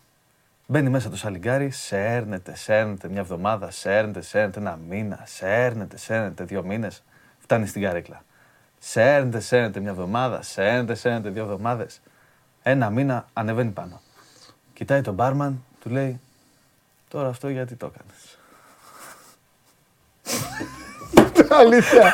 [0.66, 6.62] Μπαίνει μέσα το σαλιγκάρι, σέρνεται, σέρνεται μια εβδομάδα, σέρνεται, σέρνεται ένα μήνα, σέρνεται, σέρνεται δύο
[6.62, 7.02] μήνες.
[7.38, 8.24] Φτάνει στην καρέκλα.
[8.78, 12.00] Σέρνεται, σέρνεται μια εβδομάδα, σέρνεται, σέρνεται δύο εβδομάδες.
[12.62, 14.00] Ένα μήνα ανεβαίνει πάνω.
[14.74, 16.20] Κοιτάει τον μπάρμαν, του λέει:
[17.08, 18.38] Τώρα αυτό γιατί το έκανες;
[21.60, 22.12] Αλήθεια.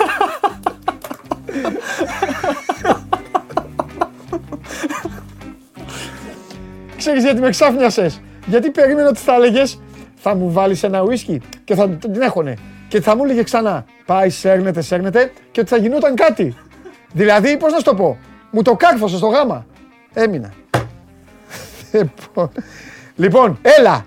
[7.01, 9.81] Ξέρεις γιατί με ξάφνιασες; Γιατί περίμενα ότι θα έλεγες
[10.14, 12.55] θα μου βάλεις ένα ουίσκι και θα την έχωνε.
[12.89, 16.56] Και θα μου έλεγε ξανά πάει, σέρνεται, σέρνεται και ότι θα γινόταν κάτι.
[17.12, 18.18] Δηλαδή, πώς να σου το πω,
[18.51, 19.66] μου το κάρφωσε στο γάμα.
[20.12, 20.52] Έμεινα.
[21.93, 22.51] Λοιπόν,
[23.16, 24.06] Λοιπόν, έλα,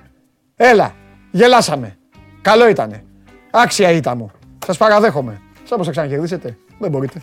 [0.56, 0.96] έλα,
[1.32, 1.98] γελάσαμε.
[2.42, 3.04] Καλό ήτανε.
[3.52, 4.32] Άξια ήταν μου.
[4.66, 5.42] Σας παραδέχομαι.
[5.64, 6.58] Σαν πως θα ξανακερδίσετε.
[6.80, 7.22] Δεν μπορείτε.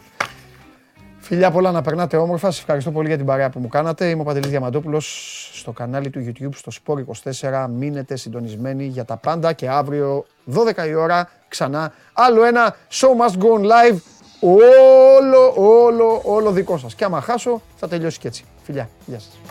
[1.30, 2.50] Φιλιά πολλά να περνάτε όμορφα.
[2.50, 4.08] Σας ευχαριστώ πολύ για την παρέα που μου κάνατε.
[4.08, 7.66] Είμαι ο Παντελής Διαμαντόπουλος στο κανάλι του YouTube στο Sport24.
[7.70, 13.42] Μείνετε συντονισμένοι για τα πάντα και αύριο 12 η ώρα ξανά άλλο ένα Show Must
[13.42, 13.98] Go On Live.
[14.40, 16.94] Όλο, όλο, όλο δικό σας.
[16.94, 18.44] Και άμα χάσω θα τελειώσει και έτσι.
[18.62, 19.49] Φιλιά, γεια σας.